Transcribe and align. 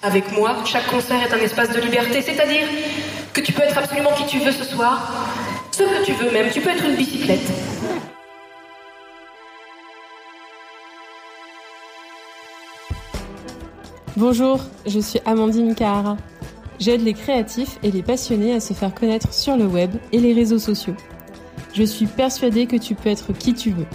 Avec 0.00 0.30
moi, 0.30 0.54
chaque 0.64 0.86
concert 0.86 1.20
est 1.20 1.34
un 1.34 1.40
espace 1.40 1.74
de 1.74 1.80
liberté, 1.80 2.22
c'est-à-dire 2.22 2.68
que 3.32 3.40
tu 3.40 3.52
peux 3.52 3.62
être 3.62 3.76
absolument 3.76 4.12
qui 4.16 4.26
tu 4.26 4.38
veux 4.38 4.52
ce 4.52 4.62
soir, 4.62 5.12
ce 5.72 5.82
que 5.82 6.04
tu 6.04 6.12
veux 6.12 6.30
même, 6.30 6.52
tu 6.52 6.60
peux 6.60 6.70
être 6.70 6.84
une 6.84 6.94
bicyclette. 6.94 7.40
Bonjour, 14.16 14.60
je 14.86 15.00
suis 15.00 15.18
Amandine 15.26 15.74
Kahara. 15.74 16.16
J'aide 16.78 17.02
les 17.02 17.14
créatifs 17.14 17.80
et 17.82 17.90
les 17.90 18.04
passionnés 18.04 18.54
à 18.54 18.60
se 18.60 18.74
faire 18.74 18.94
connaître 18.94 19.34
sur 19.34 19.56
le 19.56 19.66
web 19.66 19.90
et 20.12 20.20
les 20.20 20.32
réseaux 20.32 20.60
sociaux. 20.60 20.94
Je 21.74 21.82
suis 21.82 22.06
persuadée 22.06 22.66
que 22.66 22.76
tu 22.76 22.94
peux 22.94 23.08
être 23.08 23.32
qui 23.32 23.52
tu 23.52 23.70
veux. 23.70 23.86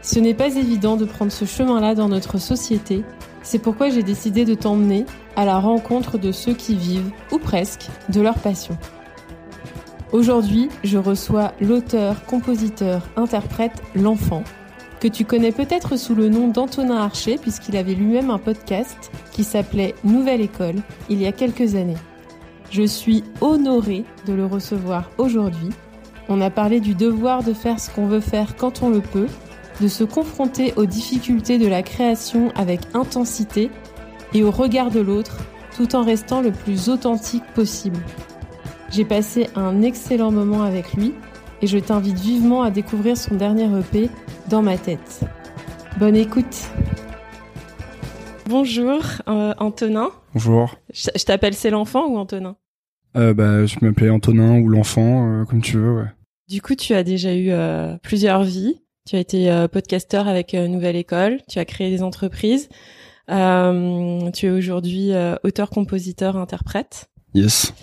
Ce 0.00 0.18
n'est 0.18 0.32
pas 0.32 0.56
évident 0.56 0.96
de 0.96 1.04
prendre 1.04 1.30
ce 1.30 1.44
chemin-là 1.44 1.94
dans 1.94 2.08
notre 2.08 2.38
société, 2.38 3.04
c'est 3.44 3.60
pourquoi 3.60 3.90
j'ai 3.90 4.02
décidé 4.02 4.44
de 4.44 4.54
t'emmener 4.54 5.06
à 5.36 5.44
la 5.44 5.60
rencontre 5.60 6.18
de 6.18 6.32
ceux 6.32 6.54
qui 6.54 6.74
vivent, 6.74 7.10
ou 7.30 7.38
presque, 7.38 7.86
de 8.08 8.20
leur 8.20 8.38
passion. 8.38 8.76
Aujourd'hui, 10.12 10.68
je 10.82 10.98
reçois 10.98 11.52
l'auteur, 11.60 12.24
compositeur, 12.24 13.02
interprète 13.16 13.82
L'Enfant, 13.94 14.42
que 15.00 15.08
tu 15.08 15.24
connais 15.24 15.52
peut-être 15.52 15.96
sous 15.96 16.14
le 16.14 16.28
nom 16.28 16.48
d'Antonin 16.48 16.96
Archer, 16.96 17.36
puisqu'il 17.36 17.76
avait 17.76 17.94
lui-même 17.94 18.30
un 18.30 18.38
podcast 18.38 19.10
qui 19.32 19.44
s'appelait 19.44 19.94
Nouvelle 20.02 20.40
École 20.40 20.76
il 21.10 21.20
y 21.20 21.26
a 21.26 21.32
quelques 21.32 21.74
années. 21.74 21.98
Je 22.70 22.84
suis 22.84 23.24
honorée 23.40 24.04
de 24.26 24.32
le 24.32 24.46
recevoir 24.46 25.10
aujourd'hui. 25.18 25.68
On 26.28 26.40
a 26.40 26.48
parlé 26.48 26.80
du 26.80 26.94
devoir 26.94 27.42
de 27.42 27.52
faire 27.52 27.78
ce 27.78 27.90
qu'on 27.90 28.06
veut 28.06 28.20
faire 28.20 28.56
quand 28.56 28.82
on 28.82 28.88
le 28.88 29.00
peut, 29.00 29.28
de 29.80 29.88
se 29.88 30.04
confronter 30.04 30.72
aux 30.76 30.86
difficultés 30.86 31.58
de 31.58 31.66
la 31.66 31.82
création 31.82 32.50
avec 32.54 32.80
intensité 32.94 33.70
et 34.32 34.42
au 34.42 34.50
regard 34.50 34.90
de 34.90 35.00
l'autre, 35.00 35.38
tout 35.76 35.94
en 35.96 36.04
restant 36.04 36.40
le 36.40 36.52
plus 36.52 36.88
authentique 36.88 37.44
possible. 37.54 37.98
J'ai 38.90 39.04
passé 39.04 39.48
un 39.56 39.82
excellent 39.82 40.30
moment 40.30 40.62
avec 40.62 40.94
lui 40.94 41.14
et 41.62 41.66
je 41.66 41.78
t'invite 41.78 42.18
vivement 42.18 42.62
à 42.62 42.70
découvrir 42.70 43.16
son 43.16 43.34
dernier 43.34 43.68
EP 43.78 44.08
dans 44.48 44.62
ma 44.62 44.76
tête. 44.76 45.20
Bonne 45.98 46.16
écoute. 46.16 46.70
Bonjour 48.46 49.00
euh, 49.28 49.54
Antonin. 49.58 50.10
Bonjour. 50.34 50.76
Je, 50.92 51.24
t'appelle 51.24 51.54
c'est 51.54 51.70
l'enfant 51.70 52.06
ou 52.08 52.18
Antonin? 52.18 52.56
Euh, 53.16 53.32
bah, 53.32 53.64
Je 53.66 53.76
m'appelais 53.80 54.10
Antonin 54.10 54.58
ou 54.60 54.68
l'enfant, 54.68 55.28
euh, 55.28 55.44
comme 55.44 55.62
tu 55.62 55.78
veux. 55.78 55.96
Ouais. 55.96 56.08
Du 56.48 56.60
coup, 56.60 56.74
tu 56.74 56.92
as 56.92 57.02
déjà 57.02 57.34
eu 57.34 57.50
euh, 57.50 57.96
plusieurs 58.02 58.42
vies. 58.42 58.80
Tu 59.06 59.16
as 59.16 59.18
été 59.18 59.52
euh, 59.52 59.68
podcasteur 59.68 60.28
avec 60.28 60.54
euh, 60.54 60.66
Nouvelle 60.66 60.96
École, 60.96 61.42
tu 61.46 61.58
as 61.58 61.66
créé 61.66 61.90
des 61.90 62.02
entreprises. 62.02 62.70
Euh, 63.30 64.30
tu 64.30 64.46
es 64.46 64.50
aujourd'hui 64.50 65.10
auteur, 65.42 65.68
compositeur, 65.68 66.38
interprète. 66.38 67.10
Yes. 67.34 67.74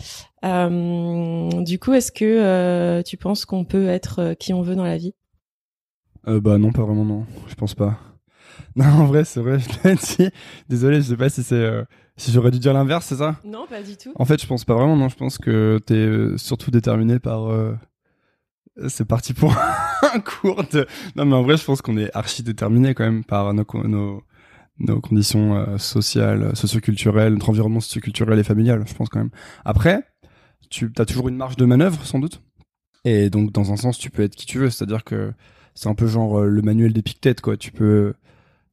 du 0.41 1.79
coup, 1.79 1.93
est-ce 1.93 2.11
que 2.11 3.03
tu 3.03 3.17
penses 3.17 3.45
qu'on 3.45 3.65
peut 3.65 3.87
être 3.87 4.33
qui 4.39 4.51
on 4.51 4.63
veut 4.63 4.75
dans 4.75 4.83
la 4.83 4.97
vie? 4.97 5.13
Bah 6.25 6.57
non, 6.57 6.71
pas 6.71 6.81
vraiment 6.81 7.05
non. 7.05 7.27
Je 7.47 7.53
pense 7.55 7.75
pas. 7.75 7.99
Non, 8.75 8.85
en 8.85 9.05
vrai, 9.05 9.25
c'est 9.25 9.41
vrai. 9.41 9.59
Je 9.83 10.29
Désolé, 10.69 10.97
je 10.97 11.09
sais 11.09 11.17
pas 11.17 11.29
si 11.29 11.43
c'est 11.43 11.69
si 12.15 12.31
j'aurais 12.31 12.51
dû 12.51 12.59
dire 12.59 12.73
l'inverse, 12.73 13.05
c'est 13.05 13.17
ça? 13.17 13.35
Non, 13.43 13.65
pas 13.67 13.81
du 13.81 13.97
tout. 13.97 14.13
En 14.15 14.23
fait, 14.23 14.41
je 14.41 14.47
pense 14.47 14.63
pas 14.63 14.75
vraiment. 14.75 14.95
Non, 14.95 15.09
je 15.09 15.15
pense 15.15 15.37
que 15.37 15.79
t'es 15.85 16.37
surtout 16.37 16.71
déterminé 16.71 17.19
par 17.19 17.49
c'est 18.87 19.05
parti 19.05 19.33
pour 19.33 19.53
un 20.13 20.19
cours 20.19 20.63
de... 20.71 20.87
Non, 21.15 21.25
mais 21.25 21.35
en 21.35 21.43
vrai, 21.43 21.57
je 21.57 21.63
pense 21.63 21.81
qu'on 21.81 21.97
est 21.97 22.15
archi 22.15 22.43
déterminé 22.43 22.93
quand 22.93 23.03
même 23.03 23.23
par 23.23 23.53
nos, 23.53 24.23
nos, 24.79 25.01
conditions 25.01 25.55
euh, 25.55 25.77
sociales, 25.77 26.55
socioculturelles, 26.55 27.33
notre 27.33 27.49
environnement 27.49 27.79
socioculturel 27.79 28.39
et 28.39 28.43
familial, 28.43 28.83
je 28.87 28.93
pense 28.93 29.09
quand 29.09 29.19
même. 29.19 29.31
Après, 29.65 30.03
tu 30.69 30.91
as 30.97 31.05
toujours 31.05 31.29
une 31.29 31.37
marge 31.37 31.57
de 31.57 31.65
manœuvre, 31.65 32.03
sans 32.05 32.19
doute. 32.19 32.41
Et 33.03 33.29
donc, 33.29 33.51
dans 33.51 33.71
un 33.71 33.77
sens, 33.77 33.97
tu 33.97 34.09
peux 34.09 34.23
être 34.23 34.35
qui 34.35 34.45
tu 34.45 34.59
veux. 34.59 34.69
C'est-à-dire 34.69 35.03
que 35.03 35.33
c'est 35.75 35.89
un 35.89 35.95
peu 35.95 36.07
genre 36.07 36.39
euh, 36.39 36.47
le 36.47 36.61
manuel 36.61 36.93
d'Épictète, 36.93 37.41
quoi. 37.41 37.57
Tu 37.57 37.71
peux, 37.71 38.13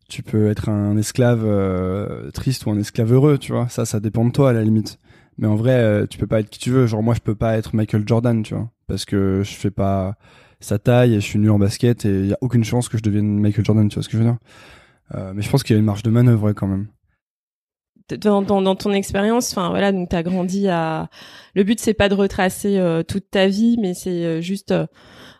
tu 0.09 0.23
peux 0.23 0.49
être 0.49 0.69
un 0.69 0.97
esclave 0.97 1.45
euh, 1.45 2.31
triste 2.31 2.67
ou 2.67 2.71
un 2.71 2.79
esclave 2.79 3.13
heureux, 3.13 3.39
tu 3.39 3.53
vois. 3.53 3.69
Ça, 3.69 3.85
ça 3.85 4.01
dépend 4.01 4.25
de 4.25 4.33
toi, 4.33 4.51
à 4.51 4.53
la 4.53 4.63
limite. 4.63 4.99
Mais 5.39 5.47
en 5.47 5.57
vrai, 5.57 6.07
tu 6.09 6.19
peux 6.19 6.27
pas 6.27 6.41
être 6.41 6.51
qui 6.51 6.59
tu 6.59 6.71
veux. 6.71 6.87
Genre, 6.87 7.03
moi, 7.03 7.15
je 7.15 7.21
peux 7.21 7.37
pas 7.37 7.57
être 7.57 7.75
Michael 7.75 8.05
Jordan, 8.07 8.43
tu 8.43 8.55
vois. 8.55 8.71
Parce 8.89 9.05
que 9.05 9.43
je 9.45 9.55
fais 9.55 9.71
pas 9.71 10.17
sa 10.61 10.79
taille 10.79 11.15
je 11.15 11.21
suis 11.21 11.39
nul 11.39 11.51
en 11.51 11.59
basket 11.59 12.05
et 12.05 12.11
il 12.11 12.27
y 12.27 12.33
a 12.33 12.39
aucune 12.41 12.65
chance 12.65 12.89
que 12.89 12.99
je 12.99 13.03
devienne 13.03 13.39
Michael 13.39 13.65
Jordan, 13.65 13.89
tu 13.89 13.95
vois 13.95 14.03
ce 14.03 14.09
que 14.09 14.17
je 14.17 14.23
veux 14.23 14.29
dire? 14.29 14.39
Euh, 15.15 15.33
mais 15.35 15.43
je 15.43 15.51
pense 15.51 15.63
qu'il 15.63 15.75
y 15.75 15.77
a 15.77 15.81
une 15.81 15.87
marge 15.87 16.03
de 16.03 16.11
manœuvre 16.11 16.53
quand 16.53 16.67
même. 16.67 16.89
Dans, 18.17 18.41
dans, 18.41 18.63
dans 18.63 18.75
ton 18.75 18.93
expérience, 18.93 19.53
enfin 19.53 19.69
voilà, 19.69 19.93
donc 19.93 20.09
t'as 20.09 20.23
grandi 20.23 20.67
à. 20.69 21.11
Le 21.55 21.63
but 21.63 21.79
c'est 21.79 21.93
pas 21.93 22.09
de 22.09 22.15
retracer 22.15 22.79
euh, 22.79 23.03
toute 23.03 23.31
ta 23.31 23.49
vie, 23.49 23.77
mais 23.79 23.93
c'est 23.93 24.25
euh, 24.25 24.41
juste 24.41 24.73
euh, 24.73 24.87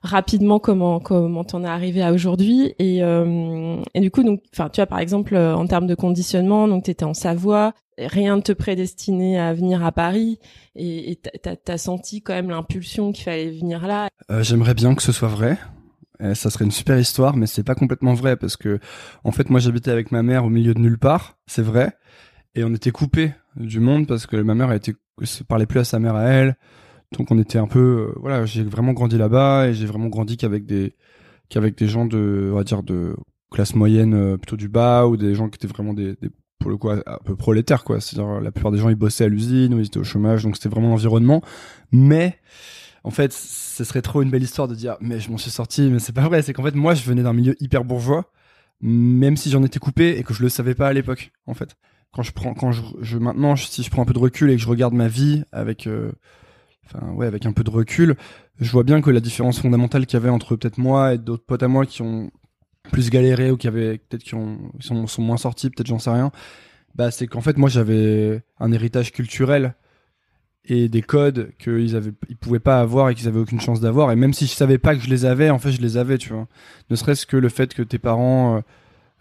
rapidement 0.03 0.59
comment 0.59 1.01
comment 1.01 1.45
t'en 1.45 1.65
es 1.65 1.67
arrivé 1.67 2.03
à 2.03 2.13
aujourd'hui 2.13 2.75
et 2.79 2.99
et 2.99 4.01
du 4.01 4.11
coup 4.11 4.23
donc 4.23 4.43
enfin 4.53 4.69
tu 4.69 4.81
vois 4.81 4.87
par 4.87 4.99
exemple 4.99 5.37
en 5.37 5.67
termes 5.67 5.87
de 5.87 5.95
conditionnement 5.95 6.69
donc 6.69 6.85
t'étais 6.85 7.05
en 7.05 7.15
Savoie, 7.15 7.73
rien 7.99 8.37
ne 8.37 8.43
te 8.43 8.53
prédestinait 8.53 9.39
à 9.39 9.53
venir 9.55 9.85
à 9.85 9.93
Paris 9.93 10.39
et 10.77 11.19
t'as 11.43 11.57
as 11.67 11.79
senti 11.79 12.23
quand 12.23 12.35
même 12.35 12.51
l'impulsion 12.51 13.13
qu'il 13.13 13.25
fallait 13.25 13.51
venir 13.51 13.87
là. 13.87 14.09
Euh, 14.31 14.43
J'aimerais 14.43 14.75
bien 14.75 14.95
que 14.95 15.03
ce 15.03 15.13
soit 15.13 15.29
vrai. 15.29 15.59
ça 16.35 16.51
serait 16.51 16.65
une 16.65 16.71
super 16.71 16.99
histoire, 16.99 17.37
mais 17.37 17.47
c'est 17.47 17.65
pas 17.65 17.75
complètement 17.75 18.15
vrai 18.15 18.37
parce 18.37 18.57
que 18.57 18.79
en 19.25 19.33
fait 19.33 19.51
moi 19.51 19.61
j'habitais 19.61 19.91
avec 19.91 20.13
ma 20.13 20.23
mère 20.23 20.45
au 20.45 20.51
milieu 20.51 20.75
de 20.75 20.81
nulle 20.81 20.99
part, 20.99 21.39
c'est 21.47 21.63
vrai, 21.63 21.93
et 22.55 22.65
on 22.65 22.75
était 22.75 22.91
coupé 22.91 23.33
du 23.57 23.81
monde 23.81 24.07
parce 24.07 24.27
que 24.27 24.37
ma 24.37 24.55
mère 24.55 24.77
se 25.25 25.43
parlait 25.43 25.67
plus 25.67 25.81
à 25.81 25.85
sa 25.85 25.99
mère 25.99 26.15
à 26.15 26.25
elle, 26.25 26.57
donc 27.17 27.31
on 27.31 27.39
était 27.39 27.59
un 27.59 27.67
peu 27.67 28.11
euh, 28.11 28.19
voilà 28.21 28.45
j'ai 28.45 28.63
vraiment 28.63 28.93
grandi 28.93 29.17
là-bas 29.17 29.69
et 29.69 29.75
j'ai 29.75 29.87
vraiment 29.87 30.09
grandi 30.09 30.37
qu'avec 30.37 30.67
des 30.67 30.95
qu'avec 31.49 31.77
des 31.77 31.89
gens 31.89 32.05
de 32.05 32.51
on 32.53 32.57
va 32.57 32.65
dire 32.65 32.83
de 32.83 33.17
classe 33.51 33.75
moyenne 33.75 34.15
euh, 34.15 34.37
plutôt 34.37 34.57
du 34.57 34.69
bas 34.69 35.07
ou 35.07 35.17
des 35.17 35.35
gens 35.35 35.49
qui 35.49 35.57
étaient 35.57 35.73
vraiment 35.73 35.95
des, 35.95 36.17
des 36.17 36.31
pour 36.59 36.71
le 36.71 36.77
coup 36.77 36.91
un 36.91 37.03
peu 37.25 37.37
prolétaire 37.37 37.85
quoi. 37.85 38.01
C'est-à-dire 38.01 38.41
la 38.41 38.51
plupart 38.51 38.73
des 38.73 38.79
gens 38.79 38.89
ils 38.89 38.97
bossaient 38.97 39.25
à 39.25 39.29
l'usine 39.29 39.75
ou 39.75 39.79
ils 39.79 39.87
étaient 39.87 39.99
au 39.99 40.05
chômage 40.05 40.45
donc 40.45 40.57
c'était 40.57 40.69
vraiment 40.69 40.89
l'environnement. 40.91 41.43
Mais 41.93 42.39
en 43.05 43.11
fait 43.11 43.33
ce 43.33 43.85
serait 43.85 44.03
trop 44.03 44.23
une 44.23 44.31
belle 44.31 44.43
histoire 44.43 44.69
de 44.69 44.75
dire 44.75 44.97
mais 45.01 45.21
je 45.21 45.31
m'en 45.31 45.39
suis 45.39 45.51
sorti 45.51 45.89
mais 45.91 45.99
c'est 45.99 46.13
pas 46.13 46.29
vrai. 46.29 46.43
C'est 46.43 46.53
qu'en 46.53 46.65
fait 46.65 46.75
moi 46.75 46.95
je 46.95 47.05
venais 47.05 47.23
d'un 47.23 47.33
milieu 47.33 47.57
hyper 47.61 47.85
bourgeois 47.85 48.31
même 48.81 49.37
si 49.37 49.51
j'en 49.51 49.63
étais 49.65 49.79
coupé 49.79 50.19
et 50.19 50.23
que 50.23 50.35
je 50.35 50.43
le 50.43 50.49
savais 50.49 50.75
pas 50.75 50.89
à 50.89 50.93
l'époque 50.93 51.33
en 51.47 51.55
fait. 51.55 51.77
Quand 52.13 52.23
je 52.23 52.33
prends 52.33 52.55
quand 52.55 52.73
je, 52.73 53.19
maintenant 53.19 53.55
si 53.57 53.83
je 53.83 53.91
prends 53.91 54.03
un 54.03 54.07
peu 54.07 54.15
de 54.15 54.19
recul 54.19 54.51
et 54.51 54.57
que 54.57 54.63
je 54.63 54.69
regarde 54.69 54.95
ma 54.95 55.09
vie 55.09 55.45
avec 55.53 55.87
euh, 55.87 56.13
avec 57.21 57.45
un 57.45 57.53
peu 57.53 57.65
de 57.65 57.71
recul 57.71 58.17
je 58.61 58.71
vois 58.71 58.83
bien 58.83 59.01
que 59.01 59.11
la 59.11 59.21
différence 59.21 59.61
fondamentale 59.61 60.07
qu'il 60.07 60.19
y 60.19 60.23
avait 60.23 60.31
entre 60.31 60.57
peut-être 60.57 60.79
moi 60.79 61.15
et 61.15 61.19
d'autres 61.19 61.45
potes 61.45 61.63
à 61.63 61.69
moi 61.69 61.87
qui 61.87 62.03
ont 62.03 62.31
plus 62.91 63.11
galéré 63.11 63.51
ou 63.51 63.57
qui 63.57 63.69
avaient 63.69 63.99
peut-être 63.99 64.23
qui 64.23 64.35
ont 64.35 64.59
sont, 64.81 65.07
sont 65.07 65.23
moins 65.23 65.37
sortis, 65.37 65.71
peut-être 65.71 65.87
j'en 65.87 65.99
sais 65.99 66.11
rien. 66.11 66.31
Bah 66.95 67.11
c'est 67.11 67.27
qu'en 67.27 67.41
fait 67.41 67.57
moi 67.57 67.69
j'avais 67.69 68.43
un 68.59 68.73
héritage 68.73 69.13
culturel 69.13 69.75
et 70.65 70.89
des 70.89 71.03
codes 71.03 71.53
qu'ils 71.59 71.97
avaient 71.97 72.13
ils 72.29 72.37
pouvaient 72.37 72.59
pas 72.59 72.81
avoir 72.81 73.11
et 73.11 73.15
qu'ils 73.15 73.29
avaient 73.29 73.39
aucune 73.39 73.61
chance 73.61 73.81
d'avoir 73.81 74.11
et 74.13 74.17
même 74.17 74.33
si 74.33 74.47
je 74.47 74.53
savais 74.53 74.79
pas 74.79 74.95
que 74.95 75.03
je 75.03 75.09
les 75.09 75.25
avais 75.25 75.51
en 75.51 75.59
fait 75.59 75.73
je 75.73 75.81
les 75.81 75.97
avais 75.97 76.19
tu 76.19 76.33
vois 76.33 76.47
ne 76.91 76.97
serait-ce 76.97 77.27
que 77.27 77.37
le 77.37 77.49
fait 77.49 77.73
que 77.73 77.83
tes 77.83 77.99
parents 77.99 78.57
euh, 78.57 78.61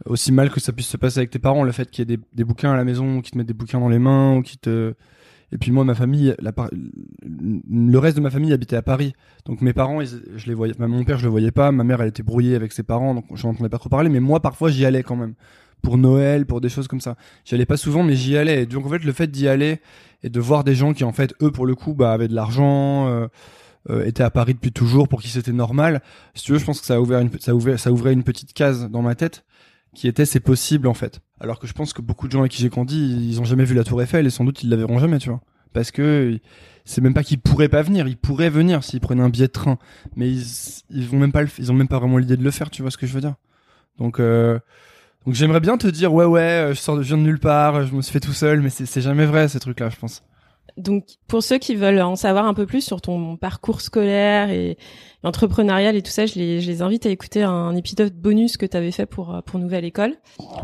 aussi 0.06 0.32
mal 0.32 0.50
que 0.50 0.60
ça 0.60 0.74
puisse 0.74 0.88
se 0.88 0.98
passer 0.98 1.20
avec 1.20 1.30
tes 1.30 1.40
parents 1.40 1.64
le 1.64 1.72
fait 1.72 1.90
qu'il 1.90 2.10
y 2.10 2.14
ait 2.14 2.18
des, 2.18 2.24
des 2.34 2.44
bouquins 2.44 2.72
à 2.72 2.78
la 2.78 2.84
maison 2.84 3.22
qui 3.22 3.32
te 3.32 3.38
mettent 3.38 3.48
des 3.48 3.54
bouquins 3.54 3.80
dans 3.80 3.90
les 3.90 4.00
mains 4.00 4.36
ou 4.36 4.42
qui 4.42 4.58
te 4.58 4.94
et 5.52 5.58
puis 5.58 5.72
moi, 5.72 5.86
ma 5.86 5.96
famille, 5.96 6.36
le 6.42 7.98
reste 7.98 8.18
de 8.18 8.22
ma 8.22 8.30
famille 8.30 8.52
habitait 8.52 8.76
à 8.76 8.82
Paris. 8.82 9.14
Donc 9.46 9.62
mes 9.62 9.72
parents, 9.74 10.02
je 10.04 10.46
les 10.46 10.54
voyais. 10.54 10.74
Mon 10.78 11.04
père, 11.06 11.18
je 11.18 11.24
le 11.24 11.30
voyais 11.30 11.52
pas. 11.52 11.72
Ma 11.72 11.84
mère, 11.86 12.02
elle 12.02 12.10
était 12.10 12.24
brouillée 12.24 12.56
avec 12.56 12.74
ses 12.74 12.84
parents, 12.84 13.16
donc 13.16 13.26
je 13.34 13.48
n'entendais 13.48 13.70
pas 13.70 13.78
trop 13.78 13.90
parler. 13.90 14.10
Mais 14.10 14.20
moi, 14.20 14.42
parfois, 14.42 14.70
j'y 14.70 14.86
allais 14.86 15.04
quand 15.04 15.16
même 15.16 15.36
pour 15.82 15.98
Noël, 15.98 16.46
pour 16.46 16.60
des 16.60 16.70
choses 16.70 16.88
comme 16.88 17.00
ça. 17.00 17.16
J'y 17.46 17.56
allais 17.56 17.66
pas 17.66 17.78
souvent, 17.78 18.04
mais 18.04 18.16
j'y 18.16 18.36
allais. 18.36 18.64
Et 18.64 18.66
donc 18.66 18.86
en 18.86 18.90
fait, 18.90 19.04
le 19.04 19.14
fait 19.14 19.28
d'y 19.28 19.48
aller 19.48 19.80
et 20.22 20.30
de 20.30 20.40
voir 20.40 20.66
des 20.66 20.76
gens 20.76 20.94
qui 20.94 21.06
en 21.06 21.14
fait, 21.14 21.34
eux, 21.42 21.52
pour 21.52 21.66
le 21.66 21.76
coup, 21.76 21.94
bah, 21.94 22.12
avaient 22.12 22.28
de 22.28 22.36
l'argent. 22.36 23.08
Euh, 23.08 23.28
euh 23.90 24.04
étaient 24.06 24.24
à 24.24 24.32
Paris 24.32 24.54
depuis 24.54 24.74
toujours 24.74 25.08
pour 25.08 25.22
qui 25.22 25.30
c'était 25.30 25.54
normal. 25.54 26.02
Si 26.36 26.44
tu 26.44 26.52
veux, 26.52 26.60
je 26.60 26.66
pense 26.66 26.82
que 26.82 26.86
ça 26.86 26.96
a 26.96 27.00
ouvert 27.00 27.22
une, 27.22 27.32
ça 27.40 27.56
ouvrait 27.92 28.12
une 28.12 28.24
petite 28.24 28.52
case 28.52 28.90
dans 28.90 29.02
ma 29.02 29.16
tête 29.16 29.46
qui 29.96 30.10
était 30.10 30.26
c'est 30.26 30.42
possible 30.42 30.88
en 30.88 30.94
fait. 30.94 31.22
Alors 31.40 31.60
que 31.60 31.68
je 31.68 31.74
pense 31.74 31.94
que 31.94 32.02
beaucoup 32.02 32.28
de 32.28 32.32
gens 32.32 32.40
avec 32.40 32.52
qui 32.52 32.62
j'ai 32.62 32.70
grandi, 32.70 33.30
ils 33.30 33.40
ont 33.40 33.46
jamais 33.46 33.64
vu 33.66 33.76
la 33.76 33.84
Tour 33.84 34.02
Eiffel 34.02 34.26
et 34.26 34.30
sans 34.30 34.44
doute 34.44 34.64
ils 34.64 34.70
la 34.70 34.76
verront 34.76 35.00
jamais, 35.00 35.20
tu 35.20 35.30
vois. 35.30 35.42
Parce 35.74 35.92
que 35.92 36.40
c'est 36.86 37.02
même 37.02 37.14
pas 37.14 37.24
qu'ils 37.24 37.40
pourraient 37.40 37.70
pas 37.70 37.82
venir, 37.84 38.08
ils 38.08 38.18
pourraient 38.18 38.50
venir 38.50 38.84
s'ils 38.84 39.00
prenaient 39.00 39.22
un 39.22 39.30
billet 39.30 39.48
de 39.48 39.52
train, 39.52 39.78
mais 40.16 40.30
ils 40.32 40.46
ils 40.90 41.08
vont 41.08 41.18
même 41.18 41.32
pas 41.32 41.44
ils 41.60 41.72
ont 41.72 41.76
même 41.76 41.88
pas 41.88 42.00
vraiment 42.00 42.18
l'idée 42.18 42.38
de 42.38 42.44
le 42.44 42.52
faire, 42.52 42.70
tu 42.72 42.82
vois 42.82 42.90
ce 42.92 42.98
que 42.98 43.06
je 43.06 43.14
veux 43.14 43.22
dire. 43.22 43.36
Donc 44.00 44.20
euh, 44.20 44.60
donc 45.26 45.36
j'aimerais 45.36 45.60
bien 45.60 45.78
te 45.78 45.88
dire 45.88 46.14
ouais 46.14 46.26
ouais, 46.26 46.70
je 46.70 46.76
sors 46.80 46.98
de, 46.98 47.04
je 47.04 47.10
viens 47.10 47.18
de 47.18 47.24
nulle 47.24 47.40
part, 47.40 47.86
je 47.86 47.94
me 47.94 48.02
suis 48.02 48.14
fait 48.14 48.20
tout 48.20 48.34
seul, 48.34 48.62
mais 48.62 48.70
c'est 48.70 49.02
jamais 49.02 49.26
vrai 49.26 49.48
ces 49.48 49.60
trucs 49.60 49.80
là, 49.80 49.90
je 49.90 49.98
pense. 49.98 50.24
donc 50.78 51.06
pour 51.28 51.44
ceux 51.44 51.58
qui 51.58 51.76
veulent 51.76 52.00
en 52.02 52.16
savoir 52.16 52.46
un 52.46 52.54
peu 52.54 52.66
plus 52.66 52.82
sur 52.82 53.02
ton 53.02 53.36
parcours 53.38 53.82
scolaire 53.82 54.50
et 54.50 54.78
entrepreneurial 55.28 55.96
et 55.96 56.02
tout 56.02 56.12
ça, 56.12 56.26
je 56.26 56.36
les, 56.36 56.62
je 56.62 56.68
les 56.68 56.82
invite 56.82 57.06
à 57.06 57.10
écouter 57.10 57.44
un 57.44 57.76
épisode 57.76 58.14
bonus 58.14 58.58
que 58.58 58.66
tu 58.66 58.76
avais 58.78 58.92
fait 58.92 59.06
pour 59.06 59.42
pour 59.46 59.60
Nouvelle 59.60 59.86
École. 59.86 60.16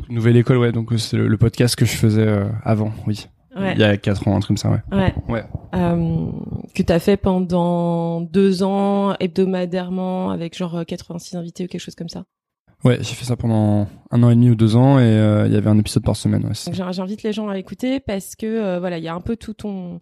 Nouvelle 0.09 0.37
École, 0.37 0.57
ouais. 0.57 0.71
Donc 0.71 0.91
c'est 0.97 1.17
le, 1.17 1.37
podcast 1.37 1.75
que 1.75 1.85
je 1.85 1.95
faisais 1.95 2.27
avant, 2.63 2.91
oui. 3.07 3.27
Il 3.55 3.79
y 3.79 3.83
a 3.83 3.97
quatre 3.97 4.27
ans, 4.27 4.35
un 4.35 4.39
truc 4.39 4.47
comme 4.47 4.57
ça, 4.57 4.69
ouais. 4.69 4.81
Ouais. 4.91 5.13
ouais. 5.29 5.43
Euh, 5.75 6.31
que 6.73 6.81
t'as 6.81 6.99
fait 6.99 7.17
pendant 7.17 8.21
deux 8.21 8.63
ans, 8.63 9.15
hebdomadairement, 9.19 10.31
avec 10.31 10.57
genre 10.57 10.83
86 10.85 11.35
invités 11.35 11.65
ou 11.65 11.67
quelque 11.67 11.81
chose 11.81 11.95
comme 11.95 12.09
ça. 12.09 12.23
Ouais, 12.83 12.97
j'ai 12.99 13.15
fait 13.15 13.25
ça 13.25 13.37
pendant 13.37 13.87
un 14.11 14.23
an 14.23 14.29
et 14.29 14.35
demi 14.35 14.49
ou 14.49 14.55
deux 14.55 14.75
ans 14.75 14.99
et 14.99 15.03
euh, 15.03 15.47
il 15.47 15.53
y 15.53 15.55
avait 15.55 15.69
un 15.69 15.79
épisode 15.79 16.03
par 16.03 16.17
semaine. 16.17 16.45
Ouais, 16.45 16.73
J'invite 16.91 17.23
les 17.23 17.31
gens 17.31 17.47
à 17.47 17.57
écouter 17.57 18.01
parce 18.01 18.35
que 18.35 18.45
euh, 18.45 18.79
voilà, 18.79 18.97
il 18.97 19.03
y 19.03 19.07
a 19.07 19.15
un 19.15 19.21
peu 19.21 19.37
tout 19.37 19.53
ton 19.53 20.01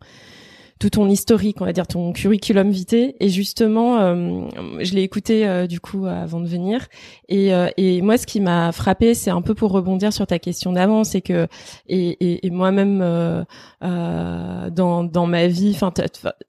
tout 0.81 0.89
ton 0.89 1.07
historique, 1.07 1.61
on 1.61 1.65
va 1.65 1.73
dire 1.73 1.85
ton 1.85 2.11
curriculum 2.11 2.71
vitae. 2.71 3.13
Et 3.19 3.29
justement, 3.29 3.99
euh, 3.99 4.47
je 4.79 4.95
l'ai 4.95 5.03
écouté 5.03 5.47
euh, 5.47 5.67
du 5.67 5.79
coup 5.79 6.07
avant 6.07 6.39
de 6.39 6.47
venir. 6.47 6.87
Et, 7.29 7.53
euh, 7.53 7.67
et 7.77 8.01
moi, 8.01 8.17
ce 8.17 8.25
qui 8.25 8.41
m'a 8.41 8.71
frappé, 8.71 9.13
c'est 9.13 9.29
un 9.29 9.43
peu 9.43 9.53
pour 9.53 9.71
rebondir 9.71 10.11
sur 10.11 10.25
ta 10.25 10.39
question 10.39 10.73
d'avant, 10.73 11.03
c'est 11.03 11.21
que 11.21 11.47
et, 11.87 12.09
et, 12.19 12.47
et 12.47 12.49
moi-même 12.49 13.45
dans 13.81 15.03
dans 15.03 15.27
ma 15.27 15.47
vie, 15.47 15.71
enfin 15.75 15.93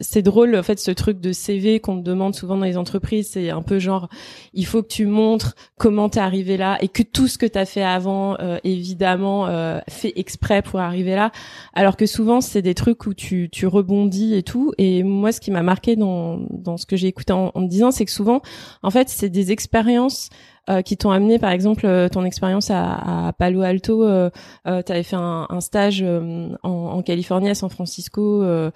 c'est 0.01 0.23
drôle 0.23 0.57
en 0.57 0.63
fait 0.63 0.79
ce 0.79 0.91
truc 0.91 1.21
de 1.21 1.33
CV 1.33 1.79
qu'on 1.81 1.99
te 1.99 2.03
demande 2.03 2.35
souvent 2.35 2.57
dans 2.57 2.65
les 2.65 2.79
entreprises, 2.79 3.29
c'est 3.33 3.51
un 3.51 3.63
peu 3.63 3.79
genre 3.79 4.09
il 4.55 4.65
faut 4.65 4.83
que 4.83 4.89
tu 4.89 5.05
montres 5.05 5.55
comment 5.77 6.09
t'es 6.09 6.21
arrivé 6.21 6.57
là 6.57 6.79
et 6.81 6.89
que 6.89 7.03
tout 7.03 7.29
ce 7.29 7.37
que 7.37 7.47
t'as 7.47 7.67
fait 7.67 7.83
avant, 7.83 8.37
évidemment, 8.65 9.47
fait 9.89 10.13
exprès 10.17 10.63
pour 10.63 10.81
arriver 10.81 11.15
là. 11.15 11.33
Alors 11.75 11.99
que 11.99 12.07
souvent 12.07 12.41
c'est 12.41 12.63
des 12.63 12.75
trucs 12.75 13.05
où 13.07 13.13
tu 13.13 13.51
tu 13.51 13.67
rebondis 13.67 14.22
et 14.31 14.43
tout. 14.43 14.73
Et 14.79 15.03
moi, 15.03 15.33
ce 15.33 15.41
qui 15.41 15.51
m'a 15.51 15.63
marqué 15.63 15.97
dans, 15.97 16.47
ce 16.77 16.87
que 16.87 16.97
j'ai 16.97 17.09
écouté 17.09 17.33
en, 17.33 17.51
en 17.55 17.63
disant, 17.63 17.91
c'est 17.91 18.05
que 18.05 18.11
souvent, 18.11 18.41
en 18.83 18.91
fait, 18.91 19.09
c'est 19.09 19.29
des 19.29 19.53
expériences 19.53 20.31
euh, 20.71 20.81
qui 20.81 20.97
t'ont 20.97 21.11
amené, 21.11 21.41
par 21.41 21.51
exemple, 21.51 21.87
euh, 21.87 22.09
ton 22.09 22.25
expérience 22.25 22.71
à, 22.71 23.33
Palo 23.37 23.63
Alto. 23.63 24.05
Euh, 24.05 24.31
euh 24.69 24.81
tu 24.83 24.93
avais 24.93 25.03
fait 25.03 25.17
un, 25.17 25.61
stage 25.61 26.03
en, 26.03 26.57
en, 26.63 27.03
Californie, 27.03 27.51
à 27.51 27.57
San 27.57 27.69
Francisco. 27.69 28.45
je 28.45 28.71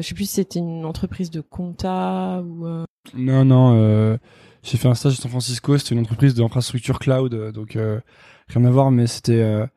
sais 0.00 0.14
plus 0.14 0.24
si 0.24 0.34
c'était 0.36 0.58
une 0.58 0.86
entreprise 0.86 1.30
de 1.30 1.42
compta 1.42 2.42
ou. 2.42 2.66
Non, 3.14 3.44
non. 3.44 4.18
j'ai 4.62 4.78
fait 4.78 4.88
un 4.88 4.94
stage 4.94 5.18
à 5.18 5.22
San 5.22 5.30
Francisco. 5.30 5.76
C'était 5.76 5.94
une 5.94 6.00
entreprise 6.00 6.34
d'infrastructure 6.34 6.98
cloud, 6.98 7.52
donc 7.52 7.76
rien 8.48 8.64
à 8.64 8.70
voir, 8.70 8.90
mais 8.90 9.06
c'était 9.06 9.68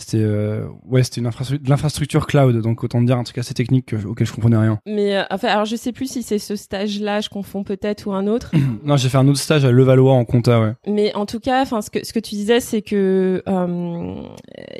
c'était 0.00 0.22
euh, 0.22 0.66
ouais 0.86 1.02
c'était 1.02 1.20
une 1.20 1.26
infrastructure 1.26 1.64
de 1.64 1.70
l'infrastructure 1.70 2.26
cloud 2.26 2.60
donc 2.62 2.84
autant 2.84 3.00
dire 3.02 3.18
un 3.18 3.24
truc 3.24 3.38
assez 3.38 3.54
technique 3.54 3.94
auquel 4.06 4.26
je 4.26 4.32
comprenais 4.32 4.56
rien. 4.56 4.78
Mais 4.86 5.16
euh, 5.16 5.24
enfin 5.30 5.48
alors 5.48 5.64
je 5.64 5.76
sais 5.76 5.92
plus 5.92 6.10
si 6.10 6.22
c'est 6.22 6.38
ce 6.38 6.56
stage 6.56 7.00
là 7.00 7.20
je 7.20 7.28
confonds 7.28 7.64
peut-être 7.64 8.06
ou 8.06 8.12
un 8.12 8.26
autre. 8.26 8.52
Non 8.84 8.96
j'ai 8.96 9.08
fait 9.08 9.18
un 9.18 9.28
autre 9.28 9.38
stage 9.38 9.64
à 9.64 9.70
Levallois 9.70 10.12
en 10.12 10.24
compta 10.24 10.60
ouais. 10.60 10.72
Mais 10.86 11.14
en 11.14 11.26
tout 11.26 11.40
cas 11.40 11.62
enfin 11.62 11.82
ce 11.82 11.90
que 11.90 12.04
ce 12.04 12.12
que 12.12 12.18
tu 12.18 12.34
disais 12.34 12.60
c'est 12.60 12.82
que 12.82 13.42
euh, 13.46 14.22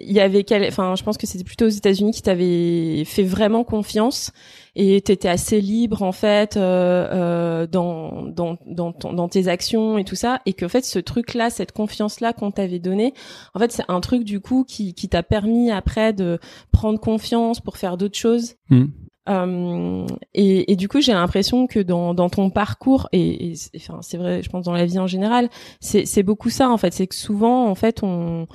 il 0.01 0.13
y 0.13 0.21
avait 0.21 0.45
enfin 0.67 0.95
je 0.97 1.03
pense 1.03 1.19
que 1.19 1.27
c'était 1.27 1.45
plutôt 1.45 1.67
aux 1.67 1.71
États-Unis 1.71 2.13
qui 2.13 2.23
t'avaient 2.23 3.05
fait 3.05 3.23
vraiment 3.23 3.65
confiance 3.65 4.33
et 4.77 5.01
t'étais 5.01 5.29
assez 5.29 5.61
libre 5.61 6.03
en 6.03 6.13
fait 6.13 6.57
euh, 6.57 7.09
euh, 7.13 7.67
dans, 7.67 8.23
dans 8.23 8.57
dans 8.67 8.93
dans 8.93 9.29
tes 9.29 9.49
actions 9.49 9.99
et 9.99 10.05
tout 10.05 10.15
ça 10.15 10.41
et 10.47 10.53
qu'en 10.53 10.69
fait 10.69 10.85
ce 10.85 10.99
truc 10.99 11.35
là 11.35 11.51
cette 11.51 11.73
confiance 11.73 12.21
là 12.21 12.33
qu'on 12.33 12.51
t'avait 12.51 12.79
donné 12.79 13.15
en 13.55 13.59
fait 13.59 13.73
c'est 13.73 13.85
un 13.89 14.01
truc 14.01 14.25
du 14.25 14.41
coup 14.41 14.65
qui 14.65 14.95
qui 14.95 15.09
t'a 15.09 15.23
permis 15.23 15.71
après 15.71 16.13
de 16.13 16.39
prendre 16.73 17.01
confiance 17.01 17.61
pour 17.61 17.77
faire 17.77 17.97
d'autres 17.97 18.19
choses 18.19 18.55
mmh. 18.71 18.85
euh, 19.29 20.07
et, 20.35 20.73
et, 20.73 20.77
du 20.77 20.89
coup, 20.89 21.01
j'ai 21.01 21.13
l'impression 21.13 21.67
que 21.67 21.81
dans, 21.81 22.15
dans 22.15 22.29
ton 22.31 22.51
parcours, 22.51 23.09
et, 23.13 23.53
et 23.53 23.55
enfin, 23.77 23.99
c'est 24.03 24.17
vrai, 24.17 24.43
je 24.43 24.49
pense 24.49 24.65
dans 24.65 24.73
la 24.73 24.87
vie 24.87 24.99
en 24.99 25.07
général, 25.07 25.49
c'est 25.81 26.23
beaucoup 26.23 26.51
ça 26.51 26.71
en 26.71 26.79
fait. 26.79 26.93
C'est 26.93 27.07
que 27.07 27.15
souvent, 27.15 27.69
en 27.69 27.75
fait, 27.75 28.03
on 28.03 28.47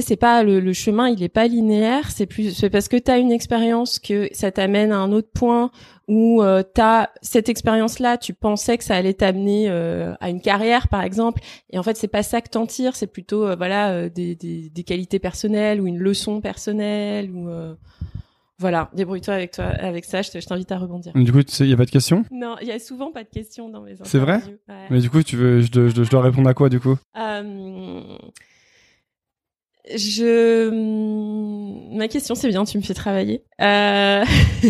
c'est 0.00 0.16
pas 0.16 0.42
le, 0.42 0.72
chemin, 0.72 1.08
il 1.08 1.22
est 1.22 1.28
pas 1.28 1.46
linéaire. 1.46 2.10
C'est 2.10 2.26
plus, 2.26 2.54
c'est 2.54 2.70
parce 2.70 2.88
que 2.88 2.96
tu 2.96 3.10
as 3.10 3.18
une 3.18 3.32
expérience 3.32 3.98
que 3.98 4.28
ça 4.32 4.50
t'amène 4.50 4.92
à 4.92 4.98
un 4.98 5.12
autre 5.12 5.30
point 5.32 5.70
où 6.08 6.42
euh, 6.42 6.62
tu 6.74 6.80
as 6.80 7.10
cette 7.22 7.48
expérience-là, 7.48 8.18
tu 8.18 8.34
pensais 8.34 8.76
que 8.78 8.84
ça 8.84 8.94
allait 8.94 9.14
t'amener 9.14 9.66
euh, 9.68 10.14
à 10.20 10.28
une 10.28 10.40
carrière, 10.40 10.88
par 10.88 11.02
exemple, 11.02 11.40
et 11.70 11.78
en 11.78 11.82
fait 11.82 11.96
c'est 11.96 12.08
pas 12.08 12.22
ça 12.22 12.40
que 12.40 12.50
t'en 12.50 12.66
tires, 12.66 12.94
c'est 12.94 13.06
plutôt 13.06 13.46
euh, 13.46 13.56
voilà 13.56 13.90
euh, 13.90 14.08
des, 14.10 14.34
des, 14.34 14.68
des, 14.68 14.84
qualités 14.84 15.18
personnelles 15.18 15.80
ou 15.80 15.86
une 15.86 15.98
leçon 15.98 16.40
personnelle 16.40 17.30
ou 17.30 17.48
voilà, 18.60 18.88
débrouille-toi 18.94 19.34
avec 19.34 19.50
toi 19.50 19.64
avec 19.64 20.04
ça. 20.04 20.22
Je 20.22 20.30
t'invite 20.46 20.70
à 20.70 20.78
rebondir. 20.78 21.12
Du 21.14 21.32
coup, 21.32 21.40
il 21.40 21.66
y 21.66 21.72
a 21.72 21.76
pas 21.76 21.84
de 21.84 21.90
questions? 21.90 22.24
Non, 22.30 22.54
il 22.62 22.68
y 22.68 22.72
a 22.72 22.78
souvent 22.78 23.10
pas 23.10 23.24
de 23.24 23.28
questions 23.28 23.68
dans 23.68 23.80
mes 23.80 23.92
interviews. 23.92 24.08
C'est 24.08 24.18
vrai? 24.18 24.40
Mais 24.90 25.00
du 25.00 25.10
coup, 25.10 25.22
tu 25.22 25.36
veux, 25.36 25.60
je, 25.60 25.70
dois, 25.70 25.88
je 25.88 26.08
dois 26.08 26.22
répondre 26.22 26.48
à 26.48 26.54
quoi 26.54 26.68
du 26.68 26.78
coup? 26.78 26.96
Je 29.94 30.70
hmm, 30.70 31.96
ma 31.96 32.08
question 32.08 32.34
c'est 32.34 32.48
bien 32.48 32.64
tu 32.64 32.78
me 32.78 32.82
fais 32.82 32.94
travailler. 32.94 33.44
Euh... 33.60 34.24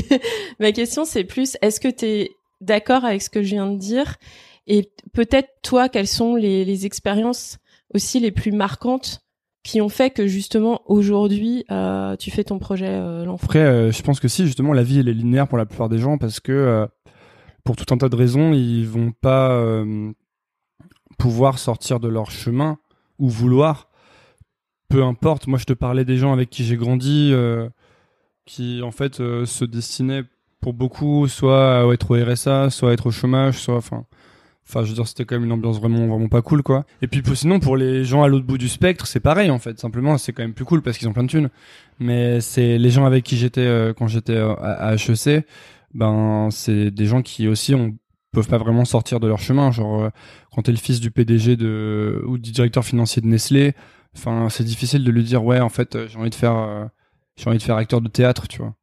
ma 0.61 0.73
question 0.73 1.05
c'est 1.05 1.25
plus 1.25 1.57
est-ce 1.63 1.81
que 1.81 1.89
tu 1.89 2.05
es 2.05 2.31
d'accord 2.61 3.05
avec 3.05 3.23
ce 3.23 3.31
que 3.31 3.43
je 3.43 3.51
viens 3.51 3.71
de 3.71 3.77
dire? 3.77 4.17
Et 4.67 4.91
peut-être 5.13 5.49
toi 5.63 5.89
quelles 5.89 6.09
sont 6.09 6.37
les, 6.37 6.65
les 6.65 6.87
expériences 6.87 7.59
aussi 7.93 8.19
les 8.19 8.33
plus 8.33 8.53
marquantes 8.53 9.21
qui 9.63 9.81
ont 9.81 9.89
fait 9.89 10.11
que 10.11 10.27
justement 10.27 10.83
aujourd'hui 10.87 11.65
euh, 11.71 12.17
tu 12.17 12.31
fais 12.31 12.45
ton 12.45 12.59
projet 12.59 12.89
euh, 12.89 13.25
l'enfant? 13.25 13.47
Après 13.47 13.93
je 13.93 14.03
pense 14.03 14.21
que 14.21 14.29
si 14.29 14.47
justement 14.47 14.73
la 14.73 14.83
vie 14.83 15.01
elle 15.01 15.09
est 15.09 15.15
linéaire 15.15 15.47
pour 15.47 15.59
la 15.59 15.67
plupart 15.67 15.89
des 15.89 15.99
gens 15.99 16.19
parce 16.19 16.41
que 16.41 16.89
pour 17.63 17.77
tout 17.77 17.95
un 17.95 17.99
tas 17.99 18.09
de 18.09 18.17
raisons 18.17 18.53
ils 18.53 18.87
vont 18.87 19.13
pas 19.13 19.85
pouvoir 21.19 21.59
sortir 21.59 22.01
de 22.01 22.09
leur 22.09 22.33
chemin 22.33 22.79
ou 23.19 23.29
vouloir 23.29 23.89
peu 24.95 25.03
importe. 25.03 25.49
Moi, 25.49 25.59
je 25.59 25.65
te 25.65 25.73
parlais 25.73 26.05
des 26.05 26.19
gens 26.19 26.33
avec 26.33 26.51
qui 26.51 26.65
j'ai 26.65 26.77
grandi, 26.77 27.31
euh, 27.33 27.69
qui 28.47 28.81
en 28.83 28.93
fait 28.93 29.19
euh, 29.19 29.45
se 29.45 29.65
destinaient 29.65 30.23
pour 30.61 30.73
beaucoup 30.73 31.27
soit 31.27 31.81
à 31.81 31.93
être 31.93 32.13
au 32.13 32.25
RSA, 32.25 32.71
soit 32.71 32.91
à 32.91 32.93
être 32.93 33.07
au 33.07 33.11
chômage, 33.11 33.59
soit 33.59 33.77
enfin. 33.77 34.05
Enfin, 34.67 34.83
je 34.83 34.89
veux 34.89 34.95
dire, 34.95 35.07
c'était 35.07 35.27
quand 35.27 35.35
même 35.35 35.45
une 35.45 35.53
ambiance 35.53 35.79
vraiment, 35.79 36.07
vraiment 36.07 36.29
pas 36.29 36.41
cool, 36.41 36.63
quoi. 36.63 36.87
Et 37.03 37.07
puis, 37.07 37.23
sinon, 37.35 37.61
pour 37.61 37.77
les 37.77 38.03
gens 38.03 38.23
à 38.23 38.29
l'autre 38.29 38.47
bout 38.47 38.57
du 38.57 38.71
spectre, 38.71 39.07
c'est 39.07 39.21
pareil, 39.21 39.51
en 39.51 39.59
fait. 39.59 39.79
Simplement, 39.79 40.17
c'est 40.17 40.33
quand 40.33 40.43
même 40.43 40.55
plus 40.55 40.65
cool 40.65 40.81
parce 40.81 40.97
qu'ils 40.97 41.07
ont 41.07 41.13
plein 41.13 41.25
de 41.25 41.29
thunes. 41.29 41.51
Mais 42.01 42.41
c'est 42.41 42.79
les 42.79 42.89
gens 42.89 43.05
avec 43.05 43.25
qui 43.25 43.37
j'étais 43.37 43.61
euh, 43.61 43.93
quand 43.93 44.07
j'étais 44.07 44.39
à, 44.39 44.95
HEC, 44.95 45.45
ben, 45.93 46.49
c'est 46.51 46.91
des 46.91 47.05
gens 47.05 47.21
qui 47.21 47.47
aussi 47.47 47.75
ont 47.75 47.95
peuvent 48.33 48.49
pas 48.49 48.57
vraiment 48.57 48.87
sortir 48.87 49.21
de 49.21 49.27
leur 49.27 49.41
chemin. 49.41 49.71
Genre, 49.71 50.09
quand 50.55 50.63
t'es 50.63 50.73
le 50.73 50.79
fils 50.79 50.99
du 50.99 51.11
PDG 51.11 51.57
de 51.57 52.25
ou 52.27 52.39
du 52.39 52.51
directeur 52.51 52.85
financier 52.87 53.21
de 53.21 53.27
Nestlé, 53.27 53.75
Enfin, 54.17 54.49
c'est 54.49 54.65
difficile 54.65 55.05
de 55.05 55.11
lui 55.11 55.25
dire 55.25 55.45
ouais, 55.45 55.61
en 55.61 55.69
fait, 55.69 55.97
euh, 55.97 56.07
j'ai 56.09 56.19
envie 56.19 56.31
de 56.31 56.35
faire, 56.35 56.57
euh, 56.57 56.85
j'ai 57.37 57.49
envie 57.49 57.59
de 57.59 57.63
faire 57.63 57.77
acteur 57.77 58.01
de 58.01 58.09
théâtre, 58.09 58.49
tu 58.49 58.59
vois. 58.59 58.75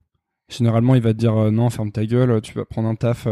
Généralement, 0.50 0.96
il 0.96 1.02
va 1.02 1.14
te 1.14 1.18
dire 1.18 1.36
euh, 1.38 1.52
non, 1.52 1.70
ferme 1.70 1.92
ta 1.92 2.06
gueule, 2.06 2.42
tu 2.42 2.54
vas 2.54 2.66
prendre 2.66 2.90
un 2.90 2.96
taf 2.96 3.28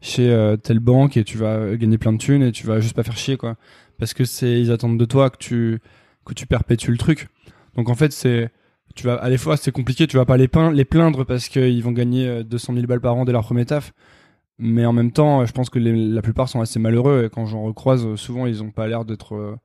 chez 0.00 0.56
telle 0.62 0.80
banque 0.80 1.16
et 1.16 1.24
tu 1.24 1.38
vas 1.38 1.76
gagner 1.76 1.98
plein 1.98 2.12
de 2.12 2.18
thunes 2.18 2.42
et 2.42 2.52
tu 2.52 2.66
vas 2.66 2.80
juste 2.80 2.96
pas 2.96 3.04
faire 3.04 3.16
chier 3.16 3.36
quoi. 3.36 3.56
Parce 3.98 4.12
que 4.14 4.24
c'est 4.24 4.60
ils 4.60 4.72
attendent 4.72 4.98
de 4.98 5.04
toi 5.04 5.30
que 5.30 5.38
tu 5.38 5.80
que 6.24 6.34
tu 6.34 6.46
perpétues 6.46 6.90
le 6.90 6.98
truc. 6.98 7.28
Donc 7.76 7.88
en 7.88 7.94
fait, 7.94 8.12
c'est 8.12 8.50
tu 8.96 9.06
vas 9.06 9.14
à 9.14 9.28
la 9.30 9.38
fois 9.38 9.56
c'est 9.56 9.70
compliqué, 9.72 10.06
tu 10.08 10.16
vas 10.16 10.24
pas 10.24 10.36
les, 10.36 10.48
les 10.72 10.84
plaindre 10.84 11.24
parce 11.24 11.48
qu'ils 11.48 11.82
vont 11.82 11.92
gagner 11.92 12.42
200 12.44 12.74
000 12.74 12.86
balles 12.86 13.00
par 13.00 13.14
an 13.16 13.24
dès 13.24 13.32
leur 13.32 13.44
premier 13.44 13.64
taf. 13.66 13.92
Mais 14.58 14.84
en 14.86 14.92
même 14.92 15.12
temps, 15.12 15.46
je 15.46 15.52
pense 15.52 15.70
que 15.70 15.78
la 15.78 16.22
plupart 16.22 16.48
sont 16.48 16.60
assez 16.60 16.80
malheureux 16.80 17.24
et 17.26 17.30
quand 17.30 17.46
j'en 17.46 17.62
recroise, 17.62 18.16
souvent 18.16 18.46
ils 18.46 18.62
ont 18.64 18.70
pas 18.70 18.88
l'air 18.88 19.04
d'être 19.04 19.58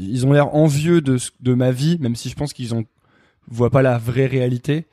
ils 0.00 0.26
ont 0.26 0.32
l'air 0.32 0.54
envieux 0.54 1.00
de, 1.00 1.18
de 1.40 1.54
ma 1.54 1.70
vie, 1.70 1.98
même 2.00 2.16
si 2.16 2.28
je 2.28 2.34
pense 2.34 2.52
qu'ils 2.52 2.74
ont 2.74 2.84
voient 3.48 3.70
pas 3.70 3.82
la 3.82 3.98
vraie 3.98 4.26
réalité. 4.26 4.86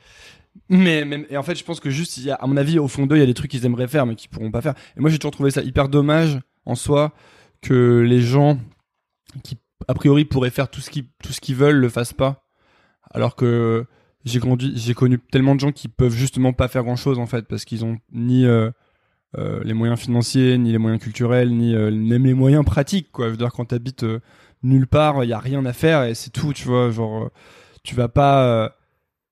Mais, 0.70 1.06
et 1.30 1.38
en 1.38 1.44
fait, 1.44 1.56
je 1.56 1.64
pense 1.64 1.80
que 1.80 1.90
juste, 1.90 2.20
à 2.40 2.48
mon 2.48 2.58
avis, 2.58 2.80
au 2.80 2.88
fond 2.88 3.06
d'eux, 3.06 3.16
il 3.16 3.20
y 3.20 3.24
a 3.24 3.28
des 3.28 3.34
trucs 3.34 3.52
qu'ils 3.52 3.66
aimeraient 3.66 3.88
faire, 3.88 4.06
mais 4.06 4.16
qu'ils 4.16 4.30
pourront 4.30 4.52
pas 4.52 4.62
faire. 4.62 4.74
Et 4.98 5.00
moi, 5.00 5.10
j'ai 5.10 5.20
toujours 5.20 5.32
trouvé 5.32 5.52
ça 5.52 5.62
hyper 5.62 5.88
dommage 5.88 6.40
en 6.66 6.76
soi 6.76 7.14
que 7.62 8.02
les 8.02 8.22
gens 8.22 8.58
qui, 9.44 9.58
a 9.88 9.94
priori, 9.94 10.26
pourraient 10.26 10.50
faire 10.50 10.70
tout 10.70 10.82
ce 10.82 10.90
qu'ils, 10.90 11.06
tout 11.24 11.32
ce 11.32 11.40
qu'ils 11.40 11.56
veulent, 11.56 11.78
le 11.78 11.90
fassent 11.90 12.14
pas. 12.14 12.48
Alors 13.12 13.36
que 13.36 13.86
j'ai 14.26 14.40
conduit, 14.40 14.74
j'ai 14.76 14.94
connu 14.94 15.20
tellement 15.32 15.56
de 15.56 15.60
gens 15.60 15.72
qui 15.72 15.88
peuvent 15.88 16.14
justement 16.14 16.52
pas 16.52 16.68
faire 16.68 16.84
grand 16.84 16.98
chose 16.98 17.20
en 17.20 17.28
fait, 17.28 17.48
parce 17.48 17.64
qu'ils 17.64 17.86
ont 17.86 17.98
ni 18.12 18.46
euh, 18.46 18.70
euh, 19.38 19.62
les 19.64 19.74
moyens 19.74 20.00
financiers, 20.00 20.58
ni 20.58 20.72
les 20.72 20.78
moyens 20.78 21.02
culturels, 21.02 21.56
ni 21.56 21.76
euh, 21.76 21.92
même 21.92 22.26
les 22.26 22.34
moyens 22.34 22.66
pratiques. 22.66 23.10
Quoi. 23.12 23.28
Je 23.28 23.32
veux 23.32 23.38
dire, 23.38 23.52
quand 23.54 23.66
t'habites 23.66 24.04
euh, 24.04 24.20
nulle 24.68 24.88
part, 24.88 25.24
il 25.24 25.30
y 25.30 25.34
a 25.34 25.40
rien 25.40 25.66
à 25.66 25.74
faire 25.74 26.04
et 26.04 26.16
c'est 26.16 26.30
tout, 26.30 26.54
tu 26.54 26.68
vois. 26.68 26.92
Genre, 26.92 27.24
euh, 27.24 27.30
tu 27.84 27.96
vas 27.96 28.08
pas, 28.08 28.44
euh, 28.46 28.70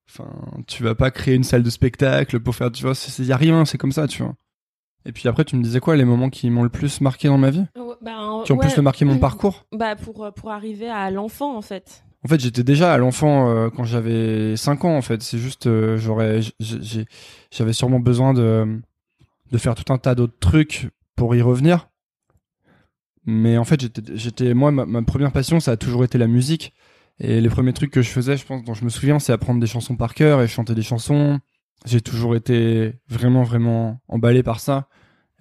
enfin, 0.09 0.29
tu 0.67 0.83
vas 0.83 0.95
pas 0.95 1.11
créer 1.11 1.35
une 1.35 1.43
salle 1.43 1.63
de 1.63 1.69
spectacle 1.69 2.39
pour 2.39 2.55
faire, 2.55 2.71
tu 2.71 2.83
vois. 2.83 2.93
Il 3.19 3.25
y 3.25 3.31
a 3.31 3.37
rien, 3.37 3.65
c'est 3.65 3.77
comme 3.77 3.91
ça, 3.91 4.07
tu 4.07 4.23
vois. 4.23 4.35
Et 5.05 5.11
puis 5.11 5.27
après, 5.29 5.45
tu 5.45 5.55
me 5.55 5.63
disais 5.63 5.79
quoi, 5.79 5.95
les 5.95 6.05
moments 6.05 6.29
qui 6.29 6.49
m'ont 6.49 6.63
le 6.63 6.69
plus 6.69 6.99
marqué 7.01 7.27
dans 7.27 7.37
ma 7.37 7.51
vie? 7.51 7.65
Bah, 8.01 8.41
Qui 8.43 8.51
ont 8.51 8.57
plus 8.57 8.77
marqué 8.79 9.05
mon 9.05 9.17
parcours? 9.19 9.65
Bah 9.71 9.95
pour 9.95 10.31
pour 10.33 10.51
arriver 10.51 10.89
à 10.89 11.11
l'enfant 11.11 11.55
en 11.55 11.61
fait. 11.61 12.03
En 12.23 12.27
fait, 12.27 12.39
j'étais 12.39 12.63
déjà 12.63 12.91
à 12.91 12.97
l'enfant 12.97 13.49
euh, 13.49 13.69
quand 13.69 13.83
j'avais 13.83 14.57
5 14.57 14.83
ans. 14.85 14.97
En 14.97 15.03
fait, 15.03 15.21
c'est 15.21 15.37
juste, 15.37 15.67
euh, 15.67 15.95
j'aurais, 15.97 16.39
j'avais 17.51 17.73
sûrement 17.73 17.99
besoin 17.99 18.33
de 18.33 18.79
de 19.51 19.57
faire 19.59 19.75
tout 19.75 19.93
un 19.93 19.99
tas 19.99 20.15
d'autres 20.15 20.39
trucs 20.39 20.89
pour 21.15 21.35
y 21.35 21.41
revenir. 21.43 21.87
Mais 23.25 23.57
en 23.57 23.63
fait, 23.63 23.81
j'étais, 24.13 24.53
moi, 24.53 24.71
ma, 24.71 25.01
première 25.01 25.31
passion, 25.31 25.59
ça 25.59 25.71
a 25.71 25.77
toujours 25.77 26.03
été 26.03 26.17
la 26.17 26.27
musique. 26.27 26.73
Et 27.19 27.41
les 27.41 27.49
premiers 27.49 27.73
trucs 27.73 27.91
que 27.91 28.01
je 28.01 28.09
faisais, 28.09 28.37
je 28.37 28.45
pense, 28.45 28.63
dont 28.63 28.73
je 28.73 28.83
me 28.83 28.89
souviens, 28.89 29.19
c'est 29.19 29.33
apprendre 29.33 29.59
des 29.59 29.67
chansons 29.67 29.95
par 29.95 30.13
cœur 30.13 30.41
et 30.41 30.47
chanter 30.47 30.75
des 30.75 30.83
chansons. 30.83 31.39
J'ai 31.85 32.01
toujours 32.01 32.35
été 32.35 32.93
vraiment, 33.07 33.43
vraiment 33.43 34.01
emballé 34.07 34.43
par 34.43 34.59
ça. 34.59 34.87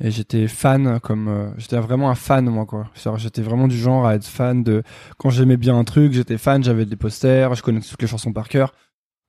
Et 0.00 0.10
j'étais 0.10 0.48
fan, 0.48 0.98
comme 1.00 1.28
euh, 1.28 1.50
j'étais 1.56 1.78
vraiment 1.78 2.10
un 2.10 2.16
fan 2.16 2.44
moi 2.46 2.66
quoi. 2.66 2.90
J'étais 3.16 3.42
vraiment 3.42 3.68
du 3.68 3.78
genre 3.78 4.06
à 4.06 4.16
être 4.16 4.26
fan 4.26 4.64
de 4.64 4.82
quand 5.18 5.30
j'aimais 5.30 5.56
bien 5.56 5.78
un 5.78 5.84
truc, 5.84 6.12
j'étais 6.12 6.36
fan, 6.36 6.64
j'avais 6.64 6.84
des 6.84 6.96
posters, 6.96 7.54
je 7.54 7.62
connaissais 7.62 7.90
toutes 7.90 8.02
les 8.02 8.08
chansons 8.08 8.32
par 8.32 8.48
cœur, 8.48 8.74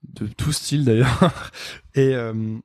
de 0.03 0.25
tout 0.25 0.51
style 0.51 0.83
d'ailleurs. 0.83 1.31
et 1.93 2.15
euh, 2.15 2.57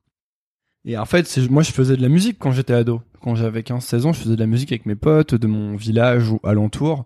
et 0.87 0.97
en 0.97 1.05
fait, 1.05 1.39
moi 1.51 1.63
je 1.63 1.73
faisais 1.73 1.97
de 1.97 2.03
la 2.03 2.09
musique 2.09 2.39
quand 2.39 2.53
j'étais 2.53 2.73
ado. 2.73 3.03
Quand 3.23 3.35
j'avais 3.35 3.61
15-16 3.61 4.07
ans, 4.07 4.13
je 4.13 4.21
faisais 4.21 4.35
de 4.35 4.41
la 4.41 4.47
musique 4.47 4.73
avec 4.73 4.87
mes 4.87 4.95
potes 4.95 5.35
de 5.35 5.47
mon 5.47 5.77
village 5.77 6.31
ou 6.31 6.41
alentour. 6.43 7.05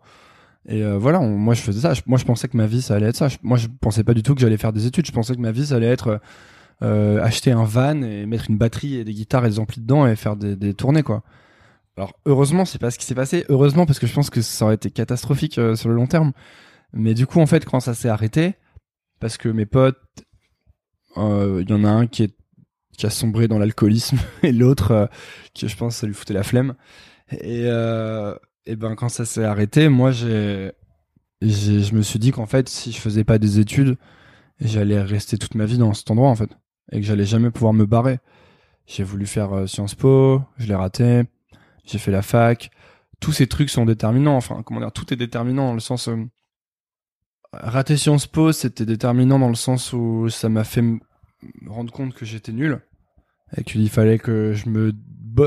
Et 0.66 0.82
euh, 0.82 0.96
voilà, 0.96 1.20
moi 1.20 1.54
je 1.54 1.60
faisais 1.60 1.80
ça. 1.80 1.92
moi 2.06 2.18
je 2.18 2.24
pensais 2.24 2.48
que 2.48 2.56
ma 2.56 2.66
vie 2.66 2.80
ça 2.80 2.94
allait 2.94 3.08
être 3.08 3.16
ça. 3.16 3.28
moi 3.42 3.58
je 3.58 3.68
pensais 3.80 4.02
pas 4.02 4.14
du 4.14 4.22
tout 4.22 4.34
que 4.34 4.40
j'allais 4.40 4.56
faire 4.56 4.72
des 4.72 4.86
études. 4.86 5.06
Je 5.06 5.12
pensais 5.12 5.34
que 5.34 5.40
ma 5.40 5.52
vie 5.52 5.66
ça 5.66 5.76
allait 5.76 5.86
être 5.86 6.20
euh, 6.82 7.22
acheter 7.22 7.52
un 7.52 7.64
van 7.64 8.00
et 8.02 8.26
mettre 8.26 8.46
une 8.48 8.56
batterie 8.56 8.96
et 8.96 9.04
des 9.04 9.12
guitares 9.12 9.44
et 9.44 9.50
des 9.50 9.58
amplis 9.58 9.80
dedans 9.80 10.06
et 10.06 10.16
faire 10.16 10.36
des, 10.36 10.56
des 10.56 10.72
tournées 10.72 11.02
quoi. 11.02 11.22
Alors 11.96 12.14
heureusement 12.24 12.64
c'est 12.64 12.78
pas 12.78 12.90
ce 12.90 12.98
qui 12.98 13.04
s'est 13.04 13.14
passé. 13.14 13.44
Heureusement 13.48 13.84
parce 13.84 13.98
que 13.98 14.06
je 14.06 14.14
pense 14.14 14.30
que 14.30 14.40
ça 14.40 14.64
aurait 14.64 14.76
été 14.76 14.90
catastrophique 14.90 15.58
euh, 15.58 15.74
sur 15.76 15.90
le 15.90 15.96
long 15.96 16.06
terme. 16.06 16.32
Mais 16.92 17.12
du 17.14 17.26
coup 17.26 17.40
en 17.40 17.46
fait 17.46 17.64
quand 17.66 17.80
ça 17.80 17.92
s'est 17.92 18.08
arrêté, 18.08 18.54
parce 19.20 19.36
que 19.36 19.48
mes 19.48 19.66
potes, 19.66 19.98
il 21.16 21.66
y 21.68 21.72
en 21.72 21.84
a 21.84 21.90
un 21.90 22.06
qui 22.06 22.24
est 22.24 22.34
qui 22.96 23.06
a 23.06 23.10
sombré 23.10 23.48
dans 23.48 23.58
l'alcoolisme 23.58 24.18
et 24.42 24.52
l'autre 24.52 24.90
euh, 24.92 25.06
qui 25.52 25.68
je 25.68 25.76
pense 25.76 25.96
ça 25.96 26.06
lui 26.06 26.14
foutait 26.14 26.34
la 26.34 26.42
flemme. 26.42 26.74
Et 27.30 27.64
euh, 27.66 28.34
et 28.66 28.76
ben 28.76 28.94
quand 28.94 29.08
ça 29.08 29.24
s'est 29.24 29.44
arrêté 29.44 29.88
moi 29.88 30.10
j'ai 30.10 30.72
je 31.42 31.94
me 31.94 32.02
suis 32.02 32.18
dit 32.18 32.30
qu'en 32.30 32.46
fait 32.46 32.68
si 32.68 32.92
je 32.92 32.98
faisais 32.98 33.24
pas 33.24 33.38
des 33.38 33.58
études 33.58 33.96
j'allais 34.60 35.02
rester 35.02 35.36
toute 35.36 35.54
ma 35.54 35.66
vie 35.66 35.78
dans 35.78 35.92
cet 35.92 36.10
endroit 36.10 36.28
en 36.28 36.34
fait 36.34 36.50
et 36.92 37.00
que 37.00 37.06
j'allais 37.06 37.24
jamais 37.24 37.50
pouvoir 37.50 37.72
me 37.72 37.86
barrer. 37.86 38.18
J'ai 38.86 39.04
voulu 39.04 39.26
faire 39.26 39.52
euh, 39.52 39.66
Sciences 39.66 39.94
Po 39.94 40.42
je 40.58 40.66
l'ai 40.66 40.74
raté 40.74 41.24
j'ai 41.84 41.98
fait 41.98 42.10
la 42.10 42.22
fac. 42.22 42.70
Tous 43.20 43.32
ces 43.32 43.46
trucs 43.46 43.70
sont 43.70 43.84
déterminants 43.84 44.36
enfin 44.36 44.62
comment 44.64 44.80
dire 44.80 44.92
tout 44.92 45.12
est 45.12 45.16
déterminant 45.16 45.68
dans 45.68 45.74
le 45.74 45.80
sens 45.80 46.08
euh, 46.08 46.24
rater 47.52 47.96
Sciences 47.96 48.26
Po 48.26 48.52
c'était 48.52 48.86
déterminant 48.86 49.38
dans 49.38 49.48
le 49.48 49.54
sens 49.54 49.92
où 49.92 50.28
ça 50.28 50.48
m'a 50.48 50.64
fait 50.64 50.84
rendre 51.66 51.92
compte 51.92 52.14
que 52.14 52.24
j'étais 52.24 52.52
nul 52.52 52.80
et 53.56 53.64
qu'il 53.64 53.88
fallait 53.88 54.18
que 54.18 54.52
je 54.52 54.68
me 54.68 54.92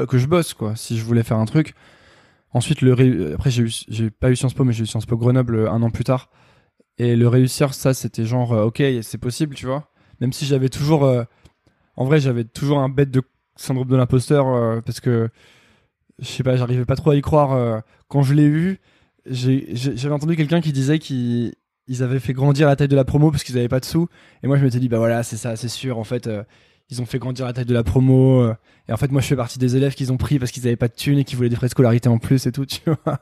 que 0.06 0.18
je 0.18 0.28
bosse 0.28 0.54
quoi 0.54 0.76
si 0.76 0.98
je 0.98 1.04
voulais 1.04 1.24
faire 1.24 1.38
un 1.38 1.46
truc. 1.46 1.74
Ensuite 2.52 2.82
le 2.82 3.34
après 3.34 3.52
j'ai 3.52 3.64
eu 3.64 3.72
j'ai 3.88 4.10
pas 4.10 4.32
eu 4.32 4.36
Sciences 4.36 4.54
Po 4.54 4.64
mais 4.64 4.74
j'ai 4.74 4.84
eu 4.84 4.88
Sciences 4.88 5.06
Po 5.06 5.18
Grenoble 5.18 5.56
euh, 5.56 5.72
un 5.72 5.82
an 5.82 5.90
plus 5.90 6.04
tard. 6.04 6.30
Et 6.98 7.16
le 7.16 7.28
réussir 7.28 7.74
ça 7.74 7.94
c'était 7.94 8.26
genre 8.26 8.54
euh, 8.54 8.66
ok 8.66 8.82
c'est 9.02 9.18
possible 9.18 9.56
tu 9.56 9.66
vois. 9.66 9.92
Même 10.22 10.34
si 10.34 10.46
j'avais 10.46 10.70
toujours 10.70 11.06
euh, 11.06 11.24
en 11.96 12.06
vrai 12.06 12.20
j'avais 12.20 12.44
toujours 12.44 12.80
un 12.80 12.90
bête 12.90 13.12
de 13.12 13.22
syndrome 13.56 13.88
de 13.88 13.96
l'imposteur 13.96 14.84
parce 14.84 15.00
que 15.00 15.30
je 16.20 16.26
sais 16.26 16.44
pas 16.44 16.56
j'arrivais 16.56 16.86
pas 16.86 16.96
trop 16.96 17.12
à 17.12 17.16
y 17.16 17.22
croire 17.22 17.84
quand 18.08 18.22
je 18.22 18.36
l'ai 18.36 18.46
eu 18.46 18.80
j'avais 19.26 20.14
entendu 20.14 20.36
quelqu'un 20.36 20.62
qui 20.62 20.72
disait 20.72 21.00
qu'il 21.00 21.54
ils 21.88 22.04
avaient 22.04 22.20
fait 22.20 22.34
grandir 22.34 22.68
la 22.68 22.76
taille 22.76 22.88
de 22.88 22.96
la 22.96 23.06
promo 23.06 23.32
parce 23.32 23.44
qu'ils 23.44 23.58
avaient 23.58 23.68
pas 23.68 23.80
de 23.80 23.86
sous. 23.86 24.08
Et 24.44 24.48
moi, 24.48 24.58
je 24.58 24.64
m'étais 24.64 24.80
dit, 24.80 24.90
bah 24.90 24.98
voilà, 24.98 25.24
c'est 25.24 25.38
ça, 25.38 25.56
c'est 25.56 25.70
sûr. 25.70 25.98
En 25.98 26.04
fait, 26.04 26.28
euh, 26.28 26.44
ils 26.90 27.02
ont 27.02 27.06
fait 27.06 27.20
grandir 27.20 27.46
la 27.46 27.54
taille 27.54 27.66
de 27.66 27.74
la 27.74 27.84
promo. 27.84 28.42
Euh. 28.42 28.56
et 28.88 28.94
en 28.94 28.98
fait, 28.98 29.12
moi, 29.12 29.22
je 29.22 29.28
fais 29.28 29.36
partie 29.36 29.60
des 29.60 29.76
élèves 29.76 29.96
qu'ils 29.96 30.12
ont 30.12 30.18
pris 30.18 30.40
parce 30.40 30.52
qu'ils 30.52 30.68
avaient 30.68 30.76
pas 30.76 30.88
de 30.88 30.94
thunes 30.94 31.18
et 31.20 31.24
qu'ils 31.24 31.38
voulaient 31.38 31.50
des 31.50 31.56
frais 31.56 31.68
de 31.68 31.72
scolarité 31.72 32.10
en 32.10 32.18
plus 32.18 32.46
et 32.46 32.52
tout, 32.52 32.66
tu 32.68 32.82
vois. 32.86 33.20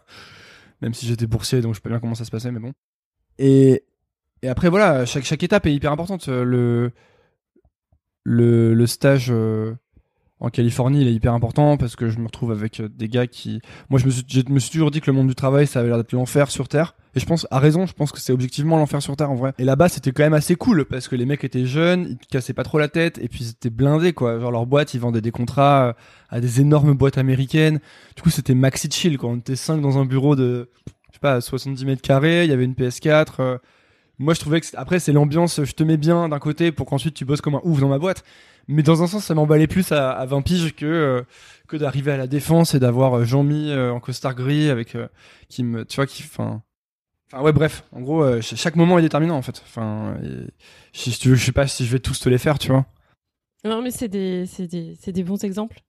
Même 0.81 0.93
si 0.93 1.05
j'étais 1.05 1.27
boursier, 1.27 1.61
donc 1.61 1.73
je 1.73 1.77
sais 1.77 1.81
pas 1.81 1.89
bien 1.89 1.99
comment 1.99 2.15
ça 2.15 2.25
se 2.25 2.31
passait, 2.31 2.51
mais 2.51 2.59
bon. 2.59 2.73
Et, 3.37 3.83
et 4.41 4.49
après, 4.49 4.69
voilà, 4.69 5.05
chaque, 5.05 5.23
chaque 5.23 5.43
étape 5.43 5.65
est 5.65 5.73
hyper 5.73 5.91
importante. 5.91 6.27
Le, 6.27 6.91
le, 8.23 8.73
le 8.73 8.87
stage, 8.87 9.27
euh, 9.29 9.75
en 10.39 10.49
Californie, 10.49 11.01
il 11.01 11.07
est 11.07 11.13
hyper 11.13 11.33
important 11.33 11.77
parce 11.77 11.95
que 11.95 12.09
je 12.09 12.19
me 12.19 12.25
retrouve 12.25 12.51
avec 12.51 12.79
euh, 12.79 12.89
des 12.89 13.07
gars 13.07 13.27
qui. 13.27 13.61
Moi, 13.89 13.99
je 13.99 14.05
me 14.05 14.11
suis, 14.11 14.25
je 14.27 14.51
me 14.51 14.59
suis 14.59 14.71
toujours 14.71 14.91
dit 14.91 14.99
que 14.99 15.09
le 15.09 15.15
monde 15.15 15.27
du 15.27 15.35
travail, 15.35 15.67
ça 15.67 15.79
avait 15.79 15.89
l'air 15.89 15.97
d'être 15.97 16.11
l'enfer 16.11 16.51
sur 16.51 16.67
Terre. 16.67 16.95
Et 17.15 17.21
je 17.21 17.25
pense, 17.25 17.47
à 17.49 17.59
raison, 17.59 17.85
je 17.85 17.93
pense 17.93 18.11
que 18.11 18.19
c'est 18.19 18.33
objectivement 18.33 18.77
l'enfer 18.77 19.01
sur 19.01 19.15
Terre 19.15 19.31
en 19.31 19.35
vrai. 19.35 19.53
Et 19.57 19.63
là-bas, 19.63 19.87
c'était 19.87 20.11
quand 20.11 20.23
même 20.23 20.33
assez 20.33 20.55
cool 20.55 20.83
parce 20.83 21.07
que 21.07 21.15
les 21.15 21.25
mecs 21.25 21.45
étaient 21.45 21.65
jeunes, 21.65 22.17
ils 22.21 22.27
cassaient 22.27 22.53
pas 22.53 22.63
trop 22.63 22.77
la 22.77 22.89
tête 22.89 23.19
et 23.19 23.29
puis 23.29 23.45
ils 23.45 23.49
étaient 23.51 23.69
blindés 23.69 24.11
quoi. 24.11 24.37
Genre 24.37 24.51
leur 24.51 24.65
boîte, 24.65 24.93
ils 24.93 24.99
vendaient 24.99 25.21
des 25.21 25.31
contrats 25.31 25.87
euh, 25.87 25.93
à 26.29 26.41
des 26.41 26.59
énormes 26.59 26.93
boîtes 26.93 27.17
américaines. 27.17 27.79
Du 28.17 28.21
coup, 28.21 28.29
c'était 28.29 28.53
maxi 28.53 28.89
chill 28.91 29.17
quand 29.17 29.29
on 29.29 29.37
était 29.37 29.55
cinq 29.55 29.79
dans 29.79 29.97
un 29.97 30.03
bureau 30.03 30.35
de, 30.35 30.69
je 30.85 31.13
sais 31.13 31.19
pas, 31.21 31.39
70 31.39 31.85
mètres 31.85 32.01
carrés. 32.01 32.43
Il 32.43 32.49
y 32.49 32.53
avait 32.53 32.65
une 32.65 32.73
PS4. 32.73 33.27
Euh. 33.39 33.57
Moi, 34.19 34.33
je 34.33 34.41
trouvais 34.41 34.59
que 34.59 34.67
après, 34.75 34.99
c'est 34.99 35.13
l'ambiance, 35.13 35.63
je 35.63 35.71
te 35.71 35.83
mets 35.83 35.97
bien 35.97 36.27
d'un 36.27 36.39
côté 36.39 36.73
pour 36.73 36.85
qu'ensuite 36.85 37.13
tu 37.13 37.23
bosses 37.23 37.41
comme 37.41 37.55
un 37.55 37.61
ouf 37.63 37.79
dans 37.79 37.89
ma 37.89 37.99
boîte 37.99 38.23
mais 38.67 38.81
dans 38.81 39.03
un 39.03 39.07
sens 39.07 39.25
ça 39.25 39.35
m'emballait 39.35 39.67
plus 39.67 39.91
à, 39.91 40.09
à 40.09 40.25
20 40.25 40.41
piges 40.41 40.75
que 40.75 40.87
euh, 40.87 41.21
que 41.67 41.77
d'arriver 41.77 42.11
à 42.11 42.17
la 42.17 42.25
défense 42.25 42.73
et 42.73 42.79
d'avoir 42.79 43.23
Jean-Mi 43.23 43.71
en 43.71 43.99
costard 43.99 44.33
gris 44.33 44.71
avec 44.71 44.97
qui 45.49 45.63
me 45.63 45.85
tu 45.85 45.97
vois 45.97 46.07
qui 46.07 46.23
enfin 46.23 46.63
enfin 47.35 47.43
ouais 47.43 47.53
bref 47.53 47.83
en 47.91 48.01
gros 48.01 48.41
chaque 48.41 48.75
moment 48.75 48.97
est 48.99 49.01
déterminant 49.01 49.35
en 49.35 49.41
fait 49.41 49.61
enfin 49.65 50.17
si 50.93 51.11
tu 51.11 51.29
veux 51.29 51.35
je 51.35 51.45
sais 51.45 51.51
pas 51.51 51.67
si 51.67 51.85
je 51.85 51.91
vais 51.91 51.99
tous 51.99 52.19
te 52.19 52.29
les 52.29 52.37
faire 52.37 52.57
tu 52.57 52.69
vois 52.69 52.85
non 53.63 53.81
mais 53.81 53.91
c'est 53.91 54.07
des 54.07 54.45
des 54.59 54.95
des 55.11 55.23
bons 55.23 55.43
exemples 55.43 55.81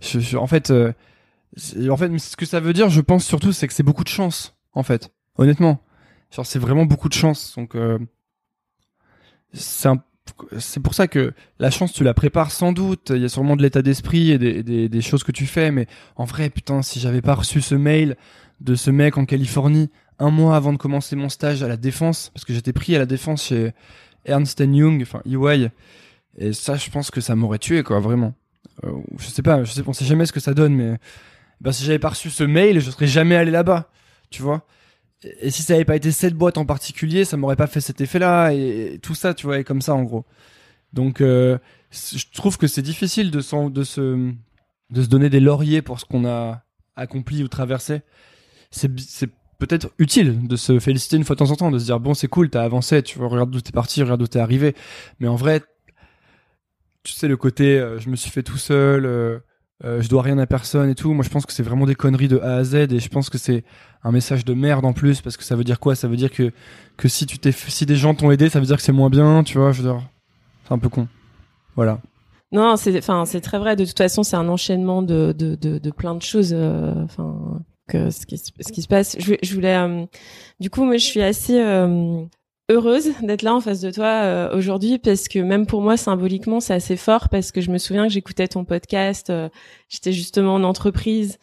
je, 0.00 0.20
je, 0.20 0.36
en 0.36 0.46
fait 0.46 0.70
en 0.70 1.96
fait 1.96 2.18
ce 2.18 2.36
que 2.36 2.46
ça 2.46 2.60
veut 2.60 2.72
dire 2.72 2.90
je 2.90 3.00
pense 3.00 3.24
surtout 3.24 3.52
c'est 3.52 3.66
que 3.66 3.74
c'est 3.74 3.82
beaucoup 3.82 4.04
de 4.04 4.08
chance 4.08 4.56
en 4.74 4.82
fait 4.82 5.12
honnêtement 5.36 5.80
genre 6.30 6.46
c'est 6.46 6.58
vraiment 6.58 6.84
beaucoup 6.84 7.08
de 7.08 7.14
chance 7.14 7.54
donc 7.56 7.76
c'est 9.52 9.88
un 9.88 10.02
c'est 10.58 10.80
pour 10.80 10.94
ça 10.94 11.08
que 11.08 11.34
la 11.58 11.70
chance, 11.70 11.92
tu 11.92 12.04
la 12.04 12.14
prépares 12.14 12.50
sans 12.50 12.72
doute. 12.72 13.10
Il 13.14 13.22
y 13.22 13.24
a 13.24 13.28
sûrement 13.28 13.56
de 13.56 13.62
l'état 13.62 13.82
d'esprit 13.82 14.30
et 14.30 14.38
des, 14.38 14.88
des, 14.88 15.00
choses 15.00 15.24
que 15.24 15.32
tu 15.32 15.46
fais. 15.46 15.70
Mais 15.70 15.86
en 16.16 16.24
vrai, 16.24 16.50
putain, 16.50 16.82
si 16.82 17.00
j'avais 17.00 17.22
pas 17.22 17.34
reçu 17.34 17.60
ce 17.60 17.74
mail 17.74 18.16
de 18.60 18.74
ce 18.74 18.90
mec 18.90 19.18
en 19.18 19.24
Californie 19.24 19.90
un 20.18 20.30
mois 20.30 20.56
avant 20.56 20.72
de 20.72 20.78
commencer 20.78 21.16
mon 21.16 21.28
stage 21.28 21.62
à 21.62 21.68
la 21.68 21.76
défense, 21.76 22.30
parce 22.34 22.44
que 22.44 22.52
j'étais 22.52 22.72
pris 22.72 22.94
à 22.94 22.98
la 22.98 23.06
défense 23.06 23.44
chez 23.44 23.72
Ernst 24.24 24.60
Young, 24.60 25.02
enfin 25.02 25.22
EY, 25.26 25.70
et 26.38 26.52
ça, 26.52 26.76
je 26.76 26.90
pense 26.90 27.10
que 27.10 27.20
ça 27.20 27.34
m'aurait 27.34 27.58
tué, 27.58 27.82
quoi, 27.82 28.00
vraiment. 28.00 28.34
Euh, 28.84 28.92
je 29.18 29.26
sais 29.26 29.42
pas, 29.42 29.64
je 29.64 29.72
sais, 29.72 29.82
on 29.86 29.92
sait 29.92 30.04
jamais 30.04 30.26
ce 30.26 30.32
que 30.32 30.40
ça 30.40 30.54
donne, 30.54 30.74
mais 30.74 30.98
ben, 31.60 31.72
si 31.72 31.84
j'avais 31.84 31.98
pas 31.98 32.10
reçu 32.10 32.30
ce 32.30 32.44
mail, 32.44 32.80
je 32.80 32.90
serais 32.90 33.06
jamais 33.06 33.36
allé 33.36 33.50
là-bas, 33.50 33.90
tu 34.30 34.42
vois 34.42 34.66
et 35.40 35.50
si 35.50 35.62
ça 35.62 35.74
avait 35.74 35.84
pas 35.84 35.96
été 35.96 36.10
cette 36.10 36.34
boîte 36.34 36.58
en 36.58 36.64
particulier, 36.64 37.24
ça 37.24 37.36
m'aurait 37.36 37.56
pas 37.56 37.66
fait 37.66 37.80
cet 37.80 38.00
effet-là 38.00 38.50
et, 38.52 38.98
tout 39.02 39.14
ça, 39.14 39.34
tu 39.34 39.46
vois, 39.46 39.58
et 39.58 39.64
comme 39.64 39.82
ça 39.82 39.94
en 39.94 40.02
gros. 40.02 40.24
Donc, 40.92 41.20
euh, 41.20 41.58
je 41.90 42.24
trouve 42.34 42.58
que 42.58 42.66
c'est 42.66 42.82
difficile 42.82 43.30
de, 43.30 43.38
de, 43.68 43.84
se, 43.84 44.32
de 44.90 45.02
se 45.02 45.08
donner 45.08 45.30
des 45.30 45.40
lauriers 45.40 45.82
pour 45.82 46.00
ce 46.00 46.04
qu'on 46.04 46.26
a 46.26 46.64
accompli 46.96 47.42
ou 47.42 47.48
traversé. 47.48 48.02
C'est 48.70 49.30
peut-être 49.66 49.90
utile 49.98 50.46
de 50.48 50.56
se 50.56 50.78
féliciter 50.80 51.16
une 51.16 51.24
fois 51.24 51.36
de 51.36 51.38
temps 51.38 51.50
en 51.50 51.56
temps, 51.56 51.70
de 51.70 51.78
se 51.78 51.84
dire 51.84 52.00
bon, 52.00 52.14
c'est 52.14 52.28
cool, 52.28 52.50
t'as 52.50 52.62
avancé, 52.62 53.02
tu 53.02 53.18
vois, 53.18 53.28
regarde 53.28 53.50
d'où 53.50 53.60
t'es 53.60 53.70
parti, 53.72 54.02
regarde 54.02 54.20
d'où 54.20 54.26
t'es 54.26 54.40
arrivé. 54.40 54.74
Mais 55.20 55.28
en 55.28 55.36
vrai, 55.36 55.62
tu 57.04 57.12
sais, 57.12 57.28
le 57.28 57.36
côté 57.36 57.78
euh, 57.78 57.98
je 58.00 58.10
me 58.10 58.16
suis 58.16 58.30
fait 58.30 58.42
tout 58.42 58.58
seul. 58.58 59.06
Euh, 59.06 59.38
euh, 59.84 60.00
je 60.00 60.08
dois 60.08 60.22
rien 60.22 60.38
à 60.38 60.46
personne 60.46 60.88
et 60.90 60.94
tout. 60.94 61.12
Moi, 61.12 61.24
je 61.24 61.30
pense 61.30 61.44
que 61.44 61.52
c'est 61.52 61.64
vraiment 61.64 61.86
des 61.86 61.96
conneries 61.96 62.28
de 62.28 62.38
A 62.38 62.56
à 62.56 62.64
Z 62.64 62.74
et 62.74 63.00
je 63.00 63.08
pense 63.08 63.30
que 63.30 63.38
c'est 63.38 63.64
un 64.04 64.12
message 64.12 64.44
de 64.44 64.54
merde 64.54 64.84
en 64.84 64.92
plus 64.92 65.20
parce 65.20 65.36
que 65.36 65.42
ça 65.42 65.56
veut 65.56 65.64
dire 65.64 65.80
quoi? 65.80 65.94
Ça 65.94 66.08
veut 66.08 66.16
dire 66.16 66.30
que 66.30 66.52
que 66.96 67.08
si 67.08 67.26
tu 67.26 67.38
t'es 67.38 67.52
si 67.52 67.86
des 67.86 67.96
gens 67.96 68.14
t'ont 68.14 68.30
aidé, 68.30 68.48
ça 68.48 68.60
veut 68.60 68.66
dire 68.66 68.76
que 68.76 68.82
c'est 68.82 68.92
moins 68.92 69.10
bien, 69.10 69.42
tu 69.44 69.58
vois 69.58 69.72
Je 69.72 69.82
veux 69.82 69.88
dire, 69.88 70.02
c'est 70.64 70.72
un 70.74 70.78
peu 70.78 70.88
con. 70.88 71.08
Voilà. 71.74 72.00
Non, 72.52 72.76
c'est 72.76 72.96
enfin 72.98 73.24
c'est 73.26 73.40
très 73.40 73.58
vrai. 73.58 73.76
De 73.76 73.84
toute 73.84 73.98
façon, 73.98 74.22
c'est 74.22 74.36
un 74.36 74.48
enchaînement 74.48 75.02
de 75.02 75.34
de 75.36 75.54
de, 75.56 75.78
de 75.78 75.90
plein 75.90 76.14
de 76.14 76.22
choses. 76.22 76.52
Euh, 76.52 76.94
enfin. 77.04 77.60
Ce 77.90 78.26
qui, 78.26 78.38
ce 78.38 78.72
qui 78.72 78.82
se 78.82 78.88
passe. 78.88 79.16
Je, 79.18 79.34
je 79.42 79.54
voulais, 79.54 79.76
euh, 79.76 80.04
du 80.60 80.70
coup, 80.70 80.84
moi, 80.84 80.96
je 80.96 81.04
suis 81.04 81.22
assez 81.22 81.58
heureuse 82.70 83.12
d'être 83.22 83.42
là 83.42 83.54
en 83.54 83.60
face 83.60 83.80
de 83.80 83.90
toi 83.90 84.06
euh, 84.06 84.56
aujourd'hui 84.56 84.98
parce 84.98 85.28
que 85.28 85.38
même 85.38 85.66
pour 85.66 85.82
moi 85.82 85.96
symboliquement 85.96 86.60
c'est 86.60 86.74
assez 86.74 86.96
fort 86.96 87.28
parce 87.28 87.52
que 87.52 87.60
je 87.60 87.70
me 87.70 87.78
souviens 87.78 88.06
que 88.06 88.12
j'écoutais 88.12 88.48
ton 88.48 88.64
podcast 88.64 89.30
euh, 89.30 89.48
j'étais 89.88 90.12
justement 90.12 90.54
en 90.54 90.64
entreprise 90.64 91.38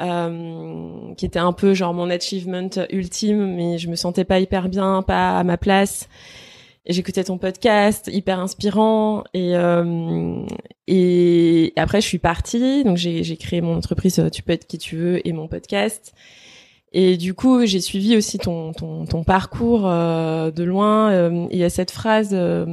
euh, 0.00 1.14
qui 1.16 1.26
était 1.26 1.38
un 1.38 1.52
peu 1.52 1.74
genre 1.74 1.92
mon 1.92 2.10
achievement 2.10 2.70
ultime 2.90 3.54
mais 3.54 3.78
je 3.78 3.88
me 3.88 3.96
sentais 3.96 4.24
pas 4.24 4.40
hyper 4.40 4.68
bien 4.68 5.02
pas 5.02 5.38
à 5.38 5.44
ma 5.44 5.58
place 5.58 6.08
j'écoutais 6.86 7.24
ton 7.24 7.38
podcast 7.38 8.10
hyper 8.12 8.40
inspirant 8.40 9.24
et 9.34 9.52
et 10.86 11.72
après 11.76 12.00
je 12.00 12.06
suis 12.06 12.18
partie 12.18 12.84
donc 12.84 12.96
j'ai 12.96 13.36
créé 13.36 13.60
mon 13.60 13.76
entreprise 13.76 14.22
tu 14.32 14.42
peux 14.42 14.52
être 14.52 14.66
qui 14.66 14.78
tu 14.78 14.96
veux 14.96 15.26
et 15.26 15.32
mon 15.32 15.48
podcast 15.48 16.12
Et 16.94 17.16
du 17.16 17.32
coup, 17.34 17.64
j'ai 17.64 17.80
suivi 17.80 18.16
aussi 18.16 18.38
ton 18.38 18.72
ton, 18.72 19.06
ton 19.06 19.24
parcours 19.24 19.86
euh, 19.86 20.50
de 20.50 20.62
loin. 20.62 21.10
Euh, 21.10 21.46
il 21.50 21.58
y 21.58 21.64
a 21.64 21.70
cette 21.70 21.90
phrase, 21.90 22.30
euh, 22.32 22.66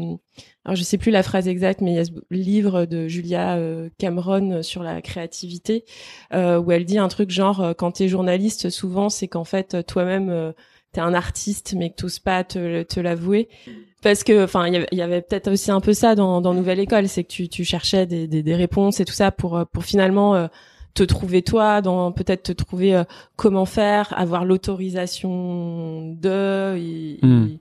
alors 0.66 0.76
je 0.76 0.84
sais 0.84 0.98
plus 0.98 1.12
la 1.12 1.24
phrase 1.24 1.48
exacte, 1.48 1.80
mais 1.82 1.92
il 1.92 1.96
y 1.96 2.00
a 2.00 2.06
ce 2.06 2.12
livre 2.30 2.86
de 2.86 3.08
Julia 3.08 3.58
Cameron 3.98 4.62
sur 4.62 4.84
la 4.84 5.02
créativité 5.02 5.86
où 6.34 6.72
elle 6.72 6.86
dit 6.86 6.98
un 6.98 7.08
truc 7.08 7.30
genre 7.32 7.74
quand 7.78 7.94
t'es 7.94 8.08
journaliste, 8.08 8.70
souvent 8.70 9.10
c'est 9.10 9.28
qu'en 9.28 9.46
fait 9.46 9.86
toi-même 9.88 10.54
t'es 10.92 11.02
un 11.02 11.14
artiste, 11.14 11.74
mais 11.78 11.90
que 11.90 11.96
t'oses 11.96 12.20
pas 12.20 12.44
te, 12.44 12.84
te 12.84 13.00
l'avouer. 13.00 13.48
Parce 14.02 14.24
que, 14.24 14.44
enfin, 14.44 14.68
il 14.68 14.98
y 14.98 15.02
avait, 15.02 15.22
peut-être 15.22 15.52
aussi 15.52 15.72
un 15.72 15.82
peu 15.82 15.94
ça 15.94 16.16
dans, 16.16 16.42
dans 16.42 16.54
Nouvelle 16.54 16.80
École, 16.80 17.08
c'est 17.08 17.24
que 17.24 17.30
tu, 17.30 17.50
tu 17.50 17.64
cherchais 17.66 18.06
des, 18.06 18.28
des, 18.28 18.44
des, 18.44 18.56
réponses 18.56 19.00
et 19.00 19.06
tout 19.06 19.14
ça 19.14 19.32
pour, 19.32 19.66
pour 19.74 19.84
finalement 19.84 20.50
te 20.94 21.04
trouver 21.04 21.42
toi, 21.42 21.82
dans 21.82 22.12
peut-être 22.12 22.44
te 22.44 22.52
trouver 22.52 22.96
euh, 22.96 23.04
comment 23.36 23.66
faire, 23.66 24.14
avoir 24.18 24.46
l'autorisation 24.46 26.14
de 26.14 26.76
et, 26.78 27.20
hmm. 27.22 27.58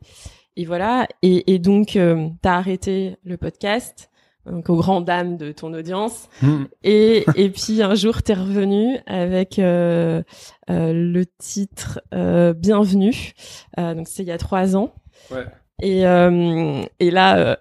et, 0.57 0.65
voilà. 0.65 1.07
Et, 1.23 1.55
et 1.55 1.59
donc 1.59 1.97
euh, 1.97 2.29
t'as 2.43 2.57
arrêté 2.57 3.17
le 3.25 3.37
podcast. 3.37 4.11
Donc 4.47 4.71
aux 4.71 4.77
grandes 4.77 5.05
dames 5.05 5.37
de 5.37 5.53
ton 5.53 5.75
audience. 5.75 6.31
Hmm. 6.41 6.65
Et, 6.83 7.27
et 7.37 7.51
puis 7.51 7.83
un 7.83 7.95
jour, 7.95 8.23
t'es 8.23 8.33
revenu 8.33 8.99
avec 9.07 9.59
euh, 9.59 10.23
euh 10.71 10.93
le 10.95 11.27
titre 11.27 12.01
euh, 12.15 12.55
Bienvenue. 12.55 13.35
donc 13.77 14.09
c'est 14.09 14.23
il 14.23 14.29
y 14.29 14.33
a 14.33 14.39
trois 14.39 14.75
ans. 14.75 14.95
Ouais. 15.31 15.45
Et, 15.81 16.01
et 17.01 17.11
là, 17.11 17.59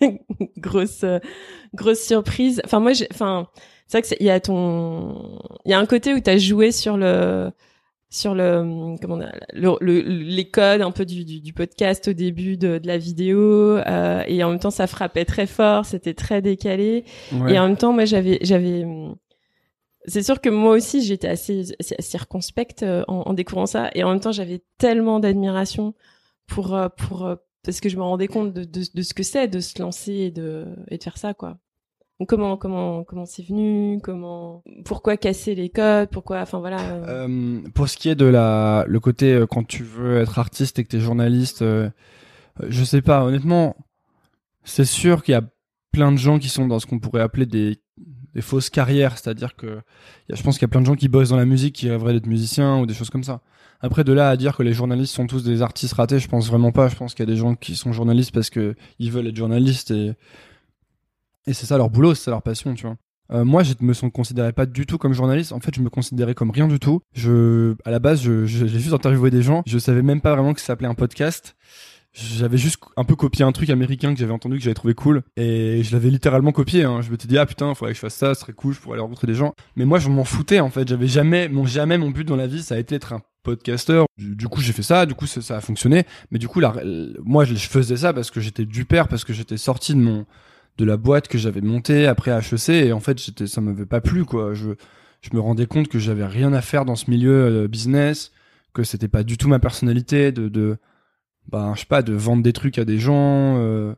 grosse 0.58 1.04
grosse 1.74 2.00
surprise. 2.00 2.60
Enfin 2.64 2.80
moi, 2.80 2.92
enfin 3.10 3.48
c'est 3.86 3.98
vrai 3.98 4.16
qu'il 4.16 4.26
y 4.26 4.30
a 4.30 4.38
ton, 4.38 5.40
il 5.64 5.70
y 5.70 5.74
a 5.74 5.78
un 5.78 5.86
côté 5.86 6.12
où 6.12 6.20
tu 6.20 6.28
as 6.28 6.36
joué 6.36 6.72
sur 6.72 6.96
le, 6.98 7.50
sur 8.10 8.34
le, 8.34 8.96
comment 9.00 9.18
le, 9.52 9.76
le, 9.80 10.00
les 10.00 10.48
codes 10.50 10.82
un 10.82 10.90
peu 10.90 11.06
du, 11.06 11.24
du, 11.24 11.40
du 11.40 11.52
podcast 11.54 12.08
au 12.08 12.12
début 12.12 12.58
de, 12.58 12.78
de 12.78 12.86
la 12.86 12.98
vidéo, 12.98 13.78
euh, 13.78 14.22
et 14.26 14.44
en 14.44 14.50
même 14.50 14.58
temps 14.58 14.70
ça 14.70 14.86
frappait 14.86 15.24
très 15.24 15.46
fort, 15.46 15.86
c'était 15.86 16.14
très 16.14 16.42
décalé, 16.42 17.04
et 17.48 17.58
en 17.58 17.68
même 17.68 17.76
temps 17.78 17.94
moi 17.94 18.04
j'avais, 18.04 18.38
j'avais, 18.42 18.84
c'est 20.04 20.22
sûr 20.22 20.42
que 20.42 20.50
moi 20.50 20.72
aussi 20.72 21.02
j'étais 21.02 21.28
assez, 21.28 21.64
circonspecte 21.98 22.82
euh, 22.82 23.04
en, 23.08 23.22
en, 23.22 23.32
découvrant 23.32 23.66
ça, 23.66 23.90
et 23.94 24.04
en 24.04 24.10
même 24.10 24.20
temps 24.20 24.32
j'avais 24.32 24.62
tellement 24.76 25.18
d'admiration 25.18 25.94
pour, 26.48 26.74
euh, 26.74 26.88
pour, 26.88 27.36
parce 27.62 27.80
que 27.80 27.88
je 27.88 27.96
me 27.96 28.02
rendais 28.02 28.28
compte 28.28 28.52
de, 28.52 28.64
de, 28.64 29.02
ce 29.02 29.14
que 29.14 29.22
c'est 29.22 29.46
de 29.46 29.60
se 29.60 29.80
lancer 29.80 30.12
et 30.12 30.30
de, 30.32 30.66
et 30.88 30.98
de 30.98 31.02
faire 31.02 31.18
ça 31.18 31.34
quoi 31.34 31.58
comment 32.26 32.56
comment 32.56 33.04
comment 33.04 33.26
c'est 33.26 33.46
venu 33.46 34.00
Comment 34.02 34.62
pourquoi 34.84 35.16
casser 35.16 35.54
les 35.54 35.68
codes 35.68 36.08
Pourquoi 36.10 36.40
Enfin 36.40 36.58
voilà. 36.58 36.80
Euh. 36.80 37.26
euh, 37.28 37.60
pour 37.74 37.88
ce 37.88 37.96
qui 37.96 38.08
est 38.08 38.14
de 38.14 38.26
la 38.26 38.84
le 38.88 39.00
côté 39.00 39.32
euh, 39.32 39.46
quand 39.46 39.66
tu 39.66 39.84
veux 39.84 40.18
être 40.18 40.38
artiste 40.38 40.78
et 40.78 40.84
que 40.84 40.88
t'es 40.88 41.00
journaliste, 41.00 41.62
euh, 41.62 41.90
je 42.68 42.82
sais 42.84 43.02
pas. 43.02 43.24
Honnêtement, 43.24 43.76
c'est 44.64 44.84
sûr 44.84 45.22
qu'il 45.22 45.32
y 45.32 45.36
a 45.36 45.44
plein 45.92 46.12
de 46.12 46.18
gens 46.18 46.38
qui 46.38 46.48
sont 46.48 46.66
dans 46.66 46.78
ce 46.78 46.86
qu'on 46.86 46.98
pourrait 46.98 47.22
appeler 47.22 47.46
des 47.46 47.80
des 48.34 48.42
fausses 48.42 48.70
carrières, 48.70 49.16
c'est-à-dire 49.16 49.56
que 49.56 49.80
je 50.28 50.42
pense 50.42 50.58
qu'il 50.58 50.62
y 50.62 50.66
a 50.66 50.68
plein 50.68 50.82
de 50.82 50.86
gens 50.86 50.96
qui 50.96 51.08
bossent 51.08 51.30
dans 51.30 51.36
la 51.36 51.46
musique 51.46 51.74
qui 51.74 51.88
rêveraient 51.88 52.12
d'être 52.12 52.26
musiciens 52.26 52.78
ou 52.78 52.86
des 52.86 52.94
choses 52.94 53.10
comme 53.10 53.24
ça. 53.24 53.40
Après 53.80 54.04
de 54.04 54.12
là 54.12 54.28
à 54.28 54.36
dire 54.36 54.56
que 54.56 54.62
les 54.62 54.72
journalistes 54.72 55.14
sont 55.14 55.26
tous 55.26 55.44
des 55.44 55.62
artistes 55.62 55.94
ratés, 55.94 56.18
je 56.18 56.28
pense 56.28 56.48
vraiment 56.48 56.72
pas. 56.72 56.88
Je 56.88 56.96
pense 56.96 57.14
qu'il 57.14 57.28
y 57.28 57.28
a 57.28 57.32
des 57.32 57.38
gens 57.38 57.54
qui 57.54 57.76
sont 57.76 57.92
journalistes 57.92 58.32
parce 58.32 58.50
que 58.50 58.74
ils 58.98 59.12
veulent 59.12 59.28
être 59.28 59.36
journalistes 59.36 59.90
et 59.90 60.14
et 61.46 61.54
c'est 61.54 61.66
ça 61.66 61.78
leur 61.78 61.88
boulot, 61.88 62.14
c'est 62.14 62.30
leur 62.30 62.42
passion, 62.42 62.74
tu 62.74 62.86
vois. 62.86 62.96
Euh, 63.30 63.44
moi, 63.44 63.62
je 63.62 63.74
me 63.80 64.10
considérais 64.10 64.52
pas 64.52 64.66
du 64.66 64.86
tout 64.86 64.98
comme 64.98 65.12
journaliste. 65.12 65.52
En 65.52 65.60
fait, 65.60 65.74
je 65.74 65.80
me 65.80 65.90
considérais 65.90 66.34
comme 66.34 66.50
rien 66.50 66.66
du 66.66 66.78
tout. 66.78 67.00
Je, 67.14 67.74
à 67.84 67.90
la 67.90 67.98
base, 67.98 68.22
j'ai 68.22 68.46
juste 68.46 68.92
interviewé 68.92 69.30
des 69.30 69.42
gens. 69.42 69.62
Je 69.66 69.78
savais 69.78 70.02
même 70.02 70.20
pas 70.20 70.34
vraiment 70.34 70.54
que 70.54 70.60
ça 70.60 70.68
s'appelait 70.68 70.88
un 70.88 70.94
podcast. 70.94 71.56
J'avais 72.12 72.56
juste 72.56 72.80
un 72.96 73.04
peu 73.04 73.16
copié 73.16 73.44
un 73.44 73.52
truc 73.52 73.68
américain 73.70 74.12
que 74.12 74.18
j'avais 74.18 74.32
entendu 74.32 74.56
que 74.56 74.62
j'avais 74.62 74.74
trouvé 74.74 74.94
cool 74.94 75.22
et 75.36 75.82
je 75.82 75.92
l'avais 75.92 76.08
littéralement 76.08 76.52
copié. 76.52 76.84
Hein. 76.84 77.02
Je 77.02 77.10
me 77.10 77.18
suis 77.18 77.28
dit 77.28 77.38
ah 77.38 77.44
putain, 77.44 77.74
faudrait 77.74 77.92
que 77.92 77.96
je 77.96 78.00
fasse 78.00 78.14
ça, 78.14 78.34
ce 78.34 78.40
serait 78.40 78.54
cool, 78.54 78.72
je 78.74 78.80
pourrais 78.80 78.94
aller 78.94 79.02
rencontrer 79.02 79.26
des 79.26 79.34
gens. 79.34 79.54
Mais 79.76 79.84
moi, 79.84 79.98
je 79.98 80.08
m'en 80.08 80.24
foutais 80.24 80.60
en 80.60 80.70
fait. 80.70 80.88
J'avais 80.88 81.06
jamais, 81.06 81.48
mon 81.48 81.66
jamais 81.66 81.98
mon 81.98 82.10
but 82.10 82.24
dans 82.24 82.34
la 82.34 82.46
vie, 82.46 82.62
ça 82.62 82.76
a 82.76 82.78
été 82.78 82.94
d'être 82.94 83.12
un 83.12 83.20
Du, 84.16 84.48
coup, 84.48 84.60
j'ai 84.60 84.72
fait 84.72 84.82
ça. 84.82 85.06
Du 85.06 85.14
coup, 85.14 85.26
ça, 85.26 85.56
a 85.56 85.60
fonctionné. 85.60 86.04
Mais 86.30 86.38
du 86.38 86.48
coup, 86.48 86.60
là, 86.60 86.74
moi, 87.24 87.44
je 87.44 87.54
faisais 87.54 87.96
ça 87.96 88.12
parce 88.12 88.30
que 88.30 88.40
j'étais 88.40 88.64
du 88.64 88.84
père, 88.84 89.08
parce 89.08 89.24
que 89.24 89.32
j'étais 89.32 89.56
sorti 89.56 89.94
de 89.94 90.00
mon 90.00 90.26
de 90.78 90.84
la 90.84 90.96
boîte 90.96 91.28
que 91.28 91.38
j'avais 91.38 91.60
montée 91.60 92.06
après 92.06 92.30
HEC 92.30 92.68
et 92.68 92.92
en 92.92 93.00
fait 93.00 93.18
j'étais 93.18 93.48
ça 93.48 93.60
m'avait 93.60 93.84
pas 93.84 94.00
plu 94.00 94.24
quoi 94.24 94.54
je 94.54 94.70
je 95.20 95.30
me 95.32 95.40
rendais 95.40 95.66
compte 95.66 95.88
que 95.88 95.98
j'avais 95.98 96.24
rien 96.24 96.52
à 96.52 96.62
faire 96.62 96.84
dans 96.84 96.94
ce 96.94 97.10
milieu 97.10 97.64
euh, 97.64 97.68
business 97.68 98.30
que 98.72 98.84
c'était 98.84 99.08
pas 99.08 99.24
du 99.24 99.36
tout 99.36 99.48
ma 99.48 99.58
personnalité 99.58 100.30
de 100.30 100.48
de 100.48 100.78
bah 101.48 101.72
je 101.74 101.80
sais 101.80 101.86
pas 101.86 102.02
de 102.02 102.12
vendre 102.12 102.44
des 102.44 102.52
trucs 102.52 102.78
à 102.78 102.84
des 102.84 103.00
gens 103.00 103.58
euh, 103.58 103.92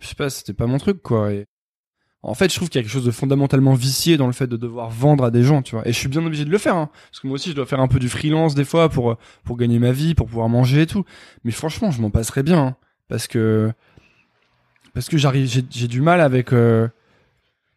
je 0.00 0.06
sais 0.06 0.14
pas 0.14 0.30
c'était 0.30 0.52
pas 0.52 0.66
mon 0.68 0.78
truc 0.78 1.02
quoi 1.02 1.30
en 2.22 2.34
fait 2.34 2.50
je 2.50 2.56
trouve 2.56 2.68
qu'il 2.68 2.78
y 2.78 2.80
a 2.80 2.82
quelque 2.82 2.92
chose 2.92 3.04
de 3.04 3.10
fondamentalement 3.10 3.74
vicié 3.74 4.16
dans 4.16 4.26
le 4.26 4.32
fait 4.32 4.46
de 4.46 4.56
devoir 4.56 4.90
vendre 4.90 5.24
à 5.24 5.30
des 5.30 5.42
gens 5.42 5.62
tu 5.62 5.74
vois 5.76 5.86
et 5.86 5.92
je 5.92 5.98
suis 5.98 6.08
bien 6.08 6.24
obligé 6.24 6.44
de 6.44 6.50
le 6.50 6.58
faire 6.58 6.76
hein, 6.76 6.90
parce 7.10 7.20
que 7.20 7.26
moi 7.26 7.34
aussi 7.34 7.50
je 7.50 7.54
dois 7.54 7.66
faire 7.66 7.80
un 7.80 7.88
peu 7.88 7.98
du 7.98 8.08
freelance 8.08 8.54
des 8.54 8.64
fois 8.64 8.88
pour 8.88 9.16
pour 9.44 9.56
gagner 9.56 9.78
ma 9.78 9.92
vie 9.92 10.14
pour 10.14 10.26
pouvoir 10.26 10.48
manger 10.48 10.82
et 10.82 10.86
tout 10.86 11.04
mais 11.44 11.52
franchement 11.52 11.90
je 11.90 12.00
m'en 12.00 12.10
passerais 12.10 12.42
bien 12.42 12.58
hein, 12.58 12.76
parce 13.08 13.26
que 13.26 13.72
parce 14.96 15.10
que 15.10 15.18
j'arrive, 15.18 15.46
j'ai 15.46 15.88
du 15.88 16.00
mal 16.00 16.22
avec. 16.22 16.54
Euh, 16.54 16.88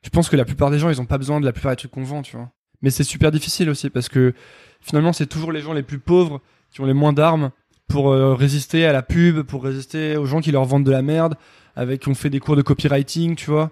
je 0.03 0.09
pense 0.09 0.29
que 0.29 0.37
la 0.37 0.45
plupart 0.45 0.71
des 0.71 0.79
gens, 0.79 0.89
ils 0.89 1.01
ont 1.01 1.05
pas 1.05 1.17
besoin 1.17 1.41
de 1.41 1.45
la 1.45 1.51
plupart 1.51 1.73
des 1.73 1.75
trucs 1.75 1.91
qu'on 1.91 2.05
vend, 2.05 2.21
tu 2.21 2.37
vois. 2.37 2.49
Mais 2.81 2.91
c'est 2.91 3.03
super 3.03 3.29
difficile 3.29 3.69
aussi 3.69 3.89
parce 3.89 4.07
que 4.07 4.33
finalement, 4.79 5.11
c'est 5.11 5.25
toujours 5.25 5.51
les 5.51 5.59
gens 5.59 5.73
les 5.73 5.83
plus 5.83 5.99
pauvres 5.99 6.39
qui 6.71 6.79
ont 6.79 6.85
les 6.85 6.93
moins 6.93 7.11
d'armes 7.11 7.51
pour 7.89 8.13
euh, 8.13 8.35
résister 8.35 8.85
à 8.85 8.93
la 8.93 9.01
pub, 9.01 9.41
pour 9.41 9.65
résister 9.65 10.15
aux 10.15 10.25
gens 10.25 10.39
qui 10.39 10.53
leur 10.53 10.63
vendent 10.63 10.85
de 10.85 10.91
la 10.91 11.01
merde, 11.01 11.35
avec 11.75 12.03
qui 12.03 12.07
ont 12.07 12.15
fait 12.15 12.29
des 12.29 12.39
cours 12.39 12.55
de 12.55 12.61
copywriting, 12.61 13.35
tu 13.35 13.51
vois. 13.51 13.71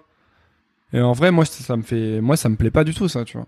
Et 0.92 1.00
en 1.00 1.12
vrai, 1.12 1.30
moi, 1.30 1.44
ça 1.44 1.76
me 1.76 1.82
fait, 1.82 2.20
moi, 2.20 2.36
ça 2.36 2.48
me 2.48 2.56
plaît 2.56 2.70
pas 2.70 2.84
du 2.84 2.94
tout, 2.94 3.08
ça, 3.08 3.24
tu 3.24 3.36
vois. 3.36 3.46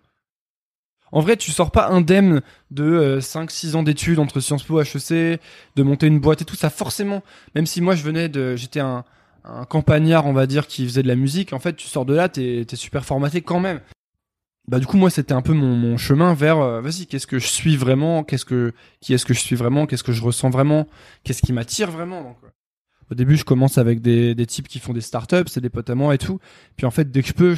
En 1.12 1.20
vrai, 1.20 1.36
tu 1.36 1.50
sors 1.50 1.72
pas 1.72 1.88
indemne 1.88 2.40
de 2.70 3.18
5-6 3.20 3.72
euh, 3.74 3.78
ans 3.78 3.82
d'études 3.82 4.18
entre 4.18 4.40
Sciences 4.40 4.62
Po, 4.62 4.80
HEC, 4.80 5.40
de 5.76 5.82
monter 5.82 6.06
une 6.06 6.20
boîte 6.20 6.42
et 6.42 6.44
tout 6.44 6.56
ça, 6.56 6.70
forcément. 6.70 7.22
Même 7.54 7.66
si 7.66 7.80
moi, 7.80 7.96
je 7.96 8.02
venais 8.02 8.28
de, 8.28 8.54
j'étais 8.54 8.80
un, 8.80 9.04
un 9.44 9.64
campagnard, 9.64 10.26
on 10.26 10.32
va 10.32 10.46
dire, 10.46 10.66
qui 10.66 10.84
faisait 10.84 11.02
de 11.02 11.08
la 11.08 11.16
musique, 11.16 11.52
en 11.52 11.58
fait, 11.58 11.74
tu 11.74 11.88
sors 11.88 12.04
de 12.04 12.14
là, 12.14 12.28
t'es 12.28 12.66
es 12.70 12.76
super 12.76 13.04
formaté 13.04 13.40
quand 13.40 13.60
même. 13.60 13.80
Bah 14.68 14.78
du 14.78 14.86
coup 14.86 14.98
moi 14.98 15.10
c'était 15.10 15.32
un 15.32 15.42
peu 15.42 15.52
mon, 15.52 15.96
chemin 15.96 16.32
vers 16.32 16.60
euh, 16.60 16.80
vas-y 16.80 17.06
qu'est-ce 17.06 17.26
que 17.26 17.40
je 17.40 17.48
suis 17.48 17.76
vraiment 17.76 18.22
qu'est-ce 18.22 18.44
que 18.44 18.72
qui 19.00 19.12
est-ce 19.14 19.24
que 19.24 19.34
je 19.34 19.40
suis 19.40 19.56
vraiment 19.56 19.84
qu'est-ce 19.86 20.04
que 20.04 20.12
je 20.12 20.22
ressens 20.22 20.50
vraiment 20.50 20.86
qu'est-ce 21.24 21.42
qui 21.42 21.52
m'attire 21.52 21.90
vraiment 21.90 22.22
donc, 22.22 22.36
au 23.10 23.14
début 23.14 23.36
je 23.36 23.44
commence 23.44 23.78
avec 23.78 24.00
des, 24.00 24.34
des 24.34 24.46
types 24.46 24.68
qui 24.68 24.78
font 24.78 24.92
des 24.92 25.00
startups 25.00 25.48
c'est 25.48 25.60
des 25.60 25.70
potes 25.70 25.90
à 25.90 25.94
moi 25.94 26.14
et 26.14 26.18
tout. 26.18 26.38
Puis 26.76 26.86
en 26.86 26.90
fait 26.90 27.10
dès 27.10 27.22
que 27.22 27.28
je 27.28 27.34
peux 27.34 27.56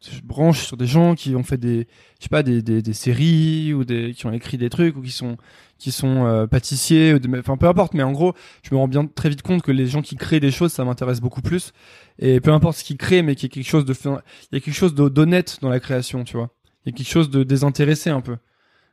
je 0.00 0.20
branche 0.22 0.64
sur 0.64 0.76
des 0.76 0.86
gens 0.86 1.14
qui 1.14 1.34
ont 1.34 1.42
fait 1.42 1.56
des 1.56 1.86
je 2.18 2.24
sais 2.24 2.28
pas 2.28 2.42
des, 2.42 2.62
des, 2.62 2.92
séries 2.92 3.74
ou 3.74 3.84
des 3.84 4.14
qui 4.14 4.26
ont 4.26 4.32
écrit 4.32 4.58
des 4.58 4.70
trucs 4.70 4.96
ou 4.96 5.02
qui 5.02 5.10
sont 5.10 5.36
qui 5.78 5.90
sont 5.90 6.24
euh, 6.26 6.46
pâtissiers 6.46 7.18
enfin 7.38 7.56
peu 7.56 7.66
importe. 7.66 7.94
Mais 7.94 8.02
en 8.02 8.12
gros 8.12 8.34
je 8.62 8.74
me 8.74 8.78
rends 8.78 8.88
bien 8.88 9.06
très 9.06 9.28
vite 9.28 9.42
compte 9.42 9.62
que 9.62 9.72
les 9.72 9.86
gens 9.86 10.02
qui 10.02 10.16
créent 10.16 10.40
des 10.40 10.50
choses 10.50 10.72
ça 10.72 10.84
m'intéresse 10.84 11.20
beaucoup 11.20 11.42
plus. 11.42 11.72
Et 12.18 12.40
peu 12.40 12.52
importe 12.52 12.78
ce 12.78 12.84
qu'ils 12.84 12.96
créent 12.96 13.22
mais 13.22 13.34
qu'il 13.34 13.48
y 13.48 13.52
a 13.52 13.54
quelque 13.54 13.68
chose 13.68 13.84
de 13.84 13.94
il 14.04 14.54
y 14.54 14.56
a 14.56 14.60
quelque 14.60 14.72
chose 14.72 14.94
d'honnête 14.94 15.58
dans 15.60 15.68
la 15.68 15.80
création 15.80 16.24
tu 16.24 16.36
vois. 16.36 16.50
Il 16.84 16.92
y 16.92 16.94
a 16.94 16.96
quelque 16.96 17.10
chose 17.10 17.30
de 17.30 17.42
désintéressé 17.42 18.10
un 18.10 18.20
peu. 18.20 18.36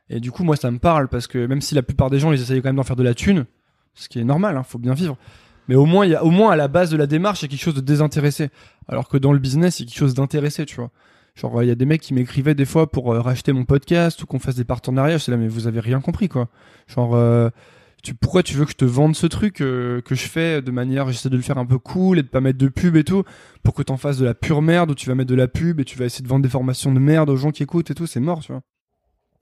Et 0.08 0.20
du 0.20 0.30
coup 0.30 0.44
moi 0.44 0.56
ça 0.56 0.70
me 0.70 0.78
parle 0.78 1.08
parce 1.08 1.26
que 1.26 1.46
même 1.46 1.60
si 1.60 1.74
la 1.74 1.82
plupart 1.82 2.10
des 2.10 2.18
gens 2.18 2.32
ils 2.32 2.40
essayent 2.40 2.60
quand 2.62 2.68
même 2.68 2.76
d'en 2.76 2.82
faire 2.82 2.96
de 2.96 3.02
la 3.02 3.14
thune 3.14 3.46
ce 3.94 4.08
qui 4.08 4.20
est 4.20 4.24
normal 4.24 4.56
hein, 4.56 4.62
faut 4.62 4.78
bien 4.78 4.94
vivre 4.94 5.16
mais 5.70 5.76
au 5.76 5.86
moins 5.86 6.50
à 6.50 6.56
la 6.56 6.66
base 6.66 6.90
de 6.90 6.96
la 6.96 7.06
démarche 7.06 7.42
il 7.42 7.44
y 7.44 7.46
a 7.46 7.48
quelque 7.48 7.62
chose 7.62 7.76
de 7.76 7.80
désintéressé. 7.80 8.50
Alors 8.88 9.08
que 9.08 9.16
dans 9.16 9.32
le 9.32 9.38
business 9.38 9.78
il 9.78 9.84
y 9.84 9.86
a 9.86 9.88
quelque 9.88 10.00
chose 10.00 10.14
d'intéressé 10.14 10.66
tu 10.66 10.74
vois. 10.74 10.90
Genre 11.36 11.62
il 11.62 11.68
y 11.68 11.70
a 11.70 11.76
des 11.76 11.84
mecs 11.84 12.00
qui 12.00 12.12
m'écrivaient 12.12 12.56
des 12.56 12.64
fois 12.64 12.90
pour 12.90 13.14
euh, 13.14 13.20
racheter 13.20 13.52
mon 13.52 13.64
podcast 13.64 14.20
ou 14.20 14.26
qu'on 14.26 14.40
fasse 14.40 14.56
des 14.56 14.64
partenariats. 14.64 15.20
C'est 15.20 15.30
là 15.30 15.36
mais 15.36 15.46
vous 15.46 15.68
avez 15.68 15.78
rien 15.78 16.00
compris 16.00 16.28
quoi. 16.28 16.48
Genre 16.88 17.14
euh, 17.14 17.50
pourquoi 18.20 18.42
tu 18.42 18.54
veux 18.56 18.64
que 18.64 18.72
je 18.72 18.78
te 18.78 18.84
vende 18.84 19.14
ce 19.14 19.28
truc 19.28 19.60
euh, 19.60 20.00
que 20.00 20.16
je 20.16 20.26
fais 20.26 20.60
de 20.60 20.72
manière 20.72 21.08
j'essaie 21.08 21.28
de 21.28 21.36
le 21.36 21.42
faire 21.42 21.56
un 21.56 21.66
peu 21.66 21.78
cool 21.78 22.18
et 22.18 22.24
de 22.24 22.28
pas 22.28 22.40
mettre 22.40 22.58
de 22.58 22.66
pub 22.66 22.96
et 22.96 23.04
tout 23.04 23.22
pour 23.62 23.74
que 23.74 23.84
t'en 23.84 23.96
fasses 23.96 24.18
de 24.18 24.24
la 24.24 24.34
pure 24.34 24.62
merde 24.62 24.90
ou 24.90 24.96
tu 24.96 25.08
vas 25.08 25.14
mettre 25.14 25.30
de 25.30 25.36
la 25.36 25.46
pub 25.46 25.78
et 25.78 25.84
tu 25.84 25.96
vas 25.96 26.06
essayer 26.06 26.24
de 26.24 26.28
vendre 26.28 26.42
des 26.42 26.48
formations 26.48 26.92
de 26.92 26.98
merde 26.98 27.30
aux 27.30 27.36
gens 27.36 27.52
qui 27.52 27.62
écoutent 27.62 27.92
et 27.92 27.94
tout 27.94 28.08
c'est 28.08 28.18
mort 28.18 28.40
tu 28.40 28.50
vois. 28.50 28.62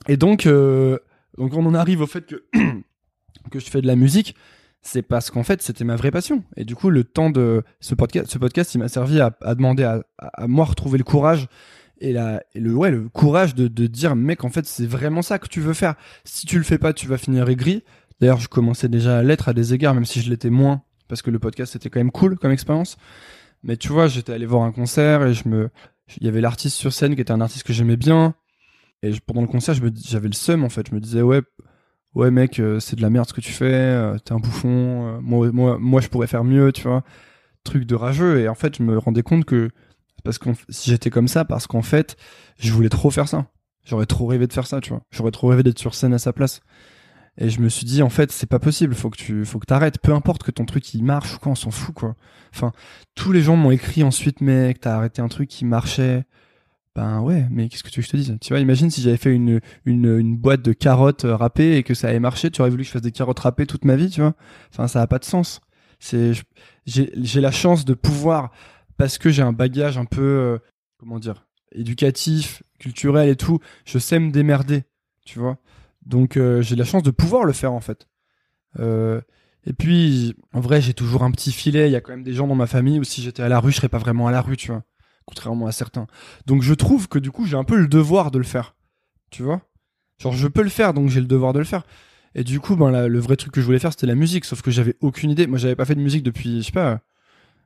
Et 0.08 0.18
donc 0.18 0.46
on 0.46 1.66
en 1.66 1.74
arrive 1.74 2.02
au 2.02 2.06
fait 2.06 2.26
que 2.26 2.44
je 3.54 3.60
fais 3.60 3.80
de 3.80 3.86
la 3.86 3.96
musique 3.96 4.34
c'est 4.82 5.02
parce 5.02 5.30
qu'en 5.30 5.42
fait 5.42 5.62
c'était 5.62 5.84
ma 5.84 5.96
vraie 5.96 6.10
passion. 6.10 6.44
Et 6.56 6.64
du 6.64 6.74
coup 6.74 6.90
le 6.90 7.04
temps 7.04 7.30
de 7.30 7.62
ce 7.80 7.94
podcast 7.94 8.30
ce 8.30 8.38
podcast 8.38 8.74
il 8.74 8.78
m'a 8.78 8.88
servi 8.88 9.20
à, 9.20 9.30
demander 9.54 9.84
à, 9.84 10.02
à, 10.18 10.46
moi 10.46 10.64
retrouver 10.64 10.98
le 10.98 11.04
courage 11.04 11.48
et, 12.00 12.12
le 12.12 12.74
ouais 12.74 12.90
le 12.90 13.08
courage 13.08 13.54
de, 13.54 13.86
dire 13.86 14.14
mec 14.16 14.44
en 14.44 14.50
fait 14.50 14.66
c'est 14.66 14.86
vraiment 14.86 15.22
ça 15.22 15.38
que 15.38 15.48
tu 15.48 15.60
veux 15.60 15.74
faire. 15.74 15.94
Si 16.24 16.46
tu 16.46 16.58
le 16.58 16.64
fais 16.64 16.78
pas 16.78 16.92
tu 16.92 17.06
vas 17.06 17.18
finir 17.18 17.48
aigri. 17.48 17.84
D'ailleurs 18.20 18.40
je 18.40 18.48
commençais 18.48 18.88
déjà 18.88 19.18
à 19.18 19.22
l'être 19.22 19.48
à 19.48 19.52
des 19.52 19.74
égards 19.74 19.94
même 19.94 20.04
si 20.04 20.20
je 20.20 20.30
l'étais 20.30 20.50
moins 20.50 20.82
parce 21.08 21.22
que 21.22 21.30
le 21.30 21.38
podcast 21.38 21.72
c'était 21.72 21.90
quand 21.90 22.00
même 22.00 22.12
cool 22.12 22.38
comme 22.38 22.52
expérience. 22.52 22.96
Mais 23.62 23.76
tu 23.76 23.88
vois 23.88 24.06
j'étais 24.06 24.32
allé 24.32 24.46
voir 24.46 24.62
un 24.62 24.72
concert 24.72 25.26
et 25.26 25.34
je 25.34 25.48
me 25.48 25.70
il 26.18 26.24
y 26.24 26.28
avait 26.28 26.40
l'artiste 26.40 26.76
sur 26.76 26.92
scène 26.92 27.14
qui 27.14 27.20
était 27.20 27.32
un 27.32 27.40
artiste 27.40 27.64
que 27.64 27.72
j'aimais 27.72 27.96
bien. 27.96 28.34
Et 29.02 29.12
pendant 29.26 29.42
le 29.42 29.48
concert 29.48 29.74
j'avais 29.74 30.28
le 30.28 30.34
seum 30.34 30.64
en 30.64 30.68
fait. 30.68 30.88
Je 30.88 30.94
me 30.94 31.00
disais 31.00 31.22
ouais 31.22 31.42
ouais 32.18 32.30
mec 32.30 32.58
euh, 32.58 32.80
c'est 32.80 32.96
de 32.96 33.02
la 33.02 33.10
merde 33.10 33.28
ce 33.28 33.32
que 33.32 33.40
tu 33.40 33.52
fais 33.52 33.72
euh, 33.72 34.18
t'es 34.18 34.32
un 34.32 34.40
bouffon 34.40 35.20
euh, 35.22 35.50
moi 35.52 36.00
je 36.00 36.08
pourrais 36.08 36.26
faire 36.26 36.44
mieux 36.44 36.72
tu 36.72 36.82
vois. 36.82 37.04
Truc 37.64 37.84
de 37.84 37.94
rageux. 37.94 38.40
Et 38.40 38.48
en 38.48 38.54
fait 38.54 38.76
je 38.76 38.82
me 38.82 38.98
rendais 38.98 39.22
compte 39.22 39.44
que 39.44 39.70
parce 40.24 40.38
que 40.38 40.50
si 40.68 40.90
j'étais 40.90 41.10
comme 41.10 41.28
ça 41.28 41.44
parce 41.44 41.66
qu'en 41.66 41.82
fait 41.82 42.16
je 42.58 42.72
voulais 42.72 42.88
trop 42.88 43.10
faire 43.10 43.28
ça. 43.28 43.46
J'aurais 43.84 44.06
trop 44.06 44.26
rêvé 44.26 44.46
de 44.46 44.52
faire 44.52 44.66
ça 44.66 44.80
tu 44.80 44.90
vois. 44.90 45.02
J'aurais 45.10 45.30
trop 45.30 45.48
rêvé 45.48 45.62
d'être 45.62 45.78
sur 45.78 45.94
scène 45.94 46.12
à 46.12 46.18
sa 46.18 46.32
place. 46.32 46.60
Et 47.40 47.50
je 47.50 47.60
me 47.60 47.68
suis 47.68 47.86
dit 47.86 48.02
en 48.02 48.10
fait 48.10 48.32
c'est 48.32 48.48
pas 48.48 48.58
possible. 48.58 48.94
Faut 48.94 49.10
que 49.10 49.16
tu 49.16 49.44
faut 49.44 49.60
que 49.60 49.66
t'arrêtes. 49.66 49.98
Peu 50.00 50.12
importe 50.12 50.42
que 50.42 50.50
ton 50.50 50.64
truc 50.64 50.92
il 50.94 51.04
marche 51.04 51.36
ou 51.36 51.38
quoi 51.38 51.52
on 51.52 51.54
s'en 51.54 51.70
fout 51.70 51.94
quoi. 51.94 52.16
Enfin 52.52 52.72
tous 53.14 53.30
les 53.32 53.42
gens 53.42 53.54
m'ont 53.54 53.70
écrit 53.70 54.02
ensuite 54.02 54.40
mec 54.40 54.80
t'as 54.80 54.96
arrêté 54.96 55.22
un 55.22 55.28
truc 55.28 55.48
qui 55.48 55.64
marchait 55.64 56.24
ben 56.98 57.20
ouais, 57.20 57.46
mais 57.48 57.68
qu'est-ce 57.68 57.84
que 57.84 57.90
tu 57.90 58.00
veux 58.00 58.02
que 58.02 58.08
je 58.08 58.10
te 58.10 58.16
dise? 58.16 58.36
Tu 58.40 58.52
vois, 58.52 58.58
imagine 58.58 58.90
si 58.90 59.02
j'avais 59.02 59.18
fait 59.18 59.32
une, 59.32 59.60
une, 59.84 60.36
boîte 60.36 60.62
de 60.62 60.72
carottes 60.72 61.24
euh, 61.24 61.36
râpées 61.36 61.76
et 61.76 61.84
que 61.84 61.94
ça 61.94 62.08
avait 62.08 62.18
marché, 62.18 62.50
tu 62.50 62.60
aurais 62.60 62.70
voulu 62.70 62.82
que 62.82 62.88
je 62.88 62.92
fasse 62.92 63.02
des 63.02 63.12
carottes 63.12 63.38
râpées 63.38 63.66
toute 63.66 63.84
ma 63.84 63.94
vie, 63.94 64.10
tu 64.10 64.20
vois? 64.20 64.34
Enfin, 64.72 64.88
ça 64.88 65.00
a 65.00 65.06
pas 65.06 65.20
de 65.20 65.24
sens. 65.24 65.60
C'est, 66.00 66.32
j'ai, 66.86 67.12
j'ai 67.14 67.40
la 67.40 67.52
chance 67.52 67.84
de 67.84 67.94
pouvoir, 67.94 68.50
parce 68.96 69.16
que 69.16 69.30
j'ai 69.30 69.42
un 69.42 69.52
bagage 69.52 69.96
un 69.96 70.06
peu, 70.06 70.22
euh, 70.22 70.58
comment 70.98 71.20
dire, 71.20 71.46
éducatif, 71.70 72.64
culturel 72.80 73.28
et 73.28 73.36
tout, 73.36 73.60
je 73.84 74.00
sais 74.00 74.18
me 74.18 74.32
démerder, 74.32 74.82
tu 75.24 75.38
vois? 75.38 75.58
Donc 76.04 76.36
euh, 76.36 76.62
j'ai 76.62 76.74
la 76.74 76.84
chance 76.84 77.04
de 77.04 77.12
pouvoir 77.12 77.44
le 77.44 77.52
faire 77.52 77.72
en 77.72 77.80
fait. 77.80 78.08
et 78.80 79.72
puis, 79.72 80.34
en 80.52 80.60
vrai, 80.60 80.80
j'ai 80.80 80.94
toujours 80.94 81.22
un 81.22 81.30
petit 81.30 81.52
filet. 81.52 81.88
Il 81.88 81.92
y 81.92 81.96
a 81.96 82.00
quand 82.00 82.12
même 82.12 82.24
des 82.24 82.34
gens 82.34 82.48
dans 82.48 82.56
ma 82.56 82.66
famille 82.66 82.98
où 82.98 83.04
si 83.04 83.22
j'étais 83.22 83.44
à 83.44 83.48
la 83.48 83.60
rue, 83.60 83.70
je 83.70 83.76
serais 83.76 83.88
pas 83.88 83.98
vraiment 83.98 84.26
à 84.26 84.32
la 84.32 84.40
rue, 84.40 84.56
tu 84.56 84.72
vois 84.72 84.82
contrairement 85.28 85.66
à 85.66 85.72
certains. 85.72 86.06
Donc 86.46 86.62
je 86.62 86.72
trouve 86.72 87.06
que 87.06 87.18
du 87.18 87.30
coup, 87.30 87.44
j'ai 87.44 87.56
un 87.56 87.64
peu 87.64 87.76
le 87.76 87.86
devoir 87.86 88.30
de 88.30 88.38
le 88.38 88.44
faire. 88.44 88.74
Tu 89.30 89.42
vois? 89.42 89.60
Genre, 90.18 90.32
je 90.32 90.48
peux 90.48 90.62
le 90.62 90.70
faire, 90.70 90.94
donc 90.94 91.10
j'ai 91.10 91.20
le 91.20 91.26
devoir 91.26 91.52
de 91.52 91.58
le 91.58 91.66
faire. 91.66 91.84
Et 92.34 92.44
du 92.44 92.60
coup, 92.60 92.76
ben, 92.76 93.06
le 93.06 93.18
vrai 93.18 93.36
truc 93.36 93.52
que 93.52 93.60
je 93.60 93.66
voulais 93.66 93.78
faire, 93.78 93.92
c'était 93.92 94.06
la 94.06 94.14
musique, 94.14 94.46
sauf 94.46 94.62
que 94.62 94.70
j'avais 94.70 94.96
aucune 95.00 95.30
idée. 95.30 95.46
Moi, 95.46 95.58
j'avais 95.58 95.76
pas 95.76 95.84
fait 95.84 95.94
de 95.94 96.00
musique 96.00 96.22
depuis, 96.22 96.62
je 96.62 96.66
sais 96.66 96.72
pas, 96.72 97.00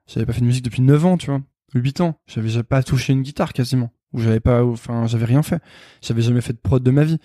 j'avais 0.07 0.27
pas 0.27 0.33
fait 0.33 0.40
de 0.40 0.46
musique 0.46 0.64
depuis 0.64 0.83
9 0.83 1.07
ans, 1.07 1.16
tu 1.16 1.27
vois, 1.27 1.40
8 1.75 2.01
ans. 2.01 2.18
J'avais 2.27 2.62
pas 2.64 2.83
touché 2.83 3.12
une 3.12 3.22
guitare 3.22 3.53
quasiment. 3.53 3.92
Ou 4.12 4.20
j'avais 4.20 4.40
pas, 4.40 4.64
enfin, 4.64 5.07
j'avais 5.07 5.25
rien 5.25 5.42
fait. 5.42 5.62
J'avais 6.03 6.22
jamais 6.22 6.40
fait 6.40 6.53
de 6.53 6.59
prod 6.59 6.83
de 6.83 6.90
ma 6.90 7.05
vie. 7.05 7.18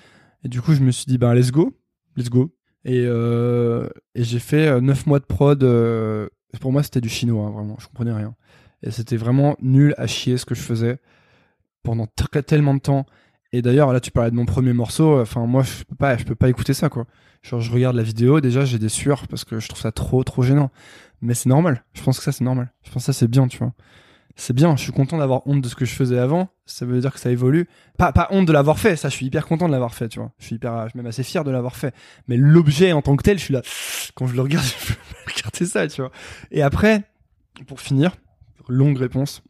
Et 0.44 0.50
du 0.50 0.62
coup, 0.62 0.74
je 0.74 0.82
me 0.82 0.92
suis 0.92 1.06
dit, 1.06 1.18
ben, 1.18 1.34
let's 1.34 1.52
go, 1.52 1.76
let's 2.16 2.30
go. 2.30 2.54
Et, 2.86 3.04
euh, 3.06 3.90
j'ai 4.16 4.40
fait 4.40 4.80
9 4.80 5.00
euh, 5.00 5.04
mois 5.10 5.20
de 5.20 5.26
prod. 5.26 5.64
Euh, 5.64 6.30
pour 6.62 6.72
moi, 6.72 6.84
c'était 6.84 7.02
du 7.02 7.10
chinois, 7.10 7.48
hein, 7.48 7.52
vraiment. 7.52 7.76
Je 7.80 7.88
comprenais 7.88 8.14
rien. 8.14 8.36
Et 8.84 8.92
c'était 8.92 9.18
vraiment 9.18 9.56
nul 9.60 9.96
à 9.98 10.08
chier 10.08 10.38
ce 10.38 10.46
que 10.46 10.56
je 10.56 10.62
faisais 10.62 11.00
pendant 11.84 12.08
tellement 12.46 12.74
de 12.74 12.80
temps. 12.80 13.06
Et 13.54 13.62
d'ailleurs, 13.62 13.94
là, 13.94 14.00
tu 14.00 14.12
parlais 14.12 14.32
de 14.32 14.36
mon 14.36 14.46
premier 14.46 14.74
morceau. 14.74 15.22
Enfin, 15.22 15.46
moi, 15.46 15.64
je 15.64 15.84
peux 15.84 15.96
pas, 15.96 16.18
je 16.18 16.26
peux 16.26 16.36
pas 16.36 16.50
écouter 16.50 16.74
ça, 16.74 16.90
quoi. 16.90 17.06
Genre, 17.44 17.62
je 17.62 17.72
regarde 17.72 17.96
la 17.96 18.04
vidéo, 18.04 18.42
déjà, 18.42 18.66
j'ai 18.66 18.78
des 18.78 18.90
sueurs 18.90 19.28
parce 19.28 19.46
que 19.46 19.60
je 19.60 19.68
trouve 19.70 19.82
ça 19.82 19.92
trop, 19.92 20.24
trop 20.24 20.44
gênant. 20.44 20.70
Mais 21.22 21.34
c'est 21.34 21.50
normal. 21.50 21.84
Je 21.94 22.04
pense 22.04 22.18
que 22.18 22.24
ça, 22.24 22.32
c'est 22.32 22.44
normal. 22.44 22.72
Je 22.84 22.92
pense 22.92 23.04
que 23.04 23.14
ça, 23.14 23.18
c'est 23.18 23.30
bien, 23.30 23.48
tu 23.48 23.58
vois. 23.58 23.74
C'est 24.36 24.54
bien. 24.54 24.76
Je 24.76 24.84
suis 24.84 24.92
content 24.92 25.18
d'avoir 25.18 25.48
honte 25.48 25.62
de 25.62 25.68
ce 25.70 25.76
que 25.76 25.86
je 25.86 25.94
faisais 25.94 26.20
avant. 26.20 26.50
Ça 26.66 26.86
veut 26.86 27.00
dire 27.00 27.14
que 27.14 27.20
ça 27.20 27.32
évolue. 27.32 27.68
Pas, 27.98 28.12
pas 28.12 28.28
honte 28.32 28.46
de 28.46 28.52
l'avoir 28.52 28.78
fait. 28.80 28.96
Ça, 28.98 29.10
je 29.10 29.16
suis 29.16 29.26
hyper 29.26 29.48
content 29.48 29.68
de 29.68 29.72
l'avoir 29.72 29.96
fait, 29.96 30.10
tu 30.10 30.20
vois. 30.20 30.32
Je 30.40 30.46
suis 30.46 30.56
hyper, 30.58 30.90
suis 30.90 30.98
même 30.98 31.08
assez 31.08 31.24
fier 31.24 31.44
de 31.44 31.52
l'avoir 31.52 31.76
fait. 31.76 31.96
Mais 32.28 32.38
l'objet 32.38 32.92
en 32.92 33.02
tant 33.02 33.16
que 33.16 33.24
tel, 33.24 33.40
je 33.40 33.44
suis 33.46 33.54
là. 33.54 33.62
Quand 34.14 34.28
je 34.28 34.36
le 34.36 34.42
regarde, 34.42 34.66
je 34.88 34.94
peux 34.94 35.00
regarder 35.34 35.66
ça, 35.66 35.88
tu 35.88 36.02
vois. 36.02 36.12
Et 36.52 36.62
après, 36.62 37.04
pour 37.66 37.82
finir, 37.82 38.16
longue 38.72 38.98
réponse. 38.98 39.42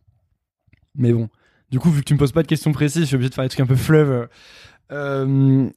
Mais 0.95 1.13
bon, 1.13 1.29
du 1.69 1.79
coup, 1.79 1.91
vu 1.91 2.01
que 2.01 2.05
tu 2.05 2.13
me 2.13 2.19
poses 2.19 2.31
pas 2.31 2.43
de 2.43 2.47
questions 2.47 2.71
précises, 2.71 3.03
je 3.03 3.07
suis 3.07 3.15
obligé 3.15 3.29
de 3.29 3.35
faire 3.35 3.43
des 3.43 3.49
trucs 3.49 3.61
un 3.61 3.67
peu 3.67 3.75
fleuve. 3.75 4.27
Euh, 4.91 5.69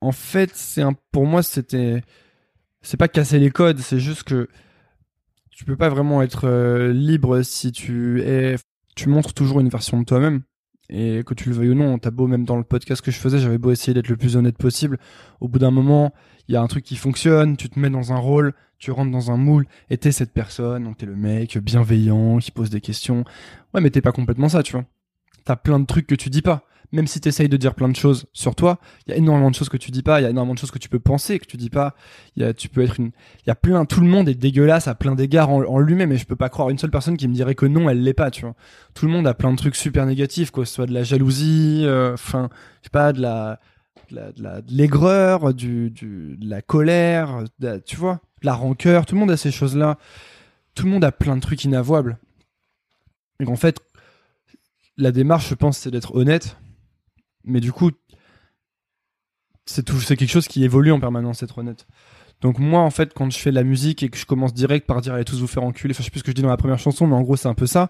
en 0.00 0.12
fait, 0.12 0.50
c'est 0.54 0.82
un, 0.82 0.94
pour 1.12 1.26
moi, 1.26 1.42
c'était, 1.42 2.02
c'est 2.82 2.96
pas 2.96 3.08
casser 3.08 3.38
les 3.38 3.50
codes, 3.50 3.78
c'est 3.78 4.00
juste 4.00 4.24
que 4.24 4.48
tu 5.50 5.64
peux 5.64 5.76
pas 5.76 5.88
vraiment 5.88 6.20
être 6.20 6.46
euh, 6.46 6.92
libre 6.92 7.42
si 7.42 7.72
tu 7.72 8.20
es, 8.22 8.56
tu 8.96 9.08
montres 9.08 9.34
toujours 9.34 9.60
une 9.60 9.68
version 9.68 9.98
de 9.98 10.04
toi-même. 10.04 10.42
Et 10.90 11.22
que 11.24 11.32
tu 11.32 11.48
le 11.48 11.54
veuilles 11.54 11.70
ou 11.70 11.74
non, 11.74 11.98
t'as 11.98 12.10
beau, 12.10 12.26
même 12.26 12.44
dans 12.44 12.58
le 12.58 12.64
podcast 12.64 13.00
que 13.00 13.10
je 13.10 13.16
faisais, 13.16 13.38
j'avais 13.38 13.56
beau 13.56 13.70
essayer 13.70 13.94
d'être 13.94 14.08
le 14.08 14.18
plus 14.18 14.36
honnête 14.36 14.58
possible. 14.58 14.98
Au 15.40 15.48
bout 15.48 15.58
d'un 15.58 15.70
moment, 15.70 16.12
il 16.48 16.54
y 16.54 16.56
a 16.56 16.62
un 16.62 16.66
truc 16.66 16.84
qui 16.84 16.96
fonctionne, 16.96 17.56
tu 17.56 17.68
te 17.68 17.78
mets 17.78 17.90
dans 17.90 18.12
un 18.12 18.18
rôle, 18.18 18.54
tu 18.78 18.90
rentres 18.90 19.10
dans 19.10 19.30
un 19.30 19.36
moule, 19.36 19.66
et 19.90 19.98
t'es 19.98 20.12
cette 20.12 20.32
personne, 20.32 20.84
donc 20.84 20.98
t'es 20.98 21.06
le 21.06 21.16
mec 21.16 21.56
bienveillant, 21.58 22.38
qui 22.38 22.50
pose 22.50 22.70
des 22.70 22.80
questions. 22.80 23.24
Ouais, 23.72 23.80
mais 23.80 23.90
t'es 23.90 24.02
pas 24.02 24.12
complètement 24.12 24.48
ça, 24.48 24.62
tu 24.62 24.72
vois. 24.72 24.84
T'as 25.44 25.56
plein 25.56 25.78
de 25.78 25.86
trucs 25.86 26.06
que 26.06 26.14
tu 26.14 26.30
dis 26.30 26.42
pas. 26.42 26.64
Même 26.92 27.06
si 27.08 27.20
t'essayes 27.20 27.48
de 27.48 27.56
dire 27.56 27.74
plein 27.74 27.88
de 27.88 27.96
choses 27.96 28.26
sur 28.32 28.54
toi, 28.54 28.78
il 29.06 29.10
y 29.10 29.14
a 29.14 29.16
énormément 29.16 29.50
de 29.50 29.54
choses 29.56 29.68
que 29.68 29.76
tu 29.76 29.90
dis 29.90 30.02
pas, 30.02 30.20
il 30.20 30.22
y 30.22 30.26
a 30.26 30.30
énormément 30.30 30.54
de 30.54 30.58
choses 30.58 30.70
que 30.70 30.78
tu 30.78 30.88
peux 30.88 31.00
penser 31.00 31.40
que 31.40 31.46
tu 31.46 31.56
dis 31.56 31.70
pas. 31.70 31.96
Y 32.36 32.44
a, 32.44 32.54
tu 32.54 32.68
peux 32.68 32.82
être 32.82 33.00
une, 33.00 33.06
il 33.06 33.48
y 33.48 33.50
a 33.50 33.56
plein, 33.56 33.84
tout 33.84 34.00
le 34.00 34.06
monde 34.06 34.28
est 34.28 34.34
dégueulasse 34.34 34.86
à 34.86 34.94
plein 34.94 35.16
d'égards 35.16 35.50
en, 35.50 35.78
lui-même, 35.80 36.12
et 36.12 36.18
je 36.18 36.24
peux 36.26 36.36
pas 36.36 36.50
croire 36.50 36.70
une 36.70 36.78
seule 36.78 36.92
personne 36.92 37.16
qui 37.16 37.26
me 37.26 37.34
dirait 37.34 37.56
que 37.56 37.66
non, 37.66 37.90
elle 37.90 38.02
l'est 38.02 38.14
pas, 38.14 38.30
tu 38.30 38.42
vois. 38.42 38.54
Tout 38.94 39.06
le 39.06 39.12
monde 39.12 39.26
a 39.26 39.34
plein 39.34 39.50
de 39.50 39.56
trucs 39.56 39.74
super 39.74 40.06
négatifs, 40.06 40.50
quoi, 40.52 40.66
ce 40.66 40.74
soit 40.74 40.86
de 40.86 40.94
la 40.94 41.02
jalousie, 41.02 41.82
euh, 41.84 42.14
enfin, 42.14 42.48
je 42.82 42.86
sais 42.86 42.90
pas, 42.90 43.12
de 43.12 43.20
la, 43.20 43.58
de 44.10 44.64
l'aigreur, 44.68 45.54
du, 45.54 45.90
de 45.90 46.36
la 46.48 46.62
colère, 46.62 47.44
tu 47.84 47.96
vois, 47.96 48.20
de 48.42 48.46
la 48.46 48.54
rancœur. 48.54 49.06
Tout 49.06 49.14
le 49.14 49.20
monde 49.20 49.30
a 49.30 49.36
ces 49.36 49.50
choses-là. 49.50 49.98
Tout 50.74 50.86
le 50.86 50.90
monde 50.90 51.04
a 51.04 51.12
plein 51.12 51.36
de 51.36 51.40
trucs 51.40 51.64
inavouables. 51.64 52.18
Et 53.40 53.46
en 53.46 53.56
fait, 53.56 53.80
la 54.96 55.12
démarche, 55.12 55.48
je 55.48 55.54
pense, 55.54 55.78
c'est 55.78 55.90
d'être 55.90 56.14
honnête. 56.14 56.56
Mais 57.44 57.60
du 57.60 57.72
coup, 57.72 57.90
c'est 59.66 59.84
quelque 59.84 60.26
chose 60.26 60.48
qui 60.48 60.64
évolue 60.64 60.92
en 60.92 61.00
permanence, 61.00 61.42
être 61.42 61.58
honnête. 61.58 61.86
Donc 62.40 62.58
moi, 62.58 62.80
en 62.80 62.90
fait, 62.90 63.14
quand 63.14 63.30
je 63.30 63.38
fais 63.38 63.50
de 63.50 63.54
la 63.54 63.64
musique 63.64 64.02
et 64.02 64.08
que 64.08 64.18
je 64.18 64.26
commence 64.26 64.52
direct 64.52 64.86
par 64.86 65.00
dire 65.00 65.14
allez 65.14 65.24
tous 65.24 65.40
vous 65.40 65.46
faire 65.46 65.62
enculer, 65.62 65.92
enfin 65.94 66.02
je 66.02 66.04
sais 66.04 66.10
plus 66.10 66.20
ce 66.20 66.24
que 66.24 66.30
je 66.30 66.34
dis 66.34 66.42
dans 66.42 66.48
la 66.48 66.56
première 66.56 66.78
chanson, 66.78 67.06
mais 67.06 67.14
en 67.14 67.22
gros 67.22 67.36
c'est 67.36 67.48
un 67.48 67.54
peu 67.54 67.66
ça. 67.66 67.88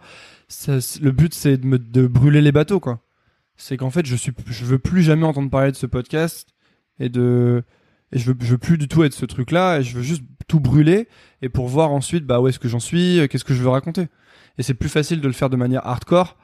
le 0.69 1.11
but 1.11 1.35
c'est 1.35 1.57
de 1.57 2.07
brûler 2.07 2.41
les 2.41 2.53
bateaux, 2.53 2.79
quoi 2.79 3.04
c'est 3.57 3.77
qu'en 3.77 3.91
fait, 3.91 4.07
je 4.07 4.17
suis, 4.17 4.33
je 4.47 4.65
veux 4.65 4.79
plus 4.79 5.03
jamais 5.03 5.25
entendre 5.25 5.51
parler 5.51 5.73
de 5.73 5.77
ce 5.77 5.87
podcast 5.87 6.49
et 6.99 7.09
de, 7.09 7.63
et 8.13 8.19
je 8.19 8.31
veux, 8.31 8.37
je 8.41 8.53
veux 8.53 8.59
plus 8.59 8.79
du 8.79 8.89
tout 8.89 9.05
être 9.05 9.15
ce 9.15 9.27
truc-là. 9.27 9.79
Et 9.79 9.83
je 9.83 9.97
veux 9.97 10.03
juste 10.03 10.23
tout 10.47 10.61
brûler 10.61 11.09
et 11.43 11.49
pour 11.49 11.69
voir 11.69 11.91
ensuite, 11.91 12.27
bah 12.27 12.41
où 12.41 12.49
est-ce 12.49 12.59
que 12.59 12.69
j'en 12.69 12.81
suis, 12.81 13.21
euh, 13.21 13.27
qu'est-ce 13.27 13.45
que 13.45 13.55
je 13.55 13.63
veux 13.63 13.69
raconter. 13.69 14.09
Et 14.59 14.63
c'est 14.63 14.75
plus 14.75 14.89
facile 14.89 15.21
de 15.21 15.27
le 15.27 15.33
faire 15.33 15.51
de 15.51 15.57
manière 15.57 15.87
hardcore. 15.87 16.37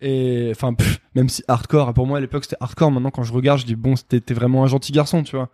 Et 0.00 0.50
enfin, 0.50 0.74
même 1.14 1.28
si 1.28 1.42
hardcore, 1.48 1.94
pour 1.94 2.06
moi 2.06 2.18
à 2.18 2.20
l'époque 2.20 2.44
c'était 2.44 2.56
hardcore. 2.60 2.90
Maintenant, 2.90 3.10
quand 3.10 3.22
je 3.22 3.32
regarde, 3.32 3.60
je 3.60 3.66
dis 3.66 3.76
bon, 3.76 3.94
t'es 3.94 4.34
vraiment 4.34 4.64
un 4.64 4.66
gentil 4.66 4.92
garçon, 4.92 5.22
tu 5.22 5.36
vois. 5.36 5.50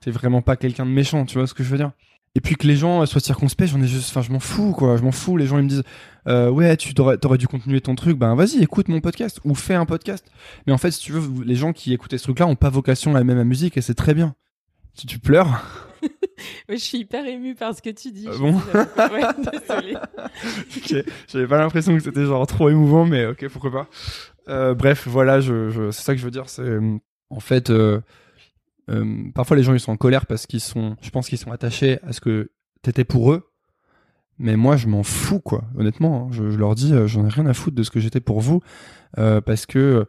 T'es 0.00 0.10
vraiment 0.10 0.42
pas 0.42 0.56
quelqu'un 0.56 0.86
de 0.86 0.90
méchant, 0.90 1.26
tu 1.26 1.38
vois 1.38 1.46
ce 1.46 1.54
que 1.54 1.62
je 1.62 1.68
veux 1.68 1.76
dire 1.76 1.92
et 2.34 2.40
puis 2.40 2.54
que 2.54 2.66
les 2.66 2.76
gens 2.76 3.04
soient 3.06 3.20
circonspects 3.20 3.66
j'en 3.66 3.82
ai 3.82 3.88
juste 3.88 4.10
enfin 4.10 4.22
je 4.22 4.30
m'en 4.30 4.40
fous 4.40 4.72
quoi 4.72 4.96
je 4.96 5.02
m'en 5.02 5.12
fous 5.12 5.36
les 5.36 5.46
gens 5.46 5.58
ils 5.58 5.64
me 5.64 5.68
disent 5.68 5.82
euh, 6.28 6.48
ouais 6.48 6.76
tu 6.76 6.94
t'aurais, 6.94 7.18
dû 7.38 7.48
continuer 7.48 7.80
ton 7.80 7.94
truc 7.94 8.16
ben 8.18 8.34
vas-y 8.34 8.62
écoute 8.62 8.88
mon 8.88 9.00
podcast 9.00 9.40
ou 9.44 9.54
fais 9.54 9.74
un 9.74 9.86
podcast 9.86 10.24
mais 10.66 10.72
en 10.72 10.78
fait 10.78 10.90
si 10.92 11.00
tu 11.00 11.12
veux 11.12 11.44
les 11.44 11.56
gens 11.56 11.72
qui 11.72 11.92
écoutent 11.92 12.16
ce 12.16 12.22
truc 12.22 12.38
là 12.38 12.46
ont 12.46 12.56
pas 12.56 12.70
vocation 12.70 13.14
à 13.14 13.18
la 13.18 13.24
même 13.24 13.42
musique 13.44 13.76
et 13.76 13.80
c'est 13.80 13.94
très 13.94 14.14
bien 14.14 14.34
si 14.94 15.06
tu 15.06 15.18
pleures 15.18 15.88
je 16.68 16.76
suis 16.76 16.98
hyper 16.98 17.26
ému 17.26 17.54
par 17.54 17.74
ce 17.74 17.82
que 17.82 17.90
tu 17.90 18.10
dis. 18.10 18.26
Ah 18.26 18.36
bon 18.38 18.54
ouais, 18.54 19.22
désolé. 19.52 19.94
ok, 20.76 21.04
j'avais 21.28 21.46
pas 21.46 21.58
l'impression 21.58 21.94
que 21.94 22.02
c'était 22.02 22.24
genre 22.24 22.46
trop 22.46 22.70
émouvant, 22.70 23.04
mais 23.04 23.26
ok, 23.26 23.48
pourquoi 23.48 23.70
pas. 23.70 23.88
Euh, 24.48 24.74
bref, 24.74 25.06
voilà, 25.06 25.40
je, 25.40 25.68
je 25.70 25.90
c'est 25.90 26.02
ça 26.02 26.14
que 26.14 26.20
je 26.20 26.24
veux 26.24 26.30
dire. 26.30 26.48
C'est 26.48 26.78
en 27.30 27.40
fait, 27.40 27.70
euh, 28.90 29.30
parfois 29.34 29.56
les 29.56 29.62
gens 29.62 29.74
ils 29.74 29.80
sont 29.80 29.92
en 29.92 29.96
colère 29.96 30.26
parce 30.26 30.46
qu'ils 30.46 30.60
sont, 30.60 30.96
je 31.00 31.10
pense 31.10 31.28
qu'ils 31.28 31.38
sont 31.38 31.52
attachés 31.52 31.98
à 32.02 32.12
ce 32.12 32.20
que 32.20 32.50
t'étais 32.82 33.04
pour 33.04 33.32
eux. 33.32 33.46
Mais 34.38 34.56
moi 34.56 34.76
je 34.76 34.86
m'en 34.86 35.02
fous 35.02 35.40
quoi, 35.40 35.64
honnêtement. 35.76 36.26
Hein. 36.26 36.32
Je, 36.32 36.42
leur 36.42 36.74
dis, 36.74 36.94
euh, 36.94 37.06
j'en 37.06 37.26
ai 37.26 37.28
rien 37.28 37.46
à 37.46 37.54
foutre 37.54 37.76
de 37.76 37.82
ce 37.82 37.90
que 37.90 38.00
j'étais 38.00 38.20
pour 38.20 38.40
vous 38.40 38.60
euh, 39.18 39.40
parce 39.40 39.66
que 39.66 40.06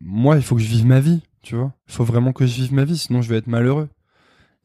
moi 0.00 0.34
il 0.34 0.42
faut 0.42 0.56
que 0.56 0.62
je 0.62 0.66
vive 0.66 0.84
ma 0.84 0.98
vie, 0.98 1.22
tu 1.42 1.54
vois. 1.54 1.72
Il 1.86 1.94
faut 1.94 2.02
vraiment 2.02 2.32
que 2.32 2.44
je 2.44 2.54
vive 2.54 2.74
ma 2.74 2.84
vie, 2.84 2.98
sinon 2.98 3.22
je 3.22 3.28
vais 3.28 3.36
être 3.36 3.46
malheureux. 3.46 3.88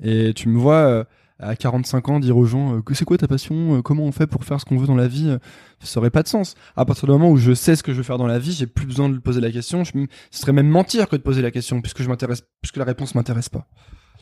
Et 0.01 0.33
tu 0.33 0.49
me 0.49 0.57
vois 0.57 1.05
à 1.39 1.55
45 1.55 2.09
ans 2.09 2.19
dire 2.19 2.37
aux 2.37 2.45
gens 2.45 2.81
que 2.81 2.93
c'est 2.93 3.05
quoi 3.05 3.17
ta 3.17 3.27
passion, 3.27 3.81
comment 3.81 4.03
on 4.03 4.11
fait 4.11 4.27
pour 4.27 4.43
faire 4.43 4.59
ce 4.59 4.65
qu'on 4.65 4.77
veut 4.77 4.87
dans 4.87 4.95
la 4.95 5.07
vie, 5.07 5.35
ça 5.79 5.99
aurait 5.99 6.09
pas 6.09 6.23
de 6.23 6.27
sens. 6.27 6.55
À 6.75 6.85
partir 6.85 7.05
du 7.05 7.11
moment 7.11 7.29
où 7.29 7.37
je 7.37 7.53
sais 7.53 7.75
ce 7.75 7.83
que 7.83 7.91
je 7.91 7.97
veux 7.97 8.03
faire 8.03 8.17
dans 8.17 8.27
la 8.27 8.39
vie, 8.39 8.51
j'ai 8.51 8.67
plus 8.67 8.85
besoin 8.85 9.09
de 9.09 9.17
poser 9.17 9.41
la 9.41 9.51
question. 9.51 9.83
Je, 9.83 9.91
ce 10.31 10.39
serait 10.39 10.53
même 10.53 10.69
mentir 10.69 11.09
que 11.09 11.15
de 11.15 11.21
poser 11.21 11.41
la 11.41 11.51
question 11.51 11.81
puisque 11.81 12.01
je 12.01 12.09
m'intéresse, 12.09 12.43
puisque 12.61 12.77
la 12.77 12.85
réponse 12.85 13.15
m'intéresse 13.15 13.49
pas. 13.49 13.67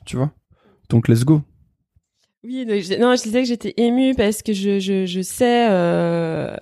Tu 0.06 0.15
vois? 0.15 0.32
Donc 0.89 1.08
let's 1.08 1.24
go. 1.24 1.41
Oui, 2.43 2.65
non, 2.65 3.15
je 3.15 3.24
disais 3.24 3.41
que 3.41 3.47
j'étais 3.47 3.74
émue 3.78 4.15
parce 4.15 4.41
que 4.41 4.52
je, 4.54 4.80
je, 4.80 5.06
je 5.06 5.21
sais 5.21 5.67
euh, 5.69 6.56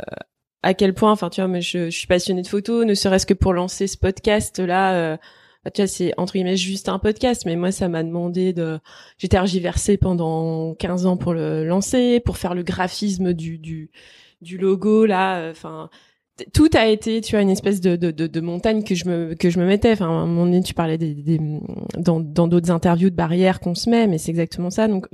à 0.61 0.73
quel 0.73 0.93
point, 0.93 1.11
enfin 1.11 1.29
tu 1.29 1.39
vois, 1.39 1.47
mais 1.47 1.61
je, 1.61 1.85
je 1.89 1.97
suis 1.97 2.07
passionnée 2.07 2.41
de 2.41 2.47
photos, 2.47 2.85
ne 2.85 2.93
serait-ce 2.93 3.25
que 3.25 3.33
pour 3.33 3.53
lancer 3.53 3.87
ce 3.87 3.97
podcast 3.97 4.59
là. 4.59 5.17
Euh, 5.59 5.65
bah, 5.65 5.71
tu 5.71 5.81
vois, 5.81 5.87
c'est 5.87 6.13
entre 6.17 6.33
guillemets 6.33 6.57
juste 6.57 6.89
un 6.89 6.99
podcast, 6.99 7.43
mais 7.45 7.55
moi, 7.55 7.71
ça 7.71 7.89
m'a 7.89 8.03
demandé 8.03 8.53
de. 8.53 8.79
J'ai 9.17 9.27
tergiversé 9.29 9.97
pendant 9.97 10.75
15 10.75 11.05
ans 11.05 11.17
pour 11.17 11.33
le 11.33 11.65
lancer, 11.65 12.19
pour 12.19 12.37
faire 12.37 12.55
le 12.55 12.63
graphisme 12.63 13.33
du 13.33 13.57
du, 13.57 13.91
du 14.41 14.57
logo 14.57 15.05
là. 15.05 15.49
Enfin, 15.49 15.89
tout 16.53 16.69
a 16.73 16.87
été, 16.87 17.21
tu 17.21 17.31
vois, 17.31 17.41
une 17.41 17.49
espèce 17.49 17.81
de, 17.81 17.95
de, 17.95 18.11
de, 18.11 18.27
de, 18.27 18.41
montagne 18.41 18.83
que 18.83 18.95
je 18.95 19.05
me 19.09 19.35
que 19.35 19.49
je 19.49 19.59
me 19.59 19.65
mettais. 19.65 19.91
Enfin, 19.91 20.07
à 20.07 20.09
un 20.09 20.25
moment 20.25 20.45
donné, 20.45 20.63
tu 20.63 20.73
parlais 20.73 20.97
des, 20.97 21.13
des 21.13 21.39
dans 21.97 22.19
dans 22.19 22.47
d'autres 22.47 22.71
interviews 22.71 23.09
de 23.09 23.15
barrières 23.15 23.59
qu'on 23.59 23.75
se 23.75 23.89
met, 23.89 24.07
mais 24.07 24.17
c'est 24.17 24.31
exactement 24.31 24.69
ça. 24.69 24.87
Donc, 24.87 25.07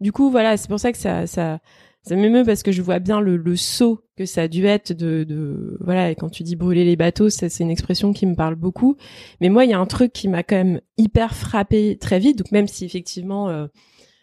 du 0.00 0.12
coup, 0.12 0.30
voilà, 0.30 0.56
c'est 0.56 0.68
pour 0.68 0.80
ça 0.80 0.92
que 0.92 0.98
ça 0.98 1.26
ça 1.26 1.60
ça 2.02 2.16
m'émeut 2.16 2.44
parce 2.44 2.62
que 2.62 2.72
je 2.72 2.80
vois 2.80 2.98
bien 2.98 3.20
le, 3.20 3.36
le 3.36 3.56
saut 3.56 4.02
que 4.16 4.24
ça 4.24 4.42
a 4.42 4.48
dû 4.48 4.66
être 4.66 4.92
de, 4.92 5.76
voilà. 5.80 6.14
Quand 6.14 6.30
tu 6.30 6.42
dis 6.42 6.56
brûler 6.56 6.84
les 6.84 6.96
bateaux, 6.96 7.28
c'est 7.28 7.60
une 7.60 7.70
expression 7.70 8.12
qui 8.12 8.26
me 8.26 8.34
parle 8.34 8.56
beaucoup. 8.56 8.96
Mais 9.40 9.48
moi, 9.48 9.64
il 9.64 9.70
y 9.70 9.74
a 9.74 9.78
un 9.78 9.86
truc 9.86 10.12
qui 10.12 10.28
m'a 10.28 10.42
quand 10.42 10.56
même 10.56 10.80
hyper 10.96 11.34
frappé 11.34 11.98
très 11.98 12.18
vite. 12.18 12.38
Donc, 12.38 12.50
même 12.50 12.66
si 12.66 12.84
effectivement, 12.84 13.48
euh, 13.48 13.66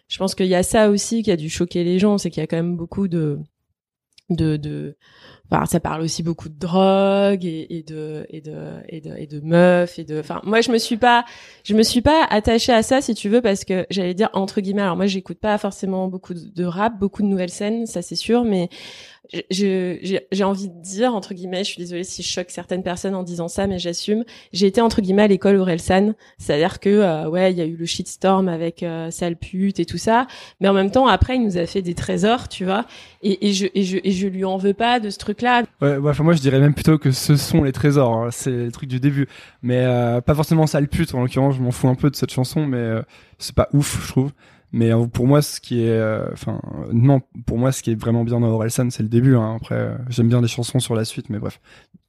je 0.08 0.18
pense 0.18 0.34
qu'il 0.34 0.46
y 0.46 0.54
a 0.54 0.62
ça 0.62 0.90
aussi 0.90 1.22
qui 1.22 1.30
a 1.30 1.36
dû 1.36 1.48
choquer 1.48 1.84
les 1.84 1.98
gens, 1.98 2.18
c'est 2.18 2.30
qu'il 2.30 2.40
y 2.40 2.44
a 2.44 2.46
quand 2.46 2.56
même 2.56 2.76
beaucoup 2.76 3.08
de 3.08 3.38
ça 5.66 5.80
parle 5.80 6.02
aussi 6.02 6.22
beaucoup 6.22 6.48
de 6.48 6.58
drogue 6.58 7.44
et, 7.44 7.66
et, 7.78 7.82
de 7.82 8.26
et 8.30 8.40
de 8.40 8.56
et 8.88 9.00
de 9.00 9.16
et 9.16 9.26
de 9.26 9.40
meufs 9.40 9.98
et 9.98 10.04
de 10.04 10.18
enfin 10.20 10.40
moi 10.44 10.60
je 10.60 10.70
me 10.72 10.78
suis 10.78 10.96
pas 10.96 11.24
je 11.64 11.74
me 11.74 11.82
suis 11.82 12.02
pas 12.02 12.26
attachée 12.30 12.72
à 12.72 12.82
ça 12.82 13.00
si 13.00 13.14
tu 13.14 13.28
veux 13.28 13.40
parce 13.40 13.64
que 13.64 13.86
j'allais 13.90 14.14
dire 14.14 14.28
entre 14.32 14.60
guillemets 14.60 14.82
alors 14.82 14.96
moi 14.96 15.06
j'écoute 15.06 15.38
pas 15.38 15.56
forcément 15.58 16.08
beaucoup 16.08 16.34
de 16.34 16.64
rap 16.64 16.98
beaucoup 16.98 17.22
de 17.22 17.28
nouvelles 17.28 17.50
scènes 17.50 17.86
ça 17.86 18.02
c'est 18.02 18.16
sûr 18.16 18.44
mais 18.44 18.68
j'ai 19.50 20.44
envie 20.44 20.68
de 20.68 20.82
dire 20.82 21.14
entre 21.14 21.34
guillemets, 21.34 21.64
je 21.64 21.70
suis 21.70 21.82
désolée 21.82 22.04
si 22.04 22.22
je 22.22 22.28
choque 22.28 22.50
certaines 22.50 22.82
personnes 22.82 23.14
en 23.14 23.22
disant 23.22 23.48
ça, 23.48 23.66
mais 23.66 23.78
j'assume. 23.78 24.24
J'ai 24.52 24.66
été 24.66 24.80
entre 24.80 25.00
guillemets 25.00 25.22
à 25.22 25.28
l'école 25.28 25.56
Orelsan, 25.56 26.14
c'est-à-dire 26.38 26.80
que 26.80 26.88
euh, 26.88 27.28
ouais, 27.28 27.52
il 27.52 27.58
y 27.58 27.60
a 27.60 27.66
eu 27.66 27.76
le 27.76 27.86
shitstorm 27.86 28.48
avec 28.48 28.82
euh, 28.82 29.10
et 29.78 29.84
tout 29.84 29.98
ça, 29.98 30.26
mais 30.60 30.68
en 30.68 30.72
même 30.72 30.90
temps 30.90 31.06
après 31.06 31.36
il 31.36 31.42
nous 31.42 31.58
a 31.58 31.66
fait 31.66 31.82
des 31.82 31.94
trésors, 31.94 32.48
tu 32.48 32.64
vois, 32.64 32.86
et, 33.22 33.48
et 33.48 33.52
je 33.52 33.66
et 33.74 33.82
je 33.82 33.98
et 34.02 34.10
je 34.10 34.26
lui 34.28 34.44
en 34.44 34.56
veux 34.56 34.74
pas 34.74 35.00
de 35.00 35.10
ce 35.10 35.18
truc-là. 35.18 35.64
Ouais, 35.80 35.96
enfin 36.02 36.24
moi 36.24 36.34
je 36.34 36.40
dirais 36.40 36.60
même 36.60 36.74
plutôt 36.74 36.98
que 36.98 37.10
ce 37.10 37.36
sont 37.36 37.62
les 37.64 37.72
trésors, 37.72 38.14
hein. 38.14 38.28
c'est 38.30 38.50
le 38.50 38.72
truc 38.72 38.88
du 38.88 39.00
début, 39.00 39.28
mais 39.62 39.80
euh, 39.84 40.20
pas 40.20 40.34
forcément 40.34 40.66
sale 40.66 40.88
pute 40.88 41.14
en 41.14 41.20
l'occurrence, 41.20 41.56
je 41.56 41.62
m'en 41.62 41.70
fous 41.70 41.88
un 41.88 41.94
peu 41.94 42.10
de 42.10 42.16
cette 42.16 42.30
chanson, 42.30 42.66
mais 42.66 42.78
euh, 42.78 43.02
c'est 43.38 43.54
pas 43.54 43.68
ouf, 43.72 44.06
je 44.06 44.08
trouve. 44.08 44.32
Mais 44.72 44.92
euh, 44.92 45.06
pour 45.06 45.26
moi, 45.26 45.42
ce 45.42 45.60
qui 45.60 45.82
est, 45.82 45.90
euh, 45.90 46.28
enfin, 46.32 46.60
non, 46.92 47.20
pour 47.46 47.58
moi, 47.58 47.72
ce 47.72 47.82
qui 47.82 47.92
est 47.92 47.94
vraiment 47.94 48.24
bien 48.24 48.40
dans 48.40 48.48
Orelsan, 48.48 48.90
c'est 48.90 49.02
le 49.02 49.08
début. 49.08 49.36
Hein. 49.36 49.56
Après, 49.56 49.74
euh, 49.74 49.94
j'aime 50.08 50.28
bien 50.28 50.40
les 50.40 50.48
chansons 50.48 50.80
sur 50.80 50.94
la 50.94 51.04
suite, 51.04 51.30
mais 51.30 51.38
bref. 51.38 51.60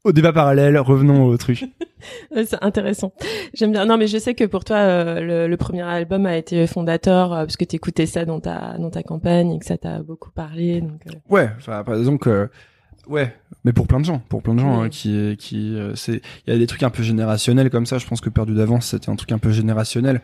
Au 0.04 0.12
débat 0.12 0.34
parallèle, 0.34 0.78
revenons 0.78 1.26
au 1.26 1.38
truc. 1.38 1.66
c'est 2.36 2.62
intéressant. 2.64 3.14
J'aime 3.54 3.72
bien. 3.72 3.86
Non, 3.86 3.98
mais 3.98 4.08
je 4.08 4.18
sais 4.18 4.34
que 4.34 4.46
pour 4.46 4.64
toi, 4.64 5.20
le, 5.20 5.48
le, 5.48 5.58
premier 5.58 5.82
album 5.82 6.26
a 6.26 6.38
été 6.38 6.66
fondateur 6.66 7.30
parce 7.30 7.58
que 7.58 7.66
t'écoutais 7.66 8.06
ça 8.06 8.24
dans 8.24 8.40
ta 8.40 8.78
dans 8.78 8.90
ta 8.90 9.04
campagne 9.04 9.52
et 9.52 9.60
que 9.60 9.66
ça 9.66 9.78
t'a 9.78 10.02
beaucoup 10.02 10.32
parlé. 10.32 10.82
Donc, 10.82 11.02
Ouais. 11.30 11.50
Enfin, 11.58 11.84
par 11.84 11.96
exemple. 11.96 12.50
Ouais, 13.08 13.34
mais 13.64 13.72
pour 13.72 13.88
plein 13.88 14.02
de 14.02 14.06
gens, 14.06 14.20
pour 14.28 14.42
plein 14.44 14.54
de 14.54 14.60
gens 14.60 14.82
hein, 14.82 14.90
qui 14.90 15.36
qui 15.40 15.78
c'est 15.96 16.22
il 16.46 16.54
y 16.54 16.56
a 16.56 16.60
des 16.60 16.68
trucs 16.68 16.84
un 16.84 16.90
peu 16.90 17.04
générationnels 17.04 17.70
comme 17.70 17.86
ça, 17.86 17.98
je 17.98 18.06
pense 18.06 18.20
que 18.20 18.30
perdu 18.30 18.54
d'avance 18.54 18.88
c'était 18.88 19.10
un 19.10 19.16
truc 19.16 19.32
un 19.32 19.38
peu 19.38 19.52
générationnel 19.52 20.22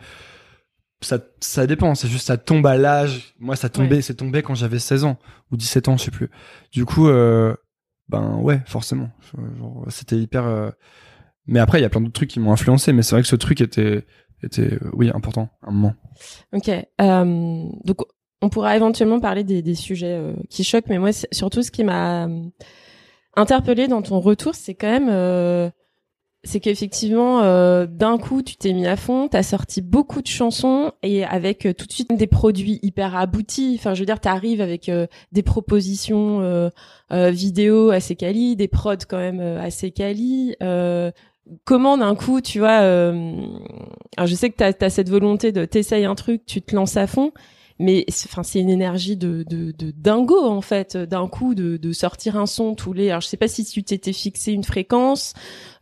ça, 1.00 1.18
ça 1.40 1.66
dépend, 1.66 1.94
c'est 1.94 2.08
juste 2.08 2.26
ça 2.26 2.36
tombe 2.36 2.66
à 2.66 2.76
l'âge. 2.76 3.34
Moi, 3.38 3.56
ça 3.56 3.68
tombait, 3.68 4.02
c'est 4.02 4.14
tombé 4.14 4.42
quand 4.42 4.54
j'avais 4.54 4.78
16 4.78 5.04
ans 5.04 5.18
ou 5.50 5.56
17 5.56 5.88
ans, 5.88 5.96
je 5.96 6.04
sais 6.04 6.10
plus. 6.10 6.30
Du 6.72 6.84
coup, 6.84 7.08
euh, 7.08 7.54
ben 8.08 8.36
ouais, 8.36 8.60
forcément. 8.66 9.10
C'était 9.88 10.16
hyper. 10.16 10.46
Euh, 10.46 10.70
mais 11.46 11.60
après, 11.60 11.78
il 11.78 11.82
y 11.82 11.84
a 11.84 11.90
plein 11.90 12.00
d'autres 12.00 12.12
trucs 12.12 12.30
qui 12.30 12.40
m'ont 12.40 12.52
influencé, 12.52 12.92
mais 12.92 13.02
c'est 13.02 13.14
vrai 13.14 13.22
que 13.22 13.28
ce 13.28 13.36
truc 13.36 13.60
était, 13.60 14.06
était, 14.42 14.74
euh, 14.74 14.90
oui, 14.94 15.10
important 15.12 15.50
à 15.62 15.68
un 15.68 15.72
moment. 15.72 15.94
Ok. 16.52 16.70
donc, 16.98 17.98
on 18.40 18.48
pourra 18.50 18.76
éventuellement 18.76 19.20
parler 19.20 19.42
des, 19.44 19.62
des 19.62 19.74
sujets 19.74 20.20
qui 20.50 20.64
choquent, 20.64 20.88
mais 20.88 20.98
moi, 20.98 21.10
surtout, 21.32 21.62
ce 21.62 21.70
qui 21.70 21.84
m'a 21.84 22.28
interpellé 23.36 23.88
dans 23.88 24.02
ton 24.02 24.20
retour, 24.20 24.54
c'est 24.54 24.74
quand 24.74 24.90
même 24.90 25.72
c'est 26.44 26.60
qu'effectivement, 26.60 27.42
euh, 27.42 27.86
d'un 27.86 28.18
coup, 28.18 28.42
tu 28.42 28.56
t'es 28.56 28.72
mis 28.74 28.86
à 28.86 28.96
fond, 28.96 29.28
t'as 29.28 29.42
sorti 29.42 29.80
beaucoup 29.80 30.20
de 30.20 30.26
chansons 30.26 30.92
et 31.02 31.24
avec 31.24 31.64
euh, 31.64 31.72
tout 31.72 31.86
de 31.86 31.92
suite 31.92 32.14
des 32.14 32.26
produits 32.26 32.78
hyper 32.82 33.16
aboutis. 33.16 33.76
Enfin, 33.78 33.94
je 33.94 34.00
veux 34.00 34.06
dire, 34.06 34.20
t'arrives 34.20 34.60
avec 34.60 34.90
euh, 34.90 35.06
des 35.32 35.42
propositions 35.42 36.40
euh, 36.42 36.70
vidéo 37.10 37.90
assez 37.90 38.14
quali, 38.14 38.56
des 38.56 38.68
prods 38.68 38.96
quand 39.08 39.18
même 39.18 39.40
assez 39.40 39.90
quali. 39.90 40.54
comment 41.64 41.96
d'un 41.96 42.14
coup, 42.14 42.40
tu 42.40 42.58
vois 42.58 42.78
Alors, 42.78 44.26
je 44.26 44.34
sais 44.34 44.50
que 44.50 44.56
t'as 44.56 44.72
as 44.78 44.90
cette 44.90 45.08
volonté 45.08 45.50
de 45.52 45.64
t'essayer 45.64 46.04
un 46.04 46.14
truc, 46.14 46.44
tu 46.44 46.60
te 46.60 46.74
lances 46.74 46.96
à 46.96 47.06
fond, 47.06 47.32
mais 47.78 48.04
enfin 48.08 48.42
c'est 48.42 48.60
une 48.60 48.70
énergie 48.70 49.16
de, 49.16 49.44
de, 49.48 49.72
de 49.72 49.92
dingo 49.96 50.44
en 50.44 50.60
fait 50.60 50.96
d'un 50.96 51.26
coup 51.28 51.54
de, 51.54 51.76
de 51.76 51.92
sortir 51.92 52.36
un 52.36 52.46
son 52.46 52.74
tous 52.74 52.92
les 52.92 53.10
alors 53.10 53.20
je 53.20 53.26
sais 53.26 53.36
pas 53.36 53.48
si 53.48 53.64
tu 53.64 53.82
t'étais 53.82 54.12
fixé 54.12 54.52
une 54.52 54.64
fréquence 54.64 55.34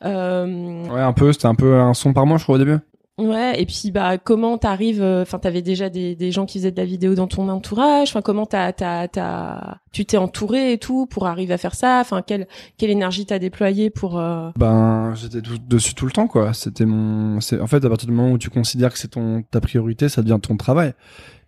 euh... 0.05 0.85
ouais 0.89 1.01
un 1.01 1.13
peu 1.13 1.33
c'était 1.33 1.47
un 1.47 1.55
peu 1.55 1.75
un 1.75 1.95
son 1.95 2.13
par 2.13 2.27
mois 2.27 2.39
je 2.39 2.45
crois 2.45 2.57
au 2.57 2.59
début 2.59 2.79
Ouais, 3.19 3.61
et 3.61 3.67
puis 3.67 3.91
bah 3.91 4.17
comment 4.17 4.57
t'arrives 4.57 5.03
euh, 5.03 5.21
Enfin, 5.21 5.39
t'avais 5.39 5.61
déjà 5.61 5.91
des, 5.91 6.17
des 6.17 6.33
gens 6.33 6.47
qui 6.47 6.59
faisaient 6.59 6.71
de 6.71 6.79
la 6.79 6.87
vidéo 6.87 7.15
dans 7.15 7.27
ton 7.27 7.51
entourage. 7.51 8.09
Enfin, 8.09 8.23
comment 8.23 8.47
t'as 8.47 8.73
t'as 8.73 9.07
t'as 9.07 9.77
tu 9.93 10.07
t'es 10.07 10.17
entouré 10.17 10.73
et 10.73 10.79
tout 10.79 11.05
pour 11.05 11.27
arriver 11.27 11.53
à 11.53 11.59
faire 11.59 11.75
ça. 11.75 11.99
Enfin, 12.01 12.23
quelle 12.23 12.49
quelle 12.79 12.89
énergie 12.89 13.27
t'as 13.27 13.39
déployé 13.39 13.91
pour 13.91 14.19
euh... 14.19 14.51
Ben, 14.57 15.13
j'étais 15.15 15.43
dessus 15.69 15.95
tout 15.95 16.07
le 16.07 16.13
temps 16.13 16.27
quoi. 16.27 16.55
C'était 16.55 16.87
mon. 16.87 17.39
C'est 17.41 17.61
en 17.61 17.67
fait 17.67 17.85
à 17.85 17.89
partir 17.91 18.09
du 18.09 18.15
moment 18.15 18.33
où 18.33 18.39
tu 18.39 18.49
considères 18.49 18.93
que 18.93 18.99
c'est 18.99 19.09
ton 19.09 19.43
ta 19.43 19.61
priorité, 19.61 20.09
ça 20.09 20.23
devient 20.23 20.41
ton 20.41 20.57
travail 20.57 20.95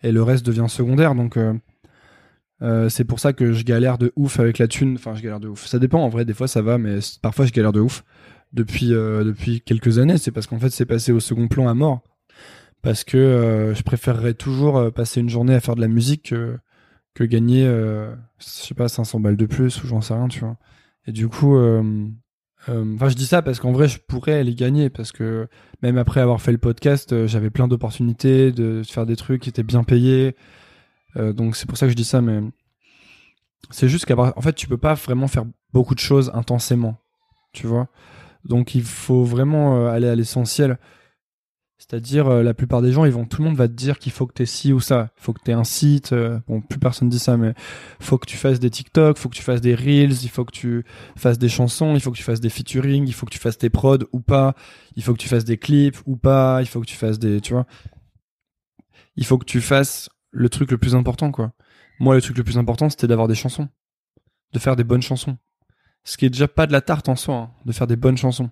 et 0.05 0.13
le 0.13 0.23
reste 0.23 0.47
devient 0.47 0.67
secondaire. 0.69 1.17
Donc 1.17 1.37
euh, 1.37 1.55
euh, 2.63 2.89
c'est 2.89 3.05
pour 3.05 3.19
ça 3.19 3.33
que 3.33 3.53
je 3.53 3.65
galère 3.65 3.99
de 3.99 4.13
ouf 4.15 4.39
avec 4.39 4.59
la 4.59 4.69
thune. 4.69 4.95
Enfin, 4.95 5.15
je 5.17 5.23
galère 5.23 5.41
de 5.41 5.49
ouf. 5.49 5.67
Ça 5.67 5.81
dépend. 5.81 6.01
En 6.01 6.09
vrai, 6.09 6.25
des 6.25 6.35
fois 6.35 6.47
ça 6.47 6.63
va, 6.63 6.79
mais 6.79 6.99
parfois 7.23 7.47
je 7.47 7.53
galère 7.53 7.73
de 7.73 7.81
ouf 7.81 8.05
depuis 8.53 8.95
euh, 8.95 9.25
depuis 9.25 9.63
quelques 9.63 9.99
années. 9.99 10.19
C'est 10.19 10.31
parce 10.31 10.47
qu'en 10.47 10.61
fait 10.61 10.71
c'est 10.71 10.87
passé 10.87 11.11
au 11.11 11.21
second 11.21 11.49
plan 11.49 11.67
à 11.67 11.75
mort. 11.75 12.03
Parce 12.83 13.03
que 13.03 13.73
je 13.75 13.83
préférerais 13.83 14.35
toujours 14.35 14.93
passer 14.93 15.21
une 15.21 15.31
journée 15.31 15.55
à 15.55 15.61
faire 15.61 15.75
de 15.75 15.81
la 15.81 15.89
musique 15.89 16.29
que, 16.29 16.59
que 17.15 17.25
gagner, 17.25 17.65
je 17.65 18.45
sais 18.45 18.75
pas, 18.75 18.89
500 18.89 19.21
balles 19.21 19.39
de 19.39 19.47
plus 19.47 19.83
ou 19.83 19.87
j'en 19.87 20.03
sais 20.03 20.13
rien, 20.13 20.29
tu 20.29 20.41
vois. 20.41 20.59
Et 21.07 21.13
du 21.13 21.29
coup, 21.29 21.57
enfin, 22.69 23.09
je 23.09 23.15
dis 23.15 23.27
ça 23.27 23.43
parce 23.43 23.61
qu'en 23.61 23.73
vrai, 23.73 23.89
je 23.89 23.99
pourrais 23.99 24.43
les 24.45 24.55
gagner 24.55 24.91
parce 24.91 25.13
que 25.13 25.49
même 25.83 25.99
après 25.99 26.21
avoir 26.21 26.41
fait 26.41 26.53
le 26.53 26.59
podcast, 26.59 27.13
euh, 27.13 27.27
j'avais 27.27 27.51
plein 27.51 27.69
d'opportunités 27.69 28.53
de 28.53 28.83
faire 28.85 29.07
des 29.07 29.17
trucs 29.17 29.43
qui 29.43 29.49
étaient 29.49 29.63
bien 29.63 29.85
payés. 29.85 30.35
Euh, 31.17 31.33
donc 31.33 31.57
c'est 31.57 31.67
pour 31.67 31.77
ça 31.77 31.87
que 31.87 31.91
je 31.91 31.97
dis 31.97 32.05
ça, 32.05 32.21
mais 32.21 32.41
c'est 33.71 33.89
juste 33.89 34.07
qu'en 34.07 34.41
fait, 34.41 34.55
tu 34.55 34.67
peux 34.67 34.79
pas 34.79 34.95
vraiment 34.95 35.29
faire 35.29 35.45
beaucoup 35.73 35.95
de 35.95 36.01
choses 36.01 36.31
intensément, 36.35 36.97
tu 37.53 37.67
vois. 37.67 37.89
Donc 38.45 38.75
il 38.75 38.83
faut 38.83 39.25
vraiment 39.25 39.77
euh, 39.77 39.89
aller 39.89 40.09
à 40.09 40.15
l'essentiel. 40.15 40.79
C'est-à-dire, 41.87 42.29
euh, 42.29 42.43
la 42.43 42.55
plupart 42.55 42.81
des 42.81 42.93
gens, 42.93 43.05
ils 43.05 43.13
vont, 43.13 43.27
tout 43.27 43.43
le 43.43 43.49
monde 43.49 43.59
va 43.59 43.69
te 43.69 43.75
dire 43.75 43.99
qu'il 43.99 44.11
faut 44.11 44.27
que 44.27 44.33
t'aies 44.33 44.47
ci 44.47 44.73
ou 44.73 44.81
ça. 44.81 45.11
Il 45.19 45.23
faut 45.23 45.35
que 45.35 45.43
t'aies 45.43 45.53
un 45.53 45.65
site. 45.65 46.15
Euh, 46.15 46.41
bon, 46.49 46.63
plus 46.63 46.79
personne 46.79 47.11
dit 47.11 47.19
ça, 47.19 47.37
mais 47.37 47.53
faut 48.01 48.17
que 48.17 48.25
tu 48.25 48.39
fasses 48.39 48.59
des 48.59 48.71
TikTok, 48.71 49.19
faut 49.19 49.29
que 49.29 49.35
tu 49.35 49.43
fasses 49.43 49.61
des 49.61 49.75
Reels, 49.75 50.23
il 50.23 50.31
faut 50.31 50.47
que 50.47 50.53
tu 50.53 50.83
fasses 51.15 51.39
des 51.39 51.51
chansons, 51.51 51.95
il 51.95 52.01
faut 52.01 52.11
que 52.11 52.17
tu 52.17 52.23
fasses 52.23 52.41
des 52.41 52.49
featuring, 52.49 53.07
il 53.07 53.13
faut 53.13 53.27
que 53.27 53.31
tu 53.31 53.39
fasses 53.39 53.59
tes 53.59 53.69
prods 53.69 53.99
ou 54.13 54.21
pas, 54.21 54.55
il 54.97 55.03
faut 55.03 55.13
que 55.13 55.19
tu 55.19 55.29
fasses 55.29 55.45
des 55.45 55.59
clips 55.59 55.99
ou 56.07 56.17
pas, 56.17 56.63
il 56.63 56.67
faut 56.67 56.81
que 56.81 56.87
tu 56.87 56.97
fasses 56.97 57.19
des, 57.19 57.43
tu 57.43 57.53
vois. 57.53 57.67
Il 59.17 59.27
faut 59.27 59.37
que 59.37 59.45
tu 59.45 59.61
fasses 59.61 60.09
le 60.31 60.49
truc 60.49 60.71
le 60.71 60.79
plus 60.79 60.95
important, 60.95 61.33
quoi. 61.33 61.53
Moi, 62.01 62.15
le 62.15 62.23
truc 62.23 62.39
le 62.39 62.45
plus 62.45 62.57
important, 62.57 62.89
c'était 62.89 63.09
d'avoir 63.09 63.29
des 63.29 63.35
chansons. 63.35 63.69
De 64.55 64.59
faire 64.59 64.75
des 64.75 64.85
bonnes 64.85 65.03
chansons. 65.03 65.37
Ce 66.03 66.17
qui 66.17 66.25
est 66.25 66.31
déjà 66.31 66.49
pas 66.49 66.67
de 66.67 66.73
la 66.73 66.81
tarte 66.81 67.11
en 67.11 67.17
soi, 67.17 67.35
hein, 67.35 67.51
de 67.67 67.73
faire 67.73 67.87
des 67.87 67.97
bonnes 67.97 68.17
chansons. 68.17 68.49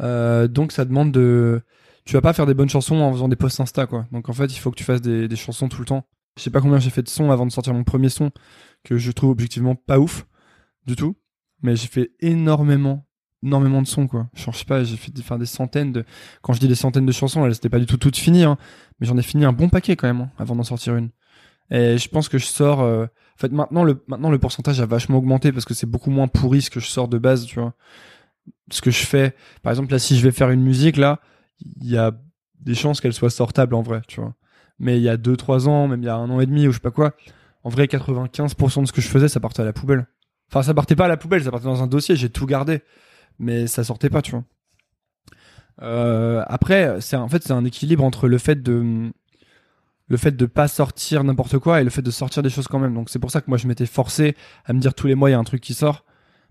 Euh, 0.00 0.46
donc 0.46 0.72
ça 0.72 0.84
demande 0.84 1.10
de 1.10 1.62
tu 2.06 2.14
vas 2.14 2.22
pas 2.22 2.32
faire 2.32 2.46
des 2.46 2.54
bonnes 2.54 2.68
chansons 2.68 3.00
en 3.00 3.12
faisant 3.12 3.28
des 3.28 3.36
posts 3.36 3.60
Insta 3.60 3.86
quoi. 3.86 4.06
Donc 4.12 4.28
en 4.28 4.32
fait, 4.32 4.46
il 4.46 4.58
faut 4.58 4.70
que 4.70 4.76
tu 4.76 4.84
fasses 4.84 5.02
des, 5.02 5.28
des 5.28 5.36
chansons 5.36 5.68
tout 5.68 5.80
le 5.80 5.86
temps. 5.86 6.06
Je 6.36 6.42
sais 6.42 6.50
pas 6.50 6.60
combien 6.60 6.78
j'ai 6.78 6.90
fait 6.90 7.02
de 7.02 7.08
sons 7.08 7.30
avant 7.30 7.46
de 7.46 7.52
sortir 7.52 7.74
mon 7.74 7.84
premier 7.84 8.08
son 8.08 8.30
que 8.84 8.96
je 8.96 9.10
trouve 9.10 9.30
objectivement 9.30 9.74
pas 9.74 9.98
ouf 9.98 10.26
du 10.86 10.94
tout, 10.96 11.16
mais 11.62 11.76
j'ai 11.76 11.88
fait 11.88 12.12
énormément 12.20 13.06
énormément 13.42 13.82
de 13.82 13.86
sons 13.86 14.06
quoi. 14.06 14.28
Je 14.34 14.50
sais 14.50 14.64
pas, 14.64 14.84
j'ai 14.84 14.96
fait 14.96 15.12
des, 15.12 15.20
enfin, 15.20 15.38
des 15.38 15.46
centaines 15.46 15.92
de 15.92 16.04
quand 16.42 16.52
je 16.52 16.60
dis 16.60 16.68
des 16.68 16.74
centaines 16.74 17.06
de 17.06 17.12
chansons, 17.12 17.44
elles 17.44 17.52
étaient 17.52 17.68
pas 17.68 17.78
du 17.78 17.86
tout 17.86 17.96
toutes 17.96 18.16
finies 18.16 18.44
hein, 18.44 18.56
mais 18.98 19.06
j'en 19.06 19.16
ai 19.16 19.22
fini 19.22 19.44
un 19.44 19.52
bon 19.52 19.68
paquet 19.68 19.96
quand 19.96 20.06
même 20.06 20.22
hein, 20.22 20.30
avant 20.38 20.56
d'en 20.56 20.62
sortir 20.62 20.96
une. 20.96 21.10
Et 21.70 21.98
je 21.98 22.08
pense 22.08 22.28
que 22.28 22.38
je 22.38 22.46
sors 22.46 22.80
euh... 22.80 23.04
en 23.04 23.38
fait 23.38 23.52
maintenant 23.52 23.82
le 23.82 24.04
maintenant 24.06 24.30
le 24.30 24.38
pourcentage 24.38 24.80
a 24.80 24.86
vachement 24.86 25.18
augmenté 25.18 25.52
parce 25.52 25.64
que 25.64 25.74
c'est 25.74 25.90
beaucoup 25.90 26.10
moins 26.10 26.28
pourri 26.28 26.62
ce 26.62 26.70
que 26.70 26.80
je 26.80 26.86
sors 26.86 27.08
de 27.08 27.18
base, 27.18 27.46
tu 27.46 27.58
vois. 27.58 27.74
Ce 28.70 28.80
que 28.80 28.90
je 28.90 29.04
fais 29.04 29.34
par 29.62 29.72
exemple 29.72 29.90
là 29.90 29.98
si 29.98 30.16
je 30.16 30.22
vais 30.22 30.32
faire 30.32 30.50
une 30.50 30.62
musique 30.62 30.96
là, 30.96 31.20
il 31.60 31.90
y 31.90 31.96
a 31.96 32.12
des 32.60 32.74
chances 32.74 33.00
qu'elle 33.00 33.12
soit 33.12 33.30
sortable 33.30 33.74
en 33.74 33.82
vrai, 33.82 34.02
tu 34.08 34.20
vois. 34.20 34.34
Mais 34.78 34.98
il 34.98 35.02
y 35.02 35.08
a 35.08 35.16
2-3 35.16 35.68
ans, 35.68 35.88
même 35.88 36.02
il 36.02 36.06
y 36.06 36.08
a 36.08 36.16
un 36.16 36.30
an 36.30 36.40
et 36.40 36.46
demi 36.46 36.66
ou 36.66 36.72
je 36.72 36.76
sais 36.76 36.80
pas 36.80 36.90
quoi, 36.90 37.14
en 37.64 37.70
vrai 37.70 37.86
95% 37.86 38.82
de 38.82 38.86
ce 38.86 38.92
que 38.92 39.00
je 39.00 39.08
faisais, 39.08 39.28
ça 39.28 39.40
partait 39.40 39.62
à 39.62 39.64
la 39.64 39.72
poubelle. 39.72 40.06
Enfin, 40.50 40.62
ça 40.62 40.74
partait 40.74 40.96
pas 40.96 41.06
à 41.06 41.08
la 41.08 41.16
poubelle, 41.16 41.42
ça 41.42 41.50
partait 41.50 41.66
dans 41.66 41.82
un 41.82 41.86
dossier, 41.86 42.16
j'ai 42.16 42.30
tout 42.30 42.46
gardé, 42.46 42.82
mais 43.38 43.66
ça 43.66 43.84
sortait 43.84 44.10
pas, 44.10 44.22
tu 44.22 44.32
vois. 44.32 44.44
Euh, 45.82 46.42
après, 46.46 47.00
c'est 47.00 47.16
en 47.16 47.28
fait 47.28 47.42
c'est 47.42 47.52
un 47.52 47.64
équilibre 47.64 48.04
entre 48.04 48.28
le 48.28 48.38
fait 48.38 48.62
de 48.62 49.12
le 50.08 50.16
fait 50.16 50.36
de 50.36 50.46
pas 50.46 50.68
sortir 50.68 51.24
n'importe 51.24 51.58
quoi 51.58 51.80
et 51.80 51.84
le 51.84 51.90
fait 51.90 52.02
de 52.02 52.10
sortir 52.10 52.42
des 52.42 52.48
choses 52.50 52.68
quand 52.68 52.78
même. 52.78 52.94
Donc 52.94 53.10
c'est 53.10 53.18
pour 53.18 53.30
ça 53.30 53.40
que 53.40 53.46
moi 53.48 53.58
je 53.58 53.66
m'étais 53.66 53.86
forcé 53.86 54.36
à 54.64 54.72
me 54.72 54.80
dire 54.80 54.94
tous 54.94 55.06
les 55.06 55.14
mois 55.14 55.28
il 55.28 55.32
y 55.32 55.36
a 55.36 55.38
un 55.38 55.44
truc 55.44 55.60
qui 55.60 55.74
sort 55.74 56.04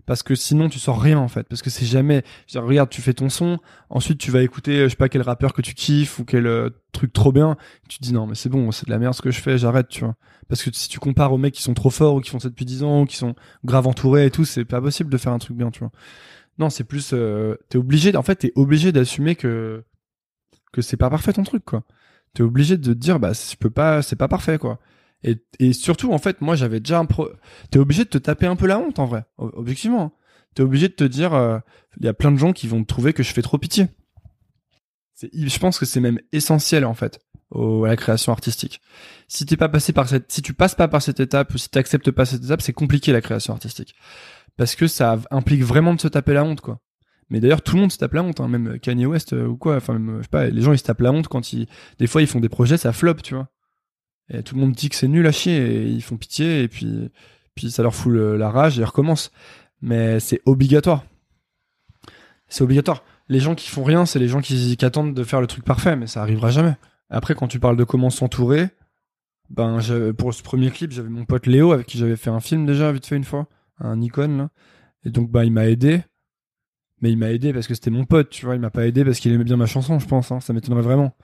parce 0.06 0.22
que 0.22 0.34
sinon 0.34 0.68
tu 0.68 0.78
sors 0.78 1.00
rien 1.00 1.18
en 1.18 1.28
fait. 1.28 1.46
Parce 1.48 1.62
que 1.62 1.70
c'est 1.70 1.84
jamais 1.84 2.22
dire, 2.48 2.62
regarde 2.62 2.88
tu 2.88 3.02
fais 3.02 3.12
ton 3.12 3.28
son 3.28 3.58
ensuite 3.90 4.18
tu 4.18 4.30
vas 4.30 4.42
écouter 4.42 4.84
je 4.84 4.88
sais 4.88 4.96
pas 4.96 5.08
quel 5.08 5.22
rappeur 5.22 5.52
que 5.52 5.62
tu 5.62 5.74
kiffes 5.74 6.18
ou 6.18 6.24
quel 6.24 6.46
euh, 6.46 6.70
truc 6.92 7.12
trop 7.12 7.32
bien. 7.32 7.56
Tu 7.88 7.98
te 7.98 8.04
dis 8.04 8.12
non 8.12 8.26
mais 8.26 8.36
c'est 8.36 8.48
bon 8.48 8.70
c'est 8.70 8.86
de 8.86 8.90
la 8.90 8.98
merde 8.98 9.14
ce 9.14 9.22
que 9.22 9.30
je 9.30 9.40
fais 9.40 9.58
j'arrête 9.58 9.88
tu 9.88 10.04
vois. 10.04 10.14
Parce 10.48 10.62
que 10.62 10.70
si 10.72 10.88
tu 10.88 11.00
compares 11.00 11.32
aux 11.32 11.38
mecs 11.38 11.54
qui 11.54 11.62
sont 11.62 11.74
trop 11.74 11.90
forts 11.90 12.14
ou 12.14 12.20
qui 12.20 12.30
font 12.30 12.38
ça 12.38 12.48
depuis 12.48 12.64
10 12.64 12.84
ans 12.84 13.02
ou 13.02 13.04
qui 13.04 13.16
sont 13.16 13.34
grave 13.64 13.86
entourés 13.86 14.26
et 14.26 14.30
tout 14.30 14.44
c'est 14.44 14.64
pas 14.64 14.80
possible 14.80 15.10
de 15.10 15.18
faire 15.18 15.32
un 15.32 15.38
truc 15.38 15.56
bien 15.56 15.70
tu 15.70 15.80
vois. 15.80 15.90
Non 16.58 16.70
c'est 16.70 16.84
plus 16.84 17.10
euh, 17.12 17.56
t'es 17.68 17.78
obligé 17.78 18.16
en 18.16 18.22
fait 18.22 18.36
t'es 18.36 18.52
obligé 18.54 18.92
d'assumer 18.92 19.34
que 19.34 19.84
que 20.72 20.82
c'est 20.82 20.96
pas 20.96 21.10
parfait 21.10 21.32
ton 21.32 21.42
truc 21.42 21.64
quoi. 21.64 21.82
T'es 22.32 22.42
obligé 22.42 22.76
de 22.76 22.92
te 22.92 22.98
dire 22.98 23.18
bah 23.18 23.32
je 23.32 23.56
peux 23.56 23.70
pas 23.70 24.02
c'est 24.02 24.16
pas 24.16 24.28
parfait 24.28 24.58
quoi 24.58 24.78
et, 25.26 25.44
et 25.58 25.72
surtout, 25.72 26.12
en 26.12 26.18
fait, 26.18 26.40
moi, 26.40 26.56
j'avais 26.56 26.80
déjà 26.80 26.98
un 26.98 27.04
pro. 27.04 27.28
T'es 27.70 27.78
obligé 27.78 28.04
de 28.04 28.08
te 28.08 28.18
taper 28.18 28.46
un 28.46 28.56
peu 28.56 28.66
la 28.66 28.78
honte, 28.78 28.98
en 28.98 29.06
vrai, 29.06 29.24
objectivement. 29.36 30.02
Hein. 30.02 30.12
T'es 30.54 30.62
obligé 30.62 30.88
de 30.88 30.94
te 30.94 31.04
dire, 31.04 31.34
euh, 31.34 31.58
il 31.98 32.06
y 32.06 32.08
a 32.08 32.14
plein 32.14 32.32
de 32.32 32.38
gens 32.38 32.52
qui 32.52 32.68
vont 32.68 32.82
trouver 32.84 33.12
que 33.12 33.22
je 33.22 33.32
fais 33.32 33.42
trop 33.42 33.58
pitié. 33.58 33.88
Je 35.20 35.58
pense 35.58 35.78
que 35.78 35.84
c'est 35.84 36.00
même 36.00 36.20
essentiel, 36.32 36.84
en 36.84 36.94
fait, 36.94 37.20
au, 37.50 37.84
à 37.84 37.88
la 37.88 37.96
création 37.96 38.32
artistique. 38.32 38.80
Si 39.28 39.44
t'es 39.44 39.56
pas 39.56 39.68
passé 39.68 39.92
par 39.92 40.08
cette, 40.08 40.30
si 40.30 40.42
tu 40.42 40.54
passes 40.54 40.74
pas 40.74 40.88
par 40.88 41.02
cette 41.02 41.20
étape 41.20 41.52
ou 41.54 41.58
si 41.58 41.68
t'acceptes 41.68 42.10
pas 42.10 42.24
cette 42.24 42.44
étape, 42.44 42.62
c'est 42.62 42.72
compliqué 42.72 43.12
la 43.12 43.20
création 43.20 43.52
artistique, 43.52 43.94
parce 44.56 44.76
que 44.76 44.86
ça 44.86 45.18
implique 45.30 45.62
vraiment 45.62 45.94
de 45.94 46.00
se 46.00 46.08
taper 46.08 46.34
la 46.34 46.44
honte, 46.44 46.60
quoi. 46.60 46.80
Mais 47.28 47.40
d'ailleurs, 47.40 47.62
tout 47.62 47.74
le 47.74 47.80
monde 47.80 47.92
se 47.92 47.98
tape 47.98 48.14
la 48.14 48.22
honte, 48.22 48.40
hein, 48.40 48.48
même 48.48 48.78
Kanye 48.78 49.06
West 49.06 49.32
euh, 49.32 49.46
ou 49.46 49.56
quoi. 49.56 49.76
Enfin, 49.76 49.94
même, 49.94 50.18
je 50.18 50.22
sais 50.22 50.28
pas, 50.28 50.46
les 50.46 50.62
gens 50.62 50.72
ils 50.72 50.78
se 50.78 50.84
tapent 50.84 51.00
la 51.00 51.10
honte 51.10 51.28
quand 51.28 51.52
ils, 51.52 51.66
des 51.98 52.06
fois 52.06 52.22
ils 52.22 52.28
font 52.28 52.40
des 52.40 52.48
projets, 52.48 52.76
ça 52.76 52.92
flop, 52.92 53.14
tu 53.14 53.34
vois. 53.34 53.48
Et 54.28 54.42
tout 54.42 54.54
le 54.54 54.60
monde 54.60 54.72
dit 54.72 54.88
que 54.88 54.96
c'est 54.96 55.08
nul 55.08 55.26
à 55.26 55.32
chier 55.32 55.56
et 55.56 55.86
ils 55.86 56.02
font 56.02 56.16
pitié 56.16 56.62
et 56.62 56.68
puis, 56.68 57.10
puis 57.54 57.70
ça 57.70 57.82
leur 57.82 57.94
fout 57.94 58.12
la 58.12 58.50
rage 58.50 58.78
et 58.78 58.82
ils 58.82 58.84
recommencent. 58.84 59.30
Mais 59.82 60.20
c'est 60.20 60.40
obligatoire. 60.46 61.04
C'est 62.48 62.64
obligatoire. 62.64 63.04
Les 63.28 63.40
gens 63.40 63.54
qui 63.54 63.68
font 63.68 63.84
rien, 63.84 64.06
c'est 64.06 64.18
les 64.18 64.28
gens 64.28 64.40
qui, 64.40 64.76
attendent 64.82 65.14
de 65.14 65.24
faire 65.24 65.40
le 65.40 65.46
truc 65.46 65.64
parfait, 65.64 65.96
mais 65.96 66.06
ça 66.06 66.22
arrivera 66.22 66.50
jamais. 66.50 66.76
Après, 67.10 67.34
quand 67.34 67.48
tu 67.48 67.58
parles 67.58 67.76
de 67.76 67.84
comment 67.84 68.10
s'entourer, 68.10 68.68
ben, 69.50 69.78
pour 70.16 70.32
ce 70.32 70.42
premier 70.42 70.70
clip, 70.70 70.92
j'avais 70.92 71.08
mon 71.08 71.24
pote 71.24 71.46
Léo 71.46 71.72
avec 71.72 71.86
qui 71.86 71.98
j'avais 71.98 72.16
fait 72.16 72.30
un 72.30 72.40
film 72.40 72.66
déjà, 72.66 72.92
vite 72.92 73.06
fait 73.06 73.16
une 73.16 73.24
fois, 73.24 73.48
un 73.78 73.96
Nikon, 73.96 74.36
là. 74.36 74.48
Et 75.04 75.10
donc, 75.10 75.30
bah, 75.30 75.44
il 75.44 75.52
m'a 75.52 75.68
aidé. 75.68 76.02
Mais 77.00 77.10
il 77.10 77.18
m'a 77.18 77.30
aidé 77.30 77.52
parce 77.52 77.66
que 77.66 77.74
c'était 77.74 77.90
mon 77.90 78.04
pote, 78.04 78.30
tu 78.30 78.46
vois. 78.46 78.54
Il 78.54 78.60
m'a 78.60 78.70
pas 78.70 78.86
aidé 78.86 79.04
parce 79.04 79.20
qu'il 79.20 79.32
aimait 79.32 79.44
bien 79.44 79.56
ma 79.56 79.66
chanson, 79.66 79.98
je 79.98 80.06
pense. 80.06 80.32
Hein. 80.32 80.40
Ça 80.40 80.52
m'étonnerait 80.52 80.82
vraiment. 80.82 81.14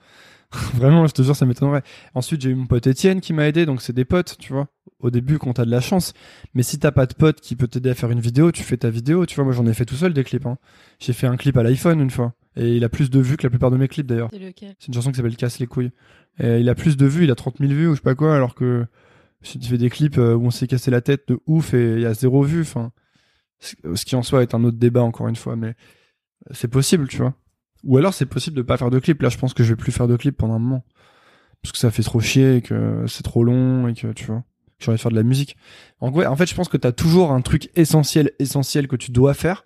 Vraiment, 0.74 1.06
je 1.06 1.12
te 1.12 1.22
jure, 1.22 1.36
ça 1.36 1.46
m'étonnerait. 1.46 1.82
Ensuite, 2.14 2.42
j'ai 2.42 2.50
eu 2.50 2.54
mon 2.54 2.66
pote 2.66 2.86
Étienne 2.86 3.20
qui 3.20 3.32
m'a 3.32 3.48
aidé, 3.48 3.66
donc 3.66 3.80
c'est 3.80 3.92
des 3.92 4.04
potes, 4.04 4.36
tu 4.38 4.52
vois. 4.52 4.68
Au 4.98 5.10
début, 5.10 5.38
quand 5.38 5.54
t'as 5.54 5.64
de 5.64 5.70
la 5.70 5.80
chance. 5.80 6.12
Mais 6.54 6.62
si 6.62 6.78
t'as 6.78 6.92
pas 6.92 7.06
de 7.06 7.14
pote 7.14 7.40
qui 7.40 7.56
peut 7.56 7.68
t'aider 7.68 7.90
à 7.90 7.94
faire 7.94 8.10
une 8.10 8.20
vidéo, 8.20 8.52
tu 8.52 8.62
fais 8.62 8.76
ta 8.76 8.90
vidéo, 8.90 9.26
tu 9.26 9.34
vois. 9.34 9.44
Moi, 9.44 9.52
j'en 9.52 9.66
ai 9.66 9.74
fait 9.74 9.84
tout 9.84 9.94
seul 9.94 10.12
des 10.12 10.24
clips. 10.24 10.46
Hein. 10.46 10.58
J'ai 10.98 11.12
fait 11.12 11.26
un 11.26 11.36
clip 11.36 11.56
à 11.56 11.62
l'iPhone 11.62 12.00
une 12.00 12.10
fois. 12.10 12.34
Et 12.56 12.76
il 12.76 12.84
a 12.84 12.88
plus 12.88 13.10
de 13.10 13.18
vues 13.18 13.36
que 13.36 13.44
la 13.44 13.50
plupart 13.50 13.70
de 13.70 13.76
mes 13.76 13.88
clips 13.88 14.06
d'ailleurs. 14.06 14.28
C'est 14.78 14.88
une 14.88 14.94
chanson 14.94 15.10
qui 15.10 15.16
s'appelle 15.16 15.36
Casse 15.36 15.58
les 15.58 15.66
couilles. 15.66 15.90
Et 16.38 16.58
il 16.58 16.68
a 16.68 16.74
plus 16.74 16.96
de 16.96 17.06
vues, 17.06 17.24
il 17.24 17.30
a 17.30 17.34
30 17.34 17.58
000 17.58 17.72
vues 17.72 17.88
ou 17.88 17.92
je 17.92 17.96
sais 17.96 18.02
pas 18.02 18.14
quoi, 18.14 18.34
alors 18.34 18.54
que 18.54 18.86
j'ai 19.42 19.58
fait 19.60 19.78
des 19.78 19.90
clips 19.90 20.18
euh, 20.18 20.34
où 20.34 20.46
on 20.46 20.50
s'est 20.50 20.66
cassé 20.66 20.90
la 20.90 21.00
tête 21.00 21.28
de 21.28 21.38
ouf 21.46 21.74
et 21.74 21.94
il 21.94 22.00
y 22.00 22.06
a 22.06 22.14
zéro 22.14 22.42
vue. 22.42 22.62
Enfin, 22.62 22.92
ce 23.60 24.04
qui 24.04 24.16
en 24.16 24.22
soi 24.22 24.42
est 24.42 24.54
un 24.54 24.64
autre 24.64 24.78
débat 24.78 25.02
encore 25.02 25.28
une 25.28 25.36
fois, 25.36 25.56
mais 25.56 25.74
c'est 26.50 26.68
possible, 26.68 27.08
tu 27.08 27.18
vois. 27.18 27.34
Ou 27.84 27.96
alors 27.98 28.14
c'est 28.14 28.26
possible 28.26 28.56
de 28.56 28.62
pas 28.62 28.76
faire 28.76 28.90
de 28.90 28.98
clip. 28.98 29.20
Là, 29.22 29.28
je 29.28 29.38
pense 29.38 29.54
que 29.54 29.62
je 29.62 29.70
vais 29.70 29.76
plus 29.76 29.92
faire 29.92 30.08
de 30.08 30.16
clip 30.16 30.36
pendant 30.36 30.54
un 30.54 30.58
moment. 30.58 30.84
Parce 31.62 31.72
que 31.72 31.78
ça 31.78 31.90
fait 31.90 32.02
trop 32.02 32.20
chier 32.20 32.56
et 32.56 32.62
que 32.62 33.04
c'est 33.06 33.22
trop 33.22 33.44
long 33.44 33.86
et 33.88 33.94
que 33.94 34.12
tu 34.12 34.26
vois, 34.26 34.42
j'ai 34.78 34.88
envie 34.88 34.96
de 34.96 35.00
faire 35.00 35.10
de 35.10 35.16
la 35.16 35.22
musique. 35.22 35.56
En, 36.00 36.12
en 36.12 36.36
fait, 36.36 36.46
je 36.46 36.54
pense 36.54 36.68
que 36.68 36.76
t'as 36.76 36.92
toujours 36.92 37.30
un 37.30 37.40
truc 37.40 37.70
essentiel, 37.76 38.32
essentiel 38.38 38.88
que 38.88 38.96
tu 38.96 39.10
dois 39.12 39.34
faire. 39.34 39.64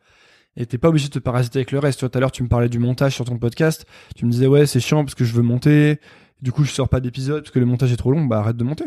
Et 0.58 0.64
t'es 0.64 0.78
pas 0.78 0.88
obligé 0.88 1.08
de 1.08 1.12
te 1.12 1.18
parasiter 1.18 1.58
avec 1.58 1.70
le 1.70 1.78
reste. 1.78 2.00
Tu 2.00 2.08
tout 2.08 2.16
à 2.16 2.20
l'heure, 2.20 2.32
tu 2.32 2.42
me 2.42 2.48
parlais 2.48 2.68
du 2.68 2.78
montage 2.78 3.14
sur 3.14 3.24
ton 3.24 3.38
podcast. 3.38 3.86
Tu 4.14 4.24
me 4.24 4.30
disais, 4.30 4.46
ouais, 4.46 4.66
c'est 4.66 4.80
chiant 4.80 5.04
parce 5.04 5.14
que 5.14 5.24
je 5.24 5.34
veux 5.34 5.42
monter. 5.42 6.00
Du 6.40 6.52
coup, 6.52 6.64
je 6.64 6.70
sors 6.70 6.88
pas 6.88 7.00
d'épisode 7.00 7.42
parce 7.42 7.50
que 7.50 7.58
le 7.58 7.66
montage 7.66 7.92
est 7.92 7.96
trop 7.96 8.10
long. 8.10 8.24
Bah, 8.24 8.38
arrête 8.38 8.56
de 8.56 8.64
monter. 8.64 8.84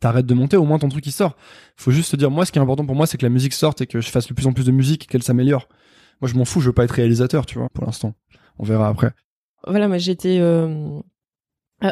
T'arrêtes 0.00 0.26
de 0.26 0.34
monter, 0.34 0.56
au 0.56 0.64
moins 0.64 0.78
ton 0.78 0.88
truc 0.88 1.06
il 1.06 1.12
sort. 1.12 1.36
Faut 1.76 1.92
juste 1.92 2.10
te 2.10 2.16
dire, 2.16 2.30
moi, 2.30 2.44
ce 2.44 2.52
qui 2.52 2.58
est 2.58 2.62
important 2.62 2.84
pour 2.84 2.96
moi, 2.96 3.06
c'est 3.06 3.16
que 3.16 3.24
la 3.24 3.30
musique 3.30 3.52
sorte 3.52 3.80
et 3.80 3.86
que 3.86 4.00
je 4.00 4.10
fasse 4.10 4.26
de 4.26 4.34
plus 4.34 4.46
en 4.46 4.52
plus 4.52 4.64
de 4.64 4.72
musique 4.72 5.04
et 5.04 5.06
qu'elle 5.06 5.22
s'améliore. 5.22 5.68
Moi, 6.20 6.28
je 6.28 6.34
m'en 6.34 6.44
fous, 6.44 6.60
je 6.60 6.66
veux 6.66 6.72
pas 6.72 6.84
être 6.84 6.92
réalisateur, 6.92 7.46
tu 7.46 7.58
vois, 7.58 7.68
pour 7.70 7.84
l'instant. 7.84 8.14
On 8.58 8.64
verra 8.64 8.88
après. 8.88 9.12
Voilà, 9.66 9.88
moi, 9.88 9.98
j'étais 9.98 10.38
euh, 10.40 11.00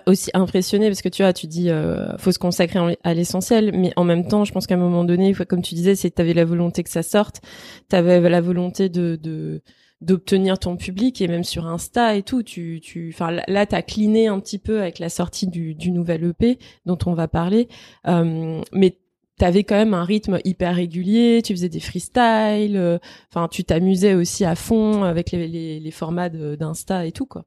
aussi 0.07 0.31
impressionnée 0.35 0.89
parce 0.89 1.03
que 1.03 1.09
tu 1.09 1.23
vois, 1.23 1.33
tu 1.33 1.47
dis, 1.47 1.71
euh, 1.71 2.17
faut 2.19 2.33
se 2.33 2.39
consacrer 2.39 2.99
à 3.03 3.15
l'essentiel, 3.15 3.73
mais 3.75 3.93
en 3.97 4.05
même 4.05 4.27
temps, 4.27 4.45
je 4.45 4.53
pense 4.53 4.67
qu'à 4.67 4.75
un 4.75 4.79
moment 4.79 5.05
donné, 5.05 5.35
comme 5.35 5.63
tu 5.63 5.75
disais, 5.75 5.95
c'est 5.95 6.11
que 6.11 6.15
t'avais 6.15 6.35
la 6.35 6.45
volonté 6.45 6.83
que 6.83 6.91
ça 6.91 7.03
sorte, 7.03 7.41
t'avais 7.89 8.21
la 8.21 8.41
volonté 8.41 8.89
de, 8.89 9.19
de 9.21 9.63
d'obtenir 10.03 10.59
ton 10.59 10.77
public 10.77 11.23
et 11.23 11.29
même 11.29 11.45
sur 11.45 11.67
Insta 11.67 12.17
et 12.17 12.25
tout 12.25 12.43
tu 12.43 12.81
tu 12.83 13.13
enfin 13.15 13.39
là 13.47 13.67
t'as 13.67 13.83
cliné 13.83 14.27
un 14.27 14.41
petit 14.41 14.59
peu 14.59 14.81
avec 14.81 14.99
la 14.99 15.09
sortie 15.09 15.47
du, 15.47 15.77
du 15.77 15.93
nouvel 15.93 16.25
EP 16.25 16.59
dont 16.87 16.99
on 17.07 17.15
va 17.15 17.29
parler 17.29 17.69
euh, 18.09 18.61
mais 18.73 18.99
t'avais 19.43 19.65
quand 19.65 19.75
même 19.75 19.93
un 19.93 20.05
rythme 20.05 20.39
hyper 20.45 20.77
régulier, 20.77 21.43
tu 21.45 21.53
faisais 21.53 21.69
des 21.69 21.81
freestyles, 21.81 22.77
euh, 22.77 22.99
enfin 23.29 23.49
tu 23.49 23.65
t'amusais 23.65 24.15
aussi 24.15 24.45
à 24.45 24.55
fond 24.55 25.03
avec 25.03 25.33
les, 25.33 25.49
les, 25.49 25.81
les 25.81 25.91
formats 25.91 26.29
d'Insta 26.29 27.07
et 27.07 27.11
tout 27.11 27.27
quoi. 27.27 27.45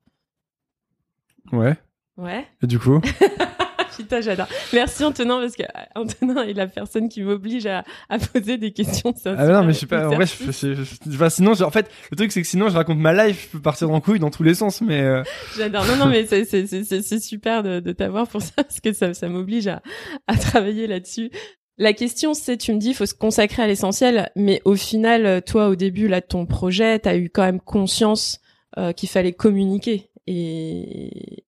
Ouais. 1.54 1.78
Ouais. 2.18 2.46
Et 2.62 2.68
du 2.68 2.80
coup 2.80 3.00
Putain, 3.96 4.20
j'adore. 4.20 4.48
Merci 4.74 5.06
Antonin 5.06 5.40
parce 5.40 5.56
que 5.56 5.64
euh, 5.64 5.86
Antonin 5.96 6.44
est 6.44 6.52
la 6.52 6.68
personne 6.68 7.08
qui 7.08 7.22
m'oblige 7.22 7.66
à, 7.66 7.86
à, 8.10 8.20
poser 8.20 8.58
des 8.58 8.74
questions. 8.74 9.14
ah 9.24 9.48
non, 9.48 9.64
mais 9.64 9.72
je 9.72 9.80
sais 9.80 9.86
pas. 9.86 10.10
En 10.10 10.16
vrai, 10.16 10.26
je, 10.26 10.74
je, 10.74 11.30
sinon, 11.30 11.54
en 11.62 11.72
fait, 11.72 11.90
le 12.12 12.18
truc 12.18 12.34
c'est 12.34 12.42
que 12.42 12.48
sinon, 12.48 12.68
je 12.68 12.76
raconte 12.76 12.98
ma 12.98 13.14
life, 13.14 13.44
je 13.46 13.52
peux 13.52 13.62
partir 13.62 13.90
en 13.90 14.02
couille 14.02 14.20
dans 14.20 14.32
tous 14.32 14.44
les 14.44 14.54
sens, 14.54 14.82
mais. 14.82 15.00
Euh... 15.00 15.24
J'adore. 15.56 15.86
Non, 15.86 15.96
non, 15.96 16.06
mais 16.08 16.26
c'est 16.26 17.20
super 17.22 17.64
de, 17.64 17.80
de 17.80 17.92
t'avoir 17.94 18.28
pour 18.28 18.42
ça 18.42 18.52
parce 18.58 18.82
que 18.82 18.92
ça, 18.92 19.14
ça 19.14 19.30
m'oblige 19.30 19.68
à, 19.68 19.82
à 20.28 20.36
travailler 20.36 20.88
là-dessus. 20.88 21.32
La 21.78 21.94
question, 21.94 22.34
c'est, 22.34 22.58
tu 22.58 22.74
me 22.74 22.80
dis, 22.80 22.90
il 22.90 22.96
faut 22.96 23.06
se 23.06 23.14
consacrer 23.14 23.64
à 23.64 23.68
l'essentiel, 23.68 24.32
mais 24.36 24.62
au 24.64 24.76
final, 24.76 25.42
toi, 25.44 25.68
au 25.68 25.76
début 25.76 26.08
là 26.08 26.22
de 26.22 26.26
ton 26.26 26.46
projet, 26.46 27.00
tu 27.00 27.10
as 27.10 27.18
eu 27.18 27.30
quand 27.30 27.44
même 27.44 27.60
conscience 27.60 28.40
euh, 28.78 28.94
qu'il 28.94 29.10
fallait 29.10 29.34
communiquer. 29.34 30.10
Et, 30.26 31.44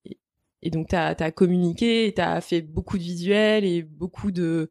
et 0.61 0.69
donc, 0.69 0.89
tu 0.89 0.95
as, 0.95 1.31
communiqué, 1.31 2.13
tu 2.15 2.21
as 2.21 2.41
fait 2.41 2.61
beaucoup 2.61 2.97
de 2.97 3.03
visuels 3.03 3.63
et 3.63 3.83
beaucoup 3.83 4.31
de... 4.31 4.69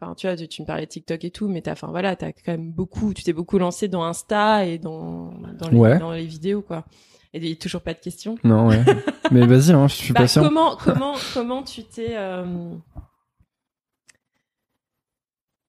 Enfin, 0.00 0.14
tu 0.14 0.26
vois, 0.26 0.36
tu, 0.36 0.62
me 0.62 0.66
parlais 0.66 0.86
de 0.86 0.90
TikTok 0.90 1.24
et 1.24 1.30
tout, 1.30 1.48
mais 1.48 1.62
t'as, 1.62 1.72
enfin 1.72 1.88
voilà, 1.88 2.16
t'as 2.16 2.32
quand 2.32 2.52
même 2.52 2.72
beaucoup, 2.72 3.14
tu 3.14 3.22
t'es 3.22 3.32
beaucoup 3.32 3.58
lancé 3.58 3.86
dans 3.86 4.02
Insta 4.02 4.66
et 4.66 4.78
dans 4.78 5.32
dans 5.58 5.68
les, 5.70 5.98
dans 5.98 6.10
les 6.10 6.26
vidéos, 6.26 6.62
quoi. 6.62 6.84
Et 7.34 7.38
il 7.38 7.48
y 7.48 7.52
a 7.52 7.56
toujours 7.56 7.82
pas 7.82 7.94
de 7.94 8.00
questions. 8.00 8.36
Non, 8.42 8.66
ouais. 8.68 8.82
mais 9.30 9.46
vas-y, 9.46 9.70
hein, 9.72 9.86
je 9.86 9.94
suis 9.94 10.12
bah, 10.12 10.22
patient. 10.22 10.42
Comment, 10.42 10.76
comment, 10.76 11.14
comment 11.32 11.62
tu 11.62 11.84
t'es, 11.84 12.16
euh, 12.16 12.74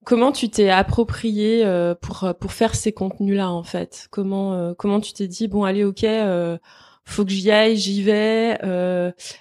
Comment 0.06 0.32
tu 0.32 0.50
t'es 0.50 0.70
approprié 0.70 1.66
euh, 1.66 1.96
pour 1.96 2.34
pour 2.39 2.52
faire 2.52 2.76
ces 2.76 2.92
contenus-là 2.92 3.50
en 3.50 3.63
fait? 3.63 4.08
Comment 4.12 4.54
euh, 4.54 4.74
comment 4.78 5.00
tu 5.00 5.13
t'es 5.13 5.28
dit 5.28 5.48
bon 5.48 5.63
allez 5.63 5.84
ok 5.84 6.04
euh, 6.04 6.58
faut 7.06 7.24
que 7.24 7.32
j'y 7.32 7.52
aille 7.52 7.78
j'y 7.78 8.02
vais 8.02 8.58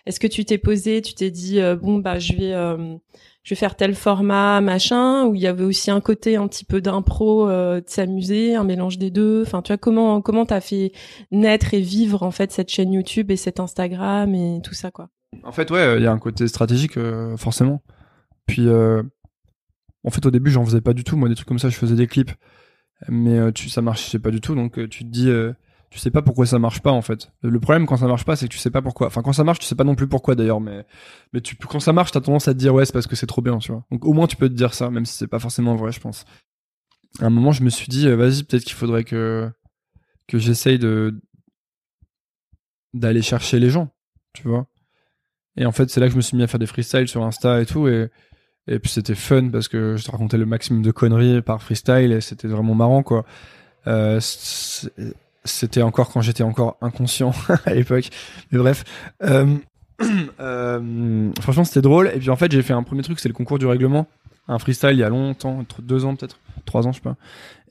Est-ce 0.06 0.20
que 0.20 0.26
tu 0.26 0.44
t'es 0.44 0.58
posé 0.58 1.02
tu 1.02 1.14
t'es 1.14 1.30
dit 1.30 1.60
bon 1.80 1.98
bah 1.98 2.18
je 2.18 2.34
vais 2.34 2.52
je 3.44 3.54
vais 3.54 3.58
faire 3.58 3.76
tel 3.76 3.94
format 3.94 4.60
machin 4.60 5.24
ou 5.26 5.34
il 5.34 5.40
y 5.40 5.46
avait 5.46 5.64
aussi 5.64 5.90
un 5.90 6.00
côté 6.00 6.36
un 6.36 6.46
petit 6.48 6.64
peu 6.64 6.80
d'impro 6.80 7.48
de 7.48 7.84
s'amuser 7.86 8.54
un 8.54 8.64
mélange 8.64 8.98
des 8.98 9.10
deux? 9.10 9.42
Enfin 9.42 9.62
tu 9.62 9.72
vois 9.72 9.78
comment 9.78 10.20
comment 10.20 10.44
t'as 10.44 10.60
fait 10.60 10.92
naître 11.30 11.74
et 11.74 11.80
vivre 11.80 12.22
en 12.22 12.30
fait 12.30 12.52
cette 12.52 12.68
chaîne 12.68 12.92
YouTube 12.92 13.30
et 13.30 13.36
cet 13.36 13.60
Instagram 13.60 14.34
et 14.34 14.60
tout 14.62 14.74
ça 14.74 14.90
quoi? 14.90 15.08
En 15.44 15.52
fait 15.52 15.70
ouais 15.70 15.98
il 15.98 16.02
y 16.02 16.06
a 16.06 16.12
un 16.12 16.18
côté 16.18 16.46
stratégique 16.48 16.98
forcément. 17.36 17.82
Puis 18.46 18.66
en 20.04 20.10
fait, 20.10 20.24
au 20.26 20.30
début, 20.30 20.50
j'en 20.50 20.64
faisais 20.64 20.80
pas 20.80 20.94
du 20.94 21.04
tout. 21.04 21.16
Moi, 21.16 21.28
des 21.28 21.34
trucs 21.34 21.48
comme 21.48 21.58
ça, 21.58 21.68
je 21.68 21.76
faisais 21.76 21.94
des 21.94 22.06
clips, 22.06 22.32
mais 23.08 23.38
euh, 23.38 23.52
tu, 23.52 23.68
ça 23.68 23.82
marchait 23.82 24.18
pas 24.18 24.30
du 24.30 24.40
tout. 24.40 24.54
Donc, 24.54 24.78
euh, 24.78 24.88
tu 24.88 25.04
te 25.04 25.08
dis, 25.08 25.28
euh, 25.28 25.52
tu 25.90 25.98
sais 25.98 26.10
pas 26.10 26.22
pourquoi 26.22 26.46
ça 26.46 26.58
marche 26.58 26.80
pas 26.80 26.90
en 26.90 27.02
fait. 27.02 27.30
Le 27.42 27.60
problème 27.60 27.86
quand 27.86 27.98
ça 27.98 28.06
marche 28.06 28.24
pas, 28.24 28.34
c'est 28.36 28.48
que 28.48 28.52
tu 28.52 28.58
sais 28.58 28.70
pas 28.70 28.82
pourquoi. 28.82 29.08
Enfin, 29.08 29.22
quand 29.22 29.32
ça 29.32 29.44
marche, 29.44 29.58
tu 29.60 29.66
sais 29.66 29.74
pas 29.74 29.84
non 29.84 29.94
plus 29.94 30.08
pourquoi 30.08 30.34
d'ailleurs, 30.34 30.60
mais 30.60 30.84
quand 31.68 31.80
ça 31.80 31.92
marche, 31.92 32.12
t'as 32.12 32.20
tendance 32.20 32.48
à 32.48 32.54
te 32.54 32.58
dire 32.58 32.74
ouais, 32.74 32.84
c'est 32.84 32.92
parce 32.92 33.06
que 33.06 33.16
c'est 33.16 33.26
trop 33.26 33.42
bien, 33.42 33.58
tu 33.58 33.72
vois. 33.72 33.84
Donc, 33.90 34.04
au 34.04 34.12
moins, 34.12 34.26
tu 34.26 34.36
peux 34.36 34.48
te 34.48 34.54
dire 34.54 34.74
ça, 34.74 34.90
même 34.90 35.04
si 35.06 35.16
c'est 35.16 35.28
pas 35.28 35.38
forcément 35.38 35.76
vrai, 35.76 35.92
je 35.92 36.00
pense. 36.00 36.24
À 37.20 37.26
un 37.26 37.30
moment, 37.30 37.52
je 37.52 37.62
me 37.62 37.70
suis 37.70 37.88
dit, 37.88 38.08
vas-y, 38.08 38.42
peut-être 38.44 38.64
qu'il 38.64 38.74
faudrait 38.74 39.04
que 39.04 39.50
que 40.28 40.38
j'essaye 40.38 40.78
de 40.78 41.20
d'aller 42.94 43.22
chercher 43.22 43.58
les 43.58 43.70
gens, 43.70 43.90
tu 44.32 44.48
vois. 44.48 44.66
Et 45.56 45.66
en 45.66 45.72
fait, 45.72 45.90
c'est 45.90 46.00
là 46.00 46.06
que 46.06 46.12
je 46.12 46.16
me 46.16 46.22
suis 46.22 46.36
mis 46.36 46.42
à 46.42 46.46
faire 46.46 46.60
des 46.60 46.66
freestyles 46.66 47.08
sur 47.08 47.22
Insta 47.22 47.60
et 47.60 47.66
tout, 47.66 47.86
et 47.88 48.10
et 48.68 48.78
puis 48.78 48.90
c'était 48.90 49.14
fun 49.14 49.48
parce 49.48 49.68
que 49.68 49.96
je 49.96 50.04
te 50.04 50.10
racontais 50.10 50.38
le 50.38 50.46
maximum 50.46 50.82
de 50.82 50.90
conneries 50.92 51.42
par 51.42 51.62
freestyle 51.62 52.12
et 52.12 52.20
c'était 52.20 52.48
vraiment 52.48 52.74
marrant 52.74 53.02
quoi. 53.02 53.24
Euh, 53.88 54.20
c'était 55.44 55.82
encore 55.82 56.10
quand 56.10 56.20
j'étais 56.20 56.44
encore 56.44 56.76
inconscient 56.80 57.32
à 57.66 57.74
l'époque. 57.74 58.10
Mais 58.50 58.58
bref. 58.58 58.84
Euh, 59.24 59.56
euh, 60.40 61.30
franchement 61.40 61.64
c'était 61.64 61.82
drôle. 61.82 62.12
Et 62.14 62.18
puis 62.18 62.30
en 62.30 62.36
fait 62.36 62.52
j'ai 62.52 62.62
fait 62.62 62.72
un 62.72 62.84
premier 62.84 63.02
truc, 63.02 63.18
c'est 63.18 63.28
le 63.28 63.34
concours 63.34 63.58
du 63.58 63.66
règlement. 63.66 64.06
un 64.46 64.60
freestyle 64.60 64.92
il 64.92 64.98
y 64.98 65.04
a 65.04 65.08
longtemps, 65.08 65.64
deux 65.80 66.04
ans 66.04 66.14
peut-être, 66.14 66.38
trois 66.64 66.86
ans 66.86 66.92
je 66.92 66.98
sais 66.98 67.02
pas. 67.02 67.16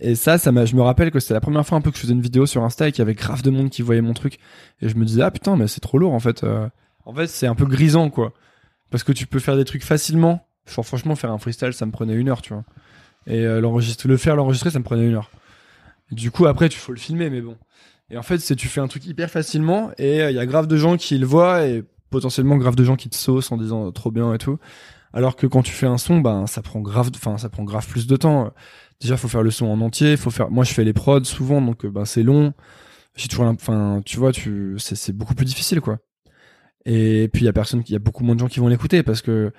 Et 0.02 0.16
ça, 0.16 0.38
ça 0.38 0.52
je 0.66 0.76
me 0.76 0.82
rappelle 0.82 1.12
que 1.12 1.22
c'était 1.22 1.36
la 1.36 1.42
première 1.42 1.66
fois 1.66 1.78
un 1.78 1.82
peu 1.82 1.92
que 1.92 1.96
je 1.96 2.02
faisais 2.02 2.14
une 2.14 2.22
vidéo 2.22 2.46
sur 2.46 2.64
Insta 2.64 2.89
et 2.89 2.92
qu'il 2.92 3.00
y 3.00 3.04
avait 3.04 3.14
grave 3.14 3.44
de 3.44 3.50
monde 3.50 3.70
qui 3.70 3.82
voyait 3.82 4.02
mon 4.02 4.14
truc. 4.14 4.39
Et 4.82 4.89
je 4.89 4.96
me 4.98 5.06
disais 5.06 5.22
ah 5.22 5.32
putain 5.32 5.56
mais 5.56 5.70
c'est 5.70 5.80
trop 5.80 5.98
lourd 5.98 6.14
en 6.14 6.20
fait. 6.20 6.46
En 7.06 7.14
fait 7.14 7.28
c'est 7.28 7.48
un 7.48 7.56
peu 7.56 7.66
grisant 7.66 8.10
quoi, 8.10 8.34
parce 8.89 9.06
que 9.06 9.14
tu 9.14 9.26
peux 9.26 9.39
faire 9.39 9.56
des 9.56 9.66
trucs 9.66 9.86
facilement. 9.86 10.46
Franchement 10.72 11.15
faire 11.15 11.32
un 11.32 11.38
freestyle 11.38 11.74
ça 11.74 11.86
me 11.86 11.91
prenait 11.91 12.13
une 12.13 12.30
heure 12.30 12.41
tu 12.41 12.53
vois. 12.53 12.63
Et 13.28 13.45
euh, 13.45 13.61
le 13.61 14.17
faire 14.17 14.36
l'enregistrer 14.36 14.72
ça 14.72 14.80
me 14.80 14.84
prenait 14.84 15.05
une 15.05 15.15
heure. 15.15 15.30
du 16.11 16.32
coup 16.32 16.45
après 16.45 16.69
tu 16.69 16.78
faut 16.78 16.93
le 16.93 16.99
filmer 16.99 17.30
mais 17.30 17.41
bon. 17.41 17.57
Et 18.09 18.17
en 18.17 18.24
fait 18.24 18.39
c'est 18.39 18.55
tu 18.55 18.67
fais 18.67 18.82
un 18.82 18.88
truc 18.88 19.05
hyper 19.05 19.30
facilement 19.30 19.91
et 19.97 20.22
euh, 20.22 20.32
il 20.32 20.36
y 20.36 20.39
a 20.39 20.45
grave 20.45 20.67
de 20.67 20.78
gens 20.78 20.97
qui 20.97 21.17
le 21.17 21.26
voient 21.26 21.65
et 21.65 21.84
potentiellement 22.09 22.57
grave 22.57 22.76
de 22.76 22.84
gens 22.84 22.95
qui 22.95 23.09
te 23.09 23.15
saucent 23.15 23.51
en 23.51 23.57
disant 23.57 23.91
trop 23.91 24.11
bien 24.11 24.34
et 24.34 24.38
tout. 24.38 24.57
Alors 25.13 25.36
que 25.36 25.45
quand 25.45 25.61
tu 25.61 25.74
fais 25.74 25.88
un 25.88 25.97
son, 25.97 26.19
ben 26.19 26.47
ça 26.47 26.61
prend 26.61 26.80
grave, 26.80 27.11
enfin 27.15 27.38
ça 27.38 27.49
prend 27.49 27.63
grave 27.63 27.88
plus 27.88 28.07
de 28.07 28.15
temps. 28.15 28.51
Déjà, 29.01 29.17
faut 29.17 29.28
faire 29.28 29.43
le 29.43 29.51
son 29.51 29.65
en 29.65 29.82
entier. 29.82 30.15
Faut 30.15 30.30
faire. 30.30 30.51
Moi, 30.51 30.63
je 30.63 30.74
fais 30.74 30.84
les 30.84 30.93
prods 30.93 31.24
souvent, 31.24 31.61
donc 31.61 31.86
ben 31.86 32.05
c'est 32.05 32.24
long. 32.24 32.53
J'ai 33.15 33.28
toujours, 33.28 33.45
enfin, 33.45 34.01
tu 34.05 34.17
vois, 34.17 34.32
tu, 34.32 34.76
c'est 34.78 35.11
beaucoup 35.11 35.36
plus 35.36 35.45
difficile, 35.45 35.82
quoi. 35.82 35.99
Et 36.86 37.30
puis 37.32 37.43
il 37.43 37.45
y 37.45 37.49
a 37.49 37.53
personne, 37.53 37.84
il 37.88 37.91
y 37.91 37.95
a 37.95 37.99
beaucoup 37.99 38.24
moins 38.24 38.36
de 38.36 38.39
gens 38.39 38.47
qui 38.47 38.59
vont 38.59 38.67
l'écouter 38.67 39.03
parce 39.03 39.22
que 39.22 39.51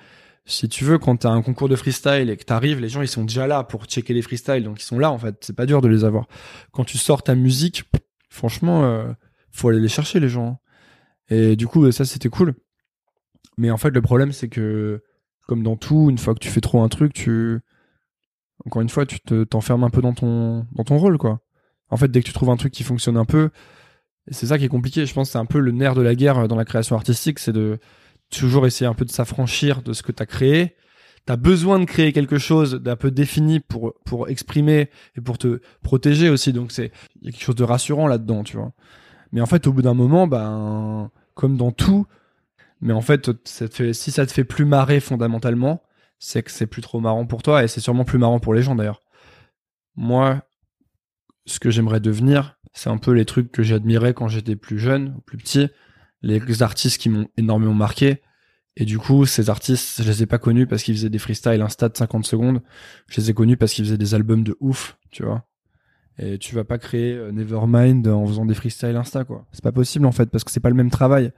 si 0.45 0.67
tu 0.67 0.83
veux, 0.83 0.97
quand 0.97 1.17
t'as 1.17 1.29
un 1.29 1.41
concours 1.41 1.69
de 1.69 1.75
freestyle 1.75 2.29
et 2.29 2.35
que 2.35 2.43
t'arrives, 2.43 2.79
les 2.79 2.89
gens 2.89 3.01
ils 3.01 3.07
sont 3.07 3.23
déjà 3.23 3.47
là 3.47 3.63
pour 3.63 3.85
checker 3.85 4.13
les 4.13 4.21
freestyles, 4.21 4.63
donc 4.63 4.81
ils 4.81 4.85
sont 4.85 4.99
là 4.99 5.11
en 5.11 5.17
fait. 5.17 5.37
C'est 5.41 5.55
pas 5.55 5.65
dur 5.65 5.81
de 5.81 5.87
les 5.87 6.03
avoir. 6.03 6.27
Quand 6.71 6.83
tu 6.83 6.97
sors 6.97 7.23
ta 7.23 7.35
musique, 7.35 7.83
franchement, 8.29 8.83
euh, 8.83 9.13
faut 9.51 9.69
aller 9.69 9.79
les 9.79 9.87
chercher 9.87 10.19
les 10.19 10.29
gens. 10.29 10.59
Et 11.29 11.55
du 11.55 11.67
coup, 11.67 11.89
ça 11.91 12.03
c'était 12.03 12.29
cool. 12.29 12.55
Mais 13.57 13.71
en 13.71 13.77
fait, 13.77 13.91
le 13.91 14.01
problème 14.01 14.33
c'est 14.33 14.49
que 14.49 15.01
comme 15.47 15.63
dans 15.63 15.77
tout, 15.77 16.09
une 16.09 16.17
fois 16.17 16.33
que 16.33 16.39
tu 16.39 16.49
fais 16.49 16.61
trop 16.61 16.81
un 16.81 16.89
truc, 16.89 17.13
tu 17.13 17.59
encore 18.65 18.81
une 18.81 18.89
fois, 18.89 19.05
tu 19.05 19.19
te 19.21 19.43
t'enfermes 19.45 19.83
un 19.83 19.89
peu 19.89 20.01
dans 20.01 20.13
ton 20.13 20.67
dans 20.73 20.83
ton 20.83 20.97
rôle 20.97 21.17
quoi. 21.17 21.39
En 21.89 21.97
fait, 21.97 22.09
dès 22.09 22.21
que 22.21 22.27
tu 22.27 22.33
trouves 22.33 22.49
un 22.49 22.57
truc 22.57 22.73
qui 22.73 22.83
fonctionne 22.83 23.17
un 23.17 23.25
peu, 23.25 23.49
c'est 24.29 24.47
ça 24.47 24.57
qui 24.57 24.65
est 24.65 24.69
compliqué. 24.69 25.05
Je 25.05 25.13
pense 25.13 25.31
c'est 25.31 25.37
un 25.37 25.45
peu 25.45 25.59
le 25.59 25.71
nerf 25.71 25.95
de 25.95 26.01
la 26.01 26.15
guerre 26.15 26.47
dans 26.49 26.55
la 26.57 26.65
création 26.65 26.97
artistique, 26.97 27.39
c'est 27.39 27.53
de 27.53 27.79
toujours 28.39 28.65
essayer 28.65 28.87
un 28.87 28.93
peu 28.93 29.05
de 29.05 29.11
s'affranchir 29.11 29.81
de 29.81 29.93
ce 29.93 30.03
que 30.03 30.11
tu 30.11 30.21
as 30.21 30.25
créé. 30.25 30.75
T'as 31.25 31.37
besoin 31.37 31.79
de 31.79 31.85
créer 31.85 32.11
quelque 32.11 32.37
chose 32.37 32.75
d'un 32.75 32.97
peu 32.97 33.09
défini 33.09 33.61
pour 33.61 33.93
exprimer 34.27 34.89
et 35.15 35.21
pour 35.21 35.37
te 35.37 35.61
protéger 35.81 36.29
aussi. 36.29 36.51
Donc 36.51 36.71
c'est 36.71 36.91
il 37.21 37.25
y 37.25 37.29
a 37.29 37.31
quelque 37.31 37.43
chose 37.43 37.55
de 37.55 37.63
rassurant 37.63 38.07
là-dedans, 38.07 38.43
tu 38.43 38.57
vois. 38.57 38.73
Mais 39.31 39.41
en 39.41 39.45
fait, 39.45 39.65
au 39.67 39.73
bout 39.73 39.81
d'un 39.81 39.93
moment, 39.93 40.27
ben 40.27 41.09
comme 41.33 41.57
dans 41.57 41.71
tout, 41.71 42.05
mais 42.81 42.93
en 42.93 43.01
fait, 43.01 43.31
ça 43.45 43.67
fait, 43.67 43.93
si 43.93 44.11
ça 44.11 44.25
te 44.25 44.31
fait 44.31 44.43
plus 44.43 44.65
marrer 44.65 44.99
fondamentalement, 44.99 45.81
c'est 46.19 46.43
que 46.43 46.51
c'est 46.51 46.67
plus 46.67 46.81
trop 46.81 46.99
marrant 46.99 47.25
pour 47.25 47.41
toi 47.41 47.63
et 47.63 47.67
c'est 47.67 47.79
sûrement 47.79 48.03
plus 48.03 48.19
marrant 48.19 48.39
pour 48.39 48.53
les 48.53 48.61
gens 48.61 48.75
d'ailleurs. 48.75 49.01
Moi, 49.95 50.41
ce 51.45 51.59
que 51.59 51.69
j'aimerais 51.69 51.99
devenir, 52.01 52.57
c'est 52.73 52.89
un 52.89 52.97
peu 52.97 53.11
les 53.11 53.25
trucs 53.25 53.51
que 53.51 53.63
j'admirais 53.63 54.13
quand 54.13 54.27
j'étais 54.27 54.55
plus 54.55 54.79
jeune, 54.79 55.19
plus 55.25 55.37
petit, 55.37 55.69
les 56.23 56.63
artistes 56.63 56.99
qui 56.99 57.09
m'ont 57.09 57.27
énormément 57.37 57.73
marqué. 57.73 58.21
Et 58.75 58.85
du 58.85 58.97
coup, 58.97 59.25
ces 59.27 59.51
artistes, 59.51 60.01
je 60.01 60.07
les 60.07 60.23
ai 60.23 60.25
pas 60.25 60.39
connus 60.39 60.65
parce 60.65 60.81
qu'ils 60.81 60.95
faisaient 60.95 61.11
des 61.11 61.19
freestyles 61.19 61.61
insta 61.61 61.89
de 61.89 61.97
50 61.97 62.25
secondes. 62.25 62.61
Je 63.07 63.21
les 63.21 63.29
ai 63.29 63.33
connus 63.33 63.57
parce 63.57 63.73
qu'ils 63.73 63.85
faisaient 63.85 63.97
des 63.97 64.15
albums 64.15 64.43
de 64.43 64.57
ouf, 64.59 64.97
tu 65.11 65.23
vois. 65.23 65.45
Et 66.17 66.39
tu 66.39 66.55
vas 66.55 66.63
pas 66.63 66.79
créer 66.79 67.13
euh, 67.13 67.31
Nevermind 67.31 68.07
en 68.07 68.25
faisant 68.25 68.45
des 68.45 68.55
freestyles 68.55 68.95
insta, 68.95 69.25
quoi. 69.25 69.45
C'est 69.51 69.63
pas 69.63 69.71
possible, 69.71 70.05
en 70.05 70.11
fait, 70.11 70.27
parce 70.27 70.43
que 70.43 70.51
c'est 70.51 70.59
pas 70.59 70.69
le 70.69 70.75
même 70.75 70.89
travail 70.89 71.31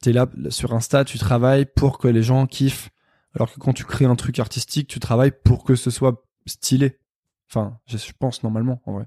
t'es 0.00 0.12
là 0.12 0.28
sur 0.50 0.74
Insta, 0.74 1.04
tu 1.04 1.18
travailles 1.18 1.66
pour 1.66 1.98
que 1.98 2.08
les 2.08 2.22
gens 2.22 2.46
kiffent. 2.46 2.90
Alors 3.34 3.52
que 3.52 3.58
quand 3.58 3.72
tu 3.72 3.84
crées 3.84 4.04
un 4.04 4.14
truc 4.14 4.38
artistique, 4.38 4.86
tu 4.86 5.00
travailles 5.00 5.32
pour 5.44 5.64
que 5.64 5.74
ce 5.74 5.90
soit 5.90 6.24
stylé. 6.46 6.98
Enfin, 7.50 7.78
je 7.86 7.98
pense 8.18 8.42
normalement, 8.42 8.80
en 8.86 8.92
vrai. 8.92 9.06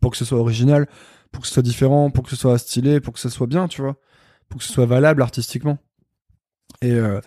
Pour 0.00 0.10
que 0.10 0.16
ce 0.16 0.24
soit 0.24 0.38
original, 0.38 0.88
pour 1.32 1.42
que 1.42 1.48
ce 1.48 1.54
soit 1.54 1.62
différent, 1.62 2.10
pour 2.10 2.24
que 2.24 2.30
ce 2.30 2.36
soit 2.36 2.56
stylé, 2.58 3.00
pour 3.00 3.12
que 3.12 3.20
ce 3.20 3.28
soit 3.28 3.46
bien, 3.46 3.68
tu 3.68 3.82
vois. 3.82 3.98
Pour 4.48 4.60
que 4.60 4.64
ce 4.64 4.72
soit 4.72 4.86
valable 4.86 5.22
artistiquement. 5.22 5.78
Et, 6.82 6.92
euh, 6.92 7.20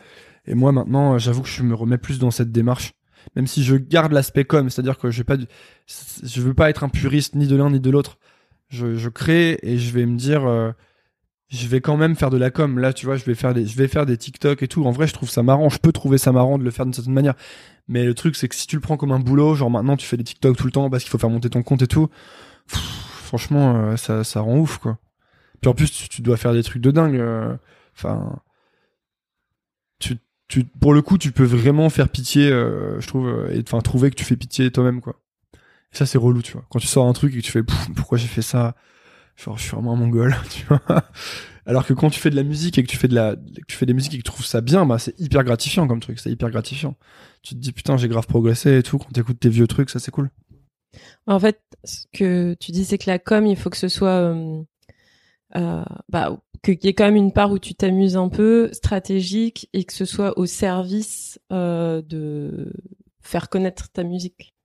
et 0.45 0.55
moi 0.55 0.71
maintenant, 0.71 1.17
j'avoue 1.17 1.41
que 1.41 1.49
je 1.49 1.63
me 1.63 1.75
remets 1.75 1.97
plus 1.97 2.19
dans 2.19 2.31
cette 2.31 2.51
démarche. 2.51 2.93
Même 3.35 3.47
si 3.47 3.63
je 3.63 3.75
garde 3.75 4.11
l'aspect 4.11 4.45
com, 4.45 4.69
c'est-à-dire 4.69 4.97
que 4.97 5.11
je 5.11 5.23
je 6.23 6.41
veux 6.41 6.53
pas 6.53 6.69
être 6.69 6.83
un 6.83 6.89
puriste 6.89 7.35
ni 7.35 7.47
de 7.47 7.55
l'un 7.55 7.69
ni 7.69 7.79
de 7.79 7.89
l'autre. 7.89 8.17
Je, 8.69 8.95
je 8.95 9.09
crée 9.09 9.59
et 9.61 9.77
je 9.77 9.91
vais 9.91 10.05
me 10.05 10.17
dire, 10.17 10.45
euh, 10.45 10.71
je 11.49 11.67
vais 11.67 11.81
quand 11.81 11.97
même 11.97 12.15
faire 12.15 12.29
de 12.29 12.37
la 12.37 12.49
com. 12.49 12.79
Là, 12.79 12.93
tu 12.93 13.05
vois, 13.05 13.17
je 13.17 13.25
vais 13.25 13.35
faire 13.35 13.53
des, 13.53 13.67
je 13.67 13.77
vais 13.77 13.87
faire 13.87 14.05
des 14.05 14.17
TikTok 14.17 14.63
et 14.63 14.67
tout. 14.67 14.85
En 14.85 14.91
vrai, 14.91 15.07
je 15.07 15.13
trouve 15.13 15.29
ça 15.29 15.43
marrant. 15.43 15.69
Je 15.69 15.77
peux 15.77 15.91
trouver 15.91 16.17
ça 16.17 16.31
marrant 16.31 16.57
de 16.57 16.63
le 16.63 16.71
faire 16.71 16.85
d'une 16.85 16.93
certaine 16.93 17.13
manière. 17.13 17.35
Mais 17.87 18.05
le 18.05 18.13
truc, 18.13 18.35
c'est 18.35 18.47
que 18.47 18.55
si 18.55 18.67
tu 18.67 18.77
le 18.77 18.81
prends 18.81 18.97
comme 18.97 19.11
un 19.11 19.19
boulot, 19.19 19.55
genre 19.55 19.69
maintenant 19.69 19.97
tu 19.97 20.07
fais 20.07 20.17
des 20.17 20.23
TikTok 20.23 20.57
tout 20.57 20.65
le 20.65 20.71
temps 20.71 20.89
parce 20.89 21.03
qu'il 21.03 21.11
faut 21.11 21.17
faire 21.17 21.29
monter 21.29 21.49
ton 21.49 21.61
compte 21.61 21.81
et 21.81 21.87
tout, 21.87 22.09
franchement, 22.67 23.75
euh, 23.75 23.97
ça, 23.97 24.23
ça 24.23 24.41
rend 24.41 24.57
ouf, 24.57 24.77
quoi. 24.77 24.97
Puis 25.61 25.69
en 25.69 25.73
plus, 25.73 25.91
tu, 26.09 26.21
dois 26.21 26.37
faire 26.37 26.53
des 26.53 26.63
trucs 26.63 26.81
de 26.81 26.91
dingue. 26.91 27.17
Euh, 27.17 27.55
enfin, 27.95 28.39
tu, 29.99 30.17
tu, 30.47 30.63
pour 30.63 30.93
le 30.93 31.01
coup, 31.01 31.17
tu 31.17 31.31
peux 31.31 31.43
vraiment 31.43 31.89
faire 31.89 32.09
pitié, 32.09 32.51
euh, 32.51 32.99
je 32.99 33.07
trouve, 33.07 33.47
et 33.51 33.61
enfin 33.61 33.79
trouver 33.81 34.09
que 34.09 34.15
tu 34.15 34.25
fais 34.25 34.35
pitié 34.35 34.71
toi-même, 34.71 35.01
quoi. 35.01 35.19
Et 35.93 35.97
ça, 35.97 36.05
c'est 36.05 36.17
relou, 36.17 36.41
tu 36.41 36.53
vois. 36.53 36.65
Quand 36.69 36.79
tu 36.79 36.87
sors 36.87 37.05
un 37.05 37.13
truc 37.13 37.33
et 37.35 37.37
que 37.39 37.45
tu 37.45 37.51
fais, 37.51 37.63
pourquoi 37.95 38.17
j'ai 38.17 38.27
fait 38.27 38.41
ça? 38.41 38.75
Genre 39.37 39.57
je 39.57 39.63
suis 39.63 39.71
vraiment 39.71 39.93
un 39.93 39.95
mongol, 39.95 40.35
tu 40.49 40.65
vois. 40.65 40.81
Alors 41.65 41.85
que 41.85 41.93
quand 41.93 42.09
tu 42.09 42.19
fais 42.19 42.29
de 42.29 42.35
la 42.35 42.43
musique 42.43 42.77
et 42.77 42.83
que 42.83 42.87
tu 42.89 42.97
fais 42.97 43.07
de 43.07 43.15
la, 43.15 43.35
que 43.35 43.65
tu 43.67 43.77
fais 43.77 43.85
des 43.85 43.93
musiques 43.93 44.13
et 44.13 44.17
que 44.17 44.23
tu 44.23 44.31
trouves 44.31 44.45
ça 44.45 44.61
bien, 44.61 44.85
bah 44.85 44.99
c'est 44.99 45.19
hyper 45.19 45.43
gratifiant 45.43 45.87
comme 45.87 45.99
truc, 45.99 46.19
c'est 46.19 46.31
hyper 46.31 46.49
gratifiant. 46.49 46.95
Tu 47.43 47.55
te 47.55 47.59
dis 47.59 47.71
putain 47.71 47.97
j'ai 47.97 48.07
grave 48.07 48.27
progressé 48.27 48.77
et 48.77 48.83
tout. 48.83 48.97
Quand 48.97 49.11
t'écoutes 49.11 49.39
tes 49.39 49.49
vieux 49.49 49.67
trucs, 49.67 49.89
ça 49.89 49.99
c'est 49.99 50.11
cool. 50.11 50.29
En 51.27 51.39
fait, 51.39 51.61
ce 51.83 52.05
que 52.13 52.55
tu 52.59 52.71
dis 52.71 52.83
c'est 52.83 52.97
que 52.97 53.09
la 53.09 53.19
com, 53.19 53.45
il 53.45 53.55
faut 53.55 53.69
que 53.69 53.77
ce 53.77 53.87
soit, 53.87 54.09
euh, 54.09 54.63
euh, 55.55 55.83
bah, 56.09 56.37
qu'il 56.63 56.83
y 56.83 56.87
ait 56.87 56.93
quand 56.93 57.05
même 57.05 57.15
une 57.15 57.33
part 57.33 57.51
où 57.51 57.59
tu 57.59 57.73
t'amuses 57.73 58.17
un 58.17 58.29
peu, 58.29 58.69
stratégique 58.73 59.69
et 59.73 59.83
que 59.83 59.93
ce 59.93 60.05
soit 60.05 60.37
au 60.37 60.45
service 60.45 61.39
euh, 61.51 62.01
de 62.01 62.71
faire 63.21 63.49
connaître 63.49 63.91
ta 63.91 64.03
musique. 64.03 64.55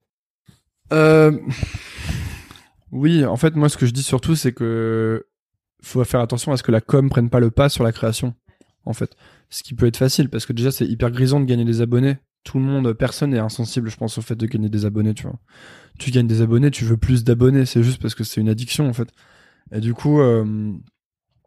Euh 0.92 1.38
oui, 2.92 3.24
en 3.24 3.36
fait, 3.36 3.56
moi, 3.56 3.68
ce 3.68 3.76
que 3.76 3.86
je 3.86 3.92
dis 3.92 4.02
surtout, 4.02 4.34
c'est 4.34 4.52
que 4.52 5.26
faut 5.82 6.02
faire 6.04 6.20
attention 6.20 6.52
à 6.52 6.56
ce 6.56 6.62
que 6.62 6.72
la 6.72 6.80
com 6.80 7.08
prenne 7.08 7.30
pas 7.30 7.40
le 7.40 7.50
pas 7.50 7.68
sur 7.68 7.84
la 7.84 7.92
création. 7.92 8.34
En 8.84 8.92
fait, 8.92 9.16
ce 9.50 9.62
qui 9.62 9.74
peut 9.74 9.86
être 9.86 9.96
facile 9.96 10.28
parce 10.28 10.46
que 10.46 10.52
déjà, 10.52 10.70
c'est 10.70 10.86
hyper 10.86 11.10
grisant 11.10 11.40
de 11.40 11.44
gagner 11.44 11.64
des 11.64 11.80
abonnés. 11.80 12.18
Tout 12.44 12.58
le 12.58 12.64
monde, 12.64 12.92
personne 12.92 13.30
n'est 13.30 13.40
insensible, 13.40 13.90
je 13.90 13.96
pense, 13.96 14.18
au 14.18 14.22
fait 14.22 14.36
de 14.36 14.46
gagner 14.46 14.68
des 14.68 14.84
abonnés, 14.84 15.14
tu 15.14 15.24
vois. 15.24 15.38
Tu 15.98 16.12
gagnes 16.12 16.28
des 16.28 16.42
abonnés, 16.42 16.70
tu 16.70 16.84
veux 16.84 16.96
plus 16.96 17.24
d'abonnés, 17.24 17.66
c'est 17.66 17.82
juste 17.82 18.00
parce 18.00 18.14
que 18.14 18.22
c'est 18.22 18.40
une 18.40 18.48
addiction, 18.48 18.88
en 18.88 18.92
fait. 18.92 19.08
Et 19.72 19.80
du 19.80 19.94
coup, 19.94 20.20
euh, 20.20 20.72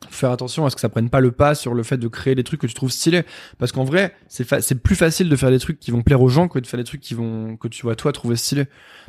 faire 0.08 0.32
attention 0.32 0.66
à 0.66 0.70
ce 0.70 0.76
que 0.76 0.82
ça 0.82 0.90
prenne 0.90 1.10
pas 1.10 1.20
le 1.20 1.32
pas 1.32 1.56
sur 1.56 1.74
le 1.74 1.84
fait 1.84 1.98
de 1.98 2.08
créer 2.08 2.36
des 2.36 2.44
trucs 2.44 2.62
que 2.62 2.68
tu 2.68 2.74
trouves 2.74 2.92
stylés. 2.92 3.24
Parce 3.58 3.72
qu'en 3.72 3.84
vrai 3.84 4.14
c'est 4.28 4.82
plus 4.82 4.96
facile 4.96 5.30
de 5.30 5.36
faire 5.36 5.52
des 5.52 5.60
trucs 5.60 5.80
qui 5.80 5.92
vont 5.92 6.02
plaire 6.02 6.22
aux 6.22 6.30
gens 6.30 6.48
que 6.48 6.60
de 6.60 6.68
faire 6.68 6.78
des 6.78 6.84
trucs 6.84 7.02
qui 7.02 7.14
vont 7.14 7.58
que 7.58 7.68
tu 7.68 7.86
vas 7.86 7.96
toi 7.96 8.12
trouver 8.12 8.36
stylés. 8.36 8.66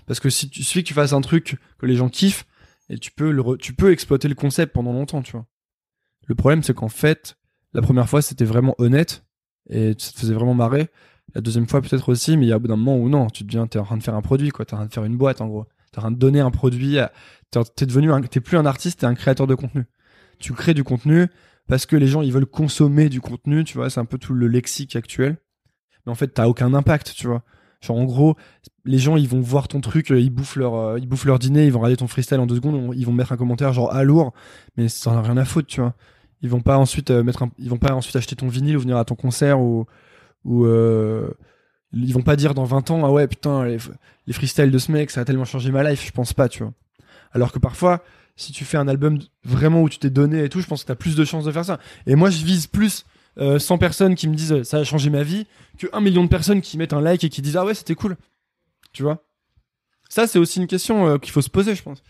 Parce 0.06 0.20
que 0.20 0.30
si 0.30 0.50
tu 0.50 0.62
suffit 0.62 0.82
que 0.82 0.88
tu 0.88 0.94
fasses 0.94 1.12
un 1.12 1.20
truc 1.20 1.56
que 1.78 1.86
les 1.86 1.96
gens 1.96 2.08
kiffent 2.08 2.46
et 2.88 2.98
tu 2.98 3.12
peux 3.12 3.30
le 3.30 3.56
tu 3.58 3.72
peux 3.72 3.92
exploiter 3.92 4.28
le 4.28 4.34
concept 4.34 4.72
pendant 4.72 4.92
longtemps 4.92 5.22
tu 5.22 5.32
vois. 5.32 5.46
Le 6.26 6.34
problème 6.34 6.62
c'est 6.62 6.74
qu'en 6.74 6.88
fait 6.88 7.36
la 7.72 7.82
première 7.82 8.08
fois 8.08 8.22
c'était 8.22 8.44
vraiment 8.44 8.74
honnête 8.78 9.24
et 9.68 9.94
ça 9.98 10.12
te 10.12 10.18
faisait 10.18 10.34
vraiment 10.34 10.54
marrer. 10.54 10.88
La 11.34 11.40
deuxième 11.40 11.68
fois 11.68 11.80
peut-être 11.80 12.08
aussi 12.08 12.36
mais 12.36 12.46
il 12.46 12.48
y 12.48 12.52
a 12.52 12.56
au 12.56 12.61
bout 12.61 12.68
d'un 12.68 12.76
moment 12.76 12.98
où 12.98 13.08
non 13.08 13.28
tu 13.28 13.44
deviens 13.44 13.66
t'es 13.66 13.78
en 13.78 13.84
train 13.84 13.96
de 13.96 14.02
faire 14.02 14.14
un 14.14 14.22
produit 14.22 14.50
quoi. 14.50 14.64
T'es 14.64 14.74
en 14.74 14.78
train 14.78 14.86
de 14.86 14.92
faire 14.92 15.04
une 15.04 15.16
boîte 15.16 15.40
en 15.40 15.46
gros. 15.46 15.66
T'es 15.92 15.98
en 15.98 16.02
train 16.02 16.11
de 16.11 16.18
donner 16.18 16.40
un 16.40 16.50
produit 16.50 16.98
t'es 17.51 17.61
es 17.82 17.86
devenu 17.86 18.11
t'es 18.28 18.40
plus 18.40 18.57
un 18.57 18.66
artiste 18.66 19.01
t'es 19.01 19.07
un 19.07 19.14
créateur 19.14 19.46
de 19.46 19.55
contenu 19.55 19.86
tu 20.40 20.53
crées 20.55 20.74
du 20.74 20.82
contenu 20.82 21.28
parce 21.68 21.86
que 21.86 21.94
les 21.94 22.09
gens 22.09 22.22
ils 22.22 22.32
veulent 22.32 22.46
consommer 22.46 23.09
du 23.09 23.20
contenu, 23.20 23.62
tu 23.62 23.78
vois, 23.78 23.90
c'est 23.90 24.01
un 24.01 24.05
peu 24.05 24.18
tout 24.18 24.34
le 24.34 24.48
lexique 24.48 24.96
actuel. 24.96 25.36
Mais 26.05 26.11
en 26.11 26.16
fait, 26.16 26.28
t'as 26.28 26.48
aucun 26.48 26.74
impact, 26.74 27.14
tu 27.14 27.28
vois. 27.28 27.44
Genre 27.80 27.96
en 27.96 28.05
gros, 28.05 28.36
les 28.84 28.98
gens 28.98 29.16
ils 29.16 29.28
vont 29.28 29.40
voir 29.40 29.68
ton 29.68 29.80
truc, 29.80 30.11
ils 30.11 30.30
bouffent 30.30 30.57
leur 30.57 30.74
euh, 30.74 30.98
ils 30.98 31.07
bouffent 31.07 31.24
leur 31.24 31.38
dîner, 31.38 31.66
ils 31.66 31.72
vont 31.72 31.78
regarder 31.78 31.96
ton 31.96 32.09
freestyle 32.09 32.40
en 32.40 32.46
deux 32.46 32.57
secondes, 32.57 32.92
ils 32.96 33.07
vont 33.07 33.12
mettre 33.12 33.32
un 33.32 33.36
commentaire 33.36 33.72
genre 33.72 33.94
à 33.94 34.03
lourd, 34.03 34.34
mais 34.76 34.88
ça 34.88 35.11
en 35.11 35.16
a 35.16 35.22
rien 35.22 35.36
à 35.36 35.44
foutre, 35.44 35.68
tu 35.68 35.80
vois. 35.80 35.94
Ils 36.42 36.51
vont 36.51 36.61
pas 36.61 36.76
ensuite 36.76 37.11
euh, 37.11 37.22
mettre 37.22 37.44
ils 37.59 37.70
vont 37.70 37.78
pas 37.78 37.94
ensuite 37.94 38.16
acheter 38.16 38.36
ton 38.36 38.48
vinyle 38.48 38.76
ou 38.76 38.80
venir 38.80 38.96
à 38.96 39.05
ton 39.05 39.14
concert 39.14 39.61
ou 39.61 39.86
ou 40.44 40.66
euh, 40.66 41.30
ils 41.92 42.12
vont 42.12 42.22
pas 42.22 42.36
dire 42.36 42.55
dans 42.55 42.64
20 42.64 42.90
ans 42.90 43.05
ah 43.05 43.11
ouais 43.12 43.28
putain 43.28 43.64
les, 43.64 43.78
les 44.26 44.32
freestyles 44.32 44.70
de 44.70 44.78
ce 44.78 44.90
mec 44.92 45.11
ça 45.11 45.20
a 45.20 45.24
tellement 45.24 45.44
changé 45.44 45.70
ma 45.70 45.88
life, 45.88 46.05
je 46.05 46.12
pense 46.12 46.32
pas, 46.32 46.48
tu 46.48 46.64
vois. 46.64 46.72
Alors 47.32 47.52
que 47.52 47.58
parfois 47.58 48.02
si 48.40 48.52
tu 48.52 48.64
fais 48.64 48.78
un 48.78 48.88
album 48.88 49.18
vraiment 49.44 49.82
où 49.82 49.88
tu 49.88 49.98
t'es 49.98 50.10
donné 50.10 50.42
et 50.44 50.48
tout, 50.48 50.60
je 50.60 50.66
pense 50.66 50.82
que 50.82 50.86
tu 50.86 50.92
as 50.92 50.96
plus 50.96 51.14
de 51.14 51.24
chances 51.24 51.44
de 51.44 51.52
faire 51.52 51.64
ça. 51.64 51.78
Et 52.06 52.14
moi, 52.14 52.30
je 52.30 52.44
vise 52.44 52.66
plus 52.66 53.04
100 53.36 53.74
euh, 53.74 53.78
personnes 53.78 54.14
qui 54.14 54.28
me 54.28 54.34
disent 54.34 54.62
ça 54.62 54.78
a 54.78 54.84
changé 54.84 55.10
ma 55.10 55.22
vie 55.22 55.46
que 55.78 55.86
1 55.92 56.00
million 56.00 56.24
de 56.24 56.28
personnes 56.28 56.62
qui 56.62 56.78
mettent 56.78 56.94
un 56.94 57.00
like 57.02 57.22
et 57.22 57.28
qui 57.28 57.42
disent 57.42 57.56
ah 57.56 57.64
ouais, 57.64 57.74
c'était 57.74 57.94
cool. 57.94 58.16
Tu 58.92 59.02
vois? 59.02 59.24
Ça, 60.08 60.26
c'est 60.26 60.38
aussi 60.38 60.58
une 60.58 60.66
question 60.66 61.06
euh, 61.06 61.18
qu'il 61.18 61.32
faut 61.32 61.42
se 61.42 61.50
poser, 61.50 61.74
je 61.74 61.82
pense. 61.82 62.02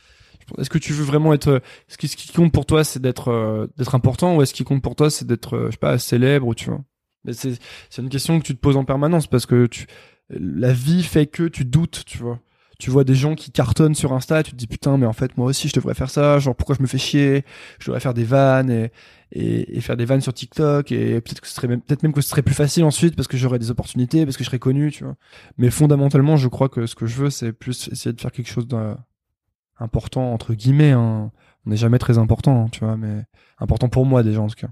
Est-ce 0.58 0.70
que 0.70 0.78
tu 0.78 0.92
veux 0.92 1.04
vraiment 1.04 1.34
être 1.34 1.62
Est-ce 1.88 1.98
que 1.98 2.06
ce 2.06 2.16
qui 2.16 2.32
compte 2.32 2.52
pour 2.52 2.64
toi, 2.64 2.82
c'est 2.82 3.00
d'être 3.00 3.28
euh, 3.28 3.66
d'être 3.76 3.94
important 3.94 4.36
ou 4.36 4.42
est-ce 4.42 4.54
qui 4.54 4.64
compte 4.64 4.82
pour 4.82 4.96
toi, 4.96 5.10
c'est 5.10 5.26
d'être 5.26 5.66
je 5.66 5.72
sais 5.72 5.76
pas 5.76 5.98
célèbre 5.98 6.46
ou 6.46 6.54
tu 6.54 6.70
vois? 6.70 6.80
Mais 7.24 7.32
c'est 7.32 7.58
c'est 7.90 8.02
une 8.02 8.08
question 8.08 8.38
que 8.40 8.44
tu 8.44 8.54
te 8.54 8.60
poses 8.60 8.76
en 8.76 8.84
permanence 8.84 9.26
parce 9.26 9.46
que 9.46 9.66
tu 9.66 9.86
la 10.30 10.72
vie 10.72 11.02
fait 11.02 11.26
que 11.26 11.48
tu 11.48 11.64
doutes, 11.64 12.04
tu 12.06 12.18
vois. 12.18 12.40
Tu 12.81 12.91
vois 12.91 13.05
des 13.05 13.14
gens 13.14 13.35
qui 13.35 13.51
cartonnent 13.53 13.95
sur 13.95 14.12
Insta, 14.14 14.43
tu 14.43 14.53
te 14.53 14.57
dis 14.57 14.66
putain, 14.66 14.97
mais 14.97 15.07
en 15.07 15.12
fait 15.12 15.37
moi 15.37 15.47
aussi 15.47 15.68
je 15.68 15.74
devrais 15.74 15.95
faire 15.95 16.11
ça. 16.11 16.39
Genre 16.39 16.57
pourquoi 16.57 16.74
je 16.74 16.83
me 16.83 16.87
fais 16.87 16.99
chier? 16.99 17.45
Je 17.78 17.87
devrais 17.87 18.01
faire 18.01 18.14
des 18.14 18.24
vannes 18.24 18.70
et, 18.70 18.91
et, 19.33 19.81
faire 19.81 19.97
des 19.97 20.07
vannes 20.07 20.22
sur 20.22 20.33
TikTok 20.33 20.91
et 20.91 21.20
peut-être 21.20 21.41
que 21.41 21.47
ce 21.47 21.55
serait 21.55 21.68
même 21.68 21.83
peut-être 21.83 22.03
même 22.03 22.14
que 22.14 22.22
ce 22.22 22.31
serait 22.31 22.43
plus 22.43 22.55
facile 22.55 22.85
ensuite 22.85 23.16
parce 23.16 23.28
que 23.28 23.37
j'aurais 23.37 23.59
des 23.59 23.70
opportunités, 23.70 24.24
parce 24.24 24.37
que 24.37 24.45
je 24.45 24.49
serais 24.49 24.59
connu, 24.59 24.91
tu 24.91 25.05
vois. 25.05 25.16
Mais 25.59 25.70
fondamentalement, 25.70 26.37
je 26.37 26.49
crois 26.49 26.70
que 26.70 26.87
ce 26.87 26.95
que 26.95 27.07
je 27.07 27.16
veux, 27.16 27.31
c'est 27.31 27.53
plus 27.53 27.89
essayer 27.89 28.14
de 28.14 28.20
faire 28.20 28.33
quelque 28.33 28.51
chose 28.51 28.66
d'important 28.66 30.33
entre 30.33 30.55
guillemets. 30.55 30.93
Hein. 30.93 31.31
On 31.66 31.70
n'est 31.70 31.76
jamais 31.76 31.99
très 31.99 32.16
important, 32.16 32.68
tu 32.70 32.81
vois, 32.81 32.97
mais 32.97 33.24
important 33.59 33.91
pour 33.91 34.07
moi 34.07 34.22
déjà 34.22 34.41
en 34.41 34.49
tout 34.49 34.57
cas. 34.57 34.70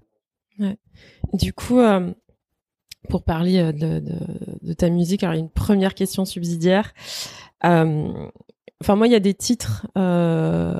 Ouais. 0.58 0.78
Du 1.34 1.52
coup, 1.52 1.78
euh, 1.78 2.12
pour 3.08 3.22
parler 3.22 3.58
euh, 3.58 3.72
de, 3.72 4.00
de, 4.00 4.14
de, 4.62 4.72
ta 4.72 4.90
musique, 4.90 5.22
alors 5.22 5.34
il 5.34 5.38
y 5.38 5.40
a 5.40 5.44
une 5.44 5.50
première 5.50 5.94
question 5.94 6.24
subsidiaire. 6.24 6.92
Euh, 7.64 8.28
enfin, 8.80 8.96
moi, 8.96 9.06
il 9.06 9.12
y 9.12 9.16
a 9.16 9.20
des 9.20 9.34
titres, 9.34 9.86
euh, 9.96 10.78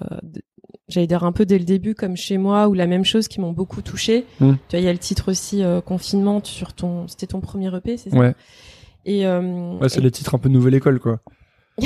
j'allais 0.88 1.06
dire 1.06 1.24
un 1.24 1.32
peu 1.32 1.46
dès 1.46 1.58
le 1.58 1.64
début, 1.64 1.94
comme 1.94 2.16
chez 2.16 2.38
moi, 2.38 2.68
ou 2.68 2.74
la 2.74 2.86
même 2.86 3.04
chose, 3.04 3.28
qui 3.28 3.40
m'ont 3.40 3.52
beaucoup 3.52 3.82
touché. 3.82 4.24
Hmm. 4.40 4.54
Tu 4.68 4.76
vois, 4.76 4.80
il 4.80 4.84
y 4.84 4.88
a 4.88 4.92
le 4.92 4.98
titre 4.98 5.30
aussi 5.30 5.62
euh, 5.62 5.80
confinement 5.80 6.42
sur 6.42 6.72
ton, 6.72 7.08
c'était 7.08 7.26
ton 7.26 7.40
premier 7.40 7.74
EP, 7.74 7.96
c'est 7.96 8.10
ça? 8.10 8.16
Ouais. 8.16 8.34
Et 9.04 9.26
euh, 9.26 9.78
ouais, 9.78 9.88
c'est 9.88 10.00
les 10.00 10.10
titres 10.10 10.34
un 10.34 10.38
peu 10.38 10.48
nouvelle 10.48 10.74
école, 10.74 11.00
quoi. 11.00 11.20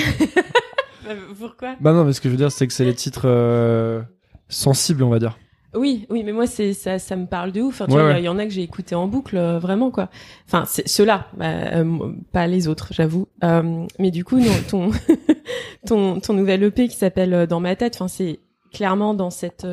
Bah, 1.04 1.14
pourquoi? 1.36 1.74
Bah 1.80 1.92
non, 1.92 2.04
mais 2.04 2.12
ce 2.12 2.20
que 2.20 2.28
je 2.28 2.34
veux 2.34 2.38
dire, 2.38 2.52
c'est 2.52 2.64
que 2.64 2.72
c'est 2.72 2.84
les 2.84 2.94
titres 2.94 4.06
sensibles, 4.48 5.02
on 5.02 5.08
va 5.08 5.18
dire. 5.18 5.36
Oui, 5.74 6.06
oui, 6.10 6.22
mais 6.22 6.32
moi 6.32 6.46
c'est 6.46 6.74
ça, 6.74 6.98
ça 6.98 7.16
me 7.16 7.26
parle 7.26 7.50
de 7.52 7.62
ouf. 7.62 7.80
Enfin, 7.80 8.18
il 8.18 8.24
y, 8.24 8.28
en 8.28 8.38
a 8.38 8.44
que 8.44 8.50
j'ai 8.50 8.62
écouté 8.62 8.94
en 8.94 9.06
boucle, 9.06 9.38
euh, 9.38 9.58
vraiment 9.58 9.90
quoi. 9.90 10.10
Enfin, 10.46 10.64
c'est 10.66 10.86
ceux-là, 10.86 11.28
bah, 11.36 11.46
euh, 11.46 12.12
pas 12.30 12.46
les 12.46 12.68
autres, 12.68 12.88
j'avoue. 12.90 13.26
Euh, 13.42 13.86
mais 13.98 14.10
du 14.10 14.24
coup, 14.24 14.38
non, 14.38 14.52
ton 14.68 14.90
ton 15.86 16.20
ton 16.20 16.34
nouvel 16.34 16.62
EP 16.62 16.88
qui 16.88 16.96
s'appelle 16.96 17.46
Dans 17.46 17.60
ma 17.60 17.74
tête, 17.74 17.94
enfin 17.96 18.08
c'est 18.08 18.40
clairement 18.70 19.14
dans 19.14 19.30
cette 19.30 19.66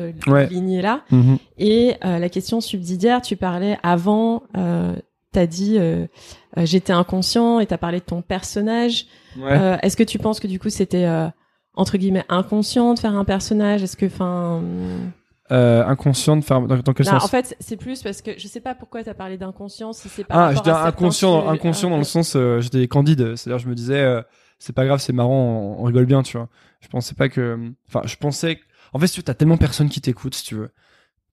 lignée 0.50 0.80
là. 0.80 1.02
Mhm. 1.10 1.38
Et 1.58 1.96
la 2.02 2.28
question 2.30 2.60
subsidiaire, 2.60 3.20
tu 3.20 3.36
parlais 3.36 3.78
avant, 3.82 4.44
t'as 5.32 5.46
dit 5.46 5.78
j'étais 6.56 6.92
inconscient 6.94 7.60
et 7.60 7.66
t'as 7.66 7.78
parlé 7.78 7.98
de 7.98 8.04
ton 8.04 8.22
personnage. 8.22 9.06
Est-ce 9.38 9.96
que 9.98 10.02
tu 10.02 10.18
penses 10.18 10.40
que 10.40 10.46
du 10.46 10.58
coup 10.58 10.70
c'était 10.70 11.06
entre 11.74 11.98
guillemets 11.98 12.24
inconscient 12.30 12.94
de 12.94 12.98
faire 12.98 13.14
un 13.14 13.24
personnage? 13.26 13.82
Est-ce 13.82 13.98
que, 13.98 14.06
enfin 14.06 14.62
euh, 15.52 15.84
inconscient 15.84 16.36
de 16.36 16.44
faire 16.44 16.60
dans, 16.60 16.92
quel 16.92 17.06
sens 17.06 17.24
En 17.24 17.28
fait, 17.28 17.56
c'est 17.58 17.76
plus 17.76 18.02
parce 18.02 18.22
que 18.22 18.38
je 18.38 18.46
sais 18.46 18.60
pas 18.60 18.74
pourquoi 18.74 19.02
tu 19.02 19.10
as 19.10 19.14
parlé 19.14 19.36
d'inconscient 19.36 19.92
si 19.92 20.08
c'est 20.08 20.24
pas 20.24 20.48
Ah, 20.48 20.54
je 20.54 20.62
dis 20.62 20.70
inconscient 20.70 21.48
inconscient 21.48 21.90
dans 21.90 21.98
le 21.98 22.04
sens 22.04 22.36
euh, 22.36 22.60
j'étais 22.60 22.86
candide, 22.86 23.36
c'est-à-dire 23.36 23.58
je 23.58 23.68
me 23.68 23.74
disais 23.74 24.00
euh, 24.00 24.22
c'est 24.58 24.74
pas 24.74 24.86
grave, 24.86 25.00
c'est 25.00 25.12
marrant, 25.12 25.76
on, 25.78 25.82
rigole 25.82 26.06
bien, 26.06 26.22
tu 26.22 26.36
vois. 26.36 26.48
Je 26.80 26.88
pensais 26.88 27.14
pas 27.14 27.28
que 27.28 27.58
enfin, 27.88 28.02
je 28.04 28.16
pensais 28.16 28.60
en 28.92 28.98
fait, 28.98 29.06
tu 29.08 29.22
as 29.26 29.34
tellement 29.34 29.56
personne 29.56 29.88
qui 29.88 30.00
t'écoute 30.00 30.34
si 30.34 30.44
tu 30.44 30.54
veux 30.54 30.70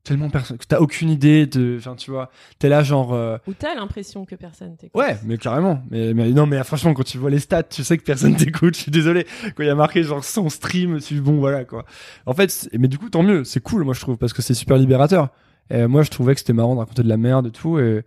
tellement 0.08 0.30
personne, 0.30 0.58
t'as 0.68 0.80
aucune 0.80 1.10
idée 1.10 1.46
de, 1.46 1.76
enfin 1.78 1.96
tu 1.96 2.12
vois, 2.12 2.32
t'es 2.60 2.70
là 2.70 2.82
genre. 2.82 3.14
Euh... 3.14 3.38
Ou 3.46 3.54
t'as 3.54 3.76
l'impression 3.76 4.26
que 4.26 4.36
personne 4.36 4.78
t'écoute. 4.78 5.00
Ouais, 5.00 5.18
mais 5.26 5.38
carrément. 5.38 5.82
Mais, 5.92 6.14
mais 6.14 6.30
non, 6.32 6.46
mais 6.46 6.64
franchement, 6.64 6.94
quand 6.94 7.04
tu 7.04 7.18
vois 7.18 7.30
les 7.30 7.40
stats, 7.40 7.64
tu 7.64 7.84
sais 7.84 7.98
que 7.98 8.04
personne 8.04 8.36
t'écoute. 8.38 8.76
Je 8.76 8.82
suis 8.84 8.92
désolé. 8.92 9.26
Quand 9.56 9.64
il 9.64 9.68
y 9.68 9.70
a 9.70 9.76
marqué 9.76 10.04
genre 10.04 10.24
100 10.24 10.50
stream, 10.50 11.00
tu 11.02 11.20
bon 11.20 11.40
voilà 11.40 11.66
quoi. 11.66 11.86
En 12.26 12.34
fait, 12.34 12.70
mais 12.78 12.88
du 12.88 12.98
coup 12.98 13.10
tant 13.10 13.22
mieux, 13.22 13.44
c'est 13.44 13.60
cool 13.60 13.84
moi 13.84 13.94
je 13.94 14.00
trouve 14.00 14.18
parce 14.18 14.32
que 14.32 14.42
c'est 14.42 14.54
super 14.54 14.78
libérateur. 14.78 15.30
Et 15.70 15.86
moi 15.88 16.04
je 16.04 16.10
trouvais 16.10 16.34
que 16.34 16.40
c'était 16.40 16.54
marrant 16.54 16.76
de 16.76 16.80
raconter 16.80 17.04
de 17.04 17.10
la 17.10 17.18
merde 17.18 17.48
et 17.48 17.52
tout 17.52 17.78
et 17.80 18.04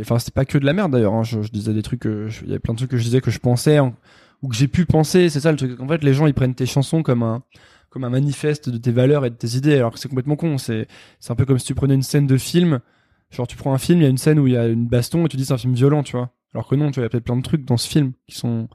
enfin 0.00 0.18
c'était 0.18 0.32
pas 0.32 0.44
que 0.44 0.58
de 0.58 0.66
la 0.66 0.72
merde 0.72 0.90
d'ailleurs. 0.90 1.14
Hein. 1.14 1.22
Je, 1.22 1.38
disais 1.50 1.72
des 1.72 1.82
trucs, 1.82 2.04
il 2.04 2.50
y 2.50 2.54
a 2.54 2.58
plein 2.58 2.74
de 2.74 2.78
trucs 2.78 2.90
que 2.90 2.96
je 2.96 3.04
disais 3.04 3.20
que 3.20 3.30
je 3.30 3.38
pensais 3.38 3.78
ou 3.78 4.48
que 4.48 4.56
j'ai 4.56 4.66
pu 4.66 4.86
penser. 4.86 5.28
C'est 5.28 5.40
ça 5.40 5.52
le 5.52 5.56
truc. 5.56 5.80
En 5.80 5.86
fait, 5.86 6.02
les 6.02 6.14
gens 6.14 6.26
ils 6.26 6.34
prennent 6.34 6.56
tes 6.56 6.66
chansons 6.66 7.04
comme 7.04 7.22
un 7.22 7.42
comme 7.98 8.04
un 8.04 8.10
manifeste 8.10 8.70
de 8.70 8.78
tes 8.78 8.92
valeurs 8.92 9.26
et 9.26 9.30
de 9.30 9.34
tes 9.34 9.56
idées, 9.56 9.74
alors 9.74 9.92
que 9.92 9.98
c'est 9.98 10.08
complètement 10.08 10.36
con. 10.36 10.56
C'est, 10.56 10.86
un 11.28 11.34
peu 11.34 11.44
comme 11.44 11.58
si 11.58 11.66
tu 11.66 11.74
prenais 11.74 11.94
une 11.94 12.04
scène 12.04 12.28
de 12.28 12.36
film. 12.36 12.78
Genre, 13.32 13.48
tu 13.48 13.56
prends 13.56 13.74
un 13.74 13.78
film, 13.78 13.98
il 13.98 14.04
y 14.04 14.06
a 14.06 14.08
une 14.08 14.18
scène 14.18 14.38
où 14.38 14.46
il 14.46 14.52
y 14.52 14.56
a 14.56 14.68
une 14.68 14.86
baston 14.86 15.26
et 15.26 15.28
tu 15.28 15.36
dis 15.36 15.44
c'est 15.44 15.52
un 15.52 15.58
film 15.58 15.74
violent, 15.74 16.04
tu 16.04 16.12
vois. 16.16 16.30
Alors 16.54 16.68
que 16.68 16.76
non, 16.76 16.92
tu 16.92 17.00
vois, 17.00 17.02
il 17.02 17.06
y 17.06 17.06
a 17.06 17.10
peut-être 17.10 17.24
plein 17.24 17.36
de 17.36 17.42
trucs 17.42 17.64
dans 17.64 17.76
ce 17.76 17.88
film 17.88 18.12
qui 18.28 18.36
sont. 18.36 18.68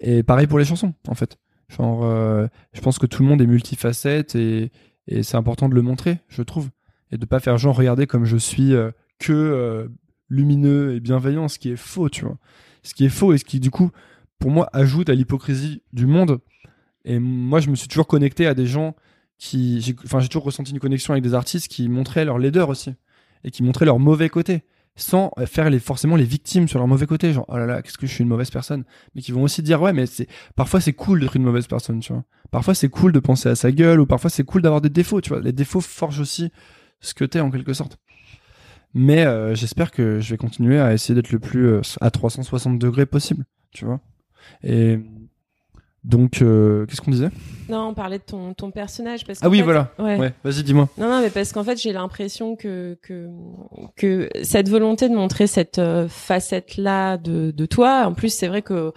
Et 0.00 0.22
pareil 0.22 0.46
pour 0.46 0.58
les 0.58 0.66
chansons, 0.66 0.92
en 1.08 1.14
fait. 1.14 1.38
Genre, 1.70 2.04
euh, 2.04 2.46
je 2.74 2.82
pense 2.82 2.98
que 2.98 3.06
tout 3.06 3.22
le 3.22 3.28
monde 3.30 3.40
est 3.40 3.46
multifacette 3.46 4.34
et, 4.34 4.70
et 5.08 5.22
c'est 5.22 5.38
important 5.38 5.70
de 5.70 5.74
le 5.74 5.82
montrer, 5.82 6.18
je 6.28 6.42
trouve. 6.42 6.68
Et 7.10 7.16
de 7.16 7.24
pas 7.24 7.40
faire 7.40 7.56
genre, 7.56 7.74
regarder 7.74 8.06
comme 8.06 8.26
je 8.26 8.36
suis 8.36 8.74
euh, 8.74 8.90
que 9.18 9.32
euh, 9.32 9.88
lumineux 10.28 10.94
et 10.94 11.00
bienveillant, 11.00 11.48
ce 11.48 11.58
qui 11.58 11.70
est 11.70 11.76
faux, 11.76 12.10
tu 12.10 12.26
vois. 12.26 12.36
Ce 12.82 12.92
qui 12.92 13.06
est 13.06 13.10
faux 13.10 13.32
et 13.32 13.38
ce 13.38 13.46
qui, 13.46 13.60
du 13.60 13.70
coup, 13.70 13.90
pour 14.38 14.50
moi, 14.50 14.68
ajoute 14.74 15.08
à 15.08 15.14
l'hypocrisie 15.14 15.82
du 15.94 16.04
monde 16.04 16.40
et 17.04 17.18
moi, 17.18 17.60
je 17.60 17.70
me 17.70 17.74
suis 17.74 17.88
toujours 17.88 18.06
connecté 18.06 18.46
à 18.46 18.54
des 18.54 18.66
gens 18.66 18.94
qui, 19.38 19.96
enfin, 20.04 20.20
j'ai 20.20 20.28
toujours 20.28 20.44
ressenti 20.44 20.72
une 20.72 20.78
connexion 20.78 21.12
avec 21.12 21.24
des 21.24 21.34
artistes 21.34 21.68
qui 21.68 21.88
montraient 21.88 22.24
leur 22.24 22.38
laideur 22.38 22.68
aussi 22.68 22.94
et 23.44 23.50
qui 23.50 23.62
montraient 23.62 23.86
leur 23.86 23.98
mauvais 23.98 24.28
côté, 24.28 24.62
sans 24.94 25.32
faire 25.46 25.70
les 25.70 25.80
forcément 25.80 26.16
les 26.16 26.24
victimes 26.24 26.68
sur 26.68 26.78
leur 26.78 26.86
mauvais 26.86 27.06
côté, 27.06 27.32
genre 27.32 27.46
oh 27.48 27.56
là 27.56 27.66
là, 27.66 27.82
qu'est-ce 27.82 27.98
que 27.98 28.06
je 28.06 28.12
suis 28.12 28.22
une 28.22 28.28
mauvaise 28.28 28.50
personne, 28.50 28.84
mais 29.14 29.22
qui 29.22 29.32
vont 29.32 29.42
aussi 29.42 29.62
dire 29.62 29.80
ouais, 29.82 29.92
mais 29.92 30.06
c'est 30.06 30.28
parfois 30.54 30.80
c'est 30.80 30.92
cool 30.92 31.20
d'être 31.20 31.34
une 31.34 31.42
mauvaise 31.42 31.66
personne, 31.66 32.00
tu 32.00 32.12
vois. 32.12 32.24
Parfois 32.50 32.74
c'est 32.74 32.88
cool 32.88 33.12
de 33.12 33.18
penser 33.18 33.48
à 33.48 33.56
sa 33.56 33.72
gueule 33.72 34.00
ou 34.00 34.06
parfois 34.06 34.30
c'est 34.30 34.44
cool 34.44 34.62
d'avoir 34.62 34.80
des 34.80 34.90
défauts, 34.90 35.20
tu 35.20 35.30
vois. 35.30 35.40
Les 35.40 35.52
défauts 35.52 35.80
forgent 35.80 36.20
aussi 36.20 36.52
ce 37.00 37.14
que 37.14 37.24
t'es 37.24 37.40
en 37.40 37.50
quelque 37.50 37.72
sorte. 37.72 37.98
Mais 38.94 39.24
euh, 39.24 39.54
j'espère 39.54 39.90
que 39.90 40.20
je 40.20 40.30
vais 40.30 40.36
continuer 40.36 40.78
à 40.78 40.92
essayer 40.92 41.14
d'être 41.14 41.32
le 41.32 41.38
plus 41.38 41.66
euh, 41.66 41.80
à 42.00 42.10
360 42.10 42.78
degrés 42.78 43.06
possible, 43.06 43.44
tu 43.72 43.86
vois. 43.86 44.00
Et 44.62 45.00
donc, 46.04 46.42
euh, 46.42 46.84
qu'est-ce 46.86 47.00
qu'on 47.00 47.12
disait? 47.12 47.30
Non, 47.68 47.88
on 47.88 47.94
parlait 47.94 48.18
de 48.18 48.24
ton, 48.24 48.54
ton 48.54 48.72
personnage. 48.72 49.24
Parce 49.24 49.38
ah 49.40 49.48
oui, 49.48 49.62
voilà. 49.62 49.92
Ouais. 50.00 50.32
Vas-y, 50.42 50.64
dis-moi. 50.64 50.88
Non, 50.98 51.08
non, 51.08 51.20
mais 51.20 51.30
parce 51.30 51.52
qu'en 51.52 51.62
fait, 51.62 51.80
j'ai 51.80 51.92
l'impression 51.92 52.56
que, 52.56 52.98
que, 53.02 53.28
que 53.96 54.28
cette 54.42 54.68
volonté 54.68 55.08
de 55.08 55.14
montrer 55.14 55.46
cette 55.46 55.78
euh, 55.78 56.08
facette-là 56.08 57.18
de, 57.18 57.52
de 57.52 57.66
toi, 57.66 58.04
en 58.06 58.14
plus, 58.14 58.34
c'est 58.34 58.48
vrai 58.48 58.62
que 58.62 58.92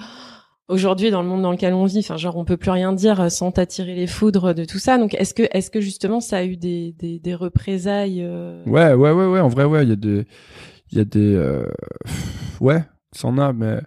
aujourd'hui, 0.68 1.12
dans 1.12 1.22
le 1.22 1.28
monde 1.28 1.44
dans 1.44 1.52
lequel 1.52 1.76
on 1.76 1.86
vit, 1.86 2.00
enfin, 2.00 2.18
genre, 2.18 2.38
on 2.38 2.46
peut 2.46 2.58
plus 2.58 2.72
rien 2.72 2.92
dire 2.92 3.32
sans 3.32 3.52
t'attirer 3.52 3.94
les 3.94 4.08
foudres 4.08 4.56
de 4.56 4.66
tout 4.66 4.80
ça. 4.80 4.98
Donc, 4.98 5.14
est-ce 5.14 5.36
que, 5.36 5.44
est-ce 5.52 5.70
que 5.70 5.82
justement, 5.82 6.22
ça 6.22 6.38
a 6.38 6.44
eu 6.44 6.58
des, 6.58 6.96
des, 6.98 7.20
des 7.20 7.36
représailles 7.36 8.24
euh 8.24 8.64
Ouais, 8.66 8.94
ouais, 8.96 9.12
ouais, 9.12 9.28
ouais. 9.28 9.40
En 9.42 9.50
vrai, 9.50 9.66
ouais, 9.66 9.84
il 9.84 9.90
y 9.90 9.94
a 9.94 9.96
des, 9.96 10.26
il 10.92 10.98
y 10.98 11.02
a 11.02 11.06
des, 11.06 11.62
ouais, 12.60 12.84
ça 13.12 13.28
en 13.28 13.38
a, 13.38 13.54
mais 13.54 13.78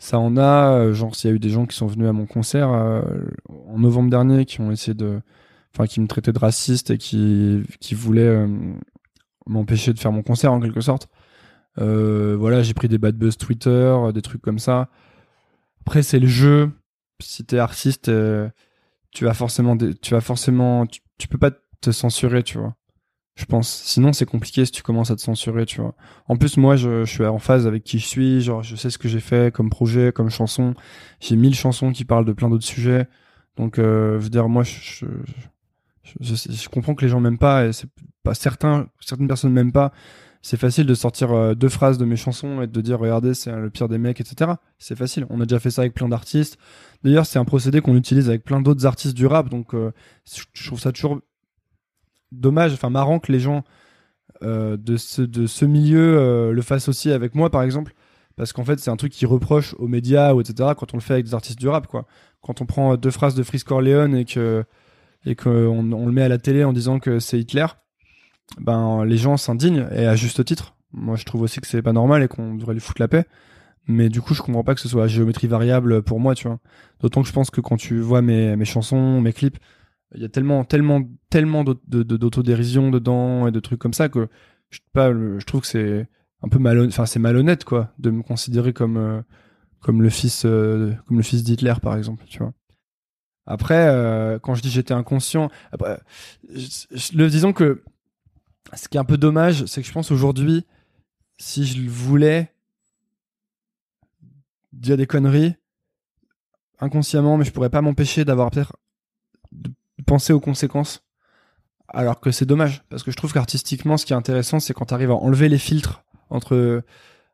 ça 0.00 0.18
en 0.18 0.38
a, 0.38 0.72
euh, 0.72 0.94
genre 0.94 1.14
s'il 1.14 1.30
y 1.30 1.32
a 1.32 1.36
eu 1.36 1.38
des 1.38 1.50
gens 1.50 1.66
qui 1.66 1.76
sont 1.76 1.86
venus 1.86 2.08
à 2.08 2.12
mon 2.12 2.26
concert 2.26 2.72
euh, 2.72 3.02
en 3.68 3.78
novembre 3.78 4.10
dernier 4.10 4.46
qui 4.46 4.62
ont 4.62 4.72
essayé 4.72 4.94
de, 4.94 5.20
enfin 5.74 5.86
qui 5.86 6.00
me 6.00 6.06
traitaient 6.08 6.32
de 6.32 6.38
raciste 6.38 6.90
et 6.90 6.98
qui 6.98 7.62
qui 7.80 7.94
voulaient 7.94 8.22
euh, 8.22 8.48
m'empêcher 9.46 9.92
de 9.92 9.98
faire 9.98 10.10
mon 10.10 10.22
concert 10.22 10.52
en 10.54 10.60
quelque 10.60 10.80
sorte. 10.80 11.08
voilà, 11.76 12.62
j'ai 12.62 12.74
pris 12.74 12.88
des 12.88 12.98
bad 12.98 13.16
buzz 13.16 13.36
Twitter, 13.36 13.96
des 14.14 14.22
trucs 14.22 14.42
comme 14.42 14.58
ça. 14.58 14.88
Après 15.86 16.02
c'est 16.02 16.18
le 16.18 16.28
jeu. 16.28 16.70
Si 17.20 17.44
t'es 17.44 17.58
artiste, 17.58 18.10
tu 19.12 19.24
vas 19.24 19.34
forcément, 19.34 19.76
tu 19.76 20.14
vas 20.14 20.20
forcément, 20.22 20.86
tu 20.86 21.28
peux 21.28 21.38
pas 21.38 21.50
te 21.82 21.90
censurer, 21.92 22.42
tu 22.42 22.58
vois 22.58 22.74
je 23.36 23.44
pense. 23.46 23.68
Sinon, 23.84 24.12
c'est 24.12 24.26
compliqué 24.26 24.64
si 24.64 24.72
tu 24.72 24.82
commences 24.82 25.10
à 25.10 25.16
te 25.16 25.22
censurer, 25.22 25.64
tu 25.66 25.80
vois. 25.80 25.94
En 26.28 26.36
plus, 26.36 26.56
moi, 26.56 26.76
je, 26.76 27.04
suis 27.04 27.24
en 27.24 27.38
phase 27.38 27.66
avec 27.66 27.84
qui 27.84 27.98
je 27.98 28.06
suis. 28.06 28.40
Genre, 28.42 28.62
je 28.62 28.76
sais 28.76 28.90
ce 28.90 28.98
que 28.98 29.08
j'ai 29.08 29.20
fait 29.20 29.52
comme 29.52 29.70
projet, 29.70 30.12
comme 30.12 30.30
chanson. 30.30 30.74
J'ai 31.20 31.36
mille 31.36 31.54
chansons 31.54 31.92
qui 31.92 32.04
parlent 32.04 32.26
de 32.26 32.32
plein 32.32 32.50
d'autres 32.50 32.66
sujets. 32.66 33.08
Donc, 33.56 33.78
euh, 33.78 34.18
je 34.18 34.24
veux 34.24 34.30
dire, 34.30 34.48
moi, 34.48 34.62
je, 34.62 35.06
comprends 36.68 36.94
que 36.94 37.04
les 37.04 37.10
gens 37.10 37.20
m'aiment 37.20 37.38
pas 37.38 37.66
et 37.66 37.72
c'est 37.72 37.88
pas 38.22 38.34
certains, 38.34 38.88
certaines 39.00 39.28
personnes 39.28 39.52
m'aiment 39.52 39.72
pas. 39.72 39.92
C'est 40.42 40.56
facile 40.56 40.86
de 40.86 40.94
sortir 40.94 41.32
euh, 41.32 41.54
deux 41.54 41.68
phrases 41.68 41.98
de 41.98 42.06
mes 42.06 42.16
chansons 42.16 42.62
et 42.62 42.66
de 42.66 42.80
dire, 42.80 42.98
regardez, 42.98 43.34
c'est 43.34 43.54
le 43.54 43.68
pire 43.68 43.88
des 43.88 43.98
mecs, 43.98 44.20
etc. 44.20 44.52
C'est 44.78 44.96
facile. 44.96 45.26
On 45.28 45.40
a 45.40 45.44
déjà 45.44 45.60
fait 45.60 45.70
ça 45.70 45.82
avec 45.82 45.92
plein 45.92 46.08
d'artistes. 46.08 46.58
D'ailleurs, 47.04 47.26
c'est 47.26 47.38
un 47.38 47.44
procédé 47.44 47.80
qu'on 47.80 47.96
utilise 47.96 48.28
avec 48.28 48.44
plein 48.44 48.60
d'autres 48.62 48.86
artistes 48.86 49.14
du 49.14 49.26
rap. 49.26 49.50
Donc, 49.50 49.74
euh, 49.74 49.92
je 50.54 50.66
trouve 50.66 50.80
ça 50.80 50.92
toujours 50.92 51.20
dommage, 52.32 52.72
enfin 52.72 52.90
marrant 52.90 53.18
que 53.18 53.32
les 53.32 53.40
gens 53.40 53.64
euh, 54.42 54.76
de, 54.76 54.96
ce, 54.96 55.22
de 55.22 55.46
ce 55.46 55.64
milieu 55.64 56.18
euh, 56.18 56.52
le 56.52 56.62
fassent 56.62 56.88
aussi 56.88 57.10
avec 57.10 57.34
moi, 57.34 57.50
par 57.50 57.62
exemple. 57.62 57.92
Parce 58.36 58.52
qu'en 58.52 58.64
fait, 58.64 58.78
c'est 58.78 58.90
un 58.90 58.96
truc 58.96 59.12
qui 59.12 59.26
reproche 59.26 59.74
aux 59.78 59.88
médias 59.88 60.32
ou 60.32 60.40
etc. 60.40 60.70
quand 60.76 60.94
on 60.94 60.96
le 60.96 61.02
fait 61.02 61.14
avec 61.14 61.26
des 61.26 61.34
artistes 61.34 61.58
du 61.58 61.68
rap, 61.68 61.86
quoi. 61.86 62.06
Quand 62.40 62.62
on 62.62 62.66
prend 62.66 62.96
deux 62.96 63.10
phrases 63.10 63.34
de 63.34 63.42
Frisk 63.42 63.66
Corleone 63.66 64.14
et 64.14 64.24
que 64.24 64.64
et 65.26 65.34
qu'on 65.36 65.92
on 65.92 66.06
le 66.06 66.12
met 66.12 66.22
à 66.22 66.28
la 66.28 66.38
télé 66.38 66.64
en 66.64 66.72
disant 66.72 66.98
que 66.98 67.18
c'est 67.18 67.38
Hitler, 67.38 67.66
ben 68.58 69.04
les 69.04 69.18
gens 69.18 69.36
s'indignent 69.36 69.86
et 69.92 70.06
à 70.06 70.16
juste 70.16 70.42
titre. 70.44 70.74
Moi, 70.92 71.16
je 71.16 71.24
trouve 71.24 71.42
aussi 71.42 71.60
que 71.60 71.66
c'est 71.66 71.82
pas 71.82 71.92
normal 71.92 72.22
et 72.22 72.28
qu'on 72.28 72.54
devrait 72.54 72.74
lui 72.74 72.80
foutre 72.80 73.02
la 73.02 73.08
paix. 73.08 73.26
Mais 73.86 74.08
du 74.08 74.20
coup, 74.20 74.34
je 74.34 74.42
comprends 74.42 74.64
pas 74.64 74.74
que 74.74 74.80
ce 74.80 74.88
soit 74.88 75.04
à 75.04 75.06
géométrie 75.06 75.46
variable 75.46 76.02
pour 76.02 76.20
moi, 76.20 76.34
tu 76.34 76.48
vois. 76.48 76.58
D'autant 77.00 77.22
que 77.22 77.28
je 77.28 77.32
pense 77.32 77.50
que 77.50 77.60
quand 77.60 77.76
tu 77.76 78.00
vois 78.00 78.22
mes, 78.22 78.56
mes 78.56 78.64
chansons, 78.64 79.20
mes 79.20 79.32
clips, 79.32 79.58
il 80.14 80.22
y 80.22 80.24
a 80.24 80.28
tellement, 80.28 80.64
tellement, 80.64 81.02
tellement 81.28 81.64
d'autodérision 81.64 82.90
dedans 82.90 83.46
et 83.46 83.52
de 83.52 83.60
trucs 83.60 83.78
comme 83.78 83.94
ça 83.94 84.08
que 84.08 84.28
je, 84.70 84.80
pas, 84.92 85.12
je 85.12 85.44
trouve 85.44 85.60
que 85.62 85.66
c'est 85.66 86.08
un 86.42 86.48
peu 86.48 86.58
malhonnête, 86.58 86.90
enfin 86.92 87.06
c'est 87.06 87.18
malhonnête 87.18 87.64
quoi, 87.64 87.92
de 87.98 88.10
me 88.10 88.22
considérer 88.22 88.72
comme 88.72 88.96
euh, 88.96 89.22
comme 89.80 90.02
le 90.02 90.10
fils, 90.10 90.44
euh, 90.44 90.94
fils 91.22 91.42
d'Hitler 91.42 91.74
par 91.82 91.96
exemple, 91.96 92.24
tu 92.26 92.38
vois. 92.38 92.52
Après, 93.46 93.88
euh, 93.88 94.38
quand 94.38 94.54
je 94.54 94.62
dis 94.62 94.70
j'étais 94.70 94.94
inconscient, 94.94 95.50
après, 95.72 96.00
le, 96.44 97.28
disons 97.28 97.52
que 97.52 97.82
ce 98.74 98.88
qui 98.88 98.96
est 98.96 99.00
un 99.00 99.04
peu 99.04 99.16
dommage, 99.16 99.64
c'est 99.66 99.80
que 99.80 99.88
je 99.88 99.92
pense 99.92 100.10
aujourd'hui, 100.10 100.66
si 101.38 101.64
je 101.64 101.88
voulais 101.88 102.52
dire 104.72 104.96
des 104.96 105.06
conneries 105.06 105.54
inconsciemment, 106.78 107.36
mais 107.36 107.44
je 107.44 107.50
pourrais 107.50 107.70
pas 107.70 107.82
m'empêcher 107.82 108.24
d'avoir 108.24 108.50
peut-être 108.50 108.76
penser 110.02 110.32
aux 110.32 110.40
conséquences. 110.40 111.04
Alors 111.88 112.20
que 112.20 112.30
c'est 112.30 112.46
dommage, 112.46 112.84
parce 112.88 113.02
que 113.02 113.10
je 113.10 113.16
trouve 113.16 113.32
qu'artistiquement, 113.32 113.96
ce 113.96 114.06
qui 114.06 114.12
est 114.12 114.16
intéressant, 114.16 114.60
c'est 114.60 114.74
quand 114.74 114.86
tu 114.86 114.94
arrives 114.94 115.10
à 115.10 115.16
enlever 115.16 115.48
les 115.48 115.58
filtres 115.58 116.04
entre 116.30 116.84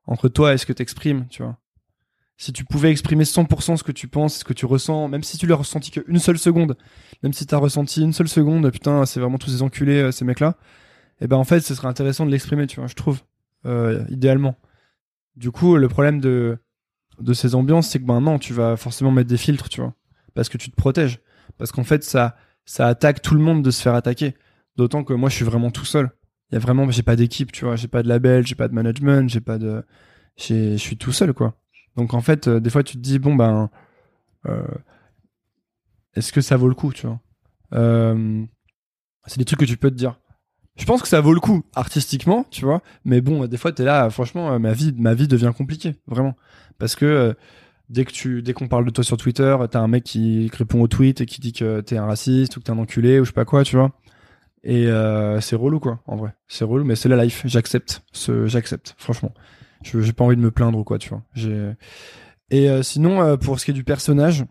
entre 0.06 0.28
toi 0.28 0.54
et 0.54 0.58
ce 0.58 0.66
que 0.66 0.72
tu 0.72 0.82
exprimes, 0.82 1.26
tu 1.28 1.42
vois. 1.42 1.58
Si 2.38 2.52
tu 2.52 2.64
pouvais 2.64 2.90
exprimer 2.90 3.24
100% 3.24 3.76
ce 3.76 3.82
que 3.82 3.92
tu 3.92 4.08
penses, 4.08 4.38
ce 4.38 4.44
que 4.44 4.52
tu 4.52 4.66
ressens, 4.66 5.08
même 5.08 5.22
si 5.22 5.38
tu 5.38 5.46
l'as 5.46 5.56
ressenti 5.56 5.90
qu'une 5.90 6.18
seule 6.18 6.38
seconde, 6.38 6.76
même 7.22 7.32
si 7.32 7.46
t'as 7.46 7.56
ressenti 7.56 8.02
une 8.02 8.12
seule 8.12 8.28
seconde, 8.28 8.70
putain, 8.70 9.06
c'est 9.06 9.20
vraiment 9.20 9.38
tous 9.38 9.50
ces 9.50 9.62
enculés, 9.62 10.02
euh, 10.02 10.12
ces 10.12 10.24
mecs-là, 10.24 10.56
et 11.18 11.24
eh 11.24 11.26
ben 11.28 11.38
en 11.38 11.44
fait, 11.44 11.60
ce 11.60 11.74
serait 11.74 11.88
intéressant 11.88 12.26
de 12.26 12.30
l'exprimer, 12.30 12.66
tu 12.66 12.78
vois, 12.78 12.88
je 12.88 12.94
trouve, 12.94 13.22
euh, 13.64 14.04
idéalement. 14.10 14.54
Du 15.34 15.50
coup, 15.50 15.76
le 15.76 15.88
problème 15.88 16.20
de, 16.20 16.58
de 17.20 17.32
ces 17.32 17.54
ambiances, 17.54 17.88
c'est 17.88 18.00
que 18.00 18.04
maintenant, 18.04 18.38
tu 18.38 18.52
vas 18.52 18.76
forcément 18.76 19.10
mettre 19.10 19.30
des 19.30 19.38
filtres, 19.38 19.70
tu 19.70 19.80
vois, 19.80 19.94
parce 20.34 20.50
que 20.50 20.58
tu 20.58 20.70
te 20.70 20.76
protèges. 20.76 21.20
Parce 21.56 21.72
qu'en 21.72 21.84
fait, 21.84 22.04
ça, 22.04 22.36
ça 22.66 22.88
attaque 22.88 23.22
tout 23.22 23.34
le 23.34 23.40
monde 23.40 23.62
de 23.62 23.70
se 23.70 23.80
faire 23.80 23.94
attaquer. 23.94 24.34
D'autant 24.76 25.04
que 25.04 25.14
moi, 25.14 25.30
je 25.30 25.36
suis 25.36 25.44
vraiment 25.44 25.70
tout 25.70 25.86
seul. 25.86 26.10
Il 26.50 26.54
y 26.54 26.56
a 26.56 26.60
vraiment, 26.60 26.88
j'ai 26.90 27.02
pas 27.02 27.16
d'équipe, 27.16 27.50
tu 27.50 27.64
vois, 27.64 27.76
j'ai 27.76 27.88
pas 27.88 28.02
de 28.02 28.08
label, 28.08 28.46
j'ai 28.46 28.54
pas 28.54 28.68
de 28.68 28.74
management, 28.74 29.28
j'ai 29.30 29.40
pas 29.40 29.58
de, 29.58 29.82
je 30.36 30.76
suis 30.76 30.96
tout 30.96 31.12
seul, 31.12 31.32
quoi. 31.32 31.56
Donc 31.96 32.12
en 32.12 32.20
fait, 32.20 32.46
euh, 32.46 32.60
des 32.60 32.70
fois, 32.70 32.82
tu 32.82 32.96
te 32.96 33.02
dis 33.02 33.18
bon 33.18 33.34
ben, 33.34 33.70
euh, 34.46 34.66
est-ce 36.14 36.32
que 36.32 36.40
ça 36.40 36.56
vaut 36.56 36.68
le 36.68 36.74
coup, 36.74 36.92
tu 36.92 37.06
vois? 37.06 37.20
Euh, 37.74 38.44
C'est 39.26 39.38
des 39.38 39.44
trucs 39.44 39.60
que 39.60 39.64
tu 39.64 39.76
peux 39.76 39.90
te 39.90 39.96
dire. 39.96 40.20
Je 40.76 40.84
pense 40.84 41.00
que 41.00 41.08
ça 41.08 41.20
vaut 41.22 41.32
le 41.32 41.40
coup 41.40 41.64
artistiquement, 41.74 42.44
tu 42.50 42.64
vois. 42.64 42.82
Mais 43.04 43.22
bon, 43.22 43.46
des 43.46 43.56
fois, 43.56 43.72
t'es 43.72 43.84
là, 43.84 44.10
franchement, 44.10 44.58
ma 44.60 44.72
vie, 44.72 44.92
ma 44.96 45.14
vie 45.14 45.26
devient 45.26 45.52
compliquée, 45.56 45.96
vraiment, 46.06 46.36
parce 46.78 46.94
que 46.94 47.34
dès 47.88 48.04
que 48.04 48.12
tu, 48.12 48.42
dès 48.42 48.52
qu'on 48.52 48.68
parle 48.68 48.84
de 48.84 48.90
toi 48.90 49.04
sur 49.04 49.16
Twitter, 49.16 49.56
t'as 49.70 49.80
un 49.80 49.88
mec 49.88 50.04
qui 50.04 50.50
répond 50.52 50.80
au 50.80 50.88
tweet 50.88 51.20
et 51.20 51.26
qui 51.26 51.40
dit 51.40 51.52
que 51.52 51.80
t'es 51.80 51.96
un 51.96 52.06
raciste 52.06 52.56
ou 52.56 52.60
que 52.60 52.64
t'es 52.64 52.72
un 52.72 52.78
enculé 52.78 53.20
ou 53.20 53.24
je 53.24 53.30
sais 53.30 53.34
pas 53.34 53.44
quoi, 53.44 53.64
tu 53.64 53.76
vois. 53.76 53.92
Et 54.62 54.88
c'est 55.40 55.56
relou 55.56 55.80
quoi, 55.80 56.00
en 56.06 56.16
vrai. 56.16 56.34
C'est 56.48 56.64
relou, 56.64 56.84
mais 56.84 56.96
c'est 56.96 57.08
la 57.08 57.22
life. 57.24 57.42
J'accepte. 57.44 58.02
Ce, 58.12 58.46
j'accepte, 58.46 58.94
franchement. 58.98 59.32
Je 59.82 60.00
j'ai 60.00 60.12
pas 60.12 60.24
envie 60.24 60.36
de 60.36 60.40
me 60.40 60.50
plaindre 60.50 60.78
ou 60.78 60.84
quoi, 60.84 60.98
tu 60.98 61.10
vois. 61.10 61.22
Et 62.50 62.70
euh, 62.70 62.82
sinon 62.82 63.22
euh, 63.22 63.36
pour 63.36 63.58
ce 63.58 63.64
qui 63.64 63.72
est 63.72 63.74
du 63.74 63.84
personnage, 63.84 64.44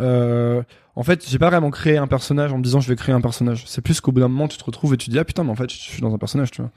euh, 0.00 0.62
en 0.94 1.02
fait, 1.02 1.28
j'ai 1.28 1.38
pas 1.38 1.50
vraiment 1.50 1.70
créé 1.70 1.98
un 1.98 2.06
personnage 2.06 2.52
en 2.52 2.58
me 2.58 2.62
disant 2.62 2.80
je 2.80 2.88
vais 2.88 2.96
créer 2.96 3.14
un 3.14 3.20
personnage. 3.20 3.64
C'est 3.66 3.82
plus 3.82 4.00
qu'au 4.00 4.12
bout 4.12 4.20
d'un 4.20 4.28
moment 4.28 4.48
tu 4.48 4.58
te 4.58 4.64
retrouves 4.64 4.94
et 4.94 4.96
tu 4.96 5.06
te 5.06 5.10
dis 5.10 5.18
ah 5.18 5.24
putain 5.24 5.44
mais 5.44 5.50
en 5.50 5.56
fait 5.56 5.70
je 5.70 5.76
suis 5.76 6.00
dans 6.00 6.14
un 6.14 6.18
personnage, 6.18 6.50
tu 6.50 6.62
vois. 6.62 6.70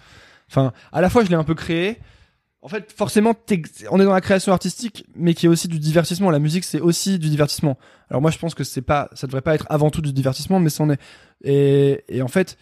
Enfin, 0.50 0.74
à 0.92 1.02
la 1.02 1.10
fois 1.10 1.24
je 1.24 1.30
l'ai 1.30 1.36
un 1.36 1.44
peu 1.44 1.56
créé. 1.56 2.00
En 2.62 2.68
fait, 2.68 2.92
forcément, 2.92 3.34
on 3.90 4.00
est 4.02 4.04
dans 4.04 4.12
la 4.12 4.22
création 4.22 4.52
artistique, 4.52 5.06
mais 5.16 5.34
qui 5.34 5.46
est 5.46 5.50
aussi 5.50 5.70
du 5.70 5.80
divertissement. 5.80 6.30
La 6.30 6.40
musique, 6.40 6.66
c'est 6.66 6.82
aussi 6.82 7.18
du 7.18 7.30
divertissement. 7.30 7.78
Alors 8.10 8.22
moi, 8.22 8.32
je 8.32 8.38
pense 8.38 8.54
que 8.54 8.66
c'est 8.66 8.82
pas, 8.82 9.10
ça 9.14 9.28
devrait 9.28 9.42
pas 9.42 9.56
être 9.56 9.66
avant 9.70 9.90
tout 9.90 10.02
du 10.02 10.12
divertissement, 10.12 10.60
mais 10.60 10.70
c'en 10.70 10.90
est. 10.90 11.00
Et, 11.42 12.04
et 12.10 12.22
en 12.22 12.28
fait, 12.28 12.58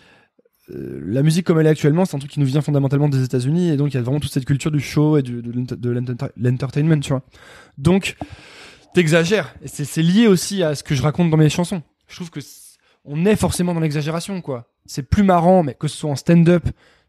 euh, 0.69 1.01
la 1.03 1.23
musique 1.23 1.45
comme 1.45 1.59
elle 1.59 1.65
est 1.65 1.69
actuellement, 1.69 2.05
c'est 2.05 2.15
un 2.15 2.19
truc 2.19 2.31
qui 2.31 2.39
nous 2.39 2.45
vient 2.45 2.61
fondamentalement 2.61 3.09
des 3.09 3.23
États-Unis, 3.23 3.69
et 3.69 3.77
donc 3.77 3.91
il 3.91 3.95
y 3.95 3.97
a 3.97 4.03
vraiment 4.03 4.19
toute 4.19 4.31
cette 4.31 4.45
culture 4.45 4.69
du 4.69 4.79
show 4.79 5.17
et 5.17 5.23
de 5.23 5.41
l'entertainment, 6.35 6.99
tu 6.99 7.09
vois. 7.09 7.23
Donc, 7.79 8.17
t'exagères, 8.93 9.55
et 9.63 9.67
c'est 9.67 10.01
lié 10.03 10.27
aussi 10.27 10.61
à 10.61 10.75
ce 10.75 10.83
que 10.83 10.93
je 10.93 11.01
raconte 11.01 11.31
dans 11.31 11.37
mes 11.37 11.49
chansons. 11.49 11.81
Je 12.07 12.15
trouve 12.15 12.29
que 12.29 12.39
on 13.03 13.25
est 13.25 13.37
forcément 13.37 13.73
dans 13.73 13.79
l'exagération, 13.79 14.41
quoi. 14.41 14.69
C'est 14.85 15.03
plus 15.03 15.23
marrant, 15.23 15.63
mais 15.63 15.73
que 15.73 15.87
ce 15.87 15.97
soit 15.97 16.11
en 16.11 16.15
stand-up, 16.15 16.67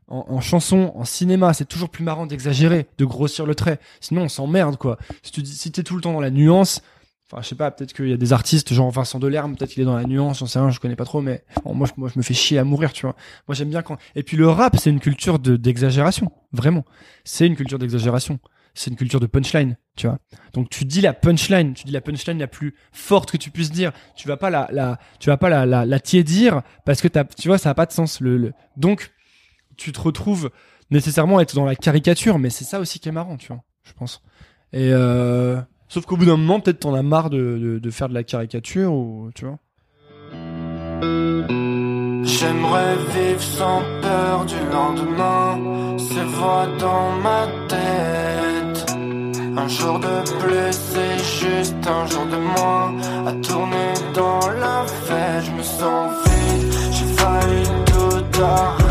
en, 0.09 0.25
en, 0.29 0.41
chanson, 0.41 0.93
en 0.95 1.05
cinéma, 1.05 1.53
c'est 1.53 1.67
toujours 1.67 1.91
plus 1.91 2.05
marrant 2.05 2.27
d'exagérer, 2.27 2.87
de 2.99 3.05
grossir 3.05 3.47
le 3.47 3.55
trait. 3.55 3.79
Sinon, 4.01 4.23
on 4.23 4.29
s'emmerde, 4.29 4.77
quoi. 4.77 4.99
Si 5.23 5.33
tu 5.33 5.45
si 5.45 5.71
t'es 5.71 5.83
tout 5.83 5.97
le 5.97 6.01
temps 6.01 6.13
dans 6.13 6.21
la 6.21 6.31
nuance, 6.31 6.83
Enfin, 7.31 7.43
je 7.43 7.49
sais 7.49 7.55
pas, 7.55 7.71
peut-être 7.71 7.93
qu'il 7.93 8.09
y 8.09 8.13
a 8.15 8.17
des 8.17 8.33
artistes, 8.33 8.73
genre 8.73 8.91
Vincent 8.91 9.19
Delerme, 9.19 9.55
peut-être 9.55 9.73
qu'il 9.73 9.83
est 9.83 9.87
dans 9.87 9.97
la 9.97 10.05
nuance, 10.05 10.39
j'en 10.39 10.47
sais 10.47 10.59
rien, 10.59 10.71
je 10.71 10.81
connais 10.81 10.97
pas 10.97 11.05
trop, 11.05 11.21
mais 11.21 11.45
moi, 11.67 11.87
je, 11.87 11.93
moi, 11.99 12.09
je 12.13 12.19
me 12.19 12.23
fais 12.23 12.33
chier 12.33 12.59
à 12.59 12.65
mourir, 12.65 12.91
tu 12.95 13.05
vois. 13.05 13.17
Moi, 13.47 13.55
j'aime 13.55 13.69
bien 13.69 13.83
quand. 13.83 13.99
Et 14.15 14.23
puis 14.23 14.39
le 14.39 14.49
rap, 14.49 14.77
c'est 14.79 14.89
une 14.89 15.01
culture 15.01 15.39
de 15.39 15.57
d'exagération, 15.57 16.33
vraiment. 16.53 16.87
C'est 17.25 17.47
une 17.47 17.55
culture 17.55 17.79
d'exagération. 17.79 18.39
C'est 18.73 18.91
une 18.91 18.97
culture 18.97 19.21
de 19.21 19.27
punchline, 19.27 19.77
tu 19.97 20.07
vois. 20.07 20.19
Donc 20.53 20.71
tu 20.71 20.85
dis 20.85 21.01
la 21.01 21.13
punchline, 21.13 21.75
tu 21.75 21.85
dis 21.85 21.91
la 21.91 22.01
punchline 22.01 22.39
la 22.39 22.47
plus 22.47 22.77
forte 22.93 23.31
que 23.33 23.37
tu 23.37 23.51
puisses 23.51 23.73
dire. 23.73 23.93
Tu 24.15 24.29
vas 24.29 24.37
pas 24.37 24.51
la, 24.51 24.69
la 24.71 24.99
tu 25.19 25.31
vas 25.31 25.37
pas 25.37 25.49
la, 25.49 25.67
la, 25.67 25.85
la 25.85 26.01
tiédir 26.01 26.63
parce 26.87 27.01
que 27.03 27.09
tu 27.37 27.49
vois, 27.49 27.59
ça 27.59 27.71
a 27.71 27.75
pas 27.75 27.87
de 27.87 27.93
sens. 27.93 28.21
Le, 28.21 28.37
le... 28.37 28.53
Donc 28.77 29.11
tu 29.79 29.93
te 29.93 30.01
retrouves 30.01 30.51
nécessairement 30.91 31.39
à 31.39 31.43
être 31.43 31.55
dans 31.55 31.65
la 31.65 31.77
caricature, 31.77 32.39
mais 32.39 32.51
c'est 32.51 32.65
ça 32.65 32.81
aussi 32.81 33.01
qui 33.01 33.09
est 33.09 33.13
marrant, 33.13 33.39
tu 33.39 33.49
vois. 33.49 33.63
Je 33.85 33.93
pense. 33.95 34.23
Et 34.75 34.91
euh 34.93 35.61
Sauf 35.89 36.05
qu'au 36.05 36.19
bout 36.19 36.27
d'un 36.27 36.37
moment, 36.37 36.61
peut-être 36.61 36.81
t'en 36.81 36.95
as 36.95 37.03
marre 37.03 37.31
de, 37.31 37.39
de, 37.59 37.79
de, 37.79 37.91
faire 37.91 38.11
de 38.11 38.15
la 38.15 38.23
caricature 38.23 38.93
ou 38.93 39.31
tu 39.35 39.47
vois. 39.47 39.59
J'aimerais 42.25 42.97
vivre 43.15 43.41
sans 43.41 43.83
peur 44.03 44.45
du 44.45 44.61
lendemain, 44.71 45.97
ces 45.97 46.25
voix 46.25 46.67
dans 46.79 47.13
ma 47.23 47.47
tête. 47.69 48.87
Un 49.57 49.69
jour 49.69 49.99
de 49.99 50.31
plus, 50.39 50.73
c'est 50.73 51.19
juste 51.47 51.87
un 51.87 52.07
jour 52.07 52.27
de 52.27 52.37
moins 52.37 52.95
à 53.27 53.33
tourner 53.33 53.95
dans 54.15 54.47
la 54.61 54.85
fête. 54.87 55.45
Je 55.47 55.51
me 55.53 55.63
sens 55.63 56.13
vide, 56.27 56.73
j'ai 56.93 57.07
failli 57.17 57.65
tout 57.87 58.43
arrêter 58.43 58.88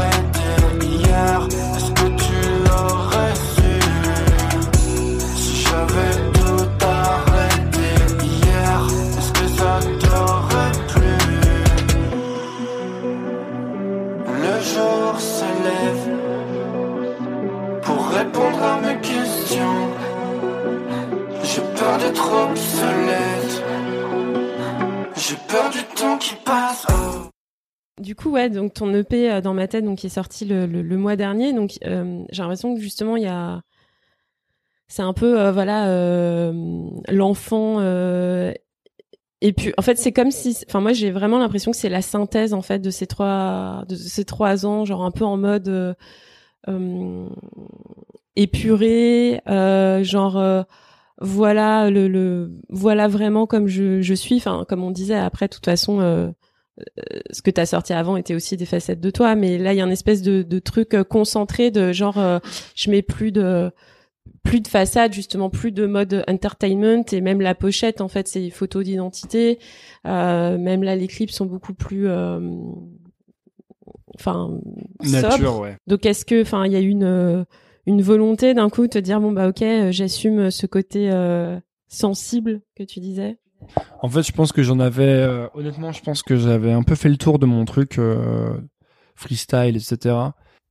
peur. 21.88 22.00
J'ai 25.16 25.36
peur 25.48 25.70
du 25.70 25.84
temps 25.96 26.18
qui 26.18 26.36
passe. 26.46 26.86
Oh. 26.90 27.30
Du 28.02 28.16
coup, 28.16 28.30
ouais, 28.30 28.50
donc 28.50 28.74
ton 28.74 28.94
EP 28.94 29.32
euh, 29.32 29.42
dans 29.42 29.54
ma 29.54 29.68
tête, 29.68 29.84
donc 29.84 30.00
qui 30.00 30.08
est 30.08 30.10
sorti 30.10 30.46
le, 30.46 30.98
mois 30.98 31.16
dernier, 31.16 31.54
donc 31.54 31.78
euh, 31.86 32.24
j'ai 32.30 32.42
l'impression 32.42 32.76
que 32.76 32.82
justement 32.82 33.16
il 33.16 33.24
y 33.24 33.28
a, 33.28 33.62
c'est 34.88 35.02
un 35.02 35.14
peu 35.14 35.40
euh, 35.40 35.52
voilà 35.52 36.52
l'enfant. 37.10 37.82
Et 39.40 39.54
puis, 39.54 39.72
en 39.78 39.84
fait, 39.84 40.00
c'est 40.00 40.12
comme 40.12 40.32
si, 40.32 40.58
enfin 40.68 40.82
moi 40.82 40.94
j'ai 40.94 41.12
vraiment 41.12 41.38
l'impression 41.38 41.72
que 41.72 41.78
c'est 41.78 41.90
la 41.90 42.02
synthèse 42.02 42.54
en 42.54 42.64
fait 42.64 42.80
de 42.80 42.90
ces 42.90 43.06
trois, 43.08 43.84
de 43.88 43.96
ces 43.96 44.26
trois 44.26 44.66
ans, 44.66 44.84
genre 44.86 45.04
un 45.04 45.12
peu 45.12 45.26
en 45.26 45.38
mode 45.38 45.96
épuré, 48.36 49.42
genre 50.04 50.66
voilà 51.20 51.90
le, 51.90 52.08
le, 52.08 52.52
voilà 52.70 53.08
vraiment 53.08 53.48
comme 53.48 53.68
je, 53.68 54.02
je 54.02 54.14
suis. 54.14 54.36
Enfin, 54.36 54.66
comme 54.68 54.84
on 54.84 54.92
disait 54.92 55.16
après, 55.16 55.48
de 55.48 55.54
toute 55.54 55.66
façon. 55.66 56.00
Euh, 56.00 56.30
ce 57.32 57.42
que 57.42 57.50
t'as 57.50 57.66
sorti 57.66 57.92
avant 57.92 58.18
était 58.18 58.36
aussi 58.36 58.56
des 58.56 58.68
facettes 58.68 59.02
de 59.02 59.10
toi, 59.10 59.34
mais 59.34 59.58
là 59.58 59.74
il 59.74 59.78
y 59.78 59.82
a 59.82 59.84
une 59.84 59.92
espèce 59.92 60.22
de, 60.22 60.44
de 60.44 60.60
truc 60.60 60.96
concentré 61.10 61.72
de 61.72 61.92
genre 61.92 62.20
je 62.76 62.92
mets 62.92 63.02
plus 63.02 63.32
de 63.32 63.72
plus 64.44 64.62
de 64.62 64.68
façade 64.68 65.14
justement 65.14 65.50
plus 65.50 65.72
de 65.72 65.86
mode 65.86 66.24
entertainment 66.28 67.04
et 67.12 67.22
même 67.22 67.42
la 67.42 67.56
pochette 67.56 68.02
en 68.02 68.08
fait 68.08 68.28
c'est 68.28 68.50
photos 68.50 68.84
d'identité 68.84 69.60
euh, 70.06 70.58
même 70.58 70.84
là 70.84 70.96
les 70.96 71.08
clips 71.08 71.32
sont 71.32 71.46
beaucoup 71.46 71.74
plus 71.74 72.08
enfin 74.16 74.60
nature 75.04 75.60
ouais. 75.60 75.78
Donc 75.88 76.06
est-ce 76.06 76.26
que 76.26 76.42
enfin 76.42 76.66
il 76.66 76.72
y 76.72 76.76
a 76.76 76.80
une 76.80 77.04
euh, 77.04 77.44
une 77.88 78.04
volonté 78.04 78.54
d'un 78.54 78.70
coup 78.70 78.84
de 78.84 78.92
te 78.92 79.00
dire 79.00 79.20
bon 79.20 79.32
bah 79.32 79.48
OK, 79.48 79.64
euh, 79.64 79.92
j'assume 79.92 80.52
ce 80.52 80.68
côté 80.68 81.10
euh, 81.12 81.60
sensible 81.88 82.62
que 82.76 82.84
tu 82.84 83.00
disais? 83.00 83.38
En 84.04 84.10
fait, 84.10 84.22
je 84.22 84.32
pense 84.32 84.52
que 84.52 84.62
j'en 84.62 84.80
avais 84.80 85.28
honnêtement, 85.56 85.92
je 85.92 86.04
pense 86.04 86.22
que 86.22 86.36
j'avais 86.36 86.72
un 86.72 86.84
peu 86.84 86.94
fait 86.94 87.10
le 87.10 87.18
tour 87.18 87.40
de 87.40 87.48
mon 87.48 87.66
truc 87.66 88.00
freestyle 89.16 89.76
etc. 89.76 90.16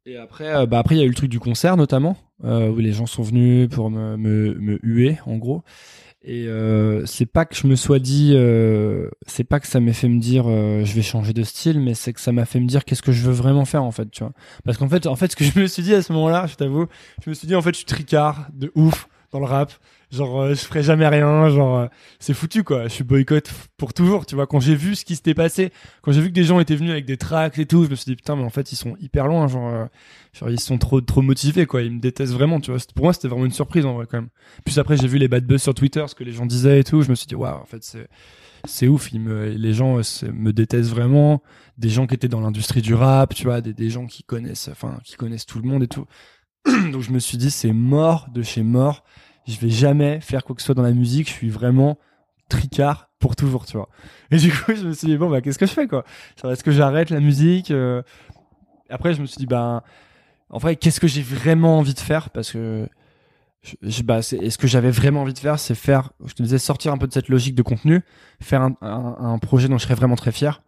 Et 0.06 0.16
après 0.16 0.68
bah 0.68 0.78
après 0.78 0.94
il 0.94 0.98
y 0.98 1.02
a 1.02 1.04
eu 1.04 1.08
le 1.08 1.14
truc 1.14 1.28
du 1.28 1.40
concert 1.40 1.76
notamment 1.76 2.16
où 2.44 2.76
les 2.76 2.92
gens 2.92 3.06
sont 3.06 3.24
venus 3.24 3.68
pour 3.68 3.90
me 3.90 4.78
huer 4.84 5.18
en 5.26 5.36
gros. 5.36 5.64
Et 6.28 6.48
euh, 6.48 7.06
c'est 7.06 7.24
pas 7.24 7.44
que 7.44 7.54
je 7.54 7.68
me 7.68 7.76
sois 7.76 8.00
dit, 8.00 8.32
euh, 8.34 9.08
c'est 9.28 9.44
pas 9.44 9.60
que 9.60 9.68
ça 9.68 9.78
m'ait 9.78 9.92
fait 9.92 10.08
me 10.08 10.18
dire 10.18 10.46
euh, 10.48 10.84
je 10.84 10.92
vais 10.92 11.02
changer 11.02 11.32
de 11.32 11.44
style, 11.44 11.78
mais 11.78 11.94
c'est 11.94 12.12
que 12.12 12.20
ça 12.20 12.32
m'a 12.32 12.44
fait 12.44 12.58
me 12.58 12.66
dire 12.66 12.84
qu'est-ce 12.84 13.00
que 13.02 13.12
je 13.12 13.22
veux 13.22 13.32
vraiment 13.32 13.64
faire 13.64 13.84
en 13.84 13.92
fait, 13.92 14.10
tu 14.10 14.24
vois. 14.24 14.32
Parce 14.64 14.76
qu'en 14.76 14.88
fait, 14.88 15.06
en 15.06 15.14
fait, 15.14 15.30
ce 15.30 15.36
que 15.36 15.44
je 15.44 15.56
me 15.60 15.68
suis 15.68 15.84
dit 15.84 15.94
à 15.94 16.02
ce 16.02 16.12
moment-là, 16.12 16.48
je 16.48 16.56
t'avoue, 16.56 16.86
je 17.24 17.30
me 17.30 17.34
suis 17.34 17.46
dit 17.46 17.54
en 17.54 17.62
fait, 17.62 17.70
je 17.70 17.76
suis 17.76 17.86
tricard 17.86 18.48
de 18.52 18.72
ouf 18.74 19.08
dans 19.30 19.38
le 19.38 19.44
rap 19.44 19.72
genre 20.10 20.40
euh, 20.40 20.50
je 20.50 20.60
ferai 20.60 20.82
jamais 20.82 21.06
rien 21.08 21.48
genre 21.48 21.78
euh, 21.78 21.86
c'est 22.18 22.34
foutu 22.34 22.62
quoi. 22.62 22.84
Je 22.84 22.88
suis 22.88 23.04
boycott 23.04 23.50
pour 23.76 23.92
toujours 23.92 24.26
tu 24.26 24.34
vois. 24.34 24.46
Quand 24.46 24.60
j'ai 24.60 24.74
vu 24.74 24.94
ce 24.94 25.04
qui 25.04 25.16
s'était 25.16 25.34
passé 25.34 25.72
quand 26.02 26.12
j'ai 26.12 26.20
vu 26.20 26.28
que 26.28 26.34
des 26.34 26.44
gens 26.44 26.60
étaient 26.60 26.76
venus 26.76 26.92
avec 26.92 27.06
des 27.06 27.16
tracts 27.16 27.58
et 27.58 27.66
tout 27.66 27.84
je 27.84 27.90
me 27.90 27.94
suis 27.94 28.06
dit 28.06 28.16
putain 28.16 28.36
mais 28.36 28.44
en 28.44 28.50
fait 28.50 28.72
ils 28.72 28.76
sont 28.76 28.96
hyper 29.00 29.26
loin 29.26 29.48
genre, 29.48 29.68
euh, 29.68 29.84
genre 30.32 30.50
ils 30.50 30.60
sont 30.60 30.78
trop 30.78 31.00
trop 31.00 31.22
motivés 31.22 31.66
quoi. 31.66 31.82
Ils 31.82 31.92
me 31.92 32.00
détestent 32.00 32.32
vraiment 32.32 32.60
tu 32.60 32.70
vois. 32.70 32.80
Pour 32.94 33.04
moi 33.04 33.12
c'était 33.12 33.28
vraiment 33.28 33.46
une 33.46 33.52
surprise 33.52 33.84
en 33.84 33.94
vrai 33.94 34.06
quand 34.08 34.18
même. 34.18 34.30
Puis 34.64 34.78
après 34.78 34.96
j'ai 34.96 35.08
vu 35.08 35.18
les 35.18 35.28
bad 35.28 35.44
buzz 35.44 35.62
sur 35.62 35.74
Twitter 35.74 36.04
ce 36.06 36.14
que 36.14 36.24
les 36.24 36.32
gens 36.32 36.46
disaient 36.46 36.80
et 36.80 36.84
tout 36.84 37.02
je 37.02 37.10
me 37.10 37.14
suis 37.14 37.26
dit 37.26 37.34
waouh 37.34 37.60
en 37.60 37.66
fait 37.66 37.82
c'est 37.82 38.08
c'est 38.64 38.88
ouf. 38.88 39.12
Ils 39.12 39.20
me, 39.20 39.46
les 39.50 39.74
gens 39.74 40.00
me 40.32 40.52
détestent 40.52 40.90
vraiment. 40.90 41.40
Des 41.78 41.88
gens 41.88 42.06
qui 42.08 42.14
étaient 42.14 42.26
dans 42.26 42.40
l'industrie 42.40 42.82
du 42.82 42.94
rap 42.94 43.34
tu 43.34 43.44
vois 43.44 43.60
des 43.60 43.90
gens 43.90 44.06
qui 44.06 44.22
connaissent 44.22 44.68
enfin 44.68 44.98
qui 45.04 45.16
connaissent 45.16 45.46
tout 45.46 45.60
le 45.60 45.68
monde 45.68 45.82
et 45.82 45.88
tout. 45.88 46.06
Donc 46.92 47.02
je 47.02 47.12
me 47.12 47.18
suis 47.18 47.38
dit 47.38 47.50
c'est 47.50 47.72
mort 47.72 48.28
de 48.32 48.42
chez 48.42 48.62
mort 48.62 49.04
je 49.46 49.58
vais 49.58 49.70
jamais 49.70 50.20
faire 50.20 50.44
quoi 50.44 50.54
que 50.54 50.62
ce 50.62 50.66
soit 50.66 50.74
dans 50.74 50.82
la 50.82 50.92
musique, 50.92 51.28
je 51.28 51.32
suis 51.32 51.50
vraiment 51.50 51.98
tricard 52.48 53.10
pour 53.18 53.36
toujours, 53.36 53.66
tu 53.66 53.76
vois. 53.76 53.88
Et 54.30 54.36
du 54.36 54.52
coup, 54.52 54.72
je 54.74 54.86
me 54.86 54.92
suis 54.92 55.08
dit, 55.08 55.16
bon, 55.16 55.30
bah, 55.30 55.40
qu'est-ce 55.40 55.58
que 55.58 55.66
je 55.66 55.72
fais, 55.72 55.86
quoi? 55.86 56.04
Est-ce 56.44 56.62
que 56.62 56.70
j'arrête 56.70 57.10
la 57.10 57.20
musique 57.20 57.70
euh? 57.70 58.02
Après, 58.88 59.14
je 59.14 59.20
me 59.20 59.26
suis 59.26 59.38
dit, 59.38 59.46
ben, 59.46 59.82
en 60.50 60.58
vrai, 60.58 60.76
qu'est-ce 60.76 61.00
que 61.00 61.08
j'ai 61.08 61.22
vraiment 61.22 61.78
envie 61.78 61.94
de 61.94 62.00
faire? 62.00 62.30
Parce 62.30 62.52
que, 62.52 62.88
je, 63.82 64.02
bah, 64.02 64.18
est, 64.18 64.50
ce 64.50 64.58
que 64.58 64.66
j'avais 64.66 64.90
vraiment 64.90 65.22
envie 65.22 65.32
de 65.32 65.38
faire, 65.38 65.58
c'est 65.58 65.74
faire, 65.74 66.12
je 66.24 66.34
te 66.34 66.42
disais, 66.42 66.58
sortir 66.58 66.92
un 66.92 66.98
peu 66.98 67.06
de 67.06 67.12
cette 67.12 67.28
logique 67.28 67.54
de 67.54 67.62
contenu, 67.62 68.02
faire 68.40 68.68
un, 68.80 69.38
projet 69.38 69.68
dont 69.68 69.78
je 69.78 69.84
serais 69.84 69.94
vraiment 69.94 70.16
très 70.16 70.32
fier. 70.32 70.62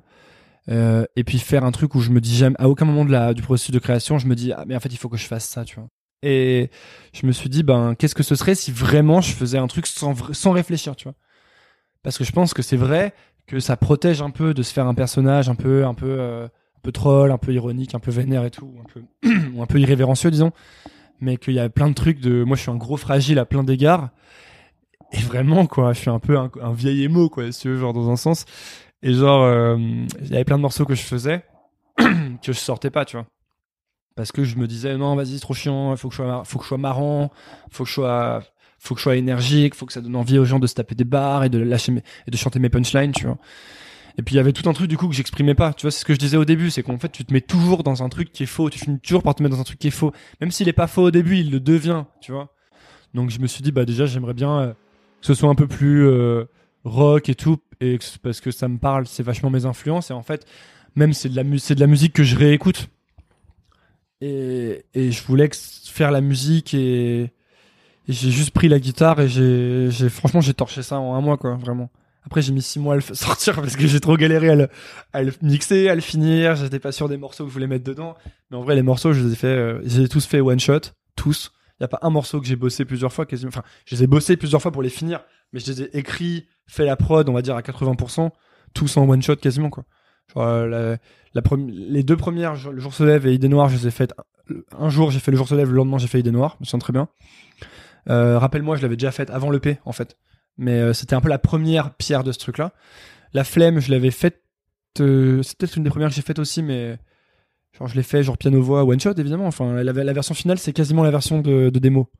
Euh, 0.68 1.07
et 1.16 1.24
puis 1.24 1.39
faire 1.39 1.64
un 1.64 1.70
truc 1.70 1.95
où 1.95 2.01
je 2.01 2.11
me 2.11 2.20
dis 2.20 2.37
jamais, 2.37 2.57
à 2.59 2.68
aucun 2.68 2.85
moment 2.85 3.33
du 3.33 3.43
processus 3.43 3.72
de 3.72 3.79
création, 3.79 4.18
je 4.18 4.26
me 4.26 4.35
dis, 4.35 4.53
ah, 4.53 4.64
mais 4.66 4.76
en 4.76 4.81
fait, 4.81 4.91
il 4.91 4.99
faut 4.99 5.09
que 5.09 5.16
je 5.16 5.26
fasse 5.26 5.47
ça, 5.47 5.64
tu 5.64 5.76
vois. 5.76 5.89
Et 6.23 6.71
je 7.12 7.27
me 7.27 7.33
suis 7.33 7.49
dit, 7.49 7.62
ben, 7.62 7.95
qu'est-ce 7.95 8.14
que 8.14 8.23
ce 8.23 8.35
serait 8.35 8.55
si 8.55 8.73
vraiment 8.73 9.21
je 9.21 9.33
faisais 9.33 9.59
un 9.59 9.66
truc 9.66 9.87
sans, 9.87 10.14
sans 10.33 10.53
réfléchir, 10.53 10.97
tu 10.97 11.05
vois? 11.05 11.14
Parce 12.03 12.19
que 12.19 12.25
je 12.25 12.33
pense 12.33 12.55
que 12.55 12.62
c'est 12.62 12.77
vrai 12.77 13.14
que 13.47 13.61
ça 13.61 13.77
protège 13.77 14.23
un 14.23 14.31
peu 14.31 14.55
de 14.55 14.62
se 14.62 14.73
faire 14.73 14.87
un 14.87 14.95
personnage 14.95 15.49
un 15.49 15.55
peu, 15.55 15.85
un 15.85 15.95
peu, 15.95 16.16
euh, 16.19 16.47
un 16.47 16.81
peu 16.83 16.93
troll, 16.93 17.31
un 17.31 17.39
peu 17.39 17.53
ironique, 17.53 17.95
un 17.95 17.99
peu 17.99 18.11
vénère 18.11 18.45
et 18.45 18.51
tout, 18.51 18.73
un 18.81 18.85
peu, 18.85 19.03
ou 19.55 19.62
un 19.62 19.66
peu 19.66 19.81
irrévérencieux, 19.81 20.31
disons. 20.31 20.53
Mais 21.21 21.37
qu'il 21.37 21.55
y 21.55 21.61
a 21.61 21.69
plein 21.69 21.89
de 21.89 21.95
trucs 21.95 22.21
de, 22.21 22.45
moi 22.45 22.57
je 22.57 22.62
suis 22.62 22.71
un 22.71 22.77
gros 22.77 22.97
fragile 22.97 23.39
à 23.39 23.45
plein 23.45 23.64
d'égards. 23.64 24.11
Et 25.12 25.19
vraiment, 25.19 25.66
quoi, 25.66 25.95
je 25.95 26.01
suis 26.01 26.11
un 26.11 26.19
peu 26.19 26.37
un, 26.37 26.73
vieil 26.73 27.05
émo, 27.05 27.31
quoi, 27.31 27.51
si 27.51 27.62
tu 27.62 27.69
veux, 27.71 27.79
genre 27.79 27.95
dans 27.95 28.11
un 28.11 28.16
sens. 28.16 28.45
Et 29.03 29.14
genre, 29.14 29.43
euh, 29.45 29.77
il 29.79 30.29
y 30.29 30.35
avait 30.35 30.45
plein 30.45 30.57
de 30.59 30.62
morceaux 30.62 30.85
que 30.85 30.95
je 30.95 31.03
faisais 31.03 31.45
que 31.99 32.53
je 32.53 32.53
sortais 32.53 32.91
pas, 32.91 33.05
tu 33.05 33.16
vois 33.16 33.27
parce 34.19 34.33
que 34.33 34.43
je 34.43 34.57
me 34.57 34.66
disais 34.66 34.97
non 34.97 35.14
vas-y 35.14 35.39
trop 35.39 35.55
chiant 35.55 35.95
faut 35.95 36.09
que 36.09 36.14
je 36.16 36.23
sois 36.23 36.43
faut 36.45 36.59
que 36.59 36.64
je 36.64 36.69
sois 36.69 36.77
marrant 36.77 37.31
faut 37.71 37.85
que 37.85 37.89
je 37.89 37.95
sois 37.95 38.43
faut 38.81 38.97
que 38.97 38.99
je 38.99 39.05
sois 39.05 39.14
énergique 39.14 39.77
faut 39.77 39.87
que 39.87 39.93
ça 39.93 40.01
donne 40.01 40.16
envie 40.16 40.41
aux 40.41 40.45
gens 40.45 40.59
de 40.59 40.66
se 40.66 40.75
taper 40.75 40.97
des 40.97 41.05
barres 41.05 41.45
et 41.45 41.49
de 41.49 41.59
lâcher 41.59 41.93
et 42.27 42.31
de 42.33 42.37
chanter 42.37 42.59
mes 42.59 42.69
punchlines 42.69 43.12
tu 43.12 43.27
vois. 43.27 43.39
Et 44.19 44.23
puis 44.23 44.35
il 44.35 44.39
y 44.39 44.41
avait 44.41 44.53
tout 44.53 44.69
un 44.69 44.73
truc 44.73 44.89
du 44.89 44.97
coup 44.97 45.07
que 45.07 45.14
j'exprimais 45.14 45.55
pas. 45.55 45.73
Tu 45.73 45.83
vois 45.83 45.93
c'est 45.93 46.01
ce 46.01 46.05
que 46.05 46.14
je 46.14 46.19
disais 46.19 46.37
au 46.37 46.45
début 46.45 46.69
c'est 46.71 46.83
qu'en 46.83 46.99
fait 46.99 47.11
tu 47.11 47.25
te 47.25 47.33
mets 47.33 47.41
toujours 47.41 47.85
dans 47.85 48.03
un 48.03 48.09
truc 48.09 48.33
qui 48.33 48.43
est 48.43 48.47
faux. 48.47 48.71
Tu 48.71 48.81
finis 48.81 48.99
toujours 48.99 49.23
par 49.23 49.37
te 49.37 49.43
mettre 49.45 49.55
dans 49.55 49.61
un 49.61 49.64
truc 49.64 49.79
qui 49.79 49.87
est 49.87 49.93
faux. 49.93 50.11
Même 50.41 50.51
s'il 50.51 50.69
est 50.69 50.73
pas 50.73 50.89
faux 50.89 51.03
au 51.03 51.11
début 51.12 51.37
il 51.37 51.53
le 51.53 51.61
devient 51.61 52.03
tu 52.21 52.33
vois. 52.33 52.53
Donc 53.14 53.31
je 53.31 53.39
me 53.39 53.47
suis 53.47 53.62
dit 53.62 53.71
bah 53.71 53.85
déjà 53.85 54.07
j'aimerais 54.07 54.35
bien 54.35 54.59
euh, 54.59 54.73
que 54.73 55.27
ce 55.29 55.35
soit 55.35 55.49
un 55.49 55.55
peu 55.55 55.69
plus 55.69 56.09
euh, 56.09 56.47
rock 56.83 57.29
et 57.29 57.37
tout 57.37 57.59
et 57.81 58.01
parce 58.25 58.41
que 58.41 58.51
ça 58.51 58.66
me 58.66 58.79
parle 58.79 59.07
c'est 59.07 59.23
vachement 59.23 59.51
mes 59.51 59.64
influences. 59.64 60.11
Et 60.11 60.14
en 60.14 60.25
fait 60.25 60.45
même 60.97 61.12
c'est 61.12 61.31
c'est 61.59 61.75
de 61.77 61.81
la 61.81 61.87
musique 61.87 62.14
que 62.14 62.25
je 62.25 62.35
réécoute 62.35 62.89
et, 64.21 64.85
et 64.95 65.12
je 65.12 65.23
voulais 65.25 65.49
faire 65.53 66.11
la 66.11 66.21
musique 66.21 66.75
et, 66.75 67.33
j'ai 68.09 68.31
juste 68.31 68.53
pris 68.53 68.69
la 68.69 68.79
guitare 68.79 69.21
et 69.21 69.29
j'ai, 69.29 70.09
franchement 70.09 70.41
j'ai 70.41 70.55
torché 70.55 70.83
ça 70.83 70.99
en 70.99 71.14
un 71.14 71.21
mois 71.21 71.37
quoi 71.37 71.57
vraiment. 71.57 71.91
Après 72.25 72.41
j'ai 72.41 72.53
mis 72.53 72.62
six 72.62 72.79
mois 72.79 72.95
à 72.95 72.97
le 72.97 73.03
sortir 73.14 73.57
parce 73.57 73.77
que 73.77 73.87
j'ai 73.87 74.01
trop 74.01 74.16
galéré 74.16 74.49
à 74.49 74.55
le, 74.55 74.69
à 75.12 75.23
le 75.23 75.33
mixer, 75.43 75.91
à 75.91 75.95
le 75.95 76.01
finir. 76.01 76.57
J'étais 76.57 76.79
pas 76.79 76.91
sûr 76.91 77.11
des 77.11 77.19
morceaux 77.19 77.45
que 77.45 77.51
je 77.51 77.53
voulais 77.53 77.66
mettre 77.66 77.85
dedans. 77.85 78.16
Mais 78.51 78.57
en 78.57 78.62
vrai 78.62 78.75
les 78.75 78.83
morceaux 78.83 79.12
je 79.12 79.23
les 79.23 79.33
ai 79.35 79.37
fait, 79.37 79.47
euh, 79.49 79.83
j'ai 79.85 80.09
tous 80.09 80.25
fait 80.25 80.41
one 80.41 80.59
shot, 80.59 80.81
tous. 81.16 81.53
Il 81.79 81.83
y 81.83 81.85
a 81.85 81.89
pas 81.89 81.99
un 82.01 82.09
morceau 82.09 82.41
que 82.41 82.47
j'ai 82.47 82.57
bossé 82.57 82.87
plusieurs 82.87 83.12
fois 83.12 83.27
quasiment. 83.27 83.51
Enfin 83.51 83.62
je 83.85 83.95
les 83.95 84.05
ai 84.05 84.07
bossés 84.07 84.39
plusieurs 84.39 84.62
fois 84.62 84.73
pour 84.73 84.83
les 84.83 84.89
finir, 84.89 85.21
mais 85.53 85.61
je 85.61 85.71
les 85.71 85.83
ai 85.83 85.99
écrits, 85.99 86.47
fait 86.66 86.87
la 86.87 86.97
prod 86.97 87.29
on 87.29 87.35
va 87.35 87.43
dire 87.43 87.57
à 87.57 87.61
80%, 87.61 88.31
tous 88.73 88.97
en 88.97 89.07
one 89.07 89.21
shot 89.21 89.37
quasiment 89.37 89.69
quoi. 89.69 89.85
Genre, 90.35 90.45
euh, 90.45 90.97
la, 91.35 91.43
les 91.68 92.03
deux 92.03 92.16
premières, 92.16 92.55
le 92.70 92.81
jour 92.81 92.95
se 92.95 93.05
lève 93.05 93.26
et 93.26 93.35
Idée 93.35 93.49
Noire, 93.49 93.68
je 93.68 93.76
les 93.76 93.87
ai 93.89 93.91
faites. 93.91 94.14
Un 94.79 94.89
jour, 94.89 95.11
j'ai 95.11 95.20
fait 95.20 95.31
le 95.31 95.37
jour 95.37 95.49
se 95.49 95.55
lève, 95.55 95.70
le 95.70 95.76
lendemain, 95.76 95.99
j'ai 95.99 96.07
fait 96.07 96.20
Idée 96.20 96.31
Noire. 96.31 96.57
Je 96.59 96.64
me 96.64 96.66
sens 96.66 96.81
très 96.81 96.93
bien. 96.93 97.09
Euh, 98.09 98.39
Rappelle-moi, 98.39 98.76
je 98.76 98.83
l'avais 98.83 98.97
déjà 98.97 99.12
faite 99.12 99.31
avant 99.31 99.51
le 99.51 99.61
P, 99.61 99.79
en 99.85 99.93
fait. 99.93 100.16
Mais 100.57 100.81
euh, 100.81 100.93
c'était 100.93 101.14
un 101.14 101.20
peu 101.20 101.29
la 101.29 101.39
première 101.39 101.95
pierre 101.95 102.24
de 102.24 102.33
ce 102.33 102.39
truc-là. 102.39 102.72
La 103.33 103.45
flemme, 103.45 103.81
je 103.81 103.91
l'avais 103.91 104.11
faite. 104.11 104.43
C'est 104.97 105.05
peut-être 105.05 105.76
une 105.76 105.85
des 105.85 105.91
premières 105.91 106.09
que 106.09 106.14
j'ai 106.14 106.22
faites 106.22 106.41
aussi, 106.41 106.62
mais 106.62 106.99
je 107.85 107.95
l'ai 107.95 108.03
fait 108.03 108.24
genre 108.24 108.37
piano 108.37 108.61
voix 108.61 108.83
one 108.83 108.99
shot 108.99 109.12
évidemment. 109.16 109.47
Enfin, 109.47 109.83
la, 109.85 110.12
version 110.12 110.35
finale, 110.35 110.59
c'est 110.59 110.72
quasiment 110.72 111.05
la 111.05 111.12
version 111.12 111.41
de 111.41 111.70
démo. 111.70 112.11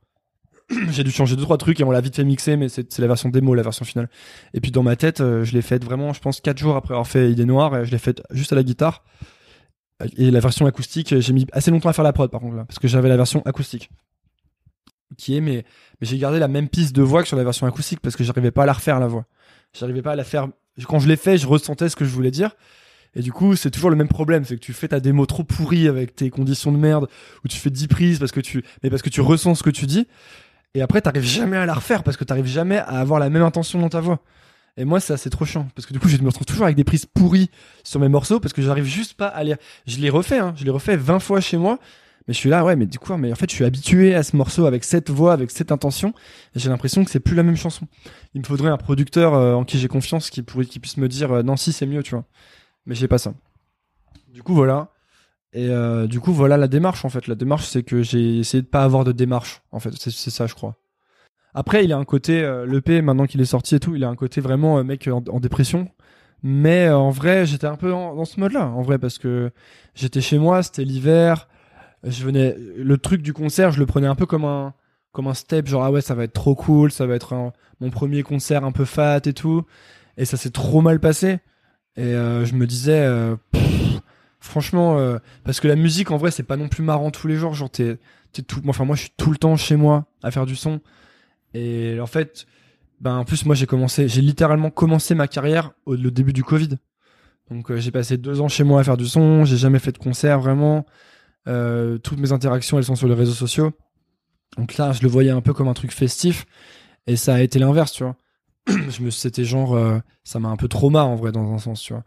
j'ai 0.91 1.05
dû 1.05 1.11
changer 1.11 1.37
deux 1.37 1.43
trois 1.43 1.59
trucs 1.59 1.81
et 1.81 1.85
on 1.85 1.91
l'a 1.91 2.01
vite 2.01 2.17
fait 2.17 2.25
mixer 2.25 2.57
mais 2.57 2.69
c'est 2.69 2.99
la 2.99 3.07
version 3.07 3.29
démo 3.29 3.55
la 3.55 3.63
version 3.63 3.85
finale. 3.85 4.09
Et 4.55 4.61
puis 4.61 4.71
dans 4.71 4.83
ma 4.83 4.97
tête 4.97 5.21
euh, 5.21 5.45
je 5.45 5.53
l'ai 5.53 5.63
faite 5.63 5.85
vraiment 5.85 6.13
je 6.13 6.21
pense 6.21 6.41
quatre 6.41 6.59
jours 6.59 6.77
après 6.77 6.95
avoir 6.95 7.07
fait 7.07 7.31
idée 7.31 7.45
noire 7.45 7.77
et 7.77 7.85
je 7.85 7.91
l'ai 7.91 7.99
faite 7.99 8.23
juste 8.31 8.53
à 8.53 8.57
la 8.57 8.63
guitare. 8.63 9.05
Et 10.17 10.31
la 10.31 10.41
version 10.41 10.67
acoustique 10.67 11.19
j'ai 11.19 11.33
mis 11.33 11.47
assez 11.53 11.71
longtemps 11.71 11.89
à 11.89 11.93
faire 11.93 12.05
la 12.05 12.13
prod 12.13 12.31
par 12.31 12.41
contre 12.41 12.57
là 12.57 12.65
parce 12.65 12.79
que 12.79 12.89
j'avais 12.89 13.09
la 13.09 13.17
version 13.17 13.43
acoustique. 13.45 13.91
Qui 15.17 15.37
est 15.37 15.41
mais 15.41 15.65
mais 16.01 16.07
j'ai 16.07 16.19
gardé 16.19 16.39
la 16.39 16.49
même 16.49 16.69
piste 16.69 16.95
de 16.95 17.03
voix 17.03 17.23
que 17.23 17.29
sur 17.29 17.37
la 17.37 17.45
version 17.45 17.67
acoustique 17.67 18.01
parce 18.01 18.17
que 18.17 18.25
j'arrivais 18.25 18.51
pas 18.51 18.65
à 18.65 18.67
la 18.67 18.75
refaire 18.75 19.01
la 19.01 19.09
voix. 19.09 19.25
J'arrivais 19.79 20.03
pas 20.03 20.13
à 20.13 20.17
la 20.17 20.25
faire 20.25 20.49
quand 20.87 20.99
je 20.99 21.09
l'ai 21.09 21.17
fait 21.17 21.39
je 21.39 21.47
ressentais 21.47 21.89
ce 21.89 21.97
que 21.97 22.05
je 22.05 22.11
voulais 22.11 22.31
dire. 22.31 22.55
Et 23.15 23.23
du 23.23 23.33
coup, 23.33 23.57
c'est 23.57 23.71
toujours 23.71 23.91
le 23.91 23.97
même 23.97 24.09
problème, 24.09 24.45
c'est 24.45 24.55
que 24.55 24.61
tu 24.61 24.73
fais 24.73 24.89
ta 24.89 25.01
démo 25.01 25.27
trop 25.27 25.43
pourrie 25.43 25.89
avec 25.89 26.15
tes 26.15 26.31
conditions 26.31 26.73
de 26.73 26.77
merde, 26.77 27.09
où 27.45 27.49
tu 27.49 27.57
fais 27.57 27.71
10 27.71 27.89
prises 27.89 28.19
parce 28.19 28.33
que 28.33 28.41
tu, 28.41 28.63
mais 28.83 28.91
parce 28.91 29.03
que 29.03 29.09
tu 29.09 29.21
ressens 29.21 29.57
ce 29.57 29.63
que 29.63 29.71
tu 29.71 29.87
dis. 29.87 30.07
Et 30.75 30.83
après, 30.83 31.01
t'arrives 31.01 31.23
jamais 31.25 31.57
à 31.57 31.67
la 31.67 31.75
refaire 31.75 32.03
parce 32.03 32.17
que 32.17 32.25
t'arrives 32.25 32.47
jamais 32.47 32.79
à 32.79 33.01
avoir 33.01 33.21
la 33.21 33.31
même 33.31 33.43
intention 33.43 33.79
dans 33.81 33.89
ta 33.89 34.01
voix. 34.01 34.21
Et 34.77 34.85
moi, 34.85 35.01
ça, 35.01 35.17
c'est 35.17 35.31
trop 35.31 35.45
chiant. 35.45 35.69
Parce 35.75 35.87
que 35.87 35.93
du 35.93 35.99
coup, 35.99 36.09
je 36.09 36.17
me 36.19 36.27
retrouve 36.27 36.47
toujours 36.47 36.65
avec 36.65 36.77
des 36.77 36.85
prises 36.85 37.05
pourries 37.05 37.51
sur 37.83 37.99
mes 37.99 38.09
morceaux 38.09 38.39
parce 38.39 38.53
que 38.53 38.63
j'arrive 38.63 38.85
juste 38.85 39.15
pas 39.15 39.27
à 39.27 39.43
les. 39.43 39.57
Je 39.87 39.99
les 39.99 40.09
refais, 40.09 40.39
hein. 40.39 40.55
Je 40.57 40.65
les 40.65 40.71
refais 40.71 40.97
20 40.97 41.19
fois 41.19 41.41
chez 41.41 41.57
moi. 41.57 41.79
Mais 42.29 42.35
je 42.35 42.39
suis 42.39 42.51
là, 42.51 42.63
ouais, 42.63 42.77
mais 42.77 42.85
du 42.85 42.99
coup, 42.99 43.17
mais 43.17 43.33
en 43.33 43.35
fait, 43.35 43.51
je 43.51 43.55
suis 43.55 43.65
habitué 43.65 44.15
à 44.15 44.23
ce 44.23 44.37
morceau 44.37 44.67
avec 44.67 44.85
cette 44.85 45.09
voix, 45.09 45.33
avec 45.33 45.51
cette 45.51 45.73
intention. 45.73 46.13
J'ai 46.55 46.69
l'impression 46.69 47.03
que 47.03 47.11
c'est 47.11 47.21
plus 47.21 47.35
la 47.35 47.43
même 47.43 47.57
chanson. 47.57 47.89
Il 48.35 48.43
me 48.43 48.47
faudrait 48.47 48.69
un 48.69 48.77
producteur 48.77 49.33
euh, 49.33 49.55
en 49.55 49.65
qui 49.65 49.79
j'ai 49.79 49.89
confiance 49.89 50.29
qui 50.29 50.43
pourrait, 50.43 50.67
qui 50.67 50.79
puisse 50.79 50.99
me 50.99 51.09
dire, 51.09 51.33
euh, 51.33 51.43
non, 51.43 51.57
si, 51.57 51.73
c'est 51.73 51.87
mieux, 51.87 52.03
tu 52.03 52.15
vois. 52.15 52.25
Mais 52.85 52.95
j'ai 52.95 53.09
pas 53.09 53.17
ça. 53.17 53.33
Du 54.29 54.43
coup, 54.43 54.55
voilà. 54.55 54.93
Et 55.53 55.69
euh, 55.71 56.07
du 56.07 56.21
coup, 56.21 56.33
voilà 56.33 56.57
la 56.57 56.69
démarche 56.69 57.05
en 57.05 57.09
fait. 57.09 57.27
La 57.27 57.35
démarche, 57.35 57.67
c'est 57.67 57.83
que 57.83 58.03
j'ai 58.03 58.39
essayé 58.39 58.63
de 58.63 58.67
pas 58.67 58.85
avoir 58.85 59.05
de 59.05 59.13
démarche. 59.13 59.63
En 59.73 59.81
fait, 59.81 59.91
c'est 59.95 60.31
ça, 60.31 60.47
je 60.47 60.55
crois. 60.55 60.77
Après, 61.55 61.85
il 61.85 61.93
a 61.93 61.97
un 61.97 62.05
côté 62.05 62.43
euh, 62.43 62.67
l'EP 62.67 63.03
maintenant 63.03 63.27
qu'il 63.27 63.41
est 63.41 63.47
sorti 63.47 63.75
et 63.75 63.81
tout, 63.81 63.97
il 63.97 64.05
a 64.05 64.09
un 64.09 64.17
côté 64.17 64.41
vraiment 64.41 64.79
euh, 64.79 64.85
mec 64.85 65.09
en, 65.09 65.41
dépression. 65.41 65.89
Mais 66.43 66.89
en 66.91 67.11
vrai, 67.11 67.47
j'étais 67.47 67.67
un 67.67 67.77
peu 67.77 67.91
dans 67.91 68.25
ce 68.25 68.39
mode-là, 68.39 68.67
en 68.69 68.83
vrai, 68.83 68.99
parce 68.99 69.19
que 69.19 69.51
j'étais 69.95 70.21
chez 70.21 70.39
moi, 70.39 70.63
c'était 70.63 70.85
l'hiver. 70.85 71.49
Je 72.05 72.25
venais, 72.25 72.57
le 72.77 72.97
truc 72.99 73.23
du 73.23 73.33
concert, 73.33 73.73
je 73.73 73.81
le 73.81 73.87
prenais 73.87 74.07
un 74.07 74.15
peu 74.15 74.27
comme 74.27 74.45
un 74.45 74.75
comme 75.11 75.27
un 75.27 75.35
step, 75.35 75.67
genre 75.67 75.85
ah 75.85 75.91
ouais, 75.91 76.03
ça 76.03 76.15
va 76.15 76.25
être 76.25 76.35
trop 76.35 76.55
cool, 76.55 76.93
ça 76.93 77.07
va 77.07 77.15
être 77.17 77.53
mon 77.81 77.91
premier 77.91 78.23
concert 78.23 78.65
un 78.65 78.71
peu 78.73 78.85
fat 78.85 79.21
et 79.25 79.33
tout. 79.33 79.65
Et 80.17 80.25
ça 80.25 80.37
s'est 80.37 80.51
trop 80.51 80.81
mal 80.81 81.01
passé. 81.01 81.41
Et 81.97 82.13
je 82.13 82.55
me 82.55 82.67
disais. 82.67 83.05
Franchement, 84.41 84.99
euh, 84.99 85.19
parce 85.45 85.59
que 85.59 85.67
la 85.67 85.75
musique 85.75 86.11
en 86.11 86.17
vrai 86.17 86.31
c'est 86.31 86.45
pas 86.45 86.57
non 86.57 86.69
plus 86.69 86.83
marrant 86.83 87.11
tous 87.11 87.27
les 87.27 87.37
jours. 87.37 87.55
Genre 87.55 87.71
t'es, 87.71 87.99
tout, 88.47 88.63
enfin 88.69 88.85
moi 88.85 88.95
je 88.95 89.03
suis 89.03 89.13
tout 89.17 89.31
le 89.31 89.37
temps 89.37 89.57
chez 89.57 89.77
moi 89.77 90.07
à 90.23 90.31
faire 90.31 90.47
du 90.47 90.55
son. 90.55 90.81
Et 91.55 91.99
en 92.01 92.07
fait, 92.07 92.47
ben 93.01 93.17
en 93.17 93.25
plus 93.25 93.45
moi 93.47 93.55
j'ai 93.55 93.67
commencé, 93.67 94.09
j'ai 94.09 94.23
littéralement 94.23 94.71
commencé 94.71 95.15
ma 95.15 95.27
carrière 95.27 95.73
au 95.87 95.97
début 95.97 96.33
du 96.33 96.45
Covid. 96.45 96.79
Donc 97.51 97.71
euh, 97.71 97.79
j'ai 97.79 97.91
passé 97.91 98.17
deux 98.17 98.41
ans 98.41 98.49
chez 98.49 98.63
moi 98.63 98.81
à 98.81 98.85
faire 98.85 98.97
du 98.97 99.07
son. 99.07 99.45
J'ai 99.45 99.57
jamais 99.57 99.81
fait 99.81 99.93
de 99.93 99.99
concert 99.99 100.39
vraiment. 100.39 100.87
Euh, 101.49 101.99
toutes 101.99 102.19
mes 102.19 102.33
interactions 102.33 102.79
elles 102.79 102.85
sont 102.85 102.97
sur 102.97 103.09
les 103.09 103.15
réseaux 103.15 103.33
sociaux. 103.33 103.73
Donc 104.57 104.77
là 104.77 104.93
je 104.93 105.03
le 105.03 105.09
voyais 105.09 105.31
un 105.31 105.41
peu 105.41 105.53
comme 105.53 105.69
un 105.69 105.75
truc 105.75 105.93
festif. 105.93 106.47
Et 107.09 107.17
ça 107.17 107.35
a 107.35 107.41
été 107.41 107.59
l'inverse, 107.59 107.93
tu 107.93 108.05
vois. 108.05 108.17
je 108.69 109.03
me, 109.03 109.11
c'était 109.11 109.45
genre, 109.45 109.81
ça 110.25 110.39
m'a 110.41 110.51
un 110.51 110.57
peu 110.57 110.69
trauma 110.69 111.03
en 111.05 111.17
vrai 111.17 111.33
dans 111.33 111.55
un 111.55 111.59
sens, 111.59 111.81
tu 111.81 111.95
vois. 111.95 112.05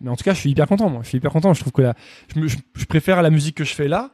Mais 0.00 0.10
en 0.10 0.16
tout 0.16 0.24
cas, 0.24 0.34
je 0.34 0.40
suis 0.40 0.50
hyper 0.50 0.66
content, 0.66 0.88
moi. 0.88 1.02
Je 1.02 1.08
suis 1.08 1.18
hyper 1.18 1.30
content. 1.30 1.52
Je 1.54 1.60
trouve 1.60 1.72
que 1.72 1.82
la, 1.82 1.94
je, 2.34 2.84
préfère 2.86 3.22
la 3.22 3.30
musique 3.30 3.56
que 3.56 3.64
je 3.64 3.74
fais 3.74 3.88
là. 3.88 4.10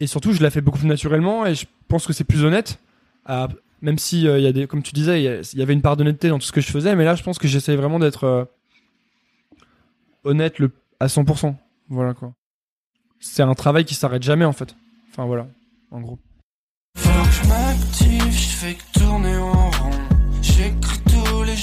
Et 0.00 0.06
surtout, 0.06 0.32
je 0.32 0.42
la 0.42 0.50
fais 0.50 0.60
beaucoup 0.60 0.78
plus 0.78 0.88
naturellement. 0.88 1.46
Et 1.46 1.54
je 1.54 1.66
pense 1.88 2.06
que 2.06 2.12
c'est 2.12 2.24
plus 2.24 2.44
honnête. 2.44 2.78
même 3.82 3.98
si, 3.98 4.26
euh, 4.26 4.38
y 4.38 4.46
a 4.46 4.52
des, 4.52 4.66
comme 4.66 4.82
tu 4.82 4.92
disais, 4.92 5.22
il 5.22 5.58
y, 5.58 5.62
avait 5.62 5.72
une 5.72 5.82
part 5.82 5.96
d'honnêteté 5.96 6.28
dans 6.28 6.38
tout 6.38 6.46
ce 6.46 6.52
que 6.52 6.60
je 6.60 6.70
faisais. 6.70 6.96
Mais 6.96 7.04
là, 7.04 7.14
je 7.14 7.22
pense 7.22 7.38
que 7.38 7.48
j'essaie 7.48 7.76
vraiment 7.76 7.98
d'être 7.98 8.24
euh, 8.24 8.44
honnête 10.24 10.58
le, 10.58 10.72
à 11.00 11.06
100%. 11.06 11.54
Voilà, 11.88 12.14
quoi. 12.14 12.32
C'est 13.18 13.42
un 13.42 13.54
travail 13.54 13.84
qui 13.84 13.94
s'arrête 13.94 14.22
jamais, 14.22 14.44
en 14.44 14.52
fait. 14.52 14.74
Enfin, 15.10 15.26
voilà. 15.26 15.46
En 15.90 16.00
gros. 16.00 16.18
Faut 16.96 17.08
que 17.08 17.30
je 17.30 17.48
m'active, 17.48 18.32
je 18.32 18.56
fais 18.56 18.74
que 18.74 18.98
tourner 18.98 19.36
en 19.36 19.59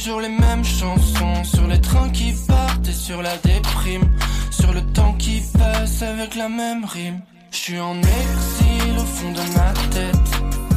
tous 0.08 0.20
les 0.20 0.30
mêmes 0.30 0.64
chansons 0.64 1.43
sur 1.43 1.68
les 1.68 1.82
trains 1.82 2.10
qui 2.12 2.32
partent 2.47 2.88
et 2.88 2.93
sur 2.93 3.22
la 3.22 3.36
déprime, 3.38 4.10
sur 4.51 4.72
le 4.72 4.82
temps 4.93 5.14
qui 5.20 5.41
passe 5.58 6.01
avec 6.01 6.36
la 6.36 6.47
même 6.47 6.86
rime. 6.86 7.20
Je 7.51 7.58
suis 7.58 7.80
en 7.80 7.97
exil 7.97 8.93
au 8.97 9.08
fond 9.16 9.32
de 9.34 9.45
ma 9.58 9.74
tête. 9.91 10.30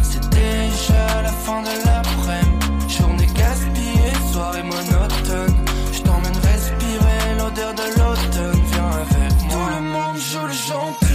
C'est 0.03 0.29
déjà 0.31 1.23
la 1.23 1.33
fin 1.45 1.63
de 1.63 1.75
l'après-midi. 1.87 2.97
Journée 2.99 3.29
gaspillée, 3.37 4.33
soirée 4.33 4.65
monotone. 4.65 5.57
Je 5.93 6.01
t'emmène 6.03 6.39
respirer 6.51 7.23
l'odeur 7.39 7.75
de 7.75 7.87
l'automne. 7.99 8.63
Viens 8.73 8.91
avec 9.05 9.33
moi. 9.43 9.53
Tout 9.53 9.69
le 9.77 9.81
monde 9.93 10.17
joue 10.17 10.47
le 10.47 10.53
gentil, 10.53 11.10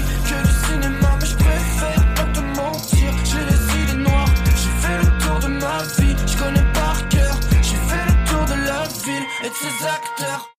ses 9.55 9.85
acteurs. 9.87 10.49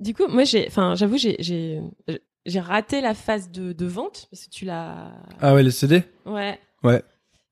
Du 0.00 0.14
coup, 0.14 0.26
moi, 0.28 0.44
j'ai, 0.44 0.66
enfin, 0.68 0.94
j'avoue, 0.94 1.16
j'ai, 1.16 1.36
j'ai, 1.38 1.80
j'ai 2.44 2.60
raté 2.60 3.00
la 3.00 3.14
phase 3.14 3.50
de, 3.50 3.72
de 3.72 3.86
vente 3.86 4.28
parce 4.30 4.44
que 4.44 4.50
tu 4.50 4.64
l'as. 4.64 5.12
Ah 5.40 5.54
ouais, 5.54 5.62
les 5.62 5.70
CD 5.70 6.02
Ouais. 6.26 6.58
Ouais. 6.82 7.02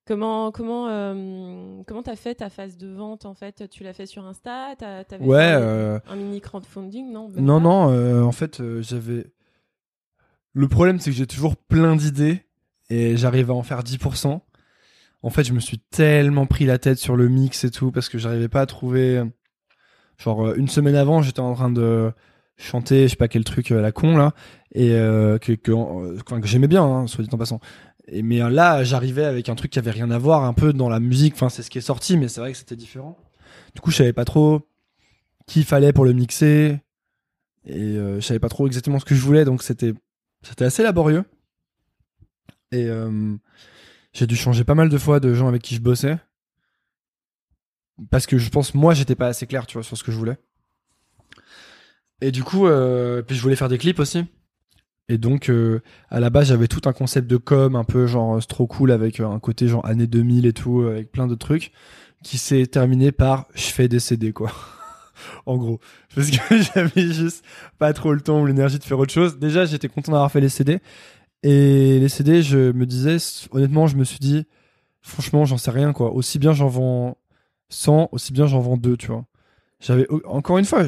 Comment 0.06 0.52
comment 0.52 0.88
euh, 0.90 1.82
comment 1.86 2.02
t'as 2.02 2.16
fait 2.16 2.34
ta 2.34 2.50
phase 2.50 2.76
de 2.76 2.88
vente 2.92 3.24
en 3.24 3.32
fait? 3.32 3.70
Tu 3.70 3.84
l'as 3.84 3.94
fait 3.94 4.04
sur 4.04 4.26
Insta? 4.26 4.74
T'as 4.78 5.02
t'avais 5.04 5.24
Ouais. 5.24 5.38
fait 5.38 5.54
euh, 5.54 5.98
un 6.06 6.16
mini 6.16 6.42
crowdfunding? 6.42 7.10
Non 7.10 7.28
même 7.28 7.42
Non, 7.42 7.56
pas 7.56 7.64
non, 7.64 7.90
euh, 7.90 8.22
en 8.22 8.32
fait, 8.32 8.60
euh, 8.60 8.82
j'avais. 8.82 9.24
Le 10.52 10.68
problème, 10.68 11.00
c'est 11.00 11.10
que 11.10 11.16
j'ai 11.16 11.26
toujours 11.26 11.56
plein 11.56 11.96
d'idées 11.96 12.42
et 12.90 13.16
j'arrive 13.16 13.50
à 13.50 13.54
en 13.54 13.62
faire 13.62 13.82
10%. 13.82 14.40
En 15.22 15.30
fait, 15.30 15.42
je 15.44 15.54
me 15.54 15.58
suis 15.60 15.78
tellement 15.78 16.44
pris 16.44 16.66
la 16.66 16.78
tête 16.78 16.98
sur 16.98 17.16
le 17.16 17.28
mix 17.30 17.64
et 17.64 17.70
tout 17.70 17.90
parce 17.90 18.10
que 18.10 18.18
j'arrivais 18.18 18.48
pas 18.50 18.60
à 18.60 18.66
trouver. 18.66 19.22
Genre, 20.18 20.46
euh, 20.46 20.54
une 20.56 20.68
semaine 20.68 20.94
avant, 20.94 21.22
j'étais 21.22 21.40
en 21.40 21.54
train 21.54 21.70
de 21.70 22.12
chanter, 22.56 23.04
je 23.04 23.08
sais 23.08 23.16
pas 23.16 23.28
quel 23.28 23.44
truc 23.44 23.70
à 23.72 23.80
la 23.80 23.92
con 23.92 24.16
là, 24.16 24.32
et 24.72 24.92
euh, 24.92 25.38
que, 25.38 25.52
que, 25.52 25.72
euh, 25.72 26.40
j'aimais 26.44 26.68
bien, 26.68 26.84
hein, 26.84 27.06
soit 27.06 27.24
dit 27.24 27.30
en 27.32 27.38
passant. 27.38 27.60
Et, 28.06 28.22
mais 28.22 28.42
euh, 28.42 28.50
là, 28.50 28.84
j'arrivais 28.84 29.24
avec 29.24 29.48
un 29.48 29.54
truc 29.54 29.70
qui 29.72 29.78
avait 29.78 29.90
rien 29.90 30.10
à 30.10 30.18
voir 30.18 30.44
un 30.44 30.52
peu 30.52 30.72
dans 30.72 30.88
la 30.88 31.00
musique. 31.00 31.34
Enfin, 31.34 31.48
c'est 31.48 31.62
ce 31.62 31.70
qui 31.70 31.78
est 31.78 31.82
sorti, 31.82 32.16
mais 32.16 32.28
c'est 32.28 32.40
vrai 32.40 32.52
que 32.52 32.58
c'était 32.58 32.76
différent. 32.76 33.16
Du 33.74 33.80
coup, 33.80 33.90
je 33.90 33.96
savais 33.96 34.12
pas 34.12 34.24
trop 34.24 34.68
qui 35.46 35.62
fallait 35.64 35.92
pour 35.92 36.04
le 36.04 36.12
mixer 36.12 36.78
et 37.66 37.96
euh, 37.96 38.20
je 38.20 38.26
savais 38.26 38.40
pas 38.40 38.48
trop 38.48 38.66
exactement 38.66 38.98
ce 38.98 39.04
que 39.04 39.14
je 39.14 39.20
voulais 39.20 39.44
donc 39.44 39.62
c'était 39.62 39.92
c'était 40.42 40.64
assez 40.64 40.82
laborieux 40.82 41.24
et 42.72 42.86
euh, 42.86 43.36
j'ai 44.12 44.26
dû 44.26 44.36
changer 44.36 44.64
pas 44.64 44.74
mal 44.74 44.88
de 44.88 44.98
fois 44.98 45.20
de 45.20 45.34
gens 45.34 45.48
avec 45.48 45.62
qui 45.62 45.74
je 45.74 45.80
bossais 45.80 46.16
parce 48.10 48.26
que 48.26 48.38
je 48.38 48.50
pense 48.50 48.74
moi 48.74 48.94
j'étais 48.94 49.14
pas 49.14 49.28
assez 49.28 49.46
clair 49.46 49.66
tu 49.66 49.74
vois 49.74 49.82
sur 49.82 49.96
ce 49.96 50.04
que 50.04 50.12
je 50.12 50.16
voulais. 50.16 50.38
Et 52.20 52.30
du 52.32 52.44
coup 52.44 52.66
euh, 52.66 53.22
puis 53.22 53.36
je 53.36 53.42
voulais 53.42 53.56
faire 53.56 53.68
des 53.68 53.78
clips 53.78 53.98
aussi. 53.98 54.24
Et 55.08 55.18
donc 55.18 55.50
euh, 55.50 55.82
à 56.10 56.18
la 56.18 56.30
base 56.30 56.48
j'avais 56.48 56.68
tout 56.68 56.88
un 56.88 56.92
concept 56.92 57.28
de 57.28 57.36
com 57.36 57.76
un 57.76 57.84
peu 57.84 58.06
genre 58.06 58.40
c'est 58.40 58.48
trop 58.48 58.66
cool 58.66 58.90
avec 58.90 59.20
euh, 59.20 59.28
un 59.28 59.38
côté 59.38 59.68
genre 59.68 59.84
année 59.84 60.06
2000 60.06 60.46
et 60.46 60.52
tout 60.54 60.80
euh, 60.80 60.92
avec 60.92 61.12
plein 61.12 61.26
de 61.26 61.34
trucs 61.34 61.72
qui 62.22 62.38
s'est 62.38 62.66
terminé 62.66 63.12
par 63.12 63.46
je 63.54 63.64
fais 63.64 63.88
des 63.88 64.00
CD 64.00 64.32
quoi. 64.32 64.50
En 65.46 65.56
gros. 65.56 65.78
Parce 66.14 66.28
que 66.30 66.62
j'avais 66.74 67.12
juste 67.12 67.44
pas 67.78 67.92
trop 67.92 68.12
le 68.12 68.20
temps 68.20 68.42
ou 68.42 68.46
l'énergie 68.46 68.78
de 68.78 68.84
faire 68.84 68.98
autre 68.98 69.12
chose. 69.12 69.38
Déjà 69.38 69.64
j'étais 69.64 69.88
content 69.88 70.12
d'avoir 70.12 70.32
fait 70.32 70.40
les 70.40 70.48
CD 70.48 70.80
et 71.42 71.98
les 72.00 72.08
CD 72.08 72.42
je 72.42 72.72
me 72.72 72.86
disais 72.86 73.18
honnêtement 73.50 73.86
je 73.86 73.96
me 73.96 74.04
suis 74.04 74.18
dit 74.18 74.46
franchement 75.02 75.44
j'en 75.44 75.58
sais 75.58 75.70
rien 75.70 75.92
quoi. 75.92 76.12
Aussi 76.12 76.38
bien 76.38 76.52
j'en 76.54 76.68
vends 76.68 77.18
100 77.68 78.08
aussi 78.12 78.32
bien 78.32 78.46
j'en 78.46 78.60
vends 78.60 78.76
2 78.76 78.96
tu 78.96 79.08
vois. 79.08 79.24
J'avais 79.80 80.06
encore 80.24 80.58
une 80.58 80.64
fois 80.64 80.84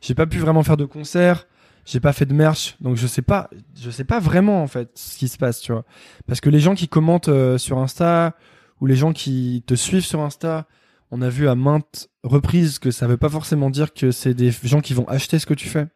j'ai 0.00 0.14
pas 0.14 0.26
pu 0.26 0.38
vraiment 0.38 0.62
faire 0.62 0.76
de 0.76 0.84
concert 0.84 1.46
j'ai 1.84 2.00
pas 2.00 2.12
fait 2.12 2.24
de 2.26 2.32
merch 2.32 2.76
donc 2.80 2.96
je 2.96 3.06
sais 3.06 3.22
pas 3.22 3.50
sais 3.90 4.04
pas 4.04 4.18
vraiment 4.18 4.62
en 4.62 4.66
fait 4.66 4.90
ce 4.94 5.18
qui 5.18 5.28
se 5.28 5.38
passe 5.38 5.60
tu 5.60 5.72
vois. 5.72 5.84
Parce 6.26 6.40
que 6.40 6.50
les 6.50 6.60
gens 6.60 6.74
qui 6.74 6.88
commentent 6.88 7.28
euh, 7.28 7.58
sur 7.58 7.78
Insta 7.78 8.34
ou 8.80 8.86
les 8.86 8.96
gens 8.96 9.12
qui 9.12 9.62
te 9.66 9.74
suivent 9.74 10.04
sur 10.04 10.20
Insta 10.20 10.66
on 11.10 11.22
a 11.22 11.28
vu 11.28 11.48
à 11.48 11.54
maintes 11.54 12.08
reprises 12.24 12.78
que 12.78 12.90
ça 12.90 13.06
veut 13.06 13.16
pas 13.16 13.28
forcément 13.28 13.70
dire 13.70 13.92
que 13.94 14.10
c'est 14.10 14.34
des 14.34 14.50
gens 14.50 14.80
qui 14.80 14.94
vont 14.94 15.06
acheter 15.06 15.38
ce 15.38 15.46
que 15.46 15.54
tu 15.54 15.68
fais 15.68 15.86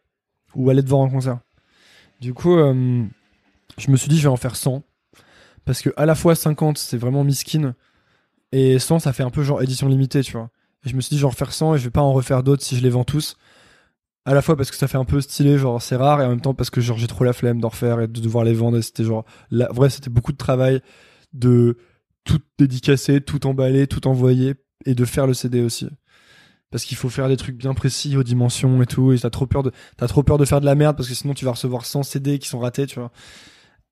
ou 0.55 0.71
aller 0.71 0.83
te 0.83 0.89
voir 0.89 1.01
en 1.01 1.09
concert. 1.09 1.41
Du 2.21 2.35
coup, 2.35 2.57
euh, 2.57 3.05
je 3.79 3.91
me 3.91 3.97
suis 3.97 4.09
dit 4.09 4.17
je 4.17 4.23
vais 4.23 4.29
en 4.29 4.37
faire 4.37 4.57
100 4.57 4.83
parce 5.65 5.83
que 5.83 5.91
à 5.97 6.07
la 6.07 6.15
fois 6.15 6.35
50 6.35 6.79
c'est 6.79 6.97
vraiment 6.97 7.25
miskin 7.25 7.75
et 8.53 8.79
100 8.79 9.01
ça 9.01 9.13
fait 9.13 9.23
un 9.23 9.31
peu 9.31 9.43
genre 9.43 9.63
édition 9.63 9.89
limitée, 9.89 10.23
tu 10.23 10.33
vois. 10.33 10.51
Et 10.85 10.89
je 10.89 10.97
me 10.97 11.01
suis 11.01 11.17
dit 11.17 11.25
en 11.25 11.29
refaire 11.29 11.53
100 11.53 11.75
et 11.75 11.79
je 11.79 11.85
vais 11.85 11.91
pas 11.91 12.01
en 12.01 12.13
refaire 12.13 12.43
d'autres 12.43 12.63
si 12.63 12.77
je 12.77 12.83
les 12.83 12.91
vends 12.91 13.05
tous. 13.05 13.37
À 14.25 14.35
la 14.35 14.43
fois 14.43 14.57
parce 14.57 14.71
que 14.71 14.77
ça 14.77 14.89
fait 14.89 14.99
un 14.99 15.05
peu 15.05 15.21
stylé, 15.21 15.59
genre 15.59 15.81
c'est 15.81 15.97
rare 15.97 16.21
et 16.21 16.25
en 16.25 16.31
même 16.31 16.41
temps 16.41 16.55
parce 16.55 16.71
que 16.71 16.81
genre 16.81 16.99
j'ai 16.99 17.07
trop 17.07 17.25
la 17.25 17.33
flemme 17.33 17.61
d'en 17.61 17.69
refaire 17.69 18.01
et 18.01 18.09
de 18.09 18.21
devoir 18.21 18.45
les 18.45 18.53
vendre 18.53 18.79
c'était 18.81 19.05
genre 19.05 19.25
la... 19.51 19.69
vrai 19.73 19.89
c'était 19.91 20.11
beaucoup 20.11 20.33
de 20.33 20.37
travail 20.37 20.83
de 21.33 21.79
tout 22.25 22.41
dédicacer, 22.59 23.21
tout 23.23 23.47
emballer, 23.47 23.87
tout 23.87 24.07
envoyer 24.07 24.55
et 24.85 24.95
de 24.95 25.05
faire 25.05 25.27
le 25.27 25.35
CD 25.35 25.63
aussi. 25.63 25.89
Parce 26.71 26.85
qu'il 26.85 26.99
faut 26.99 27.09
faire 27.09 27.29
des 27.29 27.39
trucs 27.39 27.57
bien 27.57 27.73
précis 27.73 28.17
aux 28.19 28.23
dimensions 28.23 28.83
et 28.83 28.87
tout, 28.87 29.13
et 29.13 29.19
t'as 29.19 29.31
trop 29.31 29.47
peur 29.47 29.63
de, 29.63 29.73
t'as 29.97 30.07
trop 30.07 30.23
peur 30.23 30.37
de 30.37 30.45
faire 30.45 30.61
de 30.61 30.67
la 30.67 30.75
merde 30.75 30.97
parce 30.97 31.09
que 31.09 31.15
sinon 31.15 31.33
tu 31.33 31.47
vas 31.47 31.53
recevoir 31.53 31.87
100 31.87 32.03
CD 32.03 32.39
qui 32.39 32.49
sont 32.49 32.59
ratés, 32.59 32.87
tu 32.87 33.01
vois. 33.01 33.11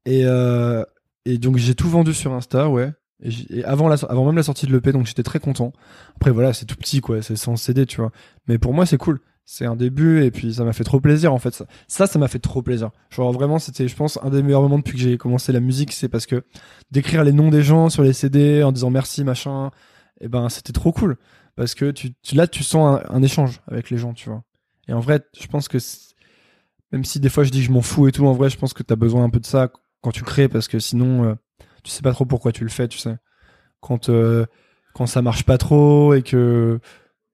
Et, 0.05 0.23
euh, 0.27 0.85
et 1.25 1.39
donc 1.39 1.57
j'ai 1.57 1.75
tout 1.75 1.89
vendu 1.89 2.13
sur 2.13 2.33
Insta, 2.33 2.69
ouais. 2.69 2.93
Et, 3.23 3.65
avant, 3.65 3.89
la, 3.89 3.97
avant 4.09 4.27
même 4.27 4.37
la 4.37 4.43
sortie 4.43 4.67
de 4.67 4.73
l'EP, 4.73 4.93
donc 4.93 5.07
j'étais 5.07 5.23
très 5.23 5.39
content. 5.39 5.73
Après 6.17 6.31
voilà, 6.31 6.53
c'est 6.53 6.67
tout 6.67 6.77
petit 6.77 7.01
quoi, 7.01 7.23
c'est 7.23 7.37
100 7.37 7.57
CD, 7.57 7.87
tu 7.87 8.01
vois. 8.01 8.11
Mais 8.47 8.59
pour 8.59 8.75
moi 8.75 8.87
c'est 8.87 8.99
cool. 8.99 9.21
C'est 9.49 9.65
un 9.65 9.77
début 9.77 10.25
et 10.25 10.33
puis 10.33 10.55
ça 10.55 10.65
m'a 10.65 10.73
fait 10.73 10.83
trop 10.83 11.01
plaisir 11.01 11.33
en 11.33 11.39
fait. 11.39 11.63
Ça, 11.87 12.07
ça, 12.09 12.19
m'a 12.19 12.27
fait 12.27 12.41
trop 12.41 12.63
plaisir. 12.63 12.91
Genre 13.11 13.33
vraiment, 13.33 13.61
c'était, 13.61 13.87
je 13.87 13.95
pense, 13.95 14.19
un 14.23 14.31
des 14.31 14.43
meilleurs 14.43 14.61
moments 14.63 14.79
depuis 14.79 14.95
que 14.95 14.99
j'ai 14.99 15.17
commencé 15.19 15.53
la 15.53 15.61
musique, 15.61 15.93
c'est 15.93 16.09
parce 16.09 16.27
que 16.27 16.43
d'écrire 16.91 17.23
les 17.23 17.33
noms 17.33 17.49
des 17.51 17.63
gens 17.63 17.89
sur 17.89 18.03
les 18.03 18.13
CD 18.13 18.65
en 18.65 18.73
disant 18.73 18.91
merci 18.91 19.23
machin, 19.23 19.71
et 20.21 20.27
ben 20.27 20.49
c'était 20.49 20.73
trop 20.73 20.93
cool 20.93 21.17
parce 21.55 21.75
que 21.77 21.93
tu, 21.93 22.13
tu- 22.23 22.35
là 22.35 22.49
tu 22.49 22.65
sens 22.65 23.01
un, 23.09 23.23
échange 23.23 23.61
avec 23.69 23.91
les 23.91 23.99
gens, 23.99 24.15
tu 24.15 24.29
vois. 24.29 24.43
Et 24.89 24.93
en 24.93 25.01
vrai, 25.01 25.21
je 25.39 25.47
pense 25.47 25.69
que 25.69 25.79
même 26.91 27.05
si 27.05 27.21
des 27.21 27.29
fois 27.29 27.45
je 27.45 27.51
dis 27.51 27.61
que 27.61 27.67
je 27.67 27.73
m'en 27.73 27.83
fous 27.83 28.09
et 28.09 28.13
tout, 28.13 28.27
en 28.27 28.33
vrai, 28.33 28.51
je 28.51 28.59
pense 28.59 28.73
que 28.73 28.83
t'as 28.83 28.97
besoin 28.97 29.23
un 29.23 29.31
peu 29.31 29.39
de 29.41 29.47
ça 29.47 29.71
quand 30.01 30.11
tu 30.11 30.25
crées 30.25 30.49
parce 30.49 30.67
que 30.67 30.81
sinon 30.81 31.25
euh, 31.25 31.35
tu 31.87 31.93
sais 31.93 32.03
pas 32.03 32.13
trop 32.13 32.25
pourquoi 32.25 32.53
tu 32.53 32.65
le 32.65 32.71
fais, 32.71 32.89
tu 32.89 32.99
sais. 32.99 33.17
Quand 33.81 34.09
euh, 34.09 34.47
quand 34.95 35.07
ça 35.07 35.23
marche 35.23 35.45
pas 35.45 35.59
trop 35.59 36.15
et 36.15 36.23
que 36.23 36.81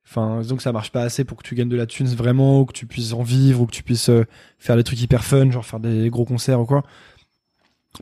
enfin 0.06 0.40
disons 0.42 0.56
que 0.56 0.62
ça 0.62 0.72
marche 0.72 0.92
pas 0.92 1.02
assez 1.02 1.24
pour 1.24 1.38
que 1.38 1.42
tu 1.42 1.54
gagnes 1.54 1.68
de 1.68 1.76
la 1.76 1.86
thune 1.86 2.06
vraiment 2.08 2.60
ou 2.60 2.66
que 2.66 2.72
tu 2.72 2.86
puisses 2.86 3.14
en 3.14 3.22
vivre 3.22 3.62
ou 3.62 3.66
que 3.66 3.72
tu 3.72 3.82
puisses 3.82 4.10
euh, 4.10 4.24
faire 4.58 4.76
des 4.76 4.84
trucs 4.84 5.00
hyper 5.00 5.24
fun, 5.24 5.50
genre 5.50 5.64
faire 5.64 5.80
des 5.80 6.10
gros 6.10 6.24
concerts 6.24 6.60
ou 6.60 6.66
quoi. 6.66 6.82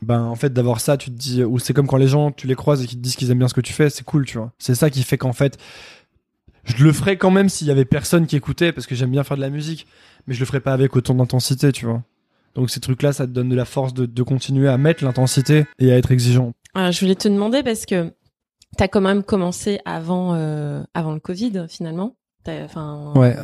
Ben 0.01 0.23
en 0.23 0.35
fait 0.35 0.51
d'avoir 0.51 0.79
ça, 0.81 0.97
tu 0.97 1.09
te 1.11 1.17
dis 1.17 1.43
ou 1.43 1.59
c'est 1.59 1.73
comme 1.73 1.87
quand 1.87 1.97
les 1.97 2.07
gens 2.07 2.31
tu 2.31 2.47
les 2.47 2.55
croises 2.55 2.83
et 2.83 2.87
qu'ils 2.87 2.97
te 2.97 3.03
disent 3.03 3.15
qu'ils 3.15 3.31
aiment 3.31 3.39
bien 3.39 3.47
ce 3.47 3.53
que 3.53 3.61
tu 3.61 3.73
fais, 3.73 3.89
c'est 3.89 4.03
cool, 4.03 4.25
tu 4.25 4.37
vois. 4.37 4.51
C'est 4.59 4.75
ça 4.75 4.89
qui 4.89 5.03
fait 5.03 5.17
qu'en 5.17 5.33
fait 5.33 5.57
je 6.63 6.83
le 6.83 6.91
ferais 6.93 7.17
quand 7.17 7.31
même 7.31 7.49
s'il 7.49 7.67
y 7.67 7.71
avait 7.71 7.85
personne 7.85 8.27
qui 8.27 8.35
écoutait 8.35 8.71
parce 8.71 8.87
que 8.87 8.95
j'aime 8.95 9.11
bien 9.11 9.23
faire 9.23 9.37
de 9.37 9.41
la 9.41 9.49
musique, 9.49 9.87
mais 10.27 10.33
je 10.33 10.39
le 10.39 10.45
ferais 10.45 10.59
pas 10.59 10.73
avec 10.73 10.95
autant 10.95 11.15
d'intensité, 11.15 11.71
tu 11.71 11.85
vois. 11.85 12.03
Donc 12.55 12.69
ces 12.69 12.79
trucs-là, 12.79 13.13
ça 13.13 13.25
te 13.27 13.31
donne 13.31 13.49
de 13.49 13.55
la 13.55 13.65
force 13.65 13.93
de, 13.93 14.05
de 14.05 14.23
continuer 14.23 14.67
à 14.67 14.77
mettre 14.77 15.03
l'intensité 15.03 15.65
et 15.79 15.91
à 15.91 15.97
être 15.97 16.11
exigeant. 16.11 16.51
Alors, 16.73 16.91
je 16.91 16.99
voulais 17.01 17.15
te 17.15 17.27
demander 17.27 17.63
parce 17.63 17.85
que 17.85 18.13
t'as 18.77 18.87
quand 18.87 19.01
même 19.01 19.23
commencé 19.23 19.79
avant 19.85 20.33
euh, 20.35 20.81
avant 20.93 21.13
le 21.13 21.19
Covid 21.19 21.65
finalement. 21.69 22.15
Enfin. 22.47 23.13
Ouais. 23.15 23.35
euh, 23.37 23.43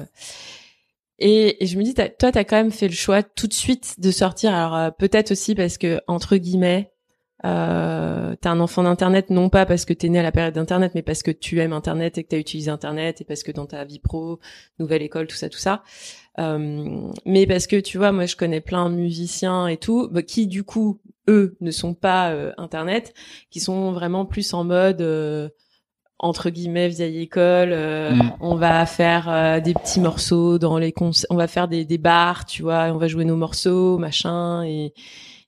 et, 1.19 1.63
et 1.63 1.67
je 1.67 1.77
me 1.77 1.83
dis, 1.83 1.93
t'as- 1.93 2.09
toi, 2.09 2.31
t'as 2.31 2.43
quand 2.43 2.55
même 2.57 2.71
fait 2.71 2.87
le 2.87 2.93
choix 2.93 3.23
tout 3.23 3.47
de 3.47 3.53
suite 3.53 3.95
de 3.99 4.11
sortir. 4.11 4.53
Alors 4.53 4.75
euh, 4.75 4.89
peut-être 4.91 5.31
aussi 5.31 5.55
parce 5.55 5.77
que 5.77 5.99
entre 6.07 6.37
guillemets, 6.37 6.91
euh, 7.45 8.35
t'es 8.41 8.49
un 8.49 8.59
enfant 8.59 8.83
d'internet, 8.83 9.29
non 9.29 9.49
pas 9.49 9.65
parce 9.65 9.85
que 9.85 9.93
t'es 9.93 10.09
né 10.09 10.19
à 10.19 10.23
la 10.23 10.31
période 10.31 10.55
d'internet, 10.55 10.93
mais 10.95 11.03
parce 11.03 11.21
que 11.21 11.31
tu 11.31 11.59
aimes 11.59 11.73
internet 11.73 12.17
et 12.17 12.23
que 12.23 12.29
t'as 12.29 12.37
utilisé 12.37 12.71
internet 12.71 13.21
et 13.21 13.25
parce 13.25 13.43
que 13.43 13.51
dans 13.51 13.65
ta 13.65 13.83
vie 13.85 13.99
pro, 13.99 14.39
nouvelle 14.79 15.01
école, 15.03 15.27
tout 15.27 15.35
ça, 15.35 15.49
tout 15.49 15.59
ça. 15.59 15.83
Euh, 16.39 17.11
mais 17.25 17.45
parce 17.47 17.67
que 17.67 17.79
tu 17.79 17.97
vois, 17.97 18.11
moi, 18.11 18.25
je 18.25 18.35
connais 18.35 18.61
plein 18.61 18.89
de 18.89 18.95
musiciens 18.95 19.67
et 19.67 19.77
tout, 19.77 20.09
bah, 20.11 20.21
qui 20.23 20.47
du 20.47 20.63
coup, 20.63 20.99
eux, 21.29 21.55
ne 21.61 21.71
sont 21.71 21.93
pas 21.93 22.31
euh, 22.31 22.53
internet, 22.57 23.13
qui 23.49 23.59
sont 23.59 23.91
vraiment 23.91 24.25
plus 24.25 24.53
en 24.53 24.63
mode 24.63 25.01
euh, 25.01 25.49
entre 26.19 26.49
guillemets 26.49 26.87
vieille 26.89 27.21
école. 27.21 27.71
euh, 27.71 28.11
Mm. 28.11 28.31
On 28.39 28.55
va 28.55 28.85
faire 28.85 29.29
euh, 29.29 29.59
des 29.59 29.73
petits 29.73 29.99
morceaux 29.99 30.57
dans 30.57 30.77
les 30.77 30.93
on 31.29 31.35
va 31.35 31.47
faire 31.47 31.67
des, 31.67 31.85
des 31.85 31.97
bars, 31.97 32.45
tu 32.45 32.63
vois, 32.63 32.85
on 32.85 32.97
va 32.97 33.07
jouer 33.07 33.25
nos 33.25 33.35
morceaux, 33.35 33.97
machin, 33.97 34.63
et 34.63 34.93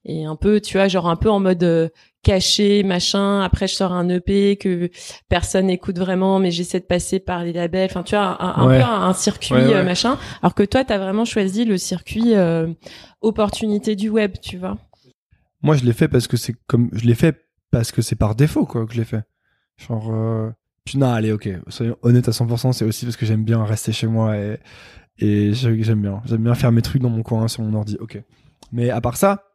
et 0.05 0.25
un 0.25 0.35
peu, 0.35 0.61
tu 0.61 0.77
vois, 0.77 0.87
genre 0.87 1.09
un 1.09 1.15
peu 1.15 1.29
en 1.29 1.39
mode 1.39 1.63
euh, 1.63 1.89
caché, 2.23 2.83
machin. 2.83 3.41
Après, 3.41 3.67
je 3.67 3.75
sors 3.75 3.91
un 3.91 4.07
EP 4.09 4.55
que 4.57 4.89
personne 5.27 5.67
n'écoute 5.67 5.97
vraiment, 5.99 6.39
mais 6.39 6.51
j'essaie 6.51 6.79
de 6.79 6.85
passer 6.85 7.19
par 7.19 7.43
les 7.43 7.53
labels. 7.53 7.89
Enfin, 7.91 8.03
tu 8.03 8.15
vois, 8.15 8.41
un, 8.41 8.63
un 8.63 8.67
Ouais. 8.67 8.77
peu 8.79 8.83
un, 8.85 9.01
un 9.09 9.13
circuit 9.13 9.53
Ouais, 9.55 9.67
ouais. 9.67 9.73
euh, 9.75 9.83
machin. 9.83 10.17
Alors 10.41 10.55
que 10.55 10.63
toi, 10.63 10.83
t'as 10.85 10.97
vraiment 10.97 11.25
choisi 11.25 11.65
le 11.65 11.77
circuit 11.77 12.35
euh, 12.35 12.67
opportunité 13.21 13.95
du 13.95 14.09
web, 14.09 14.33
tu 14.41 14.57
vois. 14.57 14.77
Moi, 15.61 15.75
je 15.75 15.83
l'ai 15.83 15.93
fait 15.93 16.07
parce 16.07 16.27
que 16.27 16.37
c'est 16.37 16.55
comme 16.67 16.89
je 16.93 17.05
l'ai 17.05 17.15
fait 17.15 17.35
parce 17.71 17.91
que 17.91 18.01
c'est 18.01 18.15
par 18.15 18.35
défaut 18.35 18.65
quoi 18.65 18.85
que 18.85 18.93
je 18.93 18.97
l'ai 18.99 19.05
fait. 19.05 19.23
Genre, 19.77 20.53
non, 20.95 21.11
allez, 21.11 21.31
ok, 21.31 21.49
soyons 21.67 21.97
honnêtes 22.01 22.27
à 22.27 22.31
100%, 22.31 22.71
c'est 22.71 22.85
aussi 22.85 23.05
parce 23.05 23.17
que 23.17 23.25
j'aime 23.25 23.43
bien 23.43 23.63
rester 23.63 23.91
chez 23.91 24.07
moi 24.07 24.35
et, 24.37 25.53
j'aime 25.53 26.01
bien. 26.01 26.21
J'aime 26.25 26.43
bien 26.43 26.55
faire 26.55 26.71
mes 26.71 26.81
trucs 26.81 27.01
dans 27.01 27.09
mon 27.09 27.21
coin 27.23 27.47
sur 27.47 27.61
mon 27.63 27.77
ordi, 27.77 27.97
ok. 27.99 28.21
Mais 28.71 28.89
à 28.89 29.01
part 29.01 29.17
ça, 29.17 29.48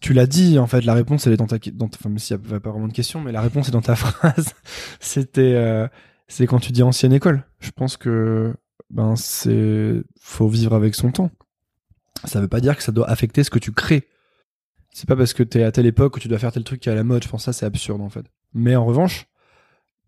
tu 0.00 0.12
l'as 0.14 0.26
dit, 0.26 0.58
en 0.58 0.66
fait, 0.66 0.80
la 0.82 0.94
réponse, 0.94 1.26
elle 1.26 1.34
est 1.34 1.36
dans 1.36 1.46
ta, 1.46 1.58
dans 1.58 1.88
ta- 1.88 1.98
enfin, 2.00 2.08
même 2.08 2.18
s'il 2.18 2.36
n'y 2.38 2.54
a 2.54 2.60
pas 2.60 2.70
vraiment 2.70 2.88
de 2.88 2.92
question, 2.92 3.20
mais 3.20 3.32
la 3.32 3.40
réponse 3.42 3.68
est 3.68 3.72
dans 3.72 3.82
ta 3.82 3.94
phrase. 3.96 4.54
C'était, 5.00 5.54
euh, 5.54 5.86
c'est 6.28 6.46
quand 6.46 6.60
tu 6.60 6.72
dis 6.72 6.82
ancienne 6.82 7.12
école. 7.12 7.44
Je 7.60 7.70
pense 7.70 7.96
que, 7.96 8.54
ben, 8.90 9.16
c'est, 9.16 10.02
faut 10.20 10.48
vivre 10.48 10.74
avec 10.74 10.94
son 10.94 11.10
temps. 11.10 11.30
Ça 12.24 12.40
veut 12.40 12.48
pas 12.48 12.60
dire 12.60 12.76
que 12.76 12.82
ça 12.82 12.92
doit 12.92 13.08
affecter 13.10 13.44
ce 13.44 13.50
que 13.50 13.58
tu 13.58 13.72
crées. 13.72 14.08
C'est 14.92 15.08
pas 15.08 15.16
parce 15.16 15.34
que 15.34 15.42
t'es 15.42 15.62
à 15.62 15.72
telle 15.72 15.86
époque 15.86 16.14
que 16.14 16.20
tu 16.20 16.28
dois 16.28 16.38
faire 16.38 16.52
tel 16.52 16.64
truc 16.64 16.80
qui 16.80 16.88
est 16.88 16.92
à 16.92 16.94
la 16.94 17.04
mode. 17.04 17.22
Je 17.22 17.28
pense 17.28 17.42
que 17.42 17.44
ça, 17.46 17.52
c'est 17.52 17.66
absurde, 17.66 18.00
en 18.00 18.08
fait. 18.08 18.24
Mais 18.54 18.76
en 18.76 18.84
revanche, 18.86 19.26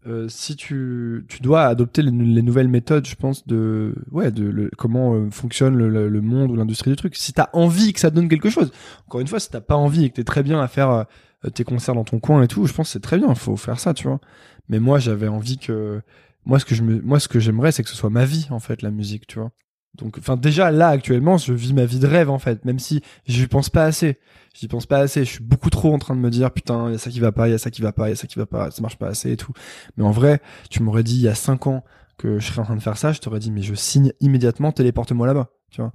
euh, 0.07 0.29
si 0.29 0.55
tu, 0.55 1.25
tu 1.29 1.41
dois 1.41 1.65
adopter 1.65 2.01
les, 2.03 2.11
les 2.11 2.43
nouvelles 2.43 2.69
méthodes, 2.69 3.07
je 3.07 3.17
pense, 3.17 3.47
de, 3.47 3.95
ouais, 4.13 4.31
de 4.31 4.71
comment 4.77 5.15
euh, 5.15 5.31
fonctionne 5.31 5.77
le, 5.77 6.21
monde 6.21 6.51
ou 6.53 6.57
l'industrie 6.57 6.91
du 6.91 6.97
truc. 6.97 7.17
Si 7.17 7.33
t'as 7.33 7.49
envie 7.53 7.93
que 7.93 7.99
ça 8.01 8.11
donne 8.11 8.29
quelque 8.29 8.49
chose, 8.49 8.71
encore 9.07 9.21
une 9.21 9.27
fois, 9.27 9.41
si 9.41 9.51
t'as 9.51 9.61
pas 9.61 9.75
envie 9.75 10.05
et 10.05 10.11
que 10.11 10.17
t'es 10.17 10.25
très 10.25 10.43
bien 10.45 10.61
à 10.61 10.69
faire 10.69 10.91
euh, 10.91 11.51
tes 11.51 11.65
concerts 11.65 11.95
dans 11.95 12.05
ton 12.05 12.21
coin 12.21 12.43
et 12.43 12.49
tout, 12.49 12.67
je 12.67 12.73
pense 12.73 12.89
que 12.89 12.93
c'est 12.93 13.01
très 13.01 13.19
bien, 13.19 13.35
faut 13.35 13.57
faire 13.57 13.81
ça, 13.81 13.95
tu 13.95 14.07
vois. 14.07 14.21
Mais 14.69 14.79
moi, 14.79 14.99
j'avais 14.99 15.29
envie 15.29 15.59
que, 15.59 16.01
moi, 16.45 16.61
ce 16.61 16.65
que 16.65 16.75
je 16.75 16.83
me, 16.83 17.01
moi, 17.01 17.19
ce 17.19 17.29
que 17.29 17.41
j'aimerais, 17.41 17.73
c'est 17.73 17.83
que 17.83 17.89
ce 17.89 17.97
soit 17.97 18.11
ma 18.11 18.25
vie, 18.25 18.47
en 18.51 18.61
fait, 18.61 18.83
la 18.83 18.91
musique, 18.91 19.27
tu 19.27 19.41
vois. 19.41 19.51
Donc, 19.97 20.19
enfin, 20.19 20.37
déjà, 20.37 20.71
là, 20.71 20.89
actuellement, 20.89 21.39
je 21.39 21.53
vis 21.53 21.73
ma 21.75 21.85
vie 21.85 21.99
de 21.99 22.07
rêve, 22.07 22.31
en 22.31 22.39
fait, 22.39 22.65
même 22.65 22.79
si 22.79 23.03
j'y 23.27 23.47
pense 23.47 23.71
pas 23.71 23.85
assez. 23.85 24.19
J'y 24.55 24.69
pense 24.69 24.87
pas 24.87 24.99
assez. 24.99 25.25
Je 25.25 25.31
suis 25.31 25.45
beaucoup 25.45 25.71
trop 25.71 25.93
en 25.93 25.99
train 25.99 26.15
de 26.15 26.21
me 26.21 26.31
dire, 26.31 26.51
putain, 26.51 26.89
il 26.89 26.93
y 26.93 26.95
a 26.95 26.99
ça 26.99 27.11
qui 27.11 27.21
va 27.21 27.33
pas, 27.33 27.49
il 27.49 27.53
y 27.53 27.55
a 27.55 27.59
ça 27.59 27.71
qui 27.71 27.83
va 27.83 27.93
pas, 27.93 28.09
il 28.09 28.11
y 28.11 28.13
a 28.13 28.17
ça 28.17 28.27
qui 28.27 28.39
va 28.39 28.47
pas, 28.47 28.71
ça 28.71 28.83
marche 28.83 28.97
pas 28.97 29.09
assez 29.09 29.33
et 29.33 29.37
tout. 29.37 29.53
Mais 29.97 30.05
en 30.05 30.11
vrai, 30.11 30.41
tu 30.71 30.83
m'aurais 30.83 31.03
dit 31.03 31.17
il 31.17 31.23
y 31.23 31.29
a 31.29 31.35
cinq 31.35 31.67
ans 31.67 31.85
que 32.19 32.39
je 32.39 32.47
serais 32.47 32.61
en 32.61 32.65
train 32.65 32.77
de 32.77 32.83
faire 32.83 32.97
ça, 32.97 33.13
je 33.13 33.21
t'aurais 33.21 33.39
dit, 33.39 33.51
mais 33.51 33.63
je 33.63 33.75
signe 33.75 34.13
immédiatement, 34.21 34.73
téléporte-moi 34.73 35.27
là-bas, 35.27 35.51
tu 35.71 35.81
vois. 35.81 35.93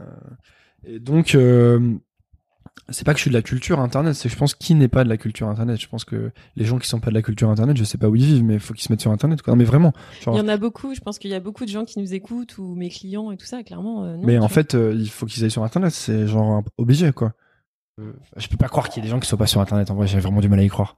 Euh, 0.00 0.04
et 0.84 0.98
donc, 0.98 1.34
euh, 1.34 1.96
c'est 2.90 3.04
pas 3.04 3.12
que 3.12 3.18
je 3.18 3.22
suis 3.22 3.30
de 3.30 3.34
la 3.36 3.42
culture 3.42 3.80
internet, 3.80 4.14
c'est 4.14 4.28
que 4.28 4.34
je 4.34 4.38
pense 4.38 4.54
qui 4.54 4.74
n'est 4.74 4.88
pas 4.88 5.02
de 5.02 5.08
la 5.08 5.16
culture 5.16 5.48
internet. 5.48 5.80
Je 5.80 5.88
pense 5.88 6.04
que 6.04 6.30
les 6.56 6.64
gens 6.64 6.78
qui 6.78 6.86
sont 6.88 7.00
pas 7.00 7.10
de 7.10 7.14
la 7.14 7.22
culture 7.22 7.50
internet, 7.50 7.76
je 7.76 7.84
sais 7.84 7.98
pas 7.98 8.08
où 8.08 8.14
ils 8.16 8.24
vivent, 8.24 8.44
mais 8.44 8.54
il 8.54 8.60
faut 8.60 8.74
qu'ils 8.74 8.84
se 8.84 8.92
mettent 8.92 9.00
sur 9.00 9.10
internet, 9.10 9.42
quoi. 9.42 9.52
Non, 9.52 9.58
mais 9.58 9.64
vraiment. 9.64 9.92
Genre, 10.22 10.34
Il 10.36 10.38
y 10.38 10.40
en 10.40 10.48
a 10.48 10.56
beaucoup, 10.56 10.94
je 10.94 11.00
pense 11.00 11.18
qu'il 11.18 11.30
y 11.30 11.34
a 11.34 11.40
beaucoup 11.40 11.64
de 11.64 11.70
gens 11.70 11.84
qui 11.84 11.98
nous 11.98 12.14
écoutent 12.14 12.58
ou 12.58 12.74
mes 12.74 12.88
clients 12.90 13.30
et 13.32 13.36
tout 13.36 13.46
ça, 13.46 13.62
clairement. 13.64 14.04
euh, 14.04 14.16
non, 14.16 14.22
mais 14.24 14.36
en 14.36 14.40
vois. 14.40 14.48
fait, 14.50 14.74
euh, 14.74 14.94
il 14.96 15.08
faut 15.10 15.26
qu'ils 15.26 15.42
aillent 15.44 15.50
sur 15.50 15.64
internet, 15.64 15.90
c'est 15.92 16.26
genre 16.28 16.62
obligé, 16.78 17.12
quoi. 17.12 17.32
Euh, 18.00 18.12
je 18.36 18.46
peux 18.48 18.58
pas 18.58 18.68
croire 18.68 18.88
qu'il 18.88 19.02
y 19.02 19.06
ait 19.06 19.08
des 19.08 19.10
gens 19.10 19.20
qui 19.20 19.26
soient 19.28 19.38
pas 19.38 19.46
sur 19.46 19.60
internet, 19.60 19.90
en 19.90 19.94
vrai, 19.94 20.06
j'ai 20.06 20.20
vraiment 20.20 20.40
du 20.40 20.48
mal 20.48 20.60
à 20.60 20.62
y 20.62 20.68
croire. 20.68 20.96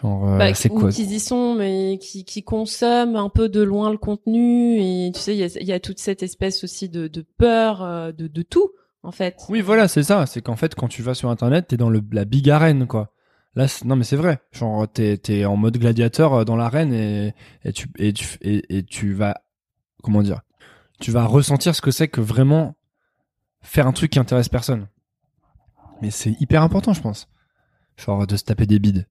Genre, 0.00 0.28
euh, 0.28 0.38
Bah, 0.38 0.52
c'est 0.54 0.68
quoi? 0.68 0.90
qu'ils 0.92 1.10
y 1.12 1.18
sont, 1.20 1.54
mais 1.54 1.98
qui, 2.00 2.24
qui 2.26 2.42
consomment 2.42 3.16
un 3.16 3.30
peu 3.30 3.48
de 3.48 3.62
loin 3.62 3.90
le 3.90 3.96
contenu. 3.96 4.78
Et 4.78 5.10
tu 5.14 5.18
sais, 5.20 5.34
il 5.34 5.38
y 5.38 5.44
a, 5.44 5.46
il 5.60 5.66
y 5.66 5.72
a 5.72 5.80
toute 5.80 5.98
cette 5.98 6.22
espèce 6.22 6.62
aussi 6.62 6.90
de, 6.90 7.08
de 7.08 7.24
peur 7.38 8.12
de, 8.12 8.26
de 8.28 8.42
tout, 8.42 8.70
en 9.06 9.12
fait. 9.12 9.36
Oui, 9.48 9.60
voilà, 9.60 9.88
c'est 9.88 10.02
ça. 10.02 10.26
C'est 10.26 10.42
qu'en 10.42 10.56
fait, 10.56 10.74
quand 10.74 10.88
tu 10.88 11.02
vas 11.02 11.14
sur 11.14 11.30
Internet, 11.30 11.68
t'es 11.68 11.76
dans 11.76 11.90
la 11.90 12.24
big 12.24 12.50
arène, 12.50 12.86
quoi. 12.86 13.12
Là, 13.54 13.66
non, 13.84 13.96
mais 13.96 14.04
c'est 14.04 14.16
vrai. 14.16 14.40
Genre, 14.52 14.86
t'es, 14.86 15.16
t'es 15.16 15.44
en 15.46 15.56
mode 15.56 15.78
gladiateur 15.78 16.34
euh, 16.34 16.44
dans 16.44 16.56
l'arène 16.56 16.92
et, 16.92 17.32
tu, 17.72 19.14
vas, 19.14 19.40
comment 20.02 20.22
dire, 20.22 20.42
tu 21.00 21.10
vas 21.10 21.24
ressentir 21.24 21.74
ce 21.74 21.80
que 21.80 21.90
c'est 21.90 22.08
que 22.08 22.20
vraiment 22.20 22.76
faire 23.62 23.86
un 23.86 23.92
truc 23.92 24.10
qui 24.10 24.18
intéresse 24.18 24.48
personne. 24.48 24.88
Mais 26.02 26.10
c'est 26.10 26.38
hyper 26.40 26.62
important, 26.62 26.92
je 26.92 27.00
pense. 27.00 27.28
Genre, 27.96 28.26
de 28.26 28.36
se 28.36 28.44
taper 28.44 28.66
des 28.66 28.78
bides. 28.78 29.06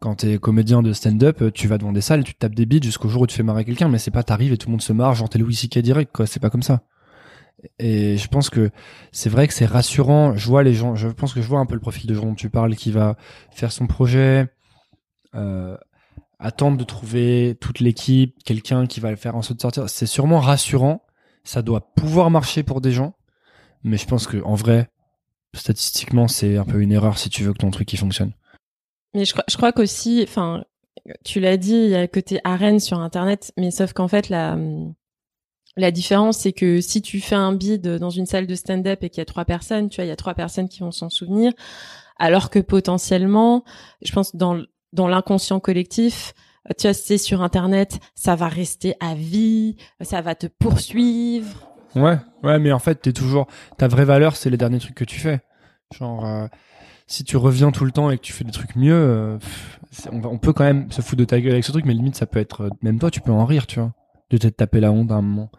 Quand 0.00 0.16
t'es 0.16 0.36
comédien 0.36 0.82
de 0.82 0.92
stand-up, 0.92 1.40
euh, 1.40 1.50
tu 1.50 1.68
vas 1.68 1.78
devant 1.78 1.92
des 1.92 2.02
salles 2.02 2.22
tu 2.22 2.34
te 2.34 2.40
tapes 2.40 2.54
des 2.54 2.66
bides 2.66 2.84
jusqu'au 2.84 3.08
jour 3.08 3.22
où 3.22 3.26
tu 3.26 3.34
fais 3.34 3.42
marrer 3.42 3.64
quelqu'un, 3.64 3.88
mais 3.88 3.98
c'est 3.98 4.10
pas 4.10 4.22
t'arrives 4.22 4.52
et 4.52 4.58
tout 4.58 4.68
le 4.68 4.72
monde 4.72 4.82
se 4.82 4.92
marre, 4.92 5.14
genre 5.14 5.30
t'es 5.30 5.38
Louis 5.38 5.54
C.K. 5.54 5.78
direct, 5.78 6.14
quoi. 6.14 6.26
C'est 6.26 6.40
pas 6.40 6.50
comme 6.50 6.62
ça. 6.62 6.82
Et 7.78 8.16
je 8.18 8.28
pense 8.28 8.50
que 8.50 8.70
c'est 9.12 9.28
vrai 9.30 9.46
que 9.48 9.54
c'est 9.54 9.66
rassurant. 9.66 10.36
Je 10.36 10.46
vois 10.46 10.62
les 10.62 10.74
gens, 10.74 10.94
je 10.94 11.08
pense 11.08 11.32
que 11.34 11.40
je 11.42 11.46
vois 11.48 11.60
un 11.60 11.66
peu 11.66 11.74
le 11.74 11.80
profil 11.80 12.06
de 12.06 12.14
gens 12.14 12.24
dont 12.26 12.34
tu 12.34 12.50
parles 12.50 12.74
qui 12.76 12.90
va 12.90 13.16
faire 13.50 13.72
son 13.72 13.86
projet, 13.86 14.46
euh, 15.34 15.76
attendre 16.38 16.76
de 16.76 16.84
trouver 16.84 17.56
toute 17.60 17.80
l'équipe, 17.80 18.34
quelqu'un 18.44 18.86
qui 18.86 19.00
va 19.00 19.10
le 19.10 19.16
faire 19.16 19.36
en 19.36 19.42
sorte 19.42 19.56
de 19.58 19.62
sortir. 19.62 19.88
C'est 19.88 20.06
sûrement 20.06 20.40
rassurant. 20.40 21.02
Ça 21.44 21.62
doit 21.62 21.92
pouvoir 21.94 22.30
marcher 22.30 22.62
pour 22.64 22.80
des 22.80 22.90
gens, 22.90 23.14
mais 23.84 23.96
je 23.98 24.06
pense 24.06 24.26
que 24.26 24.42
en 24.42 24.54
vrai, 24.56 24.88
statistiquement, 25.54 26.26
c'est 26.28 26.56
un 26.56 26.64
peu 26.64 26.80
une 26.82 26.90
erreur 26.92 27.18
si 27.18 27.30
tu 27.30 27.44
veux 27.44 27.52
que 27.52 27.58
ton 27.58 27.70
truc 27.70 27.92
il 27.92 27.98
fonctionne. 27.98 28.32
Mais 29.14 29.24
je, 29.24 29.32
crois- 29.32 29.44
je 29.48 29.56
crois 29.56 29.72
qu'aussi, 29.72 30.24
enfin, 30.26 30.64
tu 31.24 31.38
l'as 31.38 31.56
dit, 31.56 31.72
il 31.76 31.88
y 31.90 31.94
a 31.94 32.00
le 32.00 32.08
côté 32.08 32.40
arène 32.42 32.80
sur 32.80 32.98
Internet, 32.98 33.52
mais 33.56 33.70
sauf 33.70 33.92
qu'en 33.92 34.08
fait, 34.08 34.28
la, 34.28 34.56
la 35.76 35.90
différence, 35.90 36.38
c'est 36.38 36.52
que 36.52 36.80
si 36.80 37.02
tu 37.02 37.20
fais 37.20 37.34
un 37.34 37.52
bid 37.52 37.86
dans 37.86 38.10
une 38.10 38.26
salle 38.26 38.46
de 38.46 38.54
stand-up 38.54 39.02
et 39.02 39.10
qu'il 39.10 39.18
y 39.18 39.22
a 39.22 39.26
trois 39.26 39.44
personnes, 39.44 39.88
tu 39.88 39.96
vois, 39.96 40.04
il 40.04 40.08
y 40.08 40.12
a 40.12 40.16
trois 40.16 40.34
personnes 40.34 40.68
qui 40.68 40.80
vont 40.80 40.90
s'en 40.90 41.10
souvenir, 41.10 41.52
alors 42.18 42.48
que 42.48 42.58
potentiellement, 42.58 43.62
je 44.02 44.12
pense 44.12 44.34
dans, 44.34 44.62
dans 44.92 45.06
l'inconscient 45.06 45.60
collectif, 45.60 46.32
tu 46.78 46.86
vois, 46.86 46.94
c'est 46.94 47.18
sur 47.18 47.42
Internet, 47.42 48.00
ça 48.14 48.34
va 48.36 48.48
rester 48.48 48.94
à 49.00 49.14
vie, 49.14 49.76
ça 50.00 50.22
va 50.22 50.34
te 50.34 50.46
poursuivre. 50.46 51.70
Ouais, 51.94 52.18
ouais, 52.42 52.58
mais 52.58 52.72
en 52.72 52.78
fait, 52.78 52.96
t'es 52.96 53.12
toujours 53.12 53.46
ta 53.78 53.86
vraie 53.86 54.04
valeur, 54.04 54.36
c'est 54.36 54.50
les 54.50 54.56
derniers 54.56 54.78
trucs 54.78 54.94
que 54.94 55.04
tu 55.04 55.20
fais. 55.20 55.40
Genre, 55.96 56.26
euh, 56.26 56.46
si 57.06 57.22
tu 57.22 57.36
reviens 57.36 57.70
tout 57.70 57.84
le 57.84 57.92
temps 57.92 58.10
et 58.10 58.16
que 58.16 58.22
tu 58.22 58.32
fais 58.32 58.44
des 58.44 58.50
trucs 58.50 58.76
mieux, 58.76 58.94
euh, 58.94 59.38
on, 60.10 60.24
on 60.24 60.38
peut 60.38 60.52
quand 60.52 60.64
même 60.64 60.90
se 60.90 61.02
foutre 61.02 61.20
de 61.20 61.24
ta 61.24 61.40
gueule 61.40 61.52
avec 61.52 61.64
ce 61.64 61.72
truc, 61.72 61.84
mais 61.84 61.94
limite, 61.94 62.16
ça 62.16 62.26
peut 62.26 62.40
être 62.40 62.62
euh, 62.62 62.70
même 62.82 62.98
toi, 62.98 63.10
tu 63.10 63.20
peux 63.20 63.32
en 63.32 63.44
rire, 63.44 63.66
tu 63.66 63.78
vois, 63.78 63.92
de 64.30 64.36
t'être 64.38 64.56
tapé 64.56 64.80
la 64.80 64.90
honte 64.92 65.10
à 65.10 65.14
un 65.14 65.22
moment. 65.22 65.50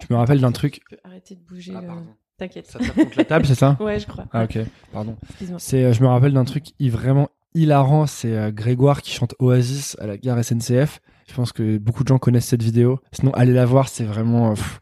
Je 0.00 0.12
me 0.12 0.18
rappelle 0.18 0.40
d'un 0.40 0.52
truc. 0.52 0.80
Tu 0.88 0.96
peux 0.96 1.00
arrêter 1.04 1.34
de 1.34 1.40
bouger, 1.40 1.72
Ah, 1.76 1.80
euh, 1.82 1.86
pardon. 1.86 2.06
t'inquiète. 2.38 2.66
Ça 2.66 2.78
tape 2.78 2.94
contre 2.94 3.16
la 3.18 3.24
table, 3.24 3.46
c'est 3.46 3.54
ça 3.54 3.76
Ouais, 3.80 3.98
je 3.98 4.06
crois. 4.06 4.26
Ah 4.32 4.44
ok, 4.44 4.58
pardon. 4.92 5.16
Excuse-moi. 5.28 5.58
C'est, 5.58 5.84
euh, 5.84 5.92
je 5.92 6.02
me 6.02 6.08
rappelle 6.08 6.32
d'un 6.32 6.44
truc 6.44 6.66
vraiment 6.80 7.28
hilarant, 7.54 8.06
c'est 8.06 8.36
euh, 8.36 8.50
Grégoire 8.50 9.02
qui 9.02 9.12
chante 9.12 9.34
Oasis 9.38 9.96
à 10.00 10.06
la 10.06 10.16
gare 10.16 10.42
SNCF. 10.42 11.00
Je 11.28 11.34
pense 11.34 11.52
que 11.52 11.78
beaucoup 11.78 12.02
de 12.02 12.08
gens 12.08 12.18
connaissent 12.18 12.46
cette 12.48 12.62
vidéo. 12.62 13.00
Sinon, 13.12 13.32
allez 13.32 13.52
la 13.52 13.64
voir, 13.64 13.88
c'est 13.88 14.04
vraiment. 14.04 14.54
pff, 14.54 14.80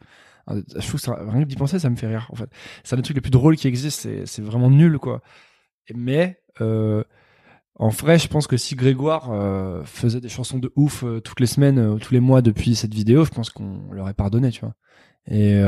je 0.49 0.79
trouve 0.79 0.93
que 0.93 0.97
ça, 0.99 1.15
rien 1.27 1.43
que 1.43 1.47
d'y 1.47 1.55
penser, 1.55 1.79
ça 1.79 1.89
me 1.89 1.95
fait 1.95 2.07
rire. 2.07 2.27
En 2.31 2.35
fait, 2.35 2.49
c'est 2.83 2.95
un 2.95 2.97
des 2.97 3.03
trucs 3.03 3.15
les 3.15 3.21
plus 3.21 3.31
drôles 3.31 3.55
qui 3.55 3.67
existent. 3.67 4.01
C'est, 4.03 4.25
c'est 4.25 4.41
vraiment 4.41 4.69
nul, 4.69 4.97
quoi. 4.99 5.21
Mais 5.93 6.39
euh, 6.61 7.03
en 7.75 7.89
vrai, 7.89 8.19
je 8.19 8.27
pense 8.27 8.45
que 8.45 8.55
si 8.55 8.75
Grégoire 8.75 9.31
euh, 9.31 9.83
faisait 9.83 10.21
des 10.21 10.29
chansons 10.29 10.59
de 10.59 10.71
ouf 10.75 11.03
euh, 11.03 11.19
toutes 11.19 11.39
les 11.39 11.47
semaines, 11.47 11.79
euh, 11.79 11.95
tous 11.97 12.13
les 12.13 12.19
mois 12.19 12.43
depuis 12.43 12.75
cette 12.75 12.93
vidéo, 12.93 13.25
je 13.25 13.31
pense 13.31 13.49
qu'on 13.49 13.81
l'aurait 13.91 14.13
pardonné, 14.13 14.51
tu 14.51 14.61
vois. 14.61 14.75
Et, 15.31 15.61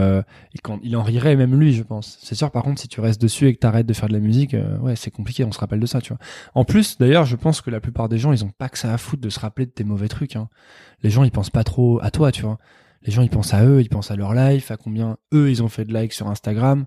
quand 0.64 0.80
il 0.84 0.98
en 0.98 1.04
rirait 1.04 1.38
même 1.38 1.58
lui, 1.58 1.72
je 1.72 1.82
pense. 1.82 2.18
C'est 2.22 2.36
sûr, 2.36 2.52
par 2.52 2.64
contre, 2.64 2.82
si 2.82 2.90
tu 2.90 3.00
restes 3.00 3.22
dessus 3.22 3.48
et 3.48 3.54
que 3.54 3.60
t'arrêtes 3.60 3.86
de 3.86 3.94
faire 3.94 4.10
de 4.10 4.14
la 4.14 4.20
musique, 4.20 4.54
ouais, 4.82 4.98
c'est 4.98 5.12
compliqué. 5.12 5.46
On 5.46 5.54
se 5.54 5.60
rappelle 5.60 5.80
de 5.80 5.86
ça, 5.86 6.02
tu 6.02 6.10
vois. 6.10 6.20
En 6.56 6.66
plus, 6.66 6.98
d'ailleurs, 6.98 7.24
je 7.24 7.38
pense 7.38 7.62
que 7.62 7.70
la 7.70 7.80
plupart 7.80 8.10
des 8.10 8.18
gens, 8.18 8.34
ils 8.34 8.44
ont 8.44 8.50
pas 8.50 8.68
que 8.68 8.78
ça 8.78 8.94
à 8.94 8.98
foutre 8.98 9.22
de 9.22 9.30
se 9.30 9.40
rappeler 9.40 9.66
de 9.66 9.72
tes 9.72 9.86
mauvais 9.86 10.10
trucs. 10.10 10.36
Hein. 10.36 10.50
Les 11.04 11.10
gens, 11.10 11.24
ils 11.24 11.32
pensent 11.32 11.52
pas 11.52 11.64
trop 11.64 12.00
à 12.04 12.12
toi, 12.12 12.34
tu 12.34 12.42
vois. 12.42 12.58
Les 13.04 13.14
gens, 13.14 13.22
ils 13.22 13.30
pensent 13.30 13.54
à 13.54 13.64
eux, 13.66 13.80
ils 13.80 13.88
pensent 13.88 14.12
à 14.12 14.18
leur 14.18 14.34
life, 14.34 14.72
à 14.72 14.78
combien 14.78 15.16
eux, 15.34 15.50
ils 15.50 15.64
ont 15.64 15.70
fait 15.70 15.86
de 15.86 15.98
likes 15.98 16.12
sur 16.12 16.28
Instagram. 16.28 16.86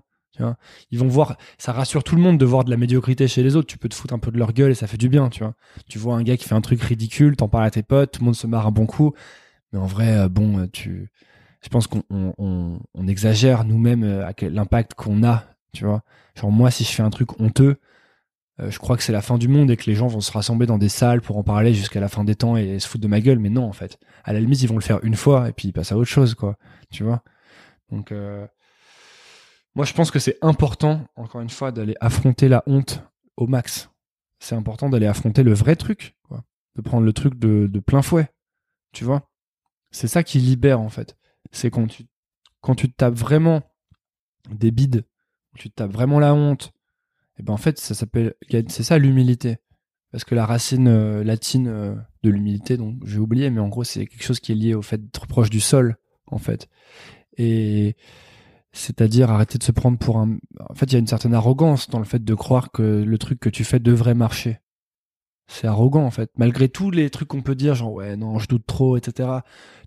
Ils 0.91 0.99
vont 0.99 1.07
voir, 1.07 1.37
ça 1.57 1.71
rassure 1.71 2.03
tout 2.03 2.15
le 2.15 2.21
monde 2.21 2.37
de 2.37 2.45
voir 2.45 2.63
de 2.63 2.69
la 2.69 2.77
médiocrité 2.77 3.27
chez 3.27 3.43
les 3.43 3.55
autres. 3.55 3.67
Tu 3.67 3.77
peux 3.77 3.89
te 3.89 3.95
foutre 3.95 4.13
un 4.13 4.19
peu 4.19 4.31
de 4.31 4.37
leur 4.37 4.53
gueule 4.53 4.71
et 4.71 4.75
ça 4.75 4.87
fait 4.87 4.97
du 4.97 5.09
bien, 5.09 5.29
tu 5.29 5.43
vois. 5.43 5.53
Tu 5.89 5.99
vois 5.99 6.15
un 6.15 6.23
gars 6.23 6.37
qui 6.37 6.47
fait 6.47 6.55
un 6.55 6.61
truc 6.61 6.81
ridicule, 6.81 7.35
t'en 7.35 7.47
parles 7.47 7.65
à 7.65 7.71
tes 7.71 7.83
potes, 7.83 8.11
tout 8.11 8.21
le 8.21 8.25
monde 8.25 8.35
se 8.35 8.47
marre 8.47 8.67
un 8.67 8.71
bon 8.71 8.85
coup. 8.85 9.13
Mais 9.71 9.79
en 9.79 9.85
vrai, 9.85 10.17
euh, 10.17 10.29
bon, 10.29 10.59
euh, 10.59 10.67
tu, 10.71 11.11
je 11.61 11.69
pense 11.69 11.87
qu'on 11.87 12.03
on, 12.09 13.07
exagère 13.07 13.65
nous-mêmes 13.65 14.03
euh, 14.03 14.31
l'impact 14.41 14.93
qu'on 14.93 15.23
a, 15.23 15.45
tu 15.73 15.85
vois. 15.85 16.03
Genre 16.35 16.51
moi, 16.51 16.71
si 16.71 16.83
je 16.83 16.91
fais 16.91 17.03
un 17.03 17.09
truc 17.09 17.39
honteux, 17.39 17.77
je 18.67 18.77
crois 18.77 18.97
que 18.97 19.03
c'est 19.03 19.13
la 19.13 19.21
fin 19.21 19.37
du 19.37 19.47
monde 19.47 19.71
et 19.71 19.77
que 19.77 19.85
les 19.85 19.95
gens 19.95 20.07
vont 20.07 20.19
se 20.19 20.33
rassembler 20.33 20.67
dans 20.67 20.77
des 20.77 20.89
salles 20.89 21.21
pour 21.21 21.37
en 21.37 21.43
parler 21.43 21.73
jusqu'à 21.73 22.01
la 22.01 22.09
fin 22.09 22.25
des 22.25 22.35
temps 22.35 22.57
et 22.57 22.77
se 22.79 22.89
foutre 22.89 23.01
de 23.01 23.07
ma 23.07 23.21
gueule. 23.21 23.39
Mais 23.39 23.49
non, 23.49 23.63
en 23.63 23.71
fait, 23.71 23.97
à 24.25 24.33
la 24.33 24.41
limite, 24.41 24.61
ils 24.61 24.67
vont 24.67 24.75
le 24.75 24.81
faire 24.81 24.99
une 25.03 25.15
fois 25.15 25.47
et 25.47 25.53
puis 25.53 25.69
ils 25.69 25.71
passent 25.71 25.93
à 25.93 25.97
autre 25.97 26.09
chose, 26.09 26.35
quoi. 26.35 26.57
Tu 26.91 27.05
vois. 27.05 27.23
Donc, 27.91 28.11
euh, 28.11 28.45
moi, 29.79 29.85
je 29.85 29.93
pense 29.93 30.11
que 30.11 30.19
c'est 30.19 30.37
important, 30.41 31.07
encore 31.15 31.39
une 31.39 31.49
fois, 31.49 31.71
d'aller 31.71 31.95
affronter 32.01 32.49
la 32.49 32.63
honte 32.67 33.01
au 33.37 33.47
max. 33.47 33.89
C'est 34.39 34.53
important 34.53 34.89
d'aller 34.89 35.05
affronter 35.05 35.41
le 35.41 35.53
vrai 35.53 35.77
truc. 35.77 36.17
De 36.75 36.81
prendre 36.81 37.05
le 37.05 37.13
truc 37.13 37.39
de, 37.39 37.79
plein 37.79 38.01
fouet, 38.01 38.27
tu 38.91 39.05
vois. 39.05 39.29
C'est 39.91 40.09
ça 40.09 40.21
qui 40.21 40.39
libère, 40.39 40.81
en 40.81 40.89
fait. 40.89 41.15
C'est 41.53 41.71
quand 41.71 41.87
tu, 41.87 42.03
quand 42.59 42.75
te 42.75 42.87
tapes 42.87 43.13
vraiment 43.13 43.61
des 44.49 44.71
bides, 44.71 45.05
tu 45.55 45.69
te 45.69 45.75
tapes 45.75 45.93
vraiment 45.93 46.19
la 46.19 46.33
honte, 46.33 46.73
et 47.37 47.43
ben 47.43 47.53
en 47.53 47.57
fait, 47.57 47.79
ça 47.79 47.95
s'appelle, 47.95 48.33
c'est 48.67 48.83
ça 48.83 48.97
l'humilité. 48.97 49.59
Parce 50.11 50.25
que 50.25 50.35
la 50.35 50.45
racine 50.45 50.89
euh, 50.89 51.23
latine 51.23 51.69
euh, 51.69 51.95
de 52.23 52.29
l'humilité, 52.29 52.75
donc 52.75 52.97
j'ai 53.05 53.19
oublié, 53.19 53.49
mais 53.49 53.61
en 53.61 53.69
gros, 53.69 53.85
c'est 53.85 54.07
quelque 54.07 54.25
chose 54.25 54.41
qui 54.41 54.51
est 54.51 54.55
lié 54.55 54.73
au 54.73 54.81
fait 54.81 54.97
d'être 54.97 55.25
proche 55.25 55.49
du 55.49 55.61
sol, 55.61 55.95
en 56.27 56.37
fait. 56.37 56.67
Et 57.37 57.95
c'est-à-dire 58.71 59.31
arrêter 59.31 59.57
de 59.57 59.63
se 59.63 59.71
prendre 59.71 59.97
pour 59.97 60.17
un. 60.17 60.37
En 60.69 60.75
fait, 60.75 60.85
il 60.87 60.93
y 60.93 60.95
a 60.95 60.99
une 60.99 61.07
certaine 61.07 61.33
arrogance 61.33 61.89
dans 61.89 61.99
le 61.99 62.05
fait 62.05 62.23
de 62.23 62.33
croire 62.33 62.71
que 62.71 63.03
le 63.03 63.17
truc 63.17 63.39
que 63.39 63.49
tu 63.49 63.63
fais 63.63 63.79
devrait 63.79 64.13
marcher. 64.13 64.59
C'est 65.47 65.65
arrogant 65.65 66.03
en 66.03 66.11
fait. 66.11 66.29
Malgré 66.37 66.69
tous 66.69 66.91
les 66.91 67.09
trucs 67.09 67.27
qu'on 67.27 67.41
peut 67.41 67.55
dire, 67.55 67.73
genre 67.73 67.91
ouais 67.91 68.15
non, 68.15 68.37
je 68.37 68.47
doute 68.47 68.67
trop, 68.67 68.97
etc. 68.97 69.29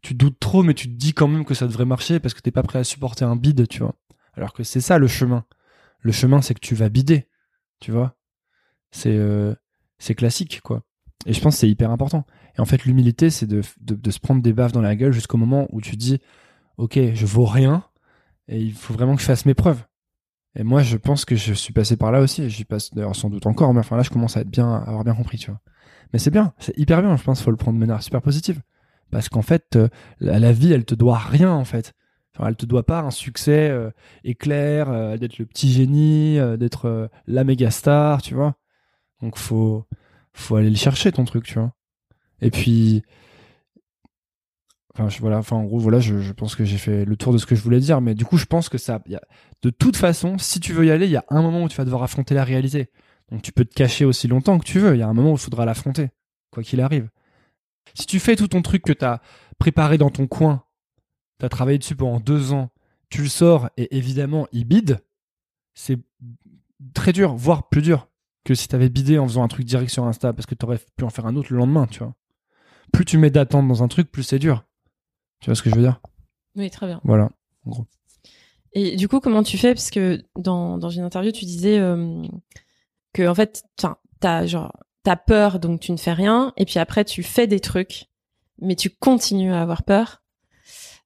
Tu 0.02 0.14
doutes 0.14 0.40
trop, 0.40 0.64
mais 0.64 0.74
tu 0.74 0.88
te 0.88 0.94
dis 0.94 1.14
quand 1.14 1.28
même 1.28 1.44
que 1.44 1.54
ça 1.54 1.68
devrait 1.68 1.84
marcher 1.84 2.18
parce 2.18 2.34
que 2.34 2.40
t'es 2.40 2.50
pas 2.50 2.64
prêt 2.64 2.80
à 2.80 2.84
supporter 2.84 3.24
un 3.24 3.36
bide, 3.36 3.68
tu 3.68 3.78
vois. 3.78 3.94
Alors 4.34 4.52
que 4.52 4.64
c'est 4.64 4.80
ça 4.80 4.98
le 4.98 5.06
chemin. 5.06 5.44
Le 6.00 6.10
chemin, 6.10 6.42
c'est 6.42 6.54
que 6.54 6.60
tu 6.60 6.74
vas 6.74 6.88
bider, 6.88 7.28
tu 7.78 7.92
vois. 7.92 8.16
C'est 8.90 9.16
euh, 9.16 9.54
classique 10.16 10.60
quoi. 10.62 10.82
Et 11.26 11.32
je 11.32 11.40
pense 11.40 11.54
que 11.54 11.60
c'est 11.60 11.70
hyper 11.70 11.92
important. 11.92 12.26
Et 12.58 12.60
en 12.60 12.64
fait, 12.64 12.84
l'humilité, 12.84 13.30
c'est 13.30 13.46
de 13.46 13.62
se 13.62 14.18
prendre 14.18 14.42
des 14.42 14.52
baffes 14.52 14.72
dans 14.72 14.80
la 14.80 14.96
gueule 14.96 15.12
jusqu'au 15.12 15.38
moment 15.38 15.68
où 15.70 15.80
tu 15.80 15.96
dis, 15.96 16.20
ok, 16.76 16.98
je 17.14 17.26
vaux 17.26 17.44
rien 17.44 17.84
et 18.48 18.60
il 18.60 18.74
faut 18.74 18.94
vraiment 18.94 19.14
que 19.14 19.20
je 19.20 19.26
fasse 19.26 19.46
mes 19.46 19.54
preuves. 19.54 19.82
Et 20.54 20.64
moi, 20.64 20.82
je 20.82 20.96
pense 20.96 21.24
que 21.24 21.34
je 21.34 21.54
suis 21.54 21.72
passé 21.72 21.96
par 21.96 22.12
là 22.12 22.20
aussi, 22.20 22.50
j'y 22.50 22.64
passe 22.64 22.92
d'ailleurs 22.92 23.16
sans 23.16 23.30
doute 23.30 23.46
encore, 23.46 23.72
mais 23.72 23.80
enfin 23.80 23.96
là, 23.96 24.02
je 24.02 24.10
commence 24.10 24.36
à 24.36 24.40
être 24.40 24.50
bien, 24.50 24.74
avoir 24.74 25.04
bien 25.04 25.14
compris, 25.14 25.38
tu 25.38 25.50
vois. 25.50 25.60
Mais 26.12 26.18
c'est 26.18 26.30
bien, 26.30 26.52
c'est 26.58 26.76
hyper 26.78 27.00
bien, 27.00 27.16
je 27.16 27.22
pense, 27.22 27.42
faut 27.42 27.50
le 27.50 27.56
prendre 27.56 27.76
de 27.76 27.80
manière 27.80 28.02
super 28.02 28.20
positive. 28.20 28.60
Parce 29.10 29.28
qu'en 29.28 29.42
fait, 29.42 29.76
euh, 29.76 29.88
la, 30.20 30.52
vie, 30.52 30.72
elle 30.72 30.84
te 30.84 30.94
doit 30.94 31.18
rien, 31.18 31.52
en 31.52 31.64
fait. 31.64 31.94
Enfin, 32.34 32.48
elle 32.48 32.56
te 32.56 32.66
doit 32.66 32.84
pas 32.84 33.00
un 33.00 33.10
succès 33.10 33.68
euh, 33.70 33.90
éclair, 34.24 34.90
euh, 34.90 35.16
d'être 35.16 35.38
le 35.38 35.46
petit 35.46 35.70
génie, 35.70 36.38
euh, 36.38 36.56
d'être 36.56 37.10
la 37.26 37.44
méga 37.44 37.70
star, 37.70 38.22
tu 38.22 38.34
vois. 38.34 38.56
Donc 39.20 39.36
faut, 39.36 39.86
faut 40.32 40.56
aller 40.56 40.70
le 40.70 40.76
chercher 40.76 41.12
ton 41.12 41.24
truc, 41.24 41.44
tu 41.44 41.58
vois. 41.58 41.72
Et 42.40 42.50
puis, 42.50 43.02
enfin 44.94 45.08
voilà, 45.20 45.38
enfin 45.38 45.56
en 45.56 45.64
gros 45.64 45.78
voilà, 45.78 46.00
je, 46.00 46.32
pense 46.32 46.54
que 46.54 46.64
j'ai 46.64 46.78
fait 46.78 47.04
le 47.04 47.16
tour 47.16 47.32
de 47.32 47.38
ce 47.38 47.46
que 47.46 47.54
je 47.54 47.62
voulais 47.62 47.80
dire, 47.80 48.00
mais 48.00 48.14
du 48.14 48.24
coup 48.24 48.36
je 48.36 48.44
pense 48.44 48.68
que 48.68 48.78
ça, 48.78 49.02
de 49.62 49.70
toute 49.70 49.96
façon, 49.96 50.38
si 50.38 50.60
tu 50.60 50.72
veux 50.72 50.86
y 50.86 50.90
aller, 50.90 51.06
il 51.06 51.12
y 51.12 51.16
a 51.16 51.24
un 51.30 51.42
moment 51.42 51.64
où 51.64 51.68
tu 51.68 51.76
vas 51.76 51.84
devoir 51.84 52.02
affronter 52.02 52.34
la 52.34 52.44
réalité. 52.44 52.90
Donc 53.30 53.42
tu 53.42 53.52
peux 53.52 53.64
te 53.64 53.74
cacher 53.74 54.04
aussi 54.04 54.28
longtemps 54.28 54.58
que 54.58 54.64
tu 54.64 54.78
veux. 54.78 54.94
Il 54.94 54.98
y 54.98 55.02
a 55.02 55.08
un 55.08 55.14
moment 55.14 55.32
où 55.32 55.36
il 55.36 55.40
faudra 55.40 55.64
l'affronter, 55.64 56.10
quoi 56.50 56.62
qu'il 56.62 56.80
arrive. 56.80 57.08
Si 57.94 58.06
tu 58.06 58.20
fais 58.20 58.36
tout 58.36 58.48
ton 58.48 58.60
truc 58.60 58.82
que 58.82 58.92
t'as 58.92 59.20
préparé 59.58 59.96
dans 59.96 60.10
ton 60.10 60.26
coin, 60.26 60.64
t'as 61.38 61.48
travaillé 61.48 61.78
dessus 61.78 61.96
pendant 61.96 62.20
deux 62.20 62.52
ans, 62.52 62.70
tu 63.08 63.22
le 63.22 63.28
sors 63.28 63.70
et 63.76 63.96
évidemment 63.96 64.46
il 64.52 64.64
bide, 64.64 65.00
c'est 65.74 65.98
très 66.94 67.12
dur, 67.12 67.34
voire 67.34 67.68
plus 67.68 67.82
dur 67.82 68.08
que 68.44 68.54
si 68.54 68.68
t'avais 68.68 68.88
bidé 68.88 69.18
en 69.18 69.26
faisant 69.26 69.44
un 69.44 69.48
truc 69.48 69.64
direct 69.64 69.90
sur 69.90 70.04
Insta 70.04 70.32
parce 70.32 70.46
que 70.46 70.54
t'aurais 70.54 70.80
pu 70.96 71.04
en 71.04 71.10
faire 71.10 71.26
un 71.26 71.36
autre 71.36 71.52
le 71.52 71.58
lendemain, 71.58 71.86
tu 71.86 72.00
vois. 72.00 72.14
Plus 72.92 73.04
tu 73.04 73.16
mets 73.16 73.30
d'attente 73.30 73.66
dans 73.68 73.82
un 73.82 73.88
truc, 73.88 74.10
plus 74.10 74.22
c'est 74.22 74.38
dur. 74.38 74.64
Tu 75.42 75.46
vois 75.50 75.54
ce 75.54 75.62
que 75.62 75.68
je 75.70 75.74
veux 75.74 75.82
dire? 75.82 76.00
Oui, 76.56 76.70
très 76.70 76.86
bien. 76.86 77.00
Voilà, 77.04 77.28
en 77.66 77.70
gros. 77.70 77.86
Et 78.72 78.96
du 78.96 79.08
coup, 79.08 79.20
comment 79.20 79.42
tu 79.42 79.58
fais? 79.58 79.74
Parce 79.74 79.90
que 79.90 80.22
dans, 80.38 80.78
dans 80.78 80.88
une 80.88 81.02
interview, 81.02 81.30
tu 81.32 81.44
disais 81.44 81.78
euh, 81.78 82.22
que 83.12 83.26
en 83.28 83.34
fait, 83.34 83.64
t'as- 84.20 84.46
genre 84.46 84.72
t'as 85.02 85.16
peur, 85.16 85.58
donc 85.58 85.80
tu 85.80 85.90
ne 85.92 85.96
fais 85.96 86.12
rien, 86.12 86.52
et 86.56 86.64
puis 86.64 86.78
après 86.78 87.04
tu 87.04 87.24
fais 87.24 87.48
des 87.48 87.58
trucs, 87.58 88.06
mais 88.60 88.76
tu 88.76 88.88
continues 88.88 89.52
à 89.52 89.60
avoir 89.60 89.82
peur. 89.82 90.22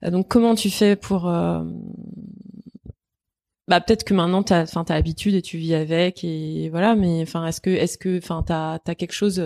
Euh, 0.05 0.11
donc 0.11 0.29
comment 0.29 0.55
tu 0.55 0.69
fais 0.69 0.97
pour 0.97 1.27
euh, 1.29 1.65
bah 3.69 3.81
peut-être 3.81 4.05
que 4.05 4.13
maintenant 4.15 4.43
t'as 4.43 4.63
enfin 4.63 4.85
t'as 4.85 4.95
l'habitude 4.95 5.35
et 5.35 5.41
tu 5.43 5.57
vis 5.57 5.75
avec 5.75 6.23
et 6.25 6.69
voilà 6.69 6.95
mais 6.95 7.23
enfin 7.23 7.47
est-ce 7.47 7.61
que 7.63 7.71
est-ce 7.71 7.97
que 7.99 8.19
enfin 8.19 8.45
t'as 8.47 8.79
t'as 8.81 8.95
quelque 8.95 9.15
chose 9.15 9.41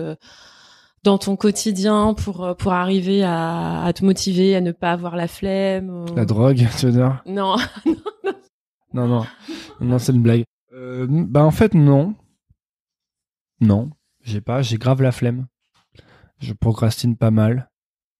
dans 1.03 1.17
ton 1.17 1.35
quotidien 1.35 2.13
pour 2.13 2.43
euh, 2.43 2.53
pour 2.53 2.73
arriver 2.73 3.23
à, 3.23 3.83
à 3.83 3.93
te 3.93 4.05
motiver 4.05 4.55
à 4.55 4.61
ne 4.61 4.71
pas 4.71 4.91
avoir 4.91 5.15
la 5.15 5.27
flemme 5.27 5.89
ou- 5.89 6.15
La 6.15 6.25
drogue, 6.25 6.65
tu 6.77 6.85
veux 6.85 6.91
dire? 6.91 7.21
Non 7.25 7.55
Non, 8.93 9.07
non, 9.07 9.25
non, 9.79 9.99
c'est 9.99 10.11
une 10.11 10.21
blague. 10.21 10.43
Euh, 10.73 11.07
bah 11.09 11.43
en 11.43 11.51
fait 11.51 11.73
non, 11.73 12.15
non, 13.59 13.89
j'ai 14.23 14.41
pas, 14.41 14.61
j'ai 14.61 14.77
grave 14.77 15.01
la 15.01 15.11
flemme. 15.11 15.47
Je 16.39 16.53
procrastine 16.53 17.15
pas 17.15 17.31
mal. 17.31 17.69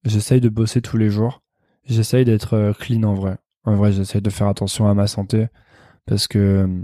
J'essaye 0.05 0.41
de 0.41 0.49
bosser 0.49 0.81
tous 0.81 0.97
les 0.97 1.09
jours. 1.09 1.41
J'essaye 1.85 2.25
d'être 2.25 2.53
euh, 2.53 2.73
clean 2.73 3.03
en 3.03 3.13
vrai. 3.15 3.37
En 3.63 3.75
vrai, 3.75 3.91
j'essaye 3.91 4.21
de 4.21 4.29
faire 4.29 4.47
attention 4.47 4.87
à 4.87 4.93
ma 4.93 5.07
santé 5.07 5.47
parce 6.05 6.27
que 6.27 6.37
euh, 6.39 6.83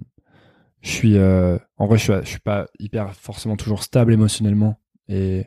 je 0.82 0.90
suis, 0.90 1.18
euh, 1.18 1.58
en 1.78 1.88
vrai, 1.88 1.98
je 1.98 2.04
suis, 2.04 2.14
je 2.24 2.28
suis 2.30 2.40
pas 2.40 2.68
hyper 2.80 3.14
forcément 3.16 3.56
toujours 3.58 3.84
stable 3.84 4.14
émotionnellement 4.14 4.80
et 5.08 5.46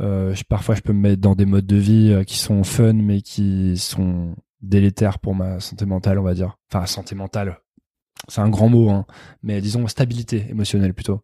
euh, 0.00 0.34
parfois 0.48 0.74
je 0.74 0.80
peux 0.80 0.92
me 0.92 1.00
mettre 1.00 1.20
dans 1.20 1.34
des 1.34 1.46
modes 1.46 1.66
de 1.66 1.76
vie 1.76 2.12
euh, 2.12 2.24
qui 2.24 2.38
sont 2.38 2.64
fun 2.64 2.94
mais 2.94 3.22
qui 3.22 3.76
sont 3.76 4.34
délétères 4.60 5.18
pour 5.18 5.34
ma 5.34 5.60
santé 5.60 5.86
mentale, 5.86 6.18
on 6.18 6.22
va 6.22 6.34
dire. 6.34 6.58
Enfin, 6.72 6.86
santé 6.86 7.14
mentale, 7.14 7.58
c'est 8.28 8.40
un 8.40 8.48
grand 8.48 8.68
mot, 8.68 8.90
hein, 8.90 9.06
mais 9.42 9.60
disons 9.60 9.86
stabilité 9.86 10.46
émotionnelle 10.48 10.94
plutôt. 10.94 11.20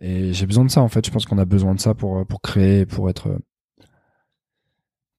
Et 0.00 0.32
j'ai 0.32 0.46
besoin 0.46 0.64
de 0.64 0.70
ça 0.70 0.82
en 0.82 0.88
fait. 0.88 1.06
Je 1.06 1.10
pense 1.10 1.24
qu'on 1.24 1.38
a 1.38 1.44
besoin 1.44 1.74
de 1.74 1.80
ça 1.80 1.94
pour 1.94 2.18
euh, 2.18 2.24
pour 2.24 2.40
créer, 2.40 2.86
pour 2.86 3.08
être 3.08 3.38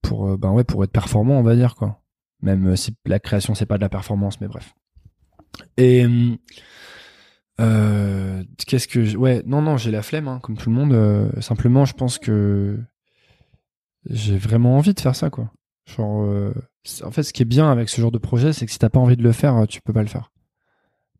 pour 0.01 0.37
ben 0.37 0.51
ouais 0.51 0.63
pour 0.63 0.83
être 0.83 0.91
performant, 0.91 1.39
on 1.39 1.43
va 1.43 1.55
dire 1.55 1.75
quoi. 1.75 2.01
Même 2.41 2.75
si 2.75 2.95
la 3.05 3.19
création 3.19 3.55
c'est 3.55 3.65
pas 3.65 3.77
de 3.77 3.81
la 3.81 3.89
performance, 3.89 4.39
mais 4.41 4.47
bref. 4.47 4.73
Et 5.77 6.05
hum, 6.05 6.37
euh, 7.61 8.43
qu'est-ce 8.67 8.87
que 8.87 9.03
je... 9.05 9.17
ouais 9.17 9.41
non 9.45 9.61
non 9.61 9.77
j'ai 9.77 9.91
la 9.91 10.01
flemme 10.01 10.27
hein, 10.27 10.39
comme 10.41 10.57
tout 10.57 10.69
le 10.69 10.75
monde. 10.75 10.93
euh, 10.93 11.29
simplement 11.41 11.85
je 11.85 11.93
pense 11.93 12.17
que 12.17 12.77
j'ai 14.09 14.37
vraiment 14.37 14.77
envie 14.77 14.93
de 14.93 14.99
faire 14.99 15.15
ça 15.15 15.29
quoi. 15.29 15.51
Genre 15.85 16.23
euh, 16.23 16.53
en 17.03 17.11
fait 17.11 17.23
ce 17.23 17.33
qui 17.33 17.41
est 17.41 17.45
bien 17.45 17.71
avec 17.71 17.89
ce 17.89 18.01
genre 18.01 18.11
de 18.11 18.17
projet 18.17 18.53
c'est 18.53 18.65
que 18.65 18.71
si 18.71 18.79
t'as 18.79 18.89
pas 18.89 18.99
envie 18.99 19.17
de 19.17 19.23
le 19.23 19.31
faire 19.31 19.55
euh, 19.55 19.65
tu 19.65 19.81
peux 19.81 19.93
pas 19.93 20.01
le 20.03 20.07
faire. 20.09 20.31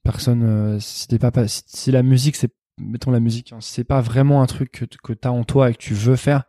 Personne 0.04 0.44
euh, 0.44 0.80
si 0.80 1.08
t'es 1.08 1.20
pas, 1.20 1.32
si, 1.48 1.92
la 1.92 2.04
musique 2.04 2.36
c'est 2.36 2.54
mettons 2.78 3.12
la 3.12 3.20
musique 3.20 3.54
hein, 3.54 3.62
si 3.62 3.72
c'est 3.72 3.84
pas 3.84 4.02
vraiment 4.02 4.42
un 4.42 4.46
truc 4.46 4.72
que, 4.72 4.86
que 4.86 5.14
t'as 5.14 5.30
en 5.30 5.44
toi 5.44 5.70
et 5.70 5.74
que 5.74 5.80
tu 5.80 5.94
veux 5.94 6.16
faire 6.16 6.44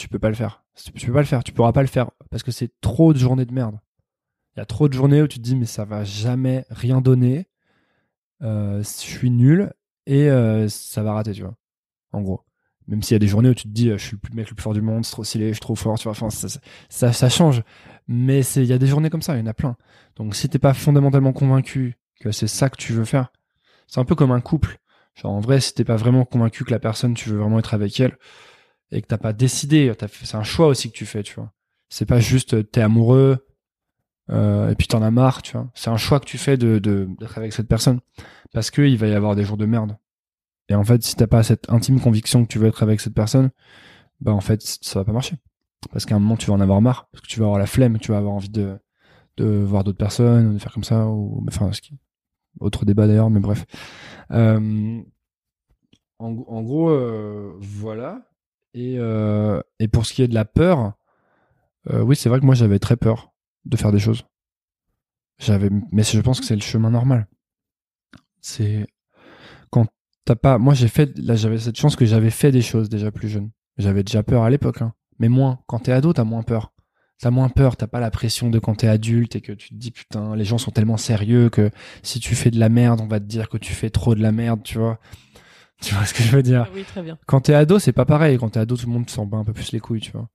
tu 0.00 0.08
peux 0.08 0.18
pas 0.18 0.30
le 0.30 0.34
faire. 0.34 0.64
Tu 0.74 1.06
peux 1.06 1.12
pas 1.12 1.20
le 1.20 1.26
faire, 1.26 1.44
tu 1.44 1.52
pourras 1.52 1.72
pas 1.72 1.82
le 1.82 1.88
faire 1.88 2.10
parce 2.30 2.42
que 2.42 2.50
c'est 2.50 2.72
trop 2.80 3.12
de 3.12 3.18
journées 3.18 3.44
de 3.44 3.52
merde. 3.52 3.78
Il 4.56 4.60
y 4.60 4.62
a 4.62 4.64
trop 4.64 4.88
de 4.88 4.94
journées 4.94 5.20
où 5.20 5.28
tu 5.28 5.38
te 5.38 5.44
dis 5.44 5.54
mais 5.54 5.66
ça 5.66 5.84
va 5.84 6.04
jamais 6.04 6.64
rien 6.70 7.02
donner. 7.02 7.48
Euh, 8.42 8.82
je 8.82 8.88
suis 8.88 9.30
nul 9.30 9.72
et 10.06 10.30
euh, 10.30 10.68
ça 10.68 11.02
va 11.02 11.12
rater, 11.12 11.32
tu 11.32 11.42
vois. 11.42 11.56
En 12.12 12.22
gros. 12.22 12.44
Même 12.86 13.02
s'il 13.02 13.14
y 13.14 13.16
a 13.16 13.20
des 13.20 13.28
journées 13.28 13.50
où 13.50 13.54
tu 13.54 13.64
te 13.64 13.68
dis 13.68 13.90
euh, 13.90 13.98
je 13.98 14.04
suis 14.04 14.16
le 14.30 14.34
mec 14.34 14.48
le 14.48 14.56
plus 14.56 14.62
fort 14.62 14.74
du 14.74 14.82
monde, 14.82 15.04
c'est 15.04 15.12
trop 15.12 15.22
stylé, 15.22 15.48
je 15.48 15.54
suis 15.54 15.60
trop 15.60 15.76
fort, 15.76 15.98
tu 15.98 16.04
vois. 16.04 16.12
Enfin, 16.12 16.30
ça, 16.30 16.48
ça, 16.88 17.12
ça, 17.12 17.28
change. 17.28 17.62
Mais 18.08 18.40
il 18.56 18.64
y 18.64 18.72
a 18.72 18.78
des 18.78 18.88
journées 18.88 19.10
comme 19.10 19.22
ça, 19.22 19.36
il 19.36 19.40
y 19.40 19.42
en 19.42 19.46
a 19.46 19.54
plein. 19.54 19.76
Donc 20.16 20.34
si 20.34 20.48
t'es 20.48 20.58
pas 20.58 20.74
fondamentalement 20.74 21.32
convaincu 21.32 21.96
que 22.20 22.32
c'est 22.32 22.48
ça 22.48 22.68
que 22.68 22.76
tu 22.76 22.92
veux 22.92 23.04
faire, 23.04 23.30
c'est 23.86 24.00
un 24.00 24.04
peu 24.04 24.16
comme 24.16 24.32
un 24.32 24.40
couple. 24.40 24.78
Genre 25.14 25.32
en 25.32 25.40
vrai, 25.40 25.60
si 25.60 25.74
t'es 25.74 25.84
pas 25.84 25.96
vraiment 25.96 26.24
convaincu 26.24 26.64
que 26.64 26.72
la 26.72 26.80
personne 26.80 27.14
tu 27.14 27.28
veux 27.28 27.38
vraiment 27.38 27.58
être 27.58 27.74
avec 27.74 28.00
elle 28.00 28.16
et 28.90 29.02
que 29.02 29.06
t'as 29.06 29.18
pas 29.18 29.32
décidé, 29.32 29.92
c'est 30.24 30.34
un 30.34 30.42
choix 30.42 30.66
aussi 30.66 30.90
que 30.90 30.96
tu 30.96 31.06
fais, 31.06 31.22
tu 31.22 31.34
vois. 31.34 31.52
C'est 31.88 32.06
pas 32.06 32.18
juste 32.18 32.70
t'es 32.72 32.80
amoureux 32.80 33.46
euh, 34.30 34.70
et 34.70 34.74
puis 34.74 34.86
t'en 34.86 35.02
as 35.02 35.10
marre, 35.10 35.42
tu 35.42 35.52
vois. 35.52 35.68
C'est 35.74 35.90
un 35.90 35.96
choix 35.96 36.20
que 36.20 36.26
tu 36.26 36.38
fais 36.38 36.56
de 36.56 36.78
d'être 36.78 37.38
avec 37.38 37.52
cette 37.52 37.68
personne 37.68 38.00
parce 38.52 38.70
que 38.70 38.82
il 38.82 38.98
va 38.98 39.08
y 39.08 39.14
avoir 39.14 39.34
des 39.36 39.44
jours 39.44 39.56
de 39.56 39.66
merde. 39.66 39.96
Et 40.68 40.74
en 40.74 40.84
fait, 40.84 41.02
si 41.02 41.16
t'as 41.16 41.26
pas 41.26 41.42
cette 41.42 41.70
intime 41.70 42.00
conviction 42.00 42.44
que 42.44 42.48
tu 42.48 42.58
veux 42.58 42.68
être 42.68 42.82
avec 42.82 43.00
cette 43.00 43.14
personne, 43.14 43.50
bah 44.20 44.32
en 44.32 44.40
fait 44.40 44.62
ça 44.62 45.00
va 45.00 45.04
pas 45.04 45.12
marcher. 45.12 45.36
Parce 45.92 46.04
qu'à 46.06 46.14
un 46.14 46.18
moment 46.18 46.36
tu 46.36 46.46
vas 46.46 46.54
en 46.54 46.60
avoir 46.60 46.80
marre, 46.80 47.08
parce 47.12 47.22
que 47.22 47.28
tu 47.28 47.40
vas 47.40 47.46
avoir 47.46 47.58
la 47.58 47.66
flemme, 47.66 47.98
tu 47.98 48.12
vas 48.12 48.18
avoir 48.18 48.34
envie 48.34 48.50
de 48.50 48.78
de 49.36 49.46
voir 49.46 49.84
d'autres 49.84 49.98
personnes, 49.98 50.54
de 50.54 50.58
faire 50.58 50.72
comme 50.72 50.84
ça 50.84 51.06
ou 51.06 51.44
enfin 51.48 51.72
ce 51.72 51.80
qui 51.80 51.98
autre 52.60 52.84
débat 52.84 53.06
d'ailleurs, 53.06 53.30
mais 53.30 53.40
bref. 53.40 53.64
Euh, 54.32 55.00
en, 56.18 56.36
en 56.46 56.62
gros, 56.62 56.90
euh, 56.90 57.54
voilà. 57.60 58.22
Et, 58.74 58.96
euh, 58.98 59.60
et 59.78 59.88
pour 59.88 60.06
ce 60.06 60.12
qui 60.12 60.22
est 60.22 60.28
de 60.28 60.34
la 60.34 60.44
peur, 60.44 60.92
euh, 61.90 62.02
oui, 62.02 62.16
c'est 62.16 62.28
vrai 62.28 62.40
que 62.40 62.44
moi 62.44 62.54
j'avais 62.54 62.78
très 62.78 62.96
peur 62.96 63.29
de 63.64 63.76
faire 63.76 63.92
des 63.92 63.98
choses. 63.98 64.24
J'avais, 65.38 65.70
mais 65.90 66.02
je 66.02 66.20
pense 66.20 66.40
que 66.40 66.46
c'est 66.46 66.54
le 66.54 66.60
chemin 66.60 66.90
normal. 66.90 67.26
C'est 68.40 68.86
quand 69.70 69.86
t'as 70.24 70.36
pas. 70.36 70.58
Moi, 70.58 70.74
j'ai 70.74 70.88
fait. 70.88 71.16
Là, 71.18 71.34
j'avais 71.34 71.58
cette 71.58 71.76
chance 71.76 71.96
que 71.96 72.04
j'avais 72.04 72.30
fait 72.30 72.52
des 72.52 72.62
choses 72.62 72.88
déjà 72.88 73.10
plus 73.10 73.28
jeune. 73.28 73.50
J'avais 73.78 74.02
déjà 74.02 74.22
peur 74.22 74.42
à 74.42 74.50
l'époque, 74.50 74.82
hein. 74.82 74.92
mais 75.18 75.28
moins. 75.28 75.60
Quand 75.66 75.80
t'es 75.80 75.92
ado, 75.92 76.12
t'as 76.12 76.24
moins 76.24 76.42
peur. 76.42 76.72
T'as 77.18 77.30
moins 77.30 77.48
peur. 77.48 77.76
T'as 77.76 77.86
pas 77.86 78.00
la 78.00 78.10
pression 78.10 78.50
de 78.50 78.58
quand 78.58 78.76
t'es 78.76 78.88
adulte 78.88 79.36
et 79.36 79.40
que 79.40 79.52
tu 79.52 79.70
te 79.70 79.74
dis 79.74 79.90
putain, 79.90 80.36
les 80.36 80.44
gens 80.44 80.58
sont 80.58 80.70
tellement 80.70 80.98
sérieux 80.98 81.48
que 81.48 81.70
si 82.02 82.20
tu 82.20 82.34
fais 82.34 82.50
de 82.50 82.58
la 82.58 82.68
merde, 82.68 83.00
on 83.00 83.06
va 83.06 83.20
te 83.20 83.24
dire 83.24 83.48
que 83.48 83.56
tu 83.56 83.72
fais 83.72 83.90
trop 83.90 84.14
de 84.14 84.22
la 84.22 84.32
merde, 84.32 84.62
tu 84.62 84.78
vois. 84.78 84.98
Tu 85.82 85.94
vois 85.94 86.04
ce 86.04 86.12
que 86.12 86.22
je 86.22 86.36
veux 86.36 86.42
dire? 86.42 86.68
Oui 86.74 86.84
très 86.84 87.02
bien 87.02 87.18
quand 87.24 87.40
t'es 87.40 87.54
ado, 87.54 87.78
c'est 87.78 87.94
pas 87.94 88.04
pareil. 88.04 88.36
Quand 88.36 88.50
t'es 88.50 88.60
ado, 88.60 88.76
tout 88.76 88.84
le 88.84 88.92
monde 88.92 89.08
s'en 89.08 89.24
bat 89.24 89.38
un 89.38 89.44
peu 89.44 89.54
plus 89.54 89.72
les 89.72 89.80
couilles, 89.80 90.02
tu 90.02 90.12
vois. 90.12 90.28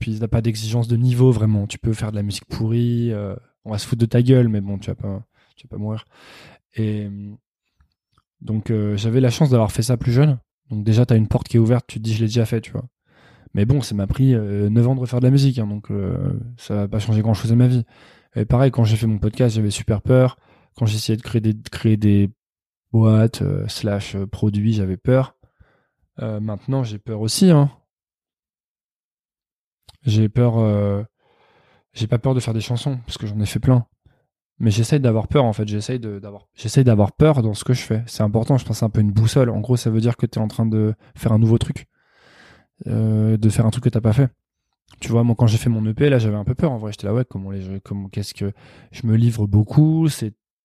Puis 0.00 0.18
t'as 0.18 0.28
pas 0.28 0.40
d'exigence 0.40 0.88
de 0.88 0.96
niveau 0.96 1.30
vraiment. 1.30 1.66
Tu 1.66 1.78
peux 1.78 1.92
faire 1.92 2.10
de 2.10 2.16
la 2.16 2.22
musique 2.22 2.46
pourrie, 2.46 3.12
euh, 3.12 3.36
on 3.64 3.70
va 3.70 3.78
se 3.78 3.86
foutre 3.86 4.00
de 4.00 4.06
ta 4.06 4.22
gueule, 4.22 4.48
mais 4.48 4.60
bon, 4.60 4.78
tu 4.78 4.90
vas 4.90 4.96
pas, 4.96 5.22
tu 5.56 5.66
vas 5.66 5.76
pas 5.76 5.80
mourir. 5.80 6.04
Et 6.74 7.06
euh, 7.06 7.30
donc 8.40 8.70
euh, 8.70 8.96
j'avais 8.96 9.20
la 9.20 9.30
chance 9.30 9.50
d'avoir 9.50 9.72
fait 9.72 9.82
ça 9.82 9.96
plus 9.96 10.12
jeune. 10.12 10.38
Donc 10.70 10.84
déjà 10.84 11.04
t'as 11.06 11.16
une 11.16 11.28
porte 11.28 11.48
qui 11.48 11.56
est 11.56 11.60
ouverte, 11.60 11.86
tu 11.86 11.98
te 11.98 12.04
dis 12.04 12.14
je 12.14 12.20
l'ai 12.20 12.26
déjà 12.26 12.46
fait, 12.46 12.60
tu 12.60 12.72
vois. 12.72 12.84
Mais 13.54 13.64
bon, 13.64 13.82
ça 13.82 13.94
m'a 13.94 14.06
pris 14.06 14.34
euh, 14.34 14.70
9 14.70 14.88
ans 14.88 14.94
de 14.94 15.00
refaire 15.00 15.20
de 15.20 15.24
la 15.24 15.30
musique, 15.30 15.58
hein, 15.58 15.66
donc 15.66 15.88
ça 16.56 16.74
va 16.74 16.88
pas 16.88 17.00
changer 17.00 17.20
grand 17.20 17.34
chose 17.34 17.52
à 17.52 17.56
ma 17.56 17.66
vie. 17.66 17.84
Et 18.36 18.44
pareil, 18.44 18.70
quand 18.70 18.84
j'ai 18.84 18.96
fait 18.96 19.08
mon 19.08 19.18
podcast, 19.18 19.56
j'avais 19.56 19.70
super 19.70 20.02
peur. 20.02 20.36
Quand 20.76 20.86
j'essayais 20.86 21.16
de 21.16 21.22
créer 21.22 21.40
des, 21.40 21.52
de 21.52 21.68
créer 21.68 21.96
des 21.96 22.30
boîtes 22.92 23.42
slash 23.66 24.16
produits, 24.30 24.72
j'avais 24.72 24.96
peur. 24.96 25.36
Maintenant, 26.18 26.84
j'ai 26.84 26.98
peur 26.98 27.22
aussi. 27.22 27.50
Hein. 27.50 27.70
J'ai 30.04 30.28
peur. 30.28 30.58
euh, 30.58 31.02
J'ai 31.92 32.06
pas 32.06 32.18
peur 32.18 32.34
de 32.34 32.40
faire 32.40 32.54
des 32.54 32.60
chansons 32.60 32.98
parce 33.06 33.18
que 33.18 33.26
j'en 33.26 33.38
ai 33.40 33.46
fait 33.46 33.60
plein. 33.60 33.86
Mais 34.58 34.70
j'essaye 34.70 35.00
d'avoir 35.00 35.26
peur 35.28 35.44
en 35.44 35.52
fait. 35.54 35.66
J'essaye 35.66 35.98
d'avoir. 35.98 37.12
Peur 37.12 37.42
dans 37.42 37.54
ce 37.54 37.64
que 37.64 37.72
je 37.72 37.80
fais. 37.82 38.02
C'est 38.06 38.22
important. 38.22 38.58
Je 38.58 38.64
pense 38.64 38.78
c'est 38.78 38.84
un 38.84 38.90
peu 38.90 39.00
une 39.00 39.12
boussole. 39.12 39.48
En 39.50 39.60
gros, 39.60 39.76
ça 39.76 39.90
veut 39.90 40.00
dire 40.00 40.16
que 40.16 40.26
tu 40.26 40.38
es 40.38 40.42
en 40.42 40.48
train 40.48 40.66
de 40.66 40.94
faire 41.16 41.32
un 41.32 41.38
nouveau 41.38 41.58
truc, 41.58 41.86
Euh, 42.86 43.36
de 43.36 43.48
faire 43.50 43.66
un 43.66 43.70
truc 43.70 43.84
que 43.84 43.88
t'as 43.90 44.00
pas 44.00 44.12
fait. 44.14 44.28
Tu 45.00 45.08
vois, 45.10 45.22
moi 45.22 45.34
quand 45.38 45.46
j'ai 45.46 45.58
fait 45.58 45.70
mon 45.70 45.84
EP, 45.86 46.08
là, 46.10 46.18
j'avais 46.18 46.36
un 46.36 46.44
peu 46.44 46.54
peur. 46.54 46.72
En 46.72 46.78
vrai, 46.78 46.92
j'étais 46.92 47.06
là 47.06 47.14
ouais. 47.14 47.24
Comment 47.28 47.50
les, 47.50 47.80
comment 47.80 48.08
qu'est-ce 48.08 48.34
que 48.34 48.52
je 48.92 49.06
me 49.06 49.16
livre 49.16 49.46
beaucoup? 49.46 50.08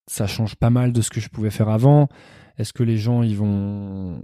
Ça 0.08 0.28
change 0.28 0.56
pas 0.56 0.70
mal 0.70 0.92
de 0.92 1.02
ce 1.02 1.10
que 1.10 1.20
je 1.22 1.30
pouvais 1.30 1.50
faire 1.52 1.70
avant. 1.70 2.10
Est-ce 2.58 2.74
que 2.74 2.84
les 2.84 2.98
gens 2.98 3.22
ils 3.24 3.36
vont 3.36 4.22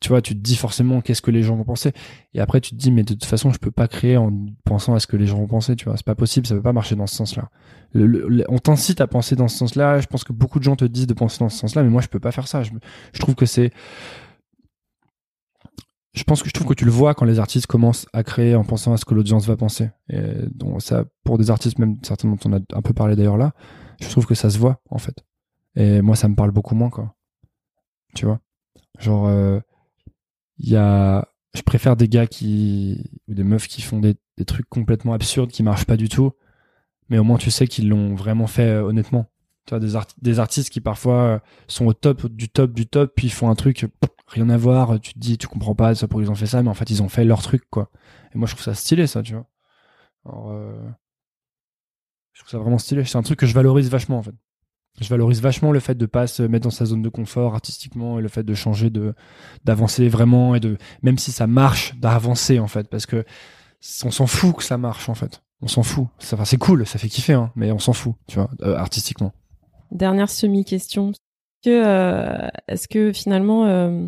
tu 0.00 0.08
vois 0.08 0.22
tu 0.22 0.34
te 0.34 0.40
dis 0.40 0.56
forcément 0.56 1.00
qu'est-ce 1.00 1.22
que 1.22 1.30
les 1.30 1.42
gens 1.42 1.56
vont 1.56 1.64
penser. 1.64 1.92
Et 2.34 2.40
après 2.40 2.60
tu 2.60 2.70
te 2.70 2.76
dis 2.76 2.90
mais 2.90 3.02
de 3.02 3.14
toute 3.14 3.24
façon 3.24 3.52
je 3.52 3.58
peux 3.58 3.70
pas 3.70 3.88
créer 3.88 4.16
en 4.16 4.32
pensant 4.64 4.94
à 4.94 5.00
ce 5.00 5.06
que 5.06 5.16
les 5.16 5.26
gens 5.26 5.38
vont 5.38 5.46
penser 5.46 5.76
tu 5.76 5.86
vois. 5.86 5.96
C'est 5.96 6.06
pas 6.06 6.14
possible 6.14 6.46
ça 6.46 6.54
peut 6.54 6.62
pas 6.62 6.72
marcher 6.72 6.94
dans 6.94 7.06
ce 7.06 7.16
sens-là. 7.16 7.50
On 7.94 8.58
t'incite 8.58 9.00
à 9.00 9.06
penser 9.06 9.36
dans 9.36 9.48
ce 9.48 9.56
sens-là. 9.56 10.00
Je 10.00 10.06
pense 10.06 10.24
que 10.24 10.32
beaucoup 10.32 10.58
de 10.58 10.64
gens 10.64 10.76
te 10.76 10.84
disent 10.84 11.06
de 11.06 11.14
penser 11.14 11.38
dans 11.40 11.48
ce 11.48 11.58
sens-là 11.58 11.82
mais 11.82 11.90
moi 11.90 12.02
je 12.02 12.08
peux 12.08 12.20
pas 12.20 12.32
faire 12.32 12.48
ça. 12.48 12.62
Je 12.62 13.18
trouve 13.18 13.34
que 13.34 13.46
c'est 13.46 13.72
je 16.12 16.22
pense 16.22 16.42
que 16.42 16.48
je 16.48 16.54
trouve 16.54 16.68
que 16.68 16.74
tu 16.74 16.84
le 16.84 16.92
vois 16.92 17.14
quand 17.14 17.24
les 17.24 17.40
artistes 17.40 17.66
commencent 17.66 18.06
à 18.12 18.22
créer 18.22 18.54
en 18.54 18.62
pensant 18.62 18.92
à 18.92 18.96
ce 18.96 19.04
que 19.04 19.14
l'audience 19.14 19.46
va 19.46 19.56
penser. 19.56 19.90
Et 20.08 20.20
donc 20.54 20.80
ça 20.80 21.04
pour 21.24 21.38
des 21.38 21.50
artistes 21.50 21.78
même 21.78 21.96
certains 22.02 22.28
dont 22.28 22.38
on 22.44 22.52
a 22.52 22.58
un 22.72 22.82
peu 22.82 22.92
parlé 22.92 23.16
d'ailleurs 23.16 23.38
là 23.38 23.52
je 24.00 24.08
trouve 24.08 24.26
que 24.26 24.34
ça 24.34 24.50
se 24.50 24.58
voit 24.58 24.80
en 24.90 24.98
fait 24.98 25.24
et 25.76 26.02
moi 26.02 26.16
ça 26.16 26.28
me 26.28 26.34
parle 26.36 26.50
beaucoup 26.52 26.74
moins 26.74 26.90
quoi. 26.90 27.14
Tu 28.14 28.26
vois? 28.26 28.40
Genre 29.00 29.26
euh, 29.28 29.60
il 30.58 30.68
y 30.68 30.76
a 30.76 31.28
je 31.54 31.62
préfère 31.62 31.96
des 31.96 32.08
gars 32.08 32.26
qui 32.26 33.04
ou 33.28 33.34
des 33.34 33.44
meufs 33.44 33.68
qui 33.68 33.82
font 33.82 34.00
des, 34.00 34.16
des 34.36 34.44
trucs 34.44 34.68
complètement 34.68 35.12
absurdes 35.12 35.50
qui 35.50 35.62
marchent 35.62 35.86
pas 35.86 35.96
du 35.96 36.08
tout 36.08 36.32
mais 37.10 37.18
au 37.18 37.24
moins 37.24 37.38
tu 37.38 37.50
sais 37.50 37.66
qu'ils 37.68 37.88
l'ont 37.88 38.14
vraiment 38.14 38.46
fait 38.46 38.68
euh, 38.68 38.84
honnêtement. 38.84 39.26
Tu 39.66 39.70
vois 39.70 39.80
des, 39.80 39.96
art- 39.96 40.06
des 40.22 40.40
artistes 40.40 40.70
qui 40.70 40.80
parfois 40.80 41.22
euh, 41.22 41.38
sont 41.68 41.86
au 41.86 41.94
top 41.94 42.26
du 42.28 42.48
top 42.48 42.72
du 42.72 42.86
top 42.86 43.14
puis 43.16 43.28
ils 43.28 43.32
font 43.32 43.50
un 43.50 43.54
truc 43.54 43.86
rien 44.28 44.48
à 44.50 44.56
voir 44.56 45.00
tu 45.00 45.14
te 45.14 45.18
dis 45.18 45.38
tu 45.38 45.48
comprends 45.48 45.74
pas 45.74 45.94
ça 45.94 46.08
pourquoi 46.08 46.24
ils 46.24 46.30
ont 46.30 46.34
fait 46.34 46.46
ça 46.46 46.62
mais 46.62 46.70
en 46.70 46.74
fait 46.74 46.90
ils 46.90 47.02
ont 47.02 47.08
fait 47.08 47.24
leur 47.24 47.42
truc 47.42 47.64
quoi. 47.70 47.90
Et 48.34 48.38
moi 48.38 48.46
je 48.48 48.54
trouve 48.54 48.64
ça 48.64 48.74
stylé 48.74 49.06
ça 49.06 49.22
tu 49.22 49.34
vois. 49.34 49.46
Euh, 50.26 50.90
je 52.32 52.40
trouve 52.40 52.50
ça 52.50 52.58
vraiment 52.58 52.78
stylé. 52.78 53.04
C'est 53.04 53.18
un 53.18 53.22
truc 53.22 53.38
que 53.38 53.46
je 53.46 53.54
valorise 53.54 53.88
vachement 53.90 54.18
en 54.18 54.22
fait 54.22 54.34
je 55.00 55.08
valorise 55.08 55.40
vachement 55.40 55.72
le 55.72 55.80
fait 55.80 55.96
de 55.96 56.06
pas 56.06 56.26
se 56.26 56.42
mettre 56.42 56.64
dans 56.64 56.70
sa 56.70 56.84
zone 56.84 57.02
de 57.02 57.08
confort 57.08 57.54
artistiquement 57.54 58.18
et 58.18 58.22
le 58.22 58.28
fait 58.28 58.44
de 58.44 58.54
changer 58.54 58.90
de 58.90 59.14
d'avancer 59.64 60.08
vraiment 60.08 60.54
et 60.54 60.60
de 60.60 60.76
même 61.02 61.18
si 61.18 61.32
ça 61.32 61.46
marche 61.46 61.94
d'avancer 61.96 62.58
en 62.58 62.68
fait. 62.68 62.88
Parce 62.88 63.06
que 63.06 63.24
on 64.04 64.10
s'en 64.10 64.26
fout 64.26 64.56
que 64.56 64.62
ça 64.62 64.78
marche 64.78 65.08
en 65.08 65.14
fait. 65.14 65.42
On 65.60 65.68
s'en 65.68 65.82
fout. 65.82 66.06
Enfin, 66.22 66.44
c'est 66.44 66.58
cool 66.58 66.86
ça 66.86 66.98
fait 66.98 67.08
kiffer 67.08 67.32
hein, 67.34 67.50
mais 67.56 67.72
on 67.72 67.78
s'en 67.78 67.92
fout 67.92 68.14
tu 68.26 68.36
vois 68.36 68.50
euh, 68.62 68.76
artistiquement. 68.76 69.32
Dernière 69.94 70.28
semi-question. 70.28 71.12
Que, 71.64 71.70
euh, 71.70 72.48
est-ce 72.68 72.88
que 72.88 73.12
finalement, 73.12 73.64
euh, 73.66 74.06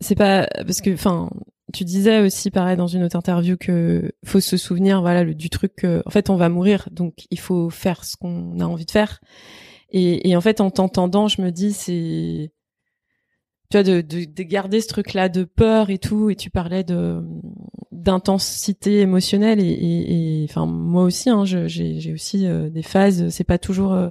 c'est 0.00 0.14
pas 0.14 0.46
parce 0.56 0.80
que, 0.80 0.92
enfin, 0.92 1.30
tu 1.72 1.84
disais 1.84 2.20
aussi, 2.20 2.50
pareil, 2.50 2.76
dans 2.76 2.86
une 2.86 3.02
autre 3.02 3.16
interview 3.16 3.56
que 3.56 4.12
faut 4.24 4.40
se 4.40 4.56
souvenir, 4.56 5.00
voilà, 5.00 5.24
du 5.24 5.50
truc. 5.50 5.84
en 5.84 6.10
fait, 6.10 6.30
on 6.30 6.36
va 6.36 6.48
mourir, 6.48 6.88
donc 6.92 7.26
il 7.30 7.38
faut 7.38 7.70
faire 7.70 8.04
ce 8.04 8.16
qu'on 8.16 8.60
a 8.60 8.64
envie 8.64 8.86
de 8.86 8.90
faire. 8.90 9.20
Et, 9.90 10.36
en 10.36 10.40
fait, 10.40 10.60
en 10.60 10.70
t'entendant, 10.70 11.28
je 11.28 11.40
me 11.40 11.50
dis, 11.50 11.72
c'est, 11.72 12.52
tu 13.70 13.76
vois, 13.78 13.82
de, 13.82 14.00
de, 14.00 14.24
de 14.24 14.42
garder 14.42 14.80
ce 14.80 14.88
truc-là 14.88 15.28
de 15.28 15.44
peur 15.44 15.90
et 15.90 15.98
tout. 15.98 16.30
Et 16.30 16.36
tu 16.36 16.50
parlais 16.50 16.84
de 16.84 17.22
d'intensité 17.92 19.00
émotionnelle 19.00 19.58
et, 19.60 20.46
enfin 20.48 20.66
moi 20.66 21.02
aussi, 21.02 21.30
hein, 21.30 21.44
j'ai 21.44 22.12
aussi 22.12 22.46
euh, 22.46 22.68
des 22.68 22.82
phases. 22.82 23.30
C'est 23.30 23.44
pas 23.44 23.58
toujours 23.58 23.94
euh, 23.94 24.10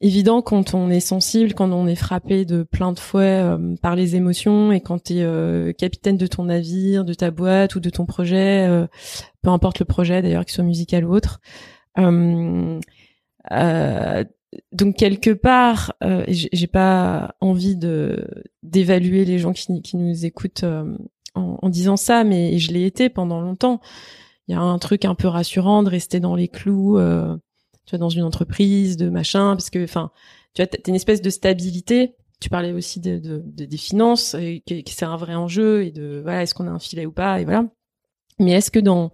évident 0.00 0.42
quand 0.42 0.74
on 0.74 0.90
est 0.90 1.00
sensible, 1.00 1.54
quand 1.54 1.72
on 1.72 1.86
est 1.86 1.94
frappé 1.94 2.44
de 2.44 2.62
plein 2.62 2.92
de 2.92 2.98
fouets 2.98 3.42
euh, 3.42 3.74
par 3.80 3.96
les 3.96 4.16
émotions 4.16 4.72
et 4.72 4.80
quand 4.80 5.04
tu 5.04 5.18
es 5.18 5.74
capitaine 5.74 6.16
de 6.16 6.26
ton 6.26 6.44
navire, 6.44 7.04
de 7.04 7.14
ta 7.14 7.30
boîte 7.30 7.74
ou 7.74 7.80
de 7.80 7.90
ton 7.90 8.06
projet, 8.06 8.66
euh, 8.68 8.86
peu 9.42 9.50
importe 9.50 9.78
le 9.78 9.84
projet 9.84 10.22
d'ailleurs, 10.22 10.44
qu'il 10.44 10.54
soit 10.54 10.64
musical 10.64 11.04
ou 11.04 11.14
autre. 11.14 11.40
Euh, 11.98 12.80
euh, 13.52 14.24
donc 14.72 14.96
quelque 14.96 15.30
part, 15.30 15.94
euh, 16.02 16.24
j'ai 16.28 16.66
pas 16.66 17.34
envie 17.40 17.76
d'évaluer 18.62 19.24
les 19.24 19.38
gens 19.38 19.52
qui, 19.52 19.96
nous 19.96 20.24
écoutent 20.24 20.64
euh, 20.64 20.96
en, 21.34 21.68
disant 21.68 21.96
ça, 21.96 22.24
mais 22.24 22.58
je 22.58 22.72
l'ai 22.72 22.86
été 22.86 23.08
pendant 23.08 23.40
longtemps. 23.40 23.80
Il 24.48 24.52
y 24.52 24.54
a 24.54 24.60
un 24.60 24.78
truc 24.78 25.04
un 25.04 25.14
peu 25.14 25.28
rassurant 25.28 25.82
de 25.82 25.90
rester 25.90 26.20
dans 26.20 26.36
les 26.36 26.48
clous, 26.48 26.98
euh, 26.98 27.36
tu 27.86 27.92
vois, 27.92 27.98
dans 27.98 28.08
une 28.10 28.22
entreprise, 28.24 28.96
de 28.96 29.08
machin, 29.10 29.52
parce 29.56 29.70
que, 29.70 29.82
enfin, 29.84 30.10
tu 30.54 30.62
vois, 30.62 30.66
t'as 30.66 30.78
une 30.88 30.94
espèce 30.96 31.22
de 31.22 31.30
stabilité. 31.30 32.16
Tu 32.40 32.50
parlais 32.50 32.72
aussi 32.72 33.00
de, 33.00 33.18
de- 33.18 33.42
de- 33.44 33.64
des 33.64 33.76
finances, 33.78 34.34
et 34.34 34.62
que, 34.66 34.74
c'est 34.90 35.04
un 35.06 35.16
vrai 35.16 35.34
enjeu 35.34 35.84
et 35.84 35.90
de 35.90 36.20
voilà, 36.22 36.42
est-ce 36.42 36.54
qu'on 36.54 36.66
a 36.66 36.70
un 36.70 36.78
filet 36.78 37.06
ou 37.06 37.12
pas, 37.12 37.40
et 37.40 37.44
voilà. 37.44 37.64
Mais 38.40 38.52
est-ce 38.52 38.70
que 38.70 38.80
dans 38.80 39.10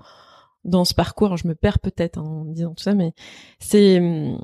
dans 0.64 0.84
ce 0.84 0.94
parcours, 0.94 1.36
je 1.38 1.48
me 1.48 1.54
perds 1.56 1.80
peut-être 1.80 2.18
en 2.18 2.44
disant 2.46 2.74
tout 2.74 2.82
ça, 2.84 2.94
mais 2.94 3.12
c'est 3.60 3.98
hum, 4.00 4.38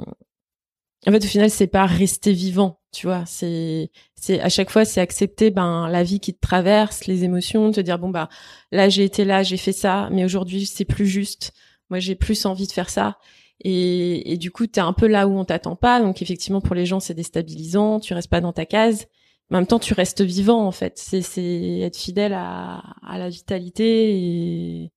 en 1.07 1.13
fait 1.13 1.25
au 1.25 1.29
final 1.29 1.51
c'est 1.51 1.67
pas 1.69 1.87
rester 1.87 2.33
vivant, 2.33 2.81
tu 2.93 3.07
vois. 3.07 3.25
C'est 3.27 3.91
c'est 4.15 4.41
à 4.41 4.49
chaque 4.49 4.71
fois 4.71 4.85
c'est 4.85 5.01
accepter 5.01 5.51
ben 5.51 5.89
la 5.89 6.03
vie 6.03 6.21
qui 6.21 6.35
te 6.35 6.41
traverse, 6.41 7.07
les 7.07 7.25
émotions, 7.25 7.71
te 7.71 7.81
dire 7.81 7.99
bon 7.99 8.11
bah 8.11 8.29
là 8.73 8.89
j'ai 8.89 9.05
été 9.05 9.25
là, 9.25 9.43
j'ai 9.43 9.57
fait 9.57 9.73
ça, 9.73 10.09
mais 10.13 10.25
aujourd'hui 10.25 10.67
c'est 10.67 10.85
plus 10.85 11.07
juste. 11.07 11.53
Moi 11.91 12.01
j'ai 12.01 12.15
plus 12.17 12.45
envie 12.47 12.67
de 12.67 12.73
faire 12.73 12.91
ça. 12.91 13.19
Et, 13.65 14.37
du 14.39 14.51
coup 14.51 14.67
t'es 14.67 14.81
un 14.81 14.93
peu 14.93 15.07
là 15.09 15.27
où 15.27 15.37
on 15.37 15.45
t'attend 15.45 15.77
pas, 15.77 16.01
donc 16.01 16.23
effectivement 16.23 16.61
pour 16.61 16.75
les 16.75 16.87
gens 16.87 17.01
c'est 17.01 17.15
déstabilisant. 17.15 18.01
Tu 18.01 18.15
restes 18.15 18.31
pas 18.31 18.41
dans 18.41 18.53
ta 18.53 18.67
case. 18.67 19.07
Mais 19.51 19.57
en 19.57 19.61
même 19.61 19.67
temps 19.67 19.79
tu 19.79 19.95
restes 19.95 20.23
vivant 20.23 20.67
en 20.67 20.73
fait. 20.73 20.95
C'est 20.97 21.81
être 21.81 21.97
fidèle 21.97 22.35
à, 22.35 22.83
la 23.17 23.29
vitalité 23.29 24.17
et 24.17 24.93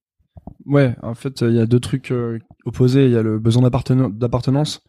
Ouais, 0.65 0.95
en 1.01 1.15
fait, 1.15 1.41
il 1.41 1.53
y 1.53 1.59
a 1.59 1.65
deux 1.65 1.79
trucs 1.79 2.11
euh, 2.11 2.39
opposés. 2.65 3.05
Il 3.05 3.11
y 3.11 3.17
a 3.17 3.23
le 3.23 3.39
besoin 3.39 3.63
d'appartena- 3.63 4.11
d'appartenance 4.15 4.81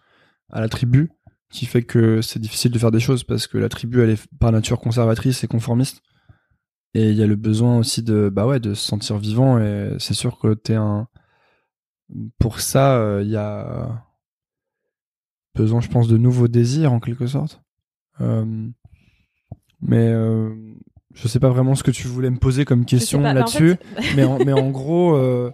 à 0.50 0.60
la 0.60 0.68
tribu, 0.68 1.10
qui 1.50 1.66
fait 1.66 1.82
que 1.82 2.20
c'est 2.20 2.38
difficile 2.38 2.70
de 2.72 2.78
faire 2.78 2.90
des 2.90 3.00
choses 3.00 3.24
parce 3.24 3.46
que 3.46 3.58
la 3.58 3.68
tribu, 3.68 4.02
elle 4.02 4.10
est 4.10 4.26
par 4.38 4.52
nature 4.52 4.80
conservatrice 4.80 5.44
et 5.44 5.46
conformiste. 5.46 6.02
Et 6.94 7.10
il 7.10 7.16
y 7.16 7.22
a 7.22 7.26
le 7.26 7.36
besoin 7.36 7.78
aussi 7.78 8.02
de, 8.02 8.28
bah 8.28 8.46
ouais, 8.46 8.60
de 8.60 8.74
se 8.74 8.84
sentir 8.86 9.16
vivant. 9.18 9.58
Et 9.58 9.94
c'est 9.98 10.14
sûr 10.14 10.38
que 10.38 10.54
t'es 10.54 10.74
un. 10.74 11.08
Pour 12.38 12.60
ça, 12.60 12.96
euh, 12.96 13.22
il 13.22 13.30
y 13.30 13.36
a 13.36 14.04
besoin, 15.54 15.80
je 15.80 15.88
pense, 15.88 16.08
de 16.08 16.16
nouveaux 16.16 16.48
désirs 16.48 16.92
en 16.92 17.00
quelque 17.00 17.26
sorte. 17.26 17.62
Euh, 18.20 18.68
Mais 19.80 20.08
euh, 20.12 20.54
je 21.14 21.28
sais 21.28 21.40
pas 21.40 21.48
vraiment 21.50 21.74
ce 21.74 21.82
que 21.82 21.90
tu 21.90 22.08
voulais 22.08 22.30
me 22.30 22.38
poser 22.38 22.64
comme 22.64 22.84
question 22.84 23.20
en 23.20 23.32
là-dessus. 23.32 23.76
fait, 23.96 24.16
mais, 24.16 24.24
en, 24.24 24.38
mais 24.38 24.52
en 24.52 24.70
gros. 24.70 25.14
euh, 25.14 25.50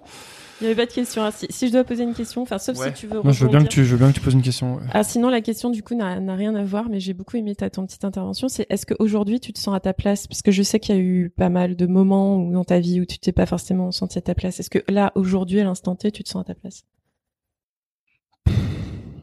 Il 0.61 0.65
n'y 0.65 0.73
avait 0.73 0.83
pas 0.83 0.87
de 0.87 0.93
question. 0.93 1.23
hein. 1.25 1.31
Si, 1.31 1.47
si 1.51 1.69
je 1.69 1.73
dois 1.73 1.85
poser 1.85 2.03
une 2.03 2.15
question, 2.15 2.43
enfin, 2.43 2.59
sauf 2.59 2.77
Ouais. 2.79 2.89
si 2.89 2.95
tu 3.01 3.07
veux. 3.07 3.23
Non, 3.23 3.31
je 3.31 3.45
veux 3.45 3.51
bien 3.51 3.63
que 3.63 3.69
tu, 3.69 3.85
je 3.85 3.93
veux 3.93 3.99
bien 3.99 4.09
que 4.09 4.15
tu 4.15 4.21
poses 4.21 4.35
une 4.35 4.43
question. 4.43 4.75
ouais. 4.77 4.83
Ah, 4.93 5.05
sinon, 5.05 5.29
la 5.29 5.41
question, 5.41 5.71
du 5.71 5.83
coup, 5.85 5.95
n'a 5.95 6.19
n'a 6.19 6.35
rien 6.35 6.55
à 6.57 6.65
voir, 6.65 6.89
mais 6.89 6.99
j'ai 6.99 7.15
beaucoup 7.15 7.37
aimé 7.37 7.55
ta 7.55 7.71
ton 7.71 7.87
petite 7.87 8.05
intervention. 8.05 8.49
C'est 8.49 8.67
est-ce 8.69 8.85
qu'aujourd'hui, 8.85 9.39
tu 9.39 9.53
te 9.53 9.59
sens 9.61 9.75
à 9.77 9.81
ta 9.81 9.93
place? 9.93 10.27
Parce 10.27 10.43
que 10.43 10.51
je 10.51 10.63
sais 10.65 10.81
qu'il 10.81 10.97
y 10.97 10.99
a 10.99 11.01
eu 11.01 11.31
pas 11.31 11.49
mal 11.49 11.77
de 11.77 11.87
moments 11.87 12.37
où, 12.39 12.53
dans 12.53 12.65
ta 12.65 12.81
vie 12.81 13.01
où 13.01 13.05
tu 13.07 13.19
t'es 13.21 13.31
pas 13.33 13.47
forcément 13.47 13.93
senti 13.93 14.19
à 14.19 14.23
ta 14.23 14.35
place. 14.35 14.59
Est-ce 14.59 14.71
que 14.71 14.81
là, 14.89 15.13
aujourd'hui, 15.15 15.61
à 15.61 15.65
l'instant 15.65 15.95
T, 15.95 16.11
tu 16.11 16.25
te 16.25 16.29
sens 16.29 16.41
à 16.43 16.45
ta 16.45 16.55
place? 16.55 16.83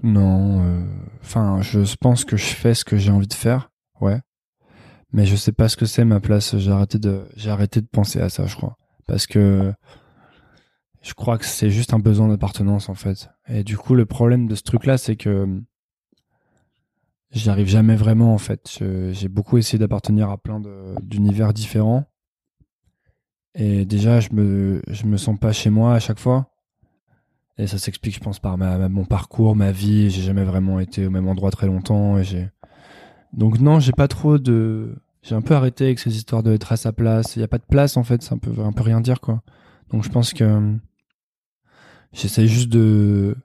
Non, 0.03 0.61
euh, 0.63 0.83
enfin, 1.21 1.61
je 1.61 1.79
pense 1.99 2.25
que 2.25 2.37
je 2.37 2.45
fais 2.45 2.73
ce 2.75 2.85
que 2.85 2.95
j'ai 2.97 3.11
envie 3.11 3.27
de 3.27 3.33
faire, 3.33 3.71
ouais. 4.01 4.19
Mais 5.11 5.25
je 5.25 5.35
sais 5.35 5.51
pas 5.51 5.67
ce 5.69 5.77
que 5.77 5.85
c'est 5.85 6.05
ma 6.05 6.19
place. 6.19 6.57
J'ai 6.57 6.71
arrêté 6.71 6.99
de, 6.99 7.25
j'ai 7.35 7.49
arrêté 7.49 7.81
de 7.81 7.87
penser 7.87 8.19
à 8.19 8.29
ça, 8.29 8.45
je 8.45 8.55
crois, 8.55 8.77
parce 9.07 9.25
que 9.27 9.73
je 11.05 11.13
crois 11.13 11.37
que 11.37 11.45
c'est 11.45 11.69
juste 11.69 11.93
un 11.93 11.99
besoin 11.99 12.27
d'appartenance 12.27 12.89
en 12.89 12.95
fait. 12.95 13.29
Et 13.47 13.63
du 13.63 13.77
coup, 13.77 13.93
le 13.93 14.07
problème 14.07 14.47
de 14.47 14.55
ce 14.55 14.63
truc-là, 14.63 14.97
c'est 14.97 15.15
que 15.15 15.61
j'y 17.29 17.47
arrive 17.51 17.67
jamais 17.67 17.95
vraiment 17.95 18.33
en 18.33 18.39
fait. 18.39 18.79
J'ai 19.11 19.27
beaucoup 19.27 19.59
essayé 19.59 19.77
d'appartenir 19.77 20.31
à 20.31 20.37
plein 20.39 20.59
d'univers 21.03 21.53
différents. 21.53 22.05
Et 23.53 23.85
déjà, 23.85 24.19
je 24.19 24.29
me, 24.33 24.81
je 24.87 25.05
me 25.05 25.17
sens 25.17 25.37
pas 25.39 25.53
chez 25.53 25.69
moi 25.69 25.93
à 25.93 25.99
chaque 25.99 26.19
fois. 26.19 26.51
Et 27.59 27.67
ça 27.67 27.77
s'explique, 27.77 28.15
je 28.15 28.19
pense, 28.19 28.39
par 28.39 28.57
mon 28.57 29.05
parcours, 29.05 29.55
ma 29.55 29.71
vie. 29.71 30.09
J'ai 30.09 30.23
jamais 30.23 30.43
vraiment 30.43 30.79
été 30.79 31.05
au 31.05 31.11
même 31.11 31.27
endroit 31.27 31.51
très 31.51 31.67
longtemps. 31.67 32.17
Et. 32.17 32.49
Donc 33.31 33.59
non, 33.59 33.79
j'ai 33.79 33.91
pas 33.91 34.07
trop 34.07 34.39
de... 34.39 34.95
J'ai 35.21 35.35
un 35.35 35.41
peu 35.41 35.53
arrêté 35.53 35.85
avec 35.85 35.99
ces 35.99 36.15
histoires 36.15 36.41
de 36.41 36.51
être 36.51 36.71
à 36.71 36.77
sa 36.77 36.91
place. 36.93 37.35
Il 37.35 37.41
y 37.41 37.43
a 37.43 37.47
pas 37.47 37.59
de 37.59 37.65
place, 37.69 37.95
en 37.95 38.03
fait. 38.03 38.23
Ça 38.23 38.35
peut 38.37 38.59
un 38.59 38.73
peu 38.73 38.81
rien 38.81 39.01
dire, 39.01 39.21
quoi. 39.21 39.43
Donc 39.91 40.03
je 40.03 40.09
pense 40.09 40.33
que... 40.33 40.75
J'essaye 42.15 42.47
juste 42.47 42.69
de... 42.69 43.35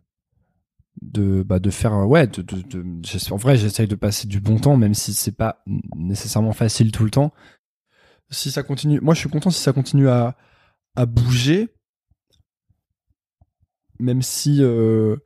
de 1.02 1.42
bah 1.42 1.58
de 1.58 1.70
faire 1.70 1.92
ouais 2.06 2.28
de, 2.28 2.42
de, 2.42 3.32
en 3.32 3.36
vrai 3.36 3.56
j'essaye 3.56 3.88
de 3.88 3.96
passer 3.96 4.28
du 4.28 4.38
bon 4.40 4.58
temps 4.60 4.76
même 4.76 4.94
si 4.94 5.12
c'est 5.12 5.36
pas 5.36 5.64
nécessairement 5.96 6.52
facile 6.52 6.92
tout 6.92 7.02
le 7.04 7.10
temps. 7.10 7.32
Si 8.30 8.52
ça 8.52 8.62
continue 8.62 9.00
moi 9.00 9.14
je 9.14 9.20
suis 9.20 9.28
content 9.28 9.50
si 9.50 9.60
ça 9.60 9.72
continue 9.72 10.08
à 10.08 10.36
à 10.94 11.04
bouger. 11.04 11.68
Même 13.98 14.22
si 14.22 14.58
euh, 14.60 15.16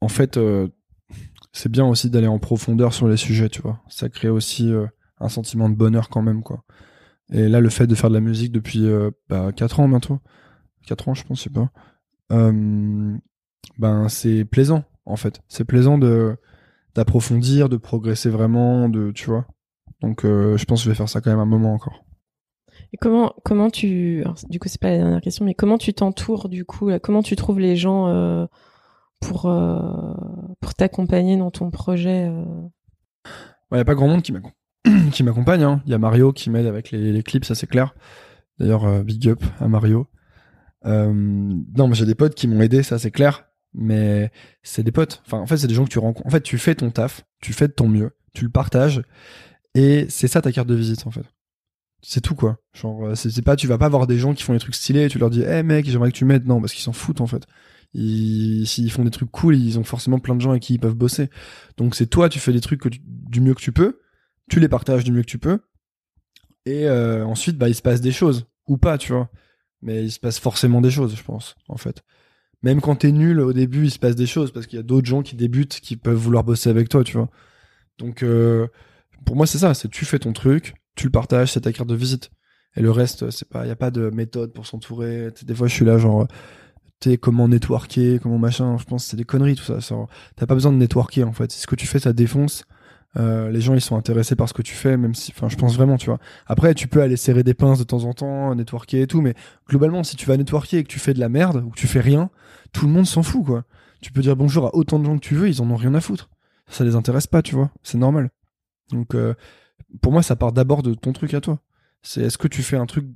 en 0.00 0.08
fait 0.08 0.36
euh, 0.36 0.68
c'est 1.52 1.70
bien 1.70 1.86
aussi 1.86 2.08
d'aller 2.08 2.28
en 2.28 2.38
profondeur 2.38 2.94
sur 2.94 3.08
les 3.08 3.16
sujets 3.16 3.48
tu 3.48 3.62
vois. 3.62 3.82
Ça 3.88 4.08
crée 4.08 4.28
aussi 4.28 4.72
euh, 4.72 4.86
un 5.18 5.28
sentiment 5.28 5.68
de 5.68 5.74
bonheur 5.74 6.08
quand 6.08 6.22
même 6.22 6.44
quoi. 6.44 6.64
Et 7.32 7.48
là 7.48 7.60
le 7.60 7.68
fait 7.68 7.88
de 7.88 7.96
faire 7.96 8.10
de 8.10 8.14
la 8.14 8.20
musique 8.20 8.52
depuis 8.52 8.86
bah, 9.28 9.50
4 9.50 9.80
ans 9.80 9.88
bientôt. 9.88 10.20
4 10.86 11.08
ans 11.08 11.14
je 11.14 11.24
pense 11.24 11.42
sais 11.42 11.50
pas 11.50 11.68
ben 12.30 14.08
c'est 14.08 14.44
plaisant 14.44 14.84
en 15.04 15.16
fait. 15.16 15.40
C'est 15.48 15.64
plaisant 15.64 15.98
de 15.98 16.36
d'approfondir, 16.94 17.68
de 17.68 17.76
progresser 17.76 18.30
vraiment, 18.30 18.88
de 18.88 19.12
tu 19.12 19.26
vois. 19.26 19.46
Donc 20.00 20.24
euh, 20.24 20.56
je 20.56 20.64
pense 20.64 20.80
que 20.80 20.84
je 20.84 20.90
vais 20.90 20.96
faire 20.96 21.08
ça 21.08 21.20
quand 21.20 21.30
même 21.30 21.40
un 21.40 21.46
moment 21.46 21.72
encore. 21.72 22.04
Et 22.92 22.96
comment 22.98 23.34
comment 23.44 23.70
tu 23.70 24.24
du 24.48 24.58
coup 24.58 24.68
c'est 24.68 24.80
pas 24.80 24.90
la 24.90 24.98
dernière 24.98 25.20
question 25.20 25.44
mais 25.44 25.54
comment 25.54 25.78
tu 25.78 25.92
t'entoures 25.94 26.48
du 26.48 26.64
coup 26.64 26.90
comment 27.02 27.22
tu 27.22 27.34
trouves 27.34 27.58
les 27.58 27.74
gens 27.74 28.06
euh, 28.08 28.46
pour 29.20 29.46
euh, 29.46 30.14
pour 30.60 30.74
t'accompagner 30.74 31.36
dans 31.36 31.50
ton 31.50 31.70
projet 31.70 32.30
Il 33.26 33.74
n'y 33.74 33.80
a 33.80 33.84
pas 33.84 33.94
grand 33.94 34.08
monde 34.08 34.22
qui 34.22 34.32
m'accompagne. 35.22 35.62
Hein. 35.62 35.82
Il 35.86 35.92
y 35.92 35.94
a 35.94 35.98
Mario 35.98 36.32
qui 36.32 36.50
m'aide 36.50 36.66
avec 36.66 36.90
les, 36.90 37.12
les, 37.12 37.22
clips, 37.22 37.44
ça 37.44 37.54
c'est 37.54 37.66
clair. 37.66 37.94
D'ailleurs, 38.58 39.02
big 39.02 39.28
up 39.28 39.42
à 39.58 39.68
Mario. 39.68 40.06
Non, 40.86 41.88
mais 41.88 41.94
j'ai 41.94 42.06
des 42.06 42.14
potes 42.14 42.34
qui 42.34 42.48
m'ont 42.48 42.60
aidé, 42.60 42.82
ça 42.82 42.98
c'est 42.98 43.10
clair 43.10 43.46
mais 43.76 44.30
c'est 44.62 44.82
des 44.82 44.90
potes. 44.90 45.22
Enfin, 45.26 45.38
en 45.38 45.46
fait, 45.46 45.58
c'est 45.58 45.66
des 45.66 45.74
gens 45.74 45.84
que 45.84 45.90
tu 45.90 45.98
rencontres. 45.98 46.26
En 46.26 46.30
fait, 46.30 46.40
tu 46.40 46.58
fais 46.58 46.74
ton 46.74 46.90
taf, 46.90 47.24
tu 47.40 47.52
fais 47.52 47.68
de 47.68 47.72
ton 47.72 47.88
mieux, 47.88 48.10
tu 48.34 48.44
le 48.44 48.50
partages, 48.50 49.02
et 49.74 50.06
c'est 50.08 50.28
ça 50.28 50.42
ta 50.42 50.50
carte 50.50 50.66
de 50.66 50.74
visite, 50.74 51.06
en 51.06 51.10
fait. 51.10 51.24
C'est 52.02 52.20
tout, 52.20 52.34
quoi. 52.34 52.58
Genre, 52.72 53.08
euh, 53.08 53.14
c'est 53.14 53.42
pas, 53.42 53.56
tu 53.56 53.66
vas 53.66 53.78
pas 53.78 53.88
voir 53.88 54.06
des 54.06 54.18
gens 54.18 54.34
qui 54.34 54.42
font 54.42 54.52
des 54.52 54.58
trucs 54.58 54.74
stylés, 54.74 55.08
tu 55.08 55.18
leur 55.18 55.30
dis, 55.30 55.42
hé 55.42 55.46
hey, 55.46 55.62
mec, 55.62 55.88
j'aimerais 55.88 56.10
que 56.10 56.16
tu 56.16 56.24
m'aides. 56.24 56.46
Non, 56.46 56.60
parce 56.60 56.72
qu'ils 56.72 56.82
s'en 56.82 56.92
foutent, 56.92 57.20
en 57.20 57.26
fait. 57.26 57.46
S'ils 57.94 58.90
font 58.90 59.04
des 59.04 59.10
trucs 59.10 59.30
cool, 59.30 59.56
ils 59.56 59.78
ont 59.78 59.84
forcément 59.84 60.18
plein 60.18 60.34
de 60.34 60.40
gens 60.40 60.50
avec 60.50 60.62
qui 60.62 60.74
ils 60.74 60.78
peuvent 60.78 60.94
bosser. 60.94 61.30
Donc, 61.76 61.94
c'est 61.94 62.06
toi, 62.06 62.28
tu 62.28 62.38
fais 62.38 62.52
des 62.52 62.60
trucs 62.60 62.82
du 63.04 63.40
mieux 63.40 63.54
que 63.54 63.60
tu 63.60 63.72
peux, 63.72 64.00
tu 64.50 64.60
les 64.60 64.68
partages 64.68 65.04
du 65.04 65.12
mieux 65.12 65.22
que 65.22 65.26
tu 65.26 65.38
peux, 65.38 65.60
et 66.64 66.86
euh, 66.88 67.24
ensuite, 67.24 67.58
bah, 67.58 67.68
il 67.68 67.74
se 67.74 67.82
passe 67.82 68.00
des 68.00 68.12
choses. 68.12 68.46
Ou 68.66 68.78
pas, 68.78 68.98
tu 68.98 69.12
vois. 69.12 69.30
Mais 69.86 70.04
il 70.04 70.12
se 70.12 70.20
passe 70.20 70.38
forcément 70.38 70.82
des 70.82 70.90
choses, 70.90 71.16
je 71.16 71.22
pense, 71.22 71.56
en 71.68 71.78
fait 71.78 72.02
même 72.62 72.80
quand 72.80 72.96
t'es 72.96 73.12
nul 73.12 73.40
au 73.40 73.52
début, 73.52 73.84
il 73.84 73.90
se 73.90 73.98
passe 73.98 74.16
des 74.16 74.26
choses 74.26 74.50
parce 74.50 74.66
qu'il 74.66 74.76
y 74.76 74.80
a 74.80 74.82
d'autres 74.82 75.06
gens 75.06 75.22
qui 75.22 75.36
débutent 75.36 75.80
qui 75.80 75.96
peuvent 75.96 76.16
vouloir 76.16 76.44
bosser 76.44 76.70
avec 76.70 76.88
toi, 76.88 77.04
tu 77.04 77.16
vois. 77.16 77.28
Donc 77.98 78.22
euh, 78.22 78.66
pour 79.24 79.36
moi 79.36 79.46
c'est 79.46 79.58
ça, 79.58 79.74
c'est 79.74 79.88
tu 79.88 80.04
fais 80.04 80.18
ton 80.18 80.32
truc, 80.32 80.74
tu 80.96 81.06
le 81.06 81.12
partages, 81.12 81.52
c'est 81.52 81.62
ta 81.62 81.72
carte 81.72 81.88
de 81.88 81.94
visite. 81.94 82.30
Et 82.76 82.82
le 82.82 82.90
reste, 82.90 83.30
c'est 83.30 83.48
pas, 83.48 83.66
y 83.66 83.70
a 83.70 83.76
pas 83.76 83.90
de 83.90 84.10
méthode 84.10 84.52
pour 84.52 84.66
s'entourer. 84.66 85.30
Des 85.44 85.54
fois 85.54 85.68
je 85.68 85.74
suis 85.74 85.84
là 85.84 85.98
genre, 85.98 86.26
t'es 87.00 87.18
comment 87.18 87.48
networker, 87.48 88.18
comment 88.20 88.38
machin. 88.38 88.76
Je 88.78 88.84
pense 88.84 89.04
c'est 89.04 89.16
des 89.16 89.24
conneries 89.24 89.56
tout 89.56 89.64
ça. 89.64 89.78
T'as 90.36 90.46
pas 90.46 90.54
besoin 90.54 90.72
de 90.72 90.78
networker 90.78 91.24
en 91.24 91.32
fait. 91.32 91.52
Ce 91.52 91.66
que 91.66 91.76
tu 91.76 91.86
fais 91.86 92.00
ça 92.00 92.12
défonce, 92.12 92.64
euh, 93.16 93.50
les 93.50 93.60
gens 93.60 93.74
ils 93.74 93.80
sont 93.80 93.96
intéressés 93.96 94.36
par 94.36 94.48
ce 94.48 94.54
que 94.54 94.62
tu 94.62 94.74
fais, 94.74 94.96
même 94.96 95.14
si, 95.14 95.32
enfin, 95.34 95.48
je 95.48 95.56
pense 95.56 95.74
vraiment, 95.76 95.96
tu 95.96 96.06
vois. 96.06 96.18
Après, 96.46 96.74
tu 96.74 96.88
peux 96.88 97.00
aller 97.00 97.16
serrer 97.16 97.42
des 97.42 97.54
pinces 97.54 97.78
de 97.78 97.84
temps 97.84 98.04
en 98.04 98.12
temps, 98.12 98.54
networker 98.54 99.00
et 99.00 99.06
tout, 99.06 99.20
mais 99.20 99.34
globalement, 99.68 100.02
si 100.04 100.16
tu 100.16 100.26
vas 100.26 100.36
networker 100.36 100.78
et 100.78 100.82
que 100.82 100.88
tu 100.88 100.98
fais 100.98 101.14
de 101.14 101.20
la 101.20 101.28
merde 101.28 101.62
ou 101.64 101.70
que 101.70 101.78
tu 101.78 101.86
fais 101.86 102.00
rien, 102.00 102.30
tout 102.72 102.86
le 102.86 102.92
monde 102.92 103.06
s'en 103.06 103.22
fout, 103.22 103.44
quoi. 103.44 103.64
Tu 104.02 104.12
peux 104.12 104.20
dire 104.20 104.36
bonjour 104.36 104.66
à 104.66 104.74
autant 104.74 104.98
de 104.98 105.04
gens 105.04 105.16
que 105.16 105.24
tu 105.24 105.34
veux, 105.34 105.48
ils 105.48 105.62
en 105.62 105.70
ont 105.70 105.76
rien 105.76 105.94
à 105.94 106.00
foutre. 106.00 106.28
Ça 106.68 106.84
les 106.84 106.94
intéresse 106.94 107.26
pas, 107.26 107.42
tu 107.42 107.54
vois. 107.54 107.70
C'est 107.82 107.98
normal. 107.98 108.30
Donc, 108.90 109.14
euh, 109.14 109.34
pour 110.02 110.12
moi, 110.12 110.22
ça 110.22 110.36
part 110.36 110.52
d'abord 110.52 110.82
de 110.82 110.94
ton 110.94 111.12
truc 111.12 111.32
à 111.34 111.40
toi. 111.40 111.58
C'est 112.02 112.22
est-ce 112.22 112.38
que 112.38 112.48
tu 112.48 112.62
fais 112.62 112.76
un 112.76 112.86
truc, 112.86 113.06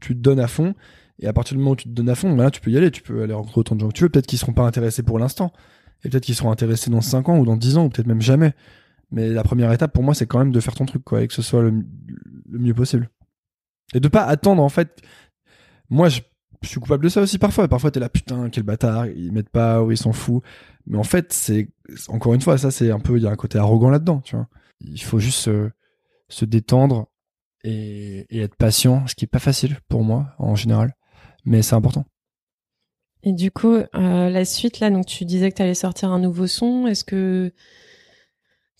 tu 0.00 0.14
te 0.14 0.20
donnes 0.20 0.40
à 0.40 0.48
fond, 0.48 0.74
et 1.18 1.26
à 1.26 1.32
partir 1.32 1.54
du 1.56 1.60
moment 1.60 1.72
où 1.72 1.76
tu 1.76 1.88
te 1.88 1.94
donnes 1.94 2.08
à 2.08 2.14
fond, 2.14 2.34
là, 2.34 2.50
tu 2.50 2.60
peux 2.60 2.70
y 2.70 2.76
aller, 2.76 2.90
tu 2.90 3.02
peux 3.02 3.22
aller 3.22 3.32
rencontrer 3.32 3.60
autant 3.60 3.76
de 3.76 3.80
gens 3.80 3.88
que 3.88 3.94
tu 3.94 4.02
veux. 4.02 4.08
Peut-être 4.08 4.26
qu'ils 4.26 4.38
seront 4.38 4.52
pas 4.52 4.66
intéressés 4.66 5.02
pour 5.02 5.18
l'instant, 5.18 5.52
et 6.04 6.10
peut-être 6.10 6.24
qu'ils 6.24 6.34
seront 6.34 6.50
intéressés 6.50 6.90
dans 6.90 7.00
5 7.00 7.28
ans 7.28 7.38
ou 7.38 7.46
dans 7.46 7.56
10 7.56 7.78
ans, 7.78 7.84
ou 7.86 7.88
peut-être 7.88 8.06
même 8.06 8.20
jamais. 8.20 8.54
Mais 9.10 9.28
la 9.28 9.42
première 9.42 9.72
étape 9.72 9.92
pour 9.92 10.02
moi, 10.02 10.14
c'est 10.14 10.26
quand 10.26 10.38
même 10.38 10.52
de 10.52 10.60
faire 10.60 10.74
ton 10.74 10.86
truc, 10.86 11.04
quoi, 11.04 11.22
et 11.22 11.28
que 11.28 11.34
ce 11.34 11.42
soit 11.42 11.62
le, 11.62 11.84
mieux 12.48 12.74
possible. 12.74 13.10
Et 13.94 14.00
de 14.00 14.08
pas 14.08 14.24
attendre, 14.24 14.62
en 14.62 14.68
fait. 14.68 15.02
Moi, 15.90 16.08
je, 16.08 16.20
suis 16.64 16.80
coupable 16.80 17.04
de 17.04 17.08
ça 17.08 17.20
aussi 17.20 17.38
parfois. 17.38 17.68
Parfois, 17.68 17.90
t'es 17.90 18.00
là, 18.00 18.08
putain, 18.08 18.50
quel 18.50 18.64
bâtard, 18.64 19.06
ils 19.06 19.32
mettent 19.32 19.50
pas, 19.50 19.82
ou 19.82 19.92
ils 19.92 19.96
s'en 19.96 20.12
foutent. 20.12 20.42
Mais 20.86 20.98
en 20.98 21.04
fait, 21.04 21.32
c'est, 21.32 21.68
encore 22.08 22.34
une 22.34 22.40
fois, 22.40 22.58
ça, 22.58 22.70
c'est 22.70 22.90
un 22.90 23.00
peu, 23.00 23.16
il 23.16 23.22
y 23.22 23.26
a 23.26 23.30
un 23.30 23.36
côté 23.36 23.58
arrogant 23.58 23.90
là-dedans, 23.90 24.20
tu 24.20 24.36
vois. 24.36 24.48
Il 24.80 25.02
faut 25.02 25.18
juste 25.18 25.38
se, 26.28 26.44
détendre 26.44 27.08
et, 27.62 28.26
et, 28.30 28.40
être 28.40 28.56
patient, 28.56 29.06
ce 29.06 29.14
qui 29.14 29.24
est 29.24 29.28
pas 29.28 29.38
facile 29.38 29.78
pour 29.88 30.02
moi, 30.02 30.34
en 30.38 30.56
général. 30.56 30.94
Mais 31.44 31.62
c'est 31.62 31.76
important. 31.76 32.04
Et 33.26 33.32
du 33.32 33.50
coup, 33.50 33.74
euh, 33.74 34.30
la 34.30 34.44
suite, 34.44 34.78
là, 34.78 34.88
donc 34.88 35.06
tu 35.06 35.24
disais 35.24 35.50
que 35.50 35.56
tu 35.56 35.62
allais 35.62 35.74
sortir 35.74 36.10
un 36.10 36.20
nouveau 36.20 36.46
son. 36.46 36.86
Est-ce 36.86 37.02
que 37.02 37.52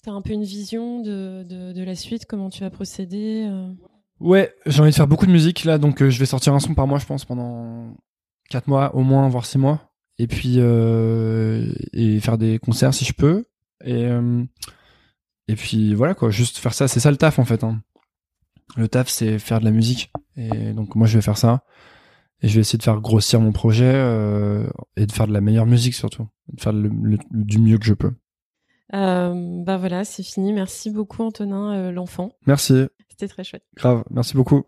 T'as 0.07 0.13
un 0.13 0.23
peu 0.23 0.35
une 0.35 0.45
vision 0.45 1.01
de, 1.01 1.43
de, 1.43 1.83
la 1.83 1.97
suite, 1.97 2.27
comment 2.27 2.49
tu 2.49 2.61
vas 2.61 2.71
procéder 2.71 3.45
euh 3.51 3.73
Ouais, 4.21 4.55
j'ai 4.65 4.81
envie 4.81 4.93
de 4.93 4.95
faire 4.95 5.09
beaucoup 5.09 5.27
de 5.27 5.33
musique 5.33 5.65
là, 5.65 5.79
donc 5.79 6.01
euh, 6.01 6.11
je 6.11 6.21
vais 6.21 6.27
sortir 6.27 6.55
un 6.55 6.61
son 6.61 6.75
par 6.75 6.87
mois, 6.87 7.01
je 7.01 7.07
pense, 7.07 7.25
pendant 7.25 7.93
4 8.51 8.69
mois, 8.69 8.95
au 8.95 9.03
moins, 9.03 9.29
voire 9.29 9.45
6 9.45 9.59
mois. 9.59 9.91
Et 10.19 10.29
puis, 10.29 10.59
euh, 10.59 11.73
et 11.93 12.21
faire 12.21 12.39
des 12.39 12.61
concerts 12.61 12.95
si 12.95 13.05
je 13.05 13.15
peux. 13.15 13.47
Et, 13.85 14.07
et 15.49 15.57
puis 15.57 15.93
voilà 15.93 16.15
quoi, 16.15 16.31
juste 16.31 16.59
faire 16.59 16.73
ça, 16.73 16.87
c'est 16.87 17.01
ça 17.01 17.11
le 17.11 17.17
taf 17.17 17.41
en 17.41 17.45
fait. 17.45 17.65
Hein. 17.65 17.83
Le 18.77 18.87
taf, 18.87 19.09
c'est 19.09 19.41
faire 19.41 19.59
de 19.59 19.65
la 19.65 19.73
musique. 19.73 20.13
Et 20.37 20.73
donc 20.73 20.95
moi, 20.95 21.09
je 21.09 21.19
vais 21.19 21.23
faire 21.23 21.37
ça. 21.37 21.65
Et 22.43 22.49
je 22.49 22.55
vais 22.55 22.61
essayer 22.61 22.79
de 22.79 22.85
faire 22.85 23.01
grossir 23.01 23.41
mon 23.41 23.51
projet 23.51 23.91
et 24.97 25.05
de 25.05 25.13
faire 25.13 25.27
de 25.27 25.33
la 25.33 25.41
meilleure 25.41 25.67
musique 25.67 25.95
surtout. 25.95 26.29
De 26.53 26.61
faire 26.61 26.73
du 26.73 27.59
mieux 27.59 27.79
que 27.79 27.87
je 27.87 27.95
peux. 27.95 28.13
Euh, 28.95 29.63
bah 29.65 29.77
voilà, 29.77 30.05
c'est 30.05 30.23
fini. 30.23 30.53
Merci 30.53 30.91
beaucoup 30.91 31.23
Antonin, 31.23 31.75
euh, 31.75 31.93
l'enfant. 31.93 32.31
Merci. 32.47 32.87
C'était 33.11 33.29
très 33.29 33.45
chouette. 33.45 33.65
Grave, 33.77 34.05
merci 34.11 34.35
beaucoup. 34.37 34.65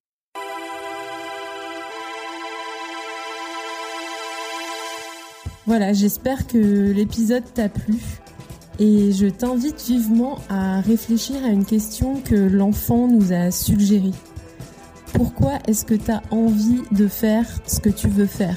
Voilà, 5.66 5.92
j'espère 5.92 6.46
que 6.46 6.92
l'épisode 6.92 7.44
t'a 7.52 7.68
plu. 7.68 7.96
Et 8.78 9.12
je 9.12 9.26
t'invite 9.26 9.82
vivement 9.86 10.38
à 10.48 10.80
réfléchir 10.80 11.44
à 11.44 11.48
une 11.48 11.64
question 11.66 12.20
que 12.20 12.36
l'enfant 12.36 13.08
nous 13.08 13.32
a 13.32 13.50
suggérée. 13.50 14.12
Pourquoi 15.12 15.58
est-ce 15.66 15.84
que 15.84 15.94
tu 15.94 16.10
as 16.10 16.22
envie 16.30 16.82
de 16.92 17.08
faire 17.08 17.44
ce 17.66 17.80
que 17.80 17.90
tu 17.90 18.08
veux 18.08 18.26
faire? 18.26 18.56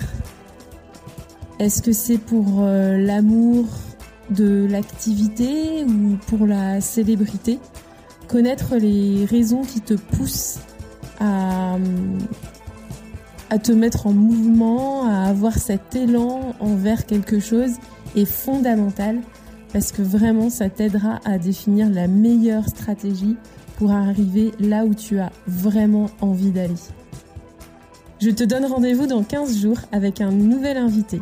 Est-ce 1.59 1.81
que 1.81 1.91
c'est 1.91 2.17
pour 2.17 2.61
euh, 2.61 2.97
l'amour, 2.97 3.65
de 4.31 4.67
l'activité 4.69 5.83
ou 5.83 6.17
pour 6.27 6.47
la 6.47 6.81
célébrité. 6.81 7.59
Connaître 8.27 8.75
les 8.75 9.25
raisons 9.25 9.61
qui 9.63 9.81
te 9.81 9.93
poussent 9.93 10.59
à, 11.19 11.77
te 13.61 13.71
mettre 13.71 14.07
en 14.07 14.13
mouvement, 14.13 15.05
à 15.05 15.25
avoir 15.25 15.57
cet 15.57 15.95
élan 15.95 16.55
envers 16.59 17.05
quelque 17.05 17.39
chose 17.39 17.73
est 18.15 18.25
fondamental 18.25 19.19
parce 19.73 19.91
que 19.91 20.01
vraiment 20.01 20.49
ça 20.49 20.69
t'aidera 20.69 21.19
à 21.25 21.37
définir 21.37 21.89
la 21.89 22.07
meilleure 22.07 22.67
stratégie 22.67 23.35
pour 23.77 23.91
arriver 23.91 24.51
là 24.59 24.85
où 24.85 24.93
tu 24.93 25.19
as 25.19 25.31
vraiment 25.47 26.09
envie 26.21 26.51
d'aller. 26.51 26.75
Je 28.21 28.29
te 28.29 28.43
donne 28.43 28.65
rendez-vous 28.65 29.07
dans 29.07 29.23
15 29.23 29.59
jours 29.59 29.79
avec 29.91 30.21
un 30.21 30.31
nouvel 30.31 30.77
invité. 30.77 31.21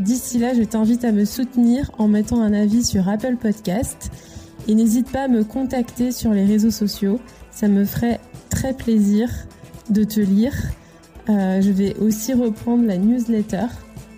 D'ici 0.00 0.38
là, 0.38 0.54
je 0.54 0.62
t'invite 0.62 1.04
à 1.04 1.12
me 1.12 1.26
soutenir 1.26 1.90
en 1.98 2.08
mettant 2.08 2.40
un 2.40 2.54
avis 2.54 2.84
sur 2.84 3.06
Apple 3.06 3.36
Podcast 3.36 4.10
et 4.66 4.74
n'hésite 4.74 5.12
pas 5.12 5.24
à 5.24 5.28
me 5.28 5.44
contacter 5.44 6.10
sur 6.10 6.32
les 6.32 6.46
réseaux 6.46 6.70
sociaux. 6.70 7.20
Ça 7.50 7.68
me 7.68 7.84
ferait 7.84 8.18
très 8.48 8.72
plaisir 8.72 9.28
de 9.90 10.02
te 10.04 10.20
lire. 10.20 10.54
Euh, 11.28 11.60
je 11.60 11.70
vais 11.70 11.94
aussi 11.98 12.32
reprendre 12.32 12.86
la 12.86 12.96
newsletter. 12.96 13.66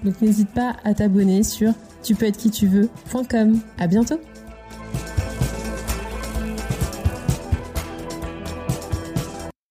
Donc 0.04 0.22
n'hésite 0.22 0.50
pas 0.50 0.76
à 0.84 0.94
t'abonner 0.94 1.42
sur 1.42 1.72
tu 2.04 2.14
peux. 2.14 2.30
À 3.76 3.86
bientôt! 3.88 4.20